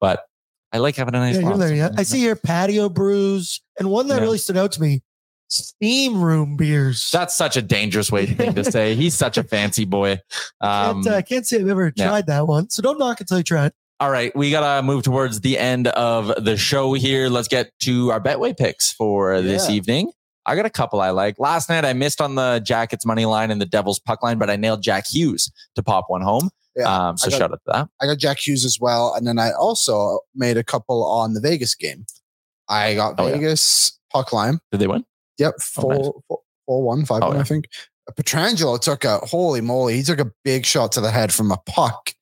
but 0.00 0.24
I 0.72 0.78
like 0.78 0.96
having 0.96 1.14
a 1.14 1.18
nice 1.18 1.36
Yeah, 1.40 1.56
there. 1.56 1.74
Yeah. 1.74 1.90
I 1.96 2.04
see 2.04 2.22
your 2.22 2.36
patio 2.36 2.88
brews, 2.88 3.60
and 3.78 3.90
one 3.90 4.08
that 4.08 4.16
Yeah. 4.16 4.20
really 4.22 4.38
stood 4.38 4.56
out 4.56 4.72
to 4.72 4.80
me: 4.80 5.02
steam 5.48 6.22
room 6.22 6.56
beers. 6.56 7.08
That's 7.12 7.34
such 7.34 7.56
a 7.56 7.62
dangerous 7.62 8.10
way 8.12 8.26
thing 8.26 8.54
to 8.54 8.64
say. 8.64 8.94
He's 8.96 9.14
such 9.14 9.36
a 9.36 9.42
fancy 9.42 9.84
boy. 9.84 10.20
Um, 10.60 11.02
can't, 11.02 11.06
uh, 11.08 11.16
I 11.16 11.22
can't 11.22 11.46
say 11.46 11.58
I've 11.60 11.68
ever 11.68 11.90
tried 11.90 12.26
that 12.28 12.46
one, 12.46 12.70
so 12.70 12.82
don't 12.82 12.98
knock 12.98 13.20
it 13.20 13.28
till 13.28 13.38
you 13.38 13.44
try 13.44 13.66
it. 13.66 13.74
All 13.98 14.10
right, 14.10 14.34
we 14.34 14.50
gotta 14.50 14.82
move 14.82 15.02
towards 15.02 15.40
the 15.40 15.58
end 15.58 15.88
of 15.88 16.32
the 16.42 16.56
show 16.56 16.94
here. 16.94 17.28
Let's 17.28 17.48
get 17.48 17.70
to 17.80 18.12
our 18.12 18.20
Betway 18.20 18.56
picks 18.56 18.92
for 18.92 19.42
this 19.42 19.68
evening. 19.68 20.12
I 20.46 20.56
got 20.56 20.64
a 20.64 20.70
couple 20.70 21.02
I 21.02 21.10
like. 21.10 21.38
Last 21.38 21.68
night 21.68 21.84
I 21.84 21.92
missed 21.92 22.20
on 22.20 22.34
the 22.34 22.60
Jackets 22.64 23.04
money 23.04 23.26
line 23.26 23.50
and 23.50 23.60
the 23.60 23.66
Devils 23.66 23.98
puck 23.98 24.22
line, 24.22 24.38
but 24.38 24.48
I 24.48 24.56
nailed 24.56 24.82
Jack 24.82 25.04
Hughes 25.08 25.52
to 25.74 25.82
pop 25.82 26.06
one 26.08 26.22
home. 26.22 26.48
Yeah, 26.76 27.08
um, 27.08 27.16
so 27.18 27.30
got- 27.30 27.38
shout 27.38 27.52
out 27.52 27.56
to 27.66 27.72
that. 27.72 27.88
I 28.00 28.06
got 28.06 28.18
Jack 28.18 28.38
Hughes 28.46 28.64
as 28.64 28.78
well, 28.80 29.14
and 29.14 29.26
then 29.26 29.38
I 29.38 29.50
also 29.52 30.20
made 30.34 30.56
a 30.56 30.64
couple 30.64 31.04
on 31.04 31.34
the 31.34 31.40
Vegas 31.40 31.74
game. 31.74 32.06
I 32.68 32.94
got 32.94 33.14
Oh, 33.18 33.26
yeah. 33.26 33.32
Vegas 33.34 33.98
puck 34.12 34.32
line. 34.32 34.60
Did 34.70 34.80
they 34.80 34.86
win? 34.86 35.04
Yep, 35.38 35.54
Oh, 35.56 35.62
four, 35.82 35.92
nice. 35.94 36.04
four, 36.28 36.40
four 36.66 36.82
one, 36.82 37.04
five 37.04 37.22
Oh, 37.22 37.28
one, 37.28 37.36
yeah. 37.36 37.42
I 37.42 37.44
think. 37.44 37.66
Pietrangelo 38.16 38.80
took 38.80 39.04
a 39.04 39.18
holy 39.18 39.60
moly. 39.60 39.96
He 39.96 40.02
took 40.02 40.18
a 40.20 40.30
big 40.44 40.66
shot 40.66 40.90
to 40.92 41.00
the 41.00 41.10
head 41.10 41.32
from 41.32 41.52
a 41.52 41.58
puck. 41.66 42.12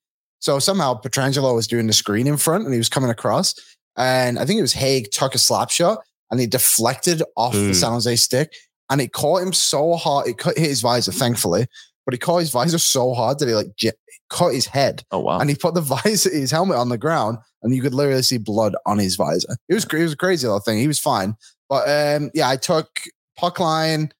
So 0.41 0.59
somehow 0.59 1.01
Pietrangelo 1.01 1.55
was 1.55 1.67
doing 1.67 1.87
the 1.87 1.93
screen 1.93 2.27
in 2.27 2.37
front 2.37 2.65
and 2.65 2.73
he 2.75 2.79
was 2.79 2.89
coming 2.91 3.11
across. 3.11 3.55
And 3.97 4.39
I 4.39 4.45
think 4.45 4.59
it 4.59 4.63
was 4.63 4.75
Hague 4.75 5.11
took 5.11 5.35
a 5.35 5.39
slap 5.39 5.71
shot 5.71 6.01
and 6.31 6.39
he 6.41 6.47
deflected 6.47 7.23
off 7.37 7.55
Ooh. 7.55 7.69
the 7.69 7.75
San 7.75 7.93
Jose 7.93 8.17
stick 8.17 8.53
and 8.91 9.01
it 9.01 9.13
caught 9.13 9.43
him 9.43 9.53
so 9.55 9.95
hard. 9.97 10.29
It 10.29 10.37
cut, 10.39 10.59
hit 10.59 10.69
his 10.69 10.83
visor, 10.83 11.11
thankfully, 11.11 11.67
but 12.05 12.13
he 12.15 12.19
caught 12.19 12.39
his 12.39 12.51
visor 12.51 12.79
so 12.79 13.15
hard 13.15 13.39
that 13.39 13.49
he 13.49 13.55
like 13.55 13.75
j- 13.77 13.93
cut 14.31 14.53
his 14.55 14.67
head 14.67 15.05
Oh 15.11 15.19
wow! 15.21 15.39
and 15.39 15.49
he 15.49 15.57
put 15.57 15.75
the 15.75 15.81
visor, 16.05 16.31
his 16.31 16.51
helmet 16.51 16.77
on 16.77 16.89
the 16.89 16.99
ground, 16.99 17.39
and 17.63 17.75
you 17.75 17.83
could 17.83 17.95
literally 17.95 18.23
see 18.23 18.39
blood 18.39 18.75
on 18.87 18.99
his 18.99 19.17
visor. 19.17 19.57
It 19.69 19.75
was 19.75 19.85
it 19.85 20.03
was 20.03 20.13
a 20.13 20.17
crazy 20.17 20.47
little 20.47 20.61
thing. 20.61 20.79
He 20.79 20.89
was 20.89 20.99
fine, 20.99 21.37
but 21.69 21.89
um, 21.89 22.31
yeah, 22.35 22.49
I 22.49 22.57
took 22.57 23.01
puck 23.37 23.61
line 23.61 24.13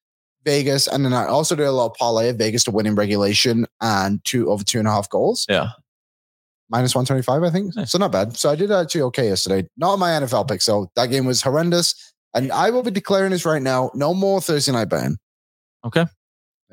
Vegas, 0.45 0.87
and 0.87 1.03
then 1.05 1.13
I 1.13 1.25
also 1.25 1.55
did 1.55 1.65
a 1.67 1.71
little 1.71 1.89
parlay 1.89 2.29
of 2.29 2.37
Vegas 2.37 2.63
to 2.63 2.71
win 2.71 2.85
in 2.85 2.95
regulation 2.95 3.65
and 3.81 4.23
two 4.23 4.49
over 4.49 4.63
two 4.63 4.79
and 4.79 4.87
a 4.87 4.91
half 4.91 5.09
goals, 5.09 5.45
yeah, 5.49 5.69
minus 6.69 6.95
one 6.95 7.05
twenty 7.05 7.21
five, 7.21 7.43
I 7.43 7.49
think. 7.49 7.75
Nice. 7.75 7.91
So 7.91 7.97
not 7.97 8.11
bad. 8.11 8.37
So 8.37 8.49
I 8.49 8.55
did 8.55 8.71
actually 8.71 9.01
okay 9.03 9.27
yesterday. 9.27 9.67
Not 9.77 9.99
my 9.99 10.11
NFL 10.11 10.47
pick, 10.49 10.61
so 10.61 10.89
that 10.95 11.07
game 11.07 11.25
was 11.25 11.41
horrendous. 11.41 12.13
And 12.33 12.51
I 12.51 12.69
will 12.69 12.83
be 12.83 12.91
declaring 12.91 13.31
this 13.31 13.45
right 13.45 13.61
now: 13.61 13.91
no 13.93 14.13
more 14.13 14.39
Thursday 14.41 14.71
night 14.71 14.89
betting. 14.89 15.17
okay. 15.85 16.05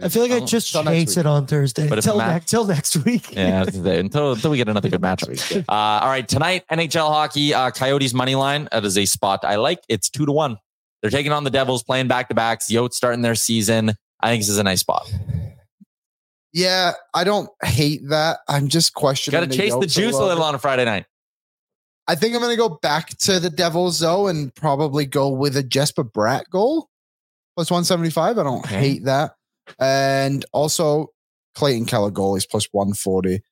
I 0.03 0.09
feel 0.11 0.23
like 0.23 0.31
I 0.33 0.37
Oh, 0.43 0.47
just 0.47 0.73
till 0.73 0.83
next 0.85 1.15
chase 1.15 1.17
it 1.17 1.27
on 1.27 1.47
Thursday 1.47 1.89
But 1.89 1.99
if 1.99 2.05
till 2.05 2.19
Matt- 2.19 2.29
next 2.29 2.51
till 2.51 2.67
next 2.67 2.97
week. 3.05 3.33
Yeah, 3.35 3.63
until 3.63 4.33
until 4.33 4.51
we 4.51 4.59
get 4.59 4.69
another 4.69 4.89
good 4.91 5.01
matchup. 5.01 5.65
Uh, 5.69 5.73
all 5.73 6.09
right, 6.09 6.27
tonight 6.29 6.65
NHL 6.71 7.09
hockey, 7.09 7.55
uh, 7.55 7.71
Coyotes 7.71 8.13
money 8.13 8.35
line. 8.35 8.69
That 8.73 8.85
is 8.85 8.99
a 8.99 9.07
spot 9.07 9.45
I 9.45 9.57
like. 9.57 9.81
It's 9.89 10.11
two 10.11 10.27
to 10.27 10.33
one. 10.33 10.59
They're 11.03 11.11
taking 11.11 11.33
on 11.33 11.45
the 11.45 11.51
Devils, 11.51 11.83
playing 11.83 12.09
back 12.09 12.29
to 12.29 12.35
backs. 12.35 12.71
Yotes 12.71 12.95
starting 12.95 13.23
their 13.23 13.35
season. 13.35 13.93
I 14.21 14.29
think 14.31 14.43
this 14.43 14.49
is 14.49 14.59
a 14.59 14.63
nice 14.65 14.81
spot. 14.81 15.11
Yeah, 16.53 16.93
I 17.15 17.25
don't 17.25 17.49
hate 17.63 18.09
that. 18.09 18.39
I'm 18.49 18.69
just 18.69 18.95
questioning. 18.95 19.41
Got 19.41 19.51
to 19.51 19.57
chase 19.57 19.73
the 19.73 19.81
Yotes 19.81 19.95
juice 19.95 20.15
a 20.15 20.25
little 20.25 20.43
on 20.43 20.55
a 20.55 20.59
Friday 20.59 20.85
night. 20.85 21.05
I 22.09 22.15
think 22.15 22.35
I'm 22.35 22.41
going 22.41 22.53
to 22.53 22.57
go 22.57 22.79
back 22.83 23.09
to 23.19 23.41
the 23.41 23.51
Devils 23.51 23.99
though, 23.99 24.29
and 24.29 24.55
probably 24.55 25.07
go 25.07 25.29
with 25.31 25.57
a 25.57 25.63
Jesper 25.63 26.05
Bratt 26.05 26.49
goal 26.51 26.89
plus 27.57 27.71
175. 27.71 28.39
I 28.39 28.43
don't 28.43 28.59
Okay. 28.65 28.79
hate 28.79 29.05
that, 29.05 29.33
and 29.79 30.45
also 30.53 31.09
Clayton 31.55 31.87
Keller 31.87 32.11
goal 32.11 32.37
is 32.37 32.47
plus 32.47 32.69
140. 32.73 33.43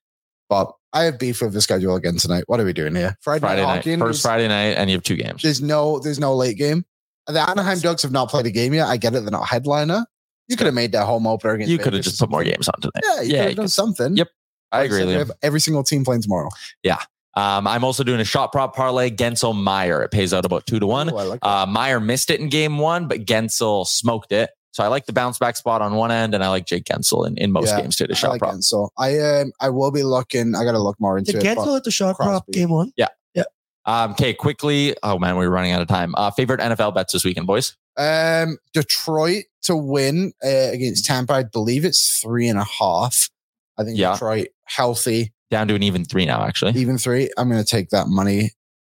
But 0.49 0.73
I 0.93 1.05
have 1.05 1.19
beef 1.19 1.41
with 1.41 1.53
the 1.53 1.61
schedule 1.61 1.97
again 1.97 2.17
tonight. 2.17 2.45
What 2.47 2.61
are 2.61 2.65
we 2.65 2.73
doing 2.73 2.95
here? 2.95 3.17
Friday, 3.21 3.41
Friday 3.41 3.63
night 3.63 3.87
night, 3.87 3.99
first 3.99 4.23
Friday 4.23 4.47
night, 4.49 4.77
and 4.77 4.91
you 4.91 4.97
have 4.97 5.03
two 5.03 5.17
games. 5.17 5.43
there's 5.43 5.61
no 5.63 5.99
there's 5.99 6.19
no 6.19 6.35
late 6.37 6.57
game. 6.57 6.85
The 7.27 7.49
Anaheim 7.49 7.79
Ducks 7.79 8.03
have 8.03 8.13
not 8.13 8.29
played 8.29 8.47
a 8.47 8.51
game 8.51 8.75
yet. 8.75 8.87
I 8.87 8.97
get 8.99 9.15
it; 9.15 9.21
they're 9.23 9.31
not 9.31 9.49
headliner. 9.49 10.05
You 10.47 10.57
could 10.57 10.67
have 10.67 10.75
made 10.75 10.93
that 10.93 11.07
home 11.07 11.27
opener 11.27 11.55
against. 11.55 11.71
You 11.71 11.79
could 11.79 11.95
have 11.95 12.03
just 12.03 12.21
put 12.21 12.29
more 12.31 12.45
games 12.45 12.69
on 12.69 12.79
tonight. 12.81 13.03
Yeah, 13.03 13.21
you 13.23 13.33
Yeah, 13.33 13.39
could 13.41 13.49
have 13.49 13.57
done 13.57 13.69
something. 13.69 14.17
Yep. 14.17 14.29
I 14.71 14.79
Like 14.81 14.87
agree 14.91 15.05
we 15.07 15.13
have 15.13 15.31
every 15.43 15.61
single 15.61 15.83
team 15.85 16.05
playing 16.05 16.23
tomorrow. 16.23 16.51
Yeah. 16.83 16.99
Um, 17.37 17.67
I'm 17.67 17.83
also 17.83 18.05
doing 18.05 18.21
a 18.21 18.25
shot 18.25 18.53
prop 18.53 18.77
parlay. 18.77 19.11
Guentzel 19.11 19.61
Meier. 19.61 20.03
It 20.03 20.11
pays 20.11 20.35
out 20.35 20.45
about 20.45 20.67
two 20.67 20.79
to 20.79 20.87
one. 20.87 21.09
Ooh, 21.11 21.15
like. 21.15 21.41
Uh, 21.43 21.67
Meier 21.67 21.99
missed 21.99 22.31
it 22.31 22.41
in 22.41 22.49
game 22.49 22.79
one, 22.79 23.09
but 23.09 23.25
Guentzel 23.25 23.87
smoked 23.87 24.33
it. 24.33 24.51
So 24.75 24.83
I 24.83 24.89
like 24.89 25.07
the 25.07 25.13
bounce 25.13 25.39
back 25.39 25.55
spot 25.55 25.83
on 25.83 25.95
one 25.95 26.11
end, 26.11 26.35
and 26.35 26.43
I 26.43 26.49
like 26.49 26.67
Jake 26.67 26.83
Guentzel 26.87 27.29
in, 27.29 27.37
in 27.39 27.53
most 27.53 27.69
Yeah, 27.69 27.81
games 27.83 27.95
too. 27.95 28.09
The 28.09 28.15
I 28.15 28.17
shot 28.17 28.31
like 28.31 28.41
prop. 28.41 28.57
So 28.63 28.91
I 28.99 29.21
um 29.21 29.53
I 29.61 29.71
will 29.71 29.93
be 29.93 30.03
looking. 30.03 30.57
I 30.57 30.65
got 30.65 30.73
to 30.73 30.81
look 30.81 30.97
more 30.99 31.17
into 31.17 31.31
Did 31.31 31.45
it. 31.45 31.57
Gensel 31.57 31.77
at 31.77 31.85
the 31.85 31.93
shot 31.93 32.17
prop 32.17 32.45
game 32.51 32.71
one? 32.71 32.91
Yeah. 32.97 33.07
Yeah. 33.35 33.45
Um, 33.87 34.11
okay, 34.13 34.35
quickly. 34.35 34.97
Oh 35.05 35.17
man, 35.17 35.37
we're 35.37 35.49
running 35.49 35.71
out 35.71 35.81
of 35.81 35.87
time. 35.87 36.13
Uh, 36.17 36.33
favorite 36.33 36.59
NFL 36.59 36.93
bets 36.93 37.13
this 37.13 37.25
weekend, 37.25 37.47
boys. 37.47 37.77
Um, 37.97 38.59
Detroit 38.73 39.45
to 39.63 39.77
win 39.77 40.33
uh, 40.45 40.49
against 40.73 41.05
Tampa. 41.05 41.35
I 41.35 41.45
believe 41.45 41.85
it's 41.85 42.19
three 42.21 42.49
and 42.49 42.59
a 42.59 42.65
half. 42.65 43.31
I 43.79 43.85
think 43.85 43.97
Yeah. 43.97 44.15
Detroit 44.15 44.49
healthy, 44.65 45.33
Down 45.53 45.69
to 45.69 45.77
an 45.77 45.85
even 45.85 46.05
three 46.05 46.27
now, 46.27 46.45
actually. 46.45 46.73
even 46.73 46.99
three. 46.99 47.31
I'm 47.39 47.49
going 47.49 47.63
to 47.63 47.71
take 47.71 47.91
that 47.91 48.09
money 48.09 48.51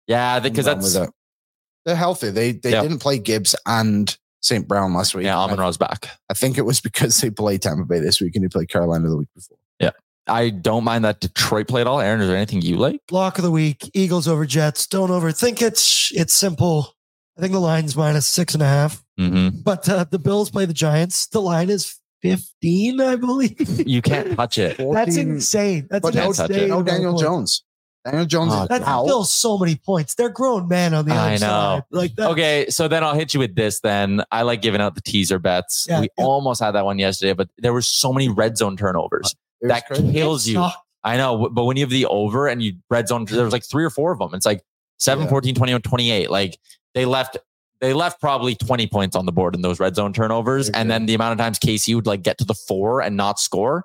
Yeah, 0.06 0.40
because 0.40 0.66
and 0.66 0.82
that's 0.82 0.92
they're 1.86 1.96
healthy. 1.96 2.28
They 2.30 2.52
they 2.52 2.72
Yeah. 2.72 2.82
didn't 2.82 2.98
play 2.98 3.18
Gibbs 3.18 3.54
and 3.64 4.14
St. 4.40 4.66
Brown 4.66 4.94
last 4.94 5.14
week. 5.14 5.24
yeah. 5.26 5.38
I, 5.38 5.44
Amon 5.44 5.58
Ra's 5.60 5.76
back. 5.76 6.08
I 6.30 6.34
think 6.34 6.56
it 6.58 6.62
was 6.62 6.80
because 6.80 7.20
they 7.20 7.30
played 7.30 7.62
Tampa 7.62 7.84
Bay 7.84 8.00
this 8.00 8.20
week 8.20 8.34
and 8.34 8.44
they 8.44 8.48
played 8.48 8.68
Carolina 8.68 9.08
the 9.08 9.16
week 9.16 9.28
before. 9.34 9.58
Yeah. 9.78 9.90
I 10.26 10.50
don't 10.50 10.84
mind 10.84 11.04
that 11.04 11.20
Detroit 11.20 11.68
play 11.68 11.80
at 11.80 11.86
all. 11.86 12.00
Aaron, 12.00 12.20
is 12.20 12.28
there 12.28 12.36
anything 12.36 12.62
you 12.62 12.76
like? 12.76 13.00
Lock 13.10 13.38
of 13.38 13.44
the 13.44 13.50
week: 13.50 13.90
Eagles 13.94 14.28
over 14.28 14.46
Jets. 14.46 14.86
Don't 14.86 15.10
overthink 15.10 15.60
it. 15.62 15.72
It's 16.18 16.34
simple. 16.34 16.94
I 17.36 17.40
think 17.40 17.52
the 17.52 17.58
line's 17.60 17.96
minus 17.96 18.26
six 18.26 18.54
and 18.54 18.62
a 18.62 18.66
half. 18.66 19.02
Mm-hmm. 19.18 19.60
But 19.62 19.88
uh, 19.88 20.04
the 20.10 20.18
Bills 20.18 20.50
play 20.50 20.66
the 20.66 20.74
Giants. 20.74 21.26
The 21.26 21.40
line 21.40 21.70
is 21.70 21.98
15, 22.22 23.00
I 23.00 23.16
believe. 23.16 23.88
You 23.88 24.02
can't 24.02 24.36
touch 24.36 24.58
it. 24.58 24.76
That's 24.92 25.16
insane. 25.16 25.86
That's 25.90 26.02
But 26.02 26.14
an 26.14 26.20
no, 26.20 26.26
insane 26.28 26.68
no 26.68 26.82
Daniel 26.82 27.12
points. 27.12 27.22
Jones. 27.22 27.64
Daniel 28.04 28.24
Jones 28.24 28.52
Oh, 28.54 28.62
is 28.62 28.68
That's 28.68 28.84
out. 28.84 29.04
still 29.04 29.24
so 29.24 29.58
many 29.58 29.76
points. 29.76 30.14
They're 30.14 30.28
grown 30.30 30.68
men 30.68 30.94
on 30.94 31.04
the 31.04 31.12
other 31.12 31.20
I 31.20 31.32
know. 31.34 31.38
side. 31.38 31.82
Like 31.90 32.16
that. 32.16 32.30
Okay, 32.30 32.66
so 32.70 32.88
then 32.88 33.04
I'll 33.04 33.14
hit 33.14 33.34
you 33.34 33.40
with 33.40 33.54
this. 33.54 33.80
Then 33.80 34.22
I 34.30 34.42
like 34.42 34.62
giving 34.62 34.80
out 34.80 34.94
the 34.94 35.02
teaser 35.02 35.38
bets. 35.38 35.86
Yeah, 35.88 36.00
we 36.00 36.08
yeah. 36.16 36.24
almost 36.24 36.62
had 36.62 36.70
that 36.72 36.84
one 36.84 36.98
yesterday, 36.98 37.34
but 37.34 37.48
there 37.58 37.72
were 37.72 37.82
so 37.82 38.12
many 38.12 38.28
red 38.28 38.56
zone 38.56 38.76
turnovers 38.76 39.34
It 39.60 39.68
that 39.68 39.86
crazy. 39.86 40.12
kills 40.12 40.46
you. 40.46 40.66
I 41.04 41.16
know, 41.16 41.48
but 41.50 41.64
when 41.64 41.76
you 41.76 41.82
have 41.82 41.90
the 41.90 42.06
over 42.06 42.46
and 42.48 42.62
you 42.62 42.74
red 42.90 43.08
zone, 43.08 43.24
there 43.26 43.44
was 43.44 43.52
like 43.52 43.64
three 43.64 43.84
or 43.84 43.90
four 43.90 44.12
of 44.12 44.18
them. 44.18 44.34
It's 44.34 44.46
like 44.46 44.62
7, 44.98 45.24
Yeah. 45.24 45.30
14, 45.30 45.54
21, 45.54 45.82
28. 45.82 46.30
Like 46.30 46.58
they 46.94 47.04
left, 47.06 47.36
they 47.80 47.92
left 47.94 48.20
probably 48.20 48.54
20 48.54 48.86
points 48.86 49.16
on 49.16 49.24
the 49.26 49.32
board 49.32 49.54
in 49.54 49.62
those 49.62 49.80
red 49.80 49.94
zone 49.94 50.12
turnovers. 50.12 50.68
Very 50.68 50.80
And 50.80 50.90
then 50.90 51.06
the 51.06 51.14
amount 51.14 51.32
of 51.32 51.38
times 51.38 51.58
Casey 51.58 51.94
would 51.94 52.06
like 52.06 52.22
get 52.22 52.36
to 52.38 52.44
the 52.44 52.54
four 52.54 53.00
and 53.00 53.16
not 53.16 53.38
score. 53.40 53.84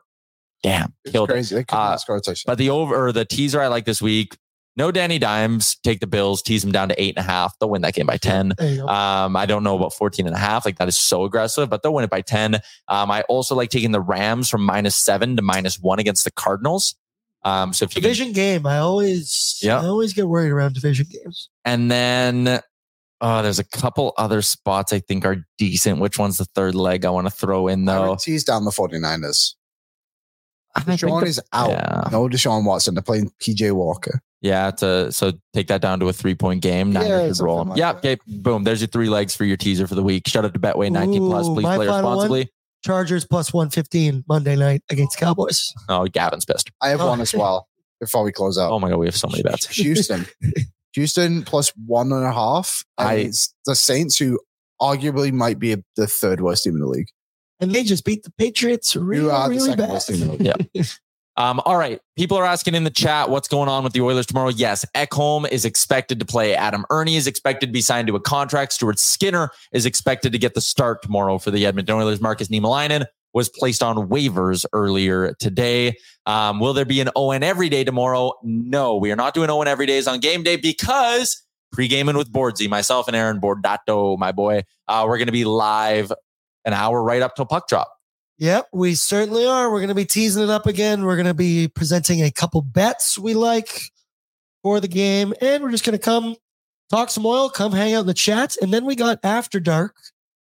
Damn, 0.66 0.94
It's 1.04 1.12
killed 1.12 1.30
it. 1.30 1.34
crazy. 1.34 1.56
They 1.56 1.66
Uh, 1.70 1.98
score. 1.98 2.22
But 2.46 2.58
the 2.58 2.70
over 2.72 2.96
or 3.08 3.12
the 3.12 3.26
teaser 3.26 3.62
I 3.62 3.68
like 3.68 3.86
this 3.86 4.02
week. 4.02 4.38
No 4.78 4.92
Danny 4.92 5.20
Dimes. 5.20 5.78
Take 5.84 6.02
the 6.02 6.08
Bills, 6.08 6.42
tease 6.42 6.62
them 6.62 6.72
down 6.74 6.90
to 6.90 7.02
eight 7.02 7.16
and 7.16 7.26
a 7.26 7.30
half. 7.30 7.58
They'll 7.60 7.70
win 7.70 7.82
that 7.84 7.94
game 7.94 8.08
by 8.08 8.18
10. 8.18 8.54
There 8.58 8.70
you 8.72 8.78
go. 8.82 8.88
Um, 8.88 9.36
I 9.38 9.46
don't 9.46 9.64
know 9.64 9.76
about 9.78 9.94
14 9.94 10.28
and 10.28 10.36
a 10.36 10.40
half. 10.40 10.66
Like 10.66 10.78
that 10.80 10.88
is 10.90 10.98
so 10.98 11.24
aggressive, 11.24 11.70
but 11.70 11.82
they'll 11.82 11.94
win 11.94 12.04
it 12.04 12.10
by 12.10 12.20
10. 12.22 12.56
Um, 12.90 13.10
I 13.12 13.22
also 13.30 13.56
like 13.56 13.70
taking 13.70 13.92
the 13.92 14.02
Rams 14.02 14.50
from 14.50 14.66
minus 14.66 14.96
seven 14.98 15.36
to 15.38 15.42
minus 15.42 15.80
one 15.80 16.00
against 16.00 16.26
the 16.26 16.32
Cardinals. 16.32 16.94
Um, 17.44 17.72
so 17.74 17.86
if 17.86 17.92
you 17.96 18.02
can, 18.02 18.10
division 18.10 18.32
game. 18.34 18.66
I 18.66 18.80
always, 18.80 19.60
Yeah. 19.62 19.80
I 19.80 19.86
always 19.86 20.12
get 20.14 20.28
worried 20.28 20.50
around 20.52 20.74
division 20.74 21.06
games. 21.10 21.50
and 21.64 21.90
then 21.92 22.60
uh, 23.22 23.42
there's 23.44 23.60
a 23.60 23.64
couple 23.64 24.14
other 24.18 24.42
spots 24.42 24.92
I 24.92 25.00
think 25.00 25.24
are 25.26 25.38
decent. 25.58 26.00
Which 26.02 26.20
one's 26.20 26.38
the 26.38 26.46
third 26.54 26.76
leg 26.76 27.06
I 27.06 27.12
want 27.12 27.28
to 27.28 27.32
throw 27.32 27.68
in 27.70 27.86
though? 27.86 28.10
would 28.10 28.20
tease 28.20 28.44
down 28.44 28.66
the 28.66 28.72
49ers. 28.72 29.54
I 30.76 30.82
think 30.82 31.00
Deshaun 31.00 31.22
the- 31.22 31.28
is 31.28 31.42
out. 31.54 31.70
Yeah. 31.72 32.10
No 32.12 32.28
Deshaun 32.28 32.66
Watson. 32.66 32.96
They're 32.96 33.02
playing 33.04 33.32
PJ 33.42 33.72
Walker. 33.72 34.22
Yeah, 34.42 34.70
to 34.72 35.12
so 35.12 35.32
take 35.54 35.68
that 35.68 35.82
down 35.82 36.00
to 36.02 36.10
a 36.10 36.14
three 36.14 36.36
point 36.36 36.62
game. 36.62 36.92
Yeah, 36.92 37.00
Niners 37.00 37.10
should 37.30 37.36
something 37.38 37.46
roll 37.46 37.62
'em. 37.62 37.70
like 37.70 37.78
yeah, 37.80 37.92
okay, 37.94 38.18
boom. 38.28 38.64
There's 38.64 38.82
your 38.82 38.88
three 38.90 39.10
legs 39.10 39.36
for 39.36 39.46
your 39.46 39.58
teaser 39.58 39.88
for 39.88 39.96
the 39.96 40.04
week. 40.04 40.28
Shout 40.28 40.46
out 40.46 40.54
to 40.54 40.60
Betway 40.60 40.92
19 40.92 41.26
plus. 41.28 41.48
Please 41.48 41.64
play 41.64 41.88
final 41.88 41.88
one? 41.88 41.96
responsibly. 41.96 42.52
Chargers 42.84 43.26
plus 43.26 43.52
115 43.54 44.24
Monday 44.28 44.56
night 44.56 44.84
against 44.92 45.18
Cowboys. 45.18 45.74
Oh, 45.90 46.06
Gavin's 46.06 46.46
pissed. 46.46 46.70
I 46.82 46.90
have 46.90 47.02
Oh. 47.02 47.08
one 47.08 47.22
as 47.22 47.34
well 47.34 47.68
before 48.00 48.24
we 48.24 48.32
close 48.32 48.60
out. 48.60 48.72
Oh 48.72 48.78
my 48.80 48.90
god, 48.90 48.98
we 48.98 49.08
have 49.08 49.16
so 49.16 49.28
many 49.28 49.42
bets. 49.42 49.68
Houston. 49.78 50.28
Houston 50.94 51.44
plus 51.44 51.72
one 51.88 52.12
and 52.12 52.24
a 52.26 52.32
half. 52.32 52.84
And 53.00 53.08
I- 53.08 53.14
it's 53.16 53.54
the 53.66 53.76
Saints 53.76 54.18
who 54.18 54.40
arguably 54.82 55.32
might 55.32 55.58
be 55.58 55.76
the 55.96 56.06
third 56.08 56.42
worst 56.42 56.64
team 56.66 56.76
in 56.76 56.82
the 56.82 56.88
league. 56.88 57.08
And 57.60 57.72
they 57.72 57.84
just 57.84 58.04
beat 58.06 58.24
the 58.24 58.32
Patriots 58.38 58.96
really, 58.96 59.24
Who 59.24 59.30
are 59.30 59.50
really 59.50 59.62
second 59.62 59.78
bad. 59.78 59.90
worst 59.92 60.08
team 60.08 60.22
in 60.22 60.28
the 60.28 60.34
league. 60.34 60.68
Yeah. 60.74 60.84
Um, 61.38 61.60
all 61.66 61.76
right. 61.76 62.00
People 62.16 62.38
are 62.38 62.46
asking 62.46 62.76
in 62.76 62.86
the 62.86 62.90
chat 62.90 63.30
what's 63.30 63.50
going 63.50 63.68
on 63.68 63.84
with 63.84 63.92
the 63.92 64.00
Oilers 64.00 64.26
tomorrow. 64.26 64.48
Yes, 64.48 64.86
Ekholm 64.96 65.46
is 65.50 65.66
expected 65.66 66.18
to 66.22 66.26
play. 66.26 66.56
Adam 66.56 66.86
Erne 66.90 67.10
is 67.10 67.28
expected 67.28 67.66
to 67.68 67.74
be 67.74 67.82
signed 67.82 68.08
to 68.08 68.16
a 68.16 68.22
contract. 68.22 68.72
Stuart 68.72 69.00
Skinner 69.00 69.50
is 69.74 69.86
expected 69.86 70.32
to 70.32 70.38
get 70.38 70.54
the 70.54 70.62
start 70.62 71.02
tomorrow 71.02 71.38
for 71.38 71.52
the 71.52 71.66
Edmonton 71.66 71.96
Oilers. 71.96 72.22
Markus 72.22 72.48
Niemelainen 72.48 73.06
was 73.34 73.50
placed 73.50 73.84
on 73.84 74.08
waivers 74.08 74.66
earlier 74.72 75.36
today. 75.38 75.96
Um, 76.26 76.62
will 76.62 76.74
there 76.74 76.86
be 76.86 77.02
an 77.02 77.10
Owen 77.18 77.44
every 77.44 77.68
day 77.68 77.84
tomorrow? 77.84 78.32
No, 78.42 78.96
we 78.96 79.12
are 79.12 79.18
not 79.18 79.34
doing 79.34 79.50
Owen 79.50 79.68
every 79.68 79.86
days 79.88 80.08
on 80.08 80.22
game 80.22 80.42
day 80.42 80.56
because 80.56 81.44
pre-gaming 81.74 82.16
with 82.16 82.32
Boardsy, 82.32 82.70
myself 82.70 83.08
and 83.10 83.16
Aaron 83.16 83.42
Bordato, 83.42 84.18
my 84.18 84.32
boy, 84.32 84.64
uh, 84.88 85.04
we're 85.06 85.18
going 85.18 85.26
to 85.26 85.34
be 85.34 85.44
live 85.44 86.14
an 86.66 86.74
hour 86.74 87.02
right 87.02 87.22
up 87.22 87.36
till 87.36 87.46
puck 87.46 87.68
drop. 87.68 87.92
Yep, 88.38 88.68
we 88.74 88.96
certainly 88.96 89.46
are. 89.46 89.72
We're 89.72 89.80
going 89.80 89.88
to 89.90 89.96
be 89.96 90.06
teasing 90.06 90.44
it 90.44 90.50
up 90.50 90.66
again. 90.66 91.06
We're 91.06 91.16
going 91.16 91.26
to 91.26 91.34
be 91.34 91.70
presenting 91.70 92.22
a 92.22 92.32
couple 92.32 92.62
bets 92.62 93.18
we 93.18 93.34
like 93.34 93.92
for 94.62 94.82
the 94.82 94.90
game. 94.90 95.34
And 95.40 95.64
we're 95.64 95.72
just 95.72 95.86
going 95.86 95.98
to 95.98 96.04
come 96.04 96.36
talk 96.90 97.10
some 97.10 97.26
oil, 97.26 97.50
come 97.50 97.72
hang 97.72 97.94
out 97.94 98.02
in 98.02 98.08
the 98.08 98.14
chat. 98.14 98.58
And 98.62 98.74
then 98.74 98.86
we 98.86 98.96
got 98.96 99.20
After 99.24 99.60
Dark 99.62 99.96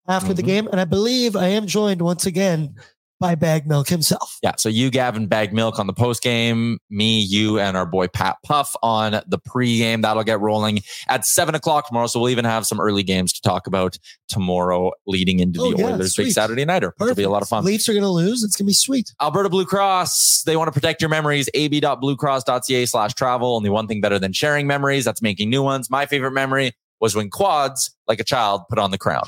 after 0.07 0.33
the 0.33 0.43
Mhm. 0.43 0.47
game. 0.47 0.67
And 0.67 0.79
I 0.79 0.85
believe 0.85 1.35
I 1.35 1.47
am 1.47 1.65
joined 1.65 2.01
once 2.01 2.25
again 2.27 2.75
by 3.19 3.35
Bag 3.35 3.67
Milk 3.67 3.87
himself. 3.89 4.37
Yeah. 4.41 4.53
So 4.57 4.69
you, 4.69 4.89
Gavin, 4.89 5.27
bag 5.27 5.53
milk 5.53 5.77
on 5.79 5.87
the 5.87 5.93
post 5.93 6.21
game. 6.23 6.79
Me, 6.89 7.19
you, 7.19 7.59
and 7.59 7.75
our 7.75 7.85
boy 7.85 8.07
Pat 8.07 8.37
Puff 8.45 8.75
on 8.81 9.21
the 9.27 9.37
pre-game. 9.37 10.01
That'll 10.01 10.23
get 10.23 10.39
rolling 10.39 10.79
at 11.07 11.25
seven 11.25 11.53
o'clock 11.55 11.87
tomorrow. 11.87 12.07
So 12.07 12.19
we'll 12.19 12.29
even 12.29 12.45
have 12.45 12.65
some 12.65 12.79
early 12.79 13.03
games 13.03 13.33
to 13.33 13.41
talk 13.41 13.67
about 13.67 13.97
tomorrow, 14.29 14.91
leading 15.05 15.39
into 15.39 15.61
Oh, 15.61 15.71
the 15.71 15.77
yeah, 15.79 15.85
Oilers' 15.87 16.15
big. 16.15 16.31
Saturday 16.31 16.63
nighter. 16.65 16.93
It'll 17.01 17.13
be 17.15 17.23
a 17.23 17.29
lot 17.29 17.41
of 17.41 17.49
fun. 17.49 17.65
Leafs 17.65 17.89
are 17.89 17.93
going 17.93 18.03
to 18.03 18.09
lose. 18.09 18.43
It's 18.43 18.55
going 18.55 18.65
to 18.65 18.69
be 18.69 18.73
sweet. 18.73 19.13
Alberta 19.21 19.49
Blue 19.49 19.65
Cross, 19.65 20.43
they 20.45 20.55
want 20.55 20.67
to 20.67 20.71
protect 20.71 21.01
your 21.01 21.09
memories. 21.09 21.49
ab.bluecross.ca 21.53 22.85
slash 22.85 23.13
travel. 23.15 23.55
Only 23.55 23.69
one 23.69 23.87
thing 23.87 24.01
better 24.01 24.19
than 24.19 24.33
sharing 24.33 24.67
memories. 24.67 25.05
That's 25.05 25.21
making 25.21 25.49
new 25.49 25.63
ones. 25.63 25.89
My 25.89 26.05
favorite 26.05 26.31
memory 26.31 26.71
was 27.01 27.15
when 27.15 27.29
Quads, 27.29 27.93
like 28.07 28.19
a 28.19 28.23
child, 28.23 28.61
put 28.69 28.79
on 28.79 28.91
the 28.91 28.97
crown. 28.97 29.23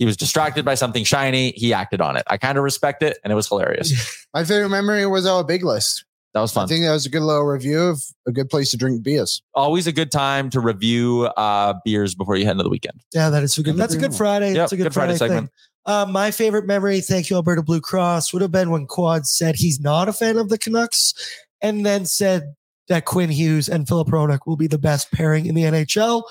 He 0.00 0.06
was 0.06 0.16
distracted 0.16 0.64
by 0.64 0.76
something 0.76 1.04
shiny. 1.04 1.52
He 1.52 1.74
acted 1.74 2.00
on 2.00 2.16
it. 2.16 2.22
I 2.26 2.38
kind 2.38 2.56
of 2.56 2.64
respect 2.64 3.02
it, 3.02 3.18
and 3.22 3.30
it 3.30 3.36
was 3.36 3.46
hilarious. 3.46 4.26
My 4.34 4.44
favorite 4.44 4.70
memory 4.70 5.06
was 5.06 5.26
our 5.26 5.44
big 5.44 5.62
list. 5.62 6.06
That 6.32 6.40
was 6.40 6.52
fun. 6.52 6.64
I 6.64 6.66
think 6.68 6.86
that 6.86 6.92
was 6.92 7.04
a 7.04 7.10
good 7.10 7.20
little 7.20 7.44
review 7.44 7.82
of 7.82 8.02
a 8.26 8.32
good 8.32 8.48
place 8.48 8.70
to 8.70 8.78
drink 8.78 9.02
beers. 9.02 9.42
Always 9.54 9.86
a 9.86 9.92
good 9.92 10.10
time 10.10 10.48
to 10.50 10.60
review 10.60 11.24
uh, 11.36 11.74
beers 11.84 12.14
before 12.14 12.36
you 12.36 12.46
head 12.46 12.52
into 12.52 12.62
the 12.62 12.70
weekend. 12.70 13.02
Yeah, 13.12 13.28
that 13.28 13.42
is 13.42 13.58
a 13.58 13.62
good. 13.62 13.76
That's 13.76 13.92
a 13.92 13.98
good 13.98 14.14
Friday. 14.14 14.48
Yep, 14.48 14.56
That's 14.56 14.72
a 14.72 14.76
good, 14.78 14.82
good 14.84 14.94
Friday 14.94 15.18
Friday, 15.18 15.34
segment. 15.34 15.52
Uh, 15.84 16.06
my 16.08 16.30
favorite 16.30 16.66
memory, 16.66 17.02
thank 17.02 17.28
you, 17.28 17.36
Alberta 17.36 17.62
Blue 17.62 17.82
Cross, 17.82 18.32
would 18.32 18.40
have 18.40 18.52
been 18.52 18.70
when 18.70 18.86
Quad 18.86 19.26
said 19.26 19.56
he's 19.56 19.80
not 19.80 20.08
a 20.08 20.14
fan 20.14 20.38
of 20.38 20.48
the 20.48 20.56
Canucks, 20.56 21.12
and 21.60 21.84
then 21.84 22.06
said 22.06 22.54
that 22.88 23.04
Quinn 23.04 23.28
Hughes 23.28 23.68
and 23.68 23.86
Filip 23.86 24.08
Hronek 24.08 24.40
will 24.46 24.56
be 24.56 24.66
the 24.66 24.78
best 24.78 25.12
pairing 25.12 25.44
in 25.44 25.54
the 25.54 25.64
NHL. 25.64 26.22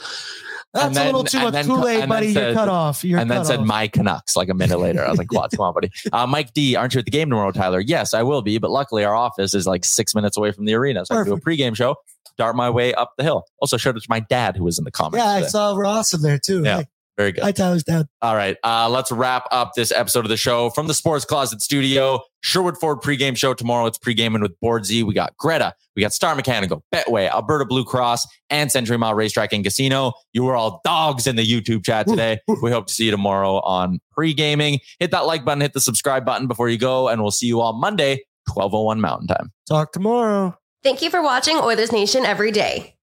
That's 0.73 0.85
And 0.85 0.97
a 0.97 1.05
little 1.05 1.23
too 1.23 1.39
much 1.39 1.53
then- 1.53 1.65
Kool 1.65 1.87
Aid, 1.87 2.01
then 2.01 2.09
buddy. 2.09 2.27
You're 2.27 2.53
cut 2.53 2.69
off. 2.69 3.03
You're 3.03 3.19
and 3.19 3.29
then 3.31 3.43
said 3.43 3.59
off. 3.61 3.65
my 3.65 3.87
Canucks 3.87 4.35
like 4.35 4.49
a 4.49 4.53
minute 4.53 4.79
later. 4.79 5.03
I 5.03 5.09
was 5.09 5.17
like, 5.17 5.27
Quads, 5.29 5.55
come 5.55 5.65
on, 5.65 5.73
buddy. 5.73 5.89
Uh, 6.13 6.27
Mike 6.27 6.53
D, 6.53 6.75
aren't 6.75 6.93
you 6.93 6.99
at 6.99 7.05
the 7.05 7.11
game 7.11 7.29
tomorrow, 7.29 7.51
Tyler? 7.51 7.79
Yes, 7.79 8.13
I 8.13 8.21
will 8.23 8.41
be. 8.43 8.57
But 8.59 8.69
luckily, 8.69 9.03
our 9.03 9.15
office 9.15 9.53
is 9.55 9.65
like 9.65 9.83
six 9.83 10.13
minutes 10.13 10.37
away 10.37 10.51
from 10.51 10.65
the 10.65 10.73
arena. 10.75 11.05
So 11.05 11.15
I 11.15 11.23
can 11.23 11.25
do 11.27 11.33
a 11.33 11.39
pregame 11.41 11.75
show, 11.75 11.95
dart 12.37 12.55
my 12.55 12.69
way 12.69 12.93
up 12.93 13.13
the 13.17 13.23
hill. 13.23 13.45
Also, 13.61 13.77
shout 13.77 13.95
out 13.95 14.01
to 14.01 14.07
my 14.09 14.19
dad 14.19 14.55
who 14.57 14.63
was 14.63 14.77
in 14.77 14.83
the 14.85 14.91
comments. 14.91 15.25
Yeah, 15.25 15.31
I 15.31 15.41
saw 15.43 15.75
Ross 15.75 16.13
in 16.13 16.21
there 16.21 16.37
too. 16.37 16.63
Yeah, 16.63 16.77
Hey, 16.79 16.87
very 17.19 17.33
good. 17.33 17.43
Hi, 17.43 17.51
Tyler's 17.51 17.83
dad. 17.83 18.07
All 18.21 18.33
right, 18.33 18.55
uh, 18.63 18.87
let's 18.89 19.11
wrap 19.11 19.45
up 19.51 19.73
this 19.75 19.91
episode 19.91 20.23
of 20.23 20.29
the 20.29 20.37
show 20.37 20.69
from 20.69 20.87
the 20.87 20.93
Sports 20.93 21.25
Closet 21.25 21.61
Studio. 21.61 22.21
Sherwood 22.39 22.77
Ford 22.77 22.99
pregame 23.01 23.35
show 23.35 23.53
tomorrow. 23.53 23.87
It's 23.87 23.97
pregaming 23.97 24.41
with 24.41 24.57
Boardsy. 24.63 25.03
We 25.03 25.13
got 25.13 25.35
Greta, 25.35 25.73
we 25.97 26.01
got 26.01 26.13
Star 26.13 26.33
Mechanical, 26.33 26.81
Betway, 26.95 27.29
Alberta 27.29 27.65
Blue 27.65 27.83
Cross, 27.83 28.25
and 28.49 28.71
Century 28.71 28.97
Mile 28.97 29.13
Racetrack 29.15 29.51
and 29.51 29.65
Casino. 29.65 30.13
You 30.31 30.45
were 30.45 30.55
all 30.55 30.79
dogs 30.85 31.27
in 31.27 31.35
the 31.35 31.45
YouTube 31.45 31.83
chat 31.83 32.07
today. 32.07 32.39
we 32.61 32.71
hope 32.71 32.87
to 32.87 32.93
see 32.93 33.03
you 33.03 33.11
tomorrow 33.11 33.59
on 33.59 33.99
pregaming. 34.17 34.79
Hit 34.99 35.11
that 35.11 35.25
like 35.25 35.43
button, 35.43 35.59
hit 35.59 35.73
the 35.73 35.81
subscribe 35.81 36.25
button 36.25 36.47
before 36.47 36.69
you 36.69 36.77
go, 36.77 37.09
and 37.09 37.21
we'll 37.21 37.31
see 37.31 37.47
you 37.47 37.59
all 37.59 37.73
Monday, 37.73 38.23
1201 38.47 39.01
Mountain 39.01 39.27
Time. 39.27 39.51
Talk 39.67 39.91
tomorrow. 39.91 40.57
Thank 40.83 41.01
you 41.01 41.09
for 41.09 41.21
watching 41.21 41.57
Oilers 41.57 41.91
Nation 41.91 42.25
every 42.25 42.51
day. 42.53 42.95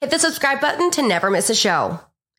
Hit 0.00 0.10
the 0.10 0.18
subscribe 0.18 0.60
button 0.60 0.90
to 0.90 1.06
never 1.06 1.30
miss 1.30 1.48
a 1.48 1.54
show. 1.54 2.00